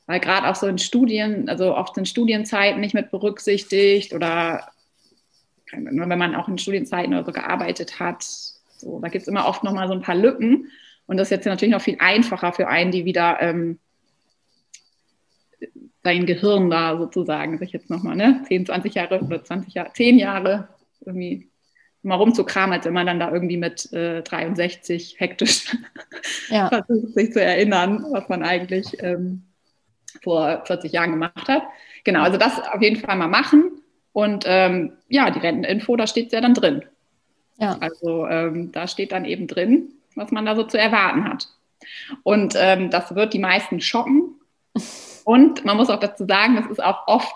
Weil 0.07 0.21
gerade 0.21 0.47
auch 0.49 0.55
so 0.55 0.69
in 0.69 0.79
Studien, 0.79 1.49
also 1.49 1.77
oft 1.77 1.97
sind 1.97 2.07
Studienzeiten 2.07 2.81
nicht 2.81 2.95
mit 2.95 3.11
berücksichtigt 3.11 4.15
oder 4.15 4.69
wenn 5.73 6.17
man 6.17 6.37
auch 6.37 6.47
in 6.47 6.59
Studienzeiten 6.59 7.13
oder 7.13 7.25
so 7.25 7.33
gearbeitet 7.33 7.99
hat. 7.99 8.23
So, 8.23 9.01
da 9.01 9.09
gibt 9.09 9.23
es 9.23 9.29
immer 9.29 9.49
oft 9.49 9.65
nochmal 9.65 9.89
so 9.89 9.95
ein 9.95 10.03
paar 10.03 10.15
Lücken. 10.15 10.71
Und 11.07 11.17
das 11.17 11.27
ist 11.27 11.33
jetzt 11.33 11.47
natürlich 11.47 11.75
noch 11.75 11.83
viel 11.83 11.97
einfacher 11.99 12.53
für 12.53 12.69
einen, 12.69 12.93
die 12.93 13.05
wieder 13.05 13.39
ähm, 13.41 13.81
sein 16.05 16.25
Gehirn 16.25 16.71
da 16.71 16.97
sozusagen 16.97 17.59
sich 17.59 17.73
jetzt 17.73 17.91
nochmal, 17.91 18.15
ne, 18.15 18.45
10, 18.47 18.67
20 18.67 18.95
Jahre 18.95 19.21
oder 19.21 19.43
20 19.43 19.75
Jahre, 19.75 19.93
10 19.93 20.21
Jahre 20.21 20.69
irgendwie 21.05 21.49
mal 22.03 22.17
rumzukramen, 22.17 22.73
als 22.75 22.85
wenn 22.85 22.93
man 22.93 23.07
dann 23.07 23.21
da 23.21 23.31
irgendwie 23.31 23.57
mit 23.57 23.93
äh, 23.93 24.23
63 24.23 25.17
hektisch 25.19 25.77
ja. 26.49 26.69
versucht, 26.87 27.15
sich 27.15 27.33
zu 27.33 27.43
erinnern, 27.43 28.05
was 28.11 28.29
man 28.29 28.43
eigentlich 28.43 29.03
ähm, 29.03 29.45
vor 30.23 30.63
40 30.67 30.93
Jahren 30.93 31.13
gemacht 31.13 31.49
hat. 31.49 31.63
Genau, 32.05 32.23
also 32.23 32.39
das 32.39 32.59
auf 32.59 32.83
jeden 32.83 32.97
Fall 32.97 33.17
mal 33.17 33.29
machen. 33.29 33.83
Und 34.13 34.45
ähm, 34.47 34.93
ja, 35.09 35.31
die 35.31 35.39
Renteninfo, 35.39 35.97
da 35.97 36.07
steht 36.07 36.27
es 36.27 36.33
ja 36.33 36.41
dann 36.41 36.55
drin. 36.55 36.85
Ja. 37.59 37.79
Also 37.81 38.27
ähm, 38.27 38.73
da 38.73 38.89
steht 38.89 39.13
dann 39.13 39.25
eben 39.25 39.47
drin, 39.47 39.93
was 40.17 40.31
man 40.31 40.45
da 40.45 40.57
so 40.57 40.65
zu 40.65 40.79
erwarten 40.79 41.25
hat. 41.25 41.49
Und 42.23 42.55
ähm, 42.57 42.91
das 42.91 43.15
wird 43.15 43.33
die 43.33 43.39
meisten 43.39 43.81
schocken. 43.81 44.41
Und 45.25 45.65
man 45.65 45.77
muss 45.77 45.89
auch 45.89 46.01
dazu 46.01 46.27
sagen, 46.27 46.57
das 46.57 46.67
ist 46.67 46.83
auch 46.83 47.07
oft 47.07 47.35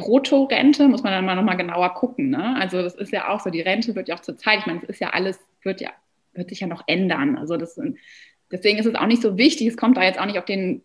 Bruttorente, 0.00 0.88
muss 0.88 1.02
man 1.02 1.12
dann 1.12 1.24
mal 1.24 1.36
nochmal 1.36 1.56
genauer 1.56 1.94
gucken. 1.94 2.30
Ne? 2.30 2.56
Also 2.56 2.82
das 2.82 2.94
ist 2.94 3.12
ja 3.12 3.28
auch 3.28 3.40
so, 3.40 3.50
die 3.50 3.60
Rente 3.60 3.94
wird 3.94 4.08
ja 4.08 4.16
auch 4.16 4.20
zur 4.20 4.36
Zeit, 4.36 4.60
ich 4.60 4.66
meine, 4.66 4.80
es 4.82 4.88
ist 4.88 5.00
ja 5.00 5.10
alles, 5.10 5.38
wird 5.62 5.80
ja, 5.80 5.90
wird 6.32 6.48
sich 6.48 6.60
ja 6.60 6.66
noch 6.66 6.82
ändern. 6.86 7.36
Also 7.36 7.56
das, 7.56 7.80
deswegen 8.50 8.78
ist 8.78 8.86
es 8.86 8.94
auch 8.94 9.06
nicht 9.06 9.22
so 9.22 9.38
wichtig, 9.38 9.66
es 9.66 9.76
kommt 9.76 9.96
da 9.96 10.02
jetzt 10.02 10.18
auch 10.18 10.26
nicht 10.26 10.38
auf 10.38 10.44
den 10.44 10.82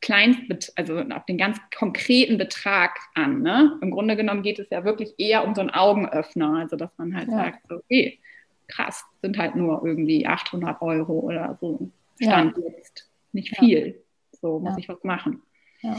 Kleinst, 0.00 0.72
also 0.76 1.00
auf 1.00 1.26
den 1.26 1.38
ganz 1.38 1.58
konkreten 1.76 2.38
Betrag 2.38 2.98
an. 3.14 3.42
Ne? 3.42 3.76
Im 3.82 3.90
Grunde 3.90 4.16
genommen 4.16 4.42
geht 4.42 4.60
es 4.60 4.70
ja 4.70 4.84
wirklich 4.84 5.14
eher 5.18 5.44
um 5.44 5.54
so 5.54 5.60
einen 5.60 5.70
Augenöffner, 5.70 6.58
also 6.60 6.76
dass 6.76 6.96
man 6.98 7.16
halt 7.16 7.28
ja. 7.28 7.36
sagt, 7.36 7.72
okay, 7.72 8.20
krass, 8.68 9.04
sind 9.22 9.38
halt 9.38 9.56
nur 9.56 9.84
irgendwie 9.84 10.26
800 10.26 10.80
Euro 10.82 11.14
oder 11.14 11.58
so. 11.60 11.90
Stand 12.20 12.56
ja. 12.58 12.64
jetzt. 12.76 13.10
Nicht 13.32 13.56
viel. 13.58 13.86
Ja. 13.86 14.38
So 14.40 14.60
muss 14.60 14.78
ich 14.78 14.88
was 14.88 15.02
machen. 15.02 15.42
Ja. 15.82 15.96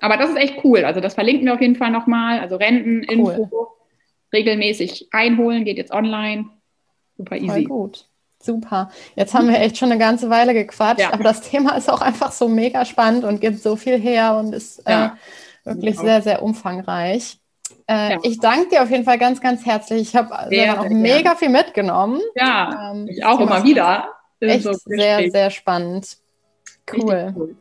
Aber 0.00 0.16
das 0.16 0.30
ist 0.30 0.36
echt 0.36 0.64
cool. 0.64 0.84
Also 0.84 1.00
das 1.00 1.14
verlinken 1.14 1.46
wir 1.46 1.54
auf 1.54 1.60
jeden 1.60 1.76
Fall 1.76 1.90
nochmal. 1.90 2.40
Also 2.40 2.56
Renteninfo 2.56 3.48
cool. 3.52 3.66
regelmäßig 4.32 5.08
einholen, 5.12 5.64
geht 5.64 5.76
jetzt 5.76 5.92
online. 5.92 6.46
Super 7.16 7.36
easy. 7.36 7.48
Voll 7.48 7.64
gut. 7.64 8.06
Super. 8.42 8.90
Jetzt 9.16 9.34
haben 9.34 9.48
wir 9.48 9.60
echt 9.60 9.76
schon 9.76 9.90
eine 9.90 9.98
ganze 9.98 10.30
Weile 10.30 10.54
gequatscht, 10.54 11.00
ja. 11.00 11.12
aber 11.12 11.24
das 11.24 11.42
Thema 11.42 11.76
ist 11.76 11.90
auch 11.90 12.00
einfach 12.00 12.32
so 12.32 12.48
mega 12.48 12.86
spannend 12.86 13.24
und 13.24 13.40
gibt 13.42 13.58
so 13.58 13.76
viel 13.76 13.98
her 14.00 14.36
und 14.36 14.54
ist 14.54 14.78
äh, 14.86 14.90
ja. 14.90 15.16
äh, 15.66 15.74
wirklich 15.74 15.98
sehr, 15.98 16.22
sehr 16.22 16.42
umfangreich. 16.42 17.38
Äh, 17.86 18.12
ja. 18.12 18.18
Ich 18.22 18.40
danke 18.40 18.70
dir 18.70 18.82
auf 18.82 18.90
jeden 18.90 19.04
Fall 19.04 19.18
ganz, 19.18 19.42
ganz 19.42 19.66
herzlich. 19.66 20.00
Ich 20.00 20.16
habe 20.16 20.34
auch 20.34 20.88
mega 20.88 21.34
viel 21.34 21.50
mitgenommen. 21.50 22.20
Ja, 22.34 22.92
ähm, 22.92 23.08
ich 23.08 23.22
auch 23.24 23.40
immer 23.40 23.62
wieder. 23.62 24.08
Echt 24.40 24.62
so 24.62 24.72
sehr, 24.72 25.30
sehr 25.30 25.50
spannend. 25.50 26.16
Cool. 26.90 27.34
cool. 27.36 27.56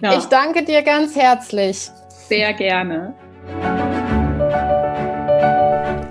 Ich 0.00 0.24
danke 0.26 0.64
dir 0.64 0.82
ganz 0.82 1.16
herzlich. 1.16 1.90
Sehr 2.08 2.52
gerne. 2.52 3.14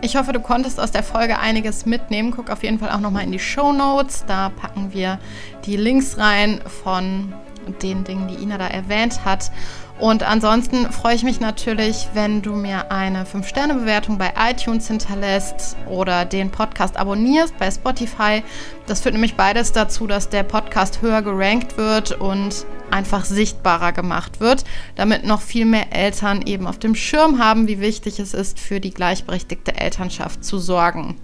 Ich 0.02 0.16
hoffe, 0.16 0.34
du 0.34 0.40
konntest 0.40 0.80
aus 0.80 0.92
der 0.92 1.04
Folge 1.04 1.40
einiges 1.40 1.86
mitnehmen. 1.86 2.32
Guck 2.32 2.50
auf 2.50 2.64
jeden 2.64 2.80
Fall 2.80 2.90
auch 2.90 3.00
nochmal 3.00 3.24
in 3.24 3.32
die 3.32 3.40
Show 3.40 3.72
Notes. 3.72 4.26
Da 4.26 4.50
packen 4.50 4.94
wir 4.94 5.20
die 5.66 5.78
Links 5.78 6.18
rein 6.18 6.62
von 6.84 7.34
den 7.82 8.04
Dingen, 8.04 8.28
die 8.28 8.42
Ina 8.42 8.58
da 8.58 8.68
erwähnt 8.68 9.24
hat. 9.26 9.52
Und 10.00 10.22
ansonsten 10.22 10.92
freue 10.92 11.16
ich 11.16 11.24
mich 11.24 11.40
natürlich, 11.40 12.10
wenn 12.14 12.44
du 12.44 12.54
mir 12.54 12.92
eine 12.92 13.24
5-Sterne-Bewertung 13.24 14.20
bei 14.20 14.32
iTunes 14.38 14.88
hinterlässt 14.88 15.76
oder 15.90 16.24
den 16.24 16.52
Podcast 16.52 16.98
abonnierst 16.98 17.58
bei 17.58 17.72
Spotify. 17.72 18.44
Das 18.86 19.02
führt 19.02 19.14
nämlich 19.14 19.36
beides 19.36 19.72
dazu, 19.72 20.06
dass 20.06 20.30
der 20.30 20.44
Podcast 20.44 21.02
höher 21.02 21.24
gerankt 21.24 21.78
wird 21.78 22.12
und 22.12 22.68
einfach 22.92 23.26
sichtbarer 23.26 23.92
gemacht 23.92 24.40
wird, 24.40 24.66
damit 24.96 25.26
noch 25.26 25.42
viel 25.42 25.66
mehr 25.66 25.92
Eltern 25.92 26.44
eben 26.46 26.68
auf 26.68 26.78
dem 26.78 26.94
Schirm 26.94 27.40
haben, 27.40 27.68
wie 27.68 27.82
wichtig 27.82 28.20
es 28.20 28.36
ist, 28.36 28.60
für 28.60 28.80
die 28.80 28.94
gleichberechtigte 28.94 29.76
Elternschaft 29.76 30.46
zu 30.46 30.60
sorgen. 30.60 31.18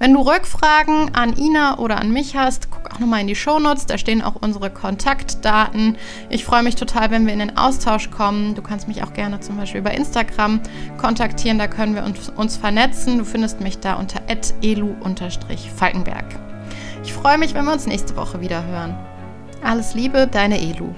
Wenn 0.00 0.14
du 0.14 0.22
Rückfragen 0.22 1.14
an 1.14 1.36
Ina 1.36 1.78
oder 1.78 2.00
an 2.00 2.10
mich 2.10 2.34
hast, 2.34 2.70
guck 2.70 2.90
auch 2.90 3.00
nochmal 3.00 3.20
in 3.20 3.26
die 3.26 3.34
Shownotes, 3.34 3.84
da 3.84 3.98
stehen 3.98 4.22
auch 4.22 4.34
unsere 4.40 4.70
Kontaktdaten. 4.70 5.98
Ich 6.30 6.46
freue 6.46 6.62
mich 6.62 6.74
total, 6.74 7.10
wenn 7.10 7.26
wir 7.26 7.34
in 7.34 7.38
den 7.38 7.58
Austausch 7.58 8.10
kommen. 8.10 8.54
Du 8.54 8.62
kannst 8.62 8.88
mich 8.88 9.02
auch 9.02 9.12
gerne 9.12 9.40
zum 9.40 9.58
Beispiel 9.58 9.80
über 9.80 9.92
Instagram 9.92 10.60
kontaktieren, 10.96 11.58
da 11.58 11.66
können 11.66 11.94
wir 11.94 12.04
uns, 12.04 12.30
uns 12.30 12.56
vernetzen. 12.56 13.18
Du 13.18 13.26
findest 13.26 13.60
mich 13.60 13.80
da 13.80 13.96
unter 13.96 14.22
elu-falkenberg. 14.62 16.24
Ich 17.04 17.12
freue 17.12 17.36
mich, 17.36 17.52
wenn 17.52 17.66
wir 17.66 17.72
uns 17.74 17.86
nächste 17.86 18.16
Woche 18.16 18.40
wieder 18.40 18.64
hören. 18.64 18.96
Alles 19.62 19.92
Liebe, 19.92 20.26
deine 20.26 20.58
Elu. 20.62 20.94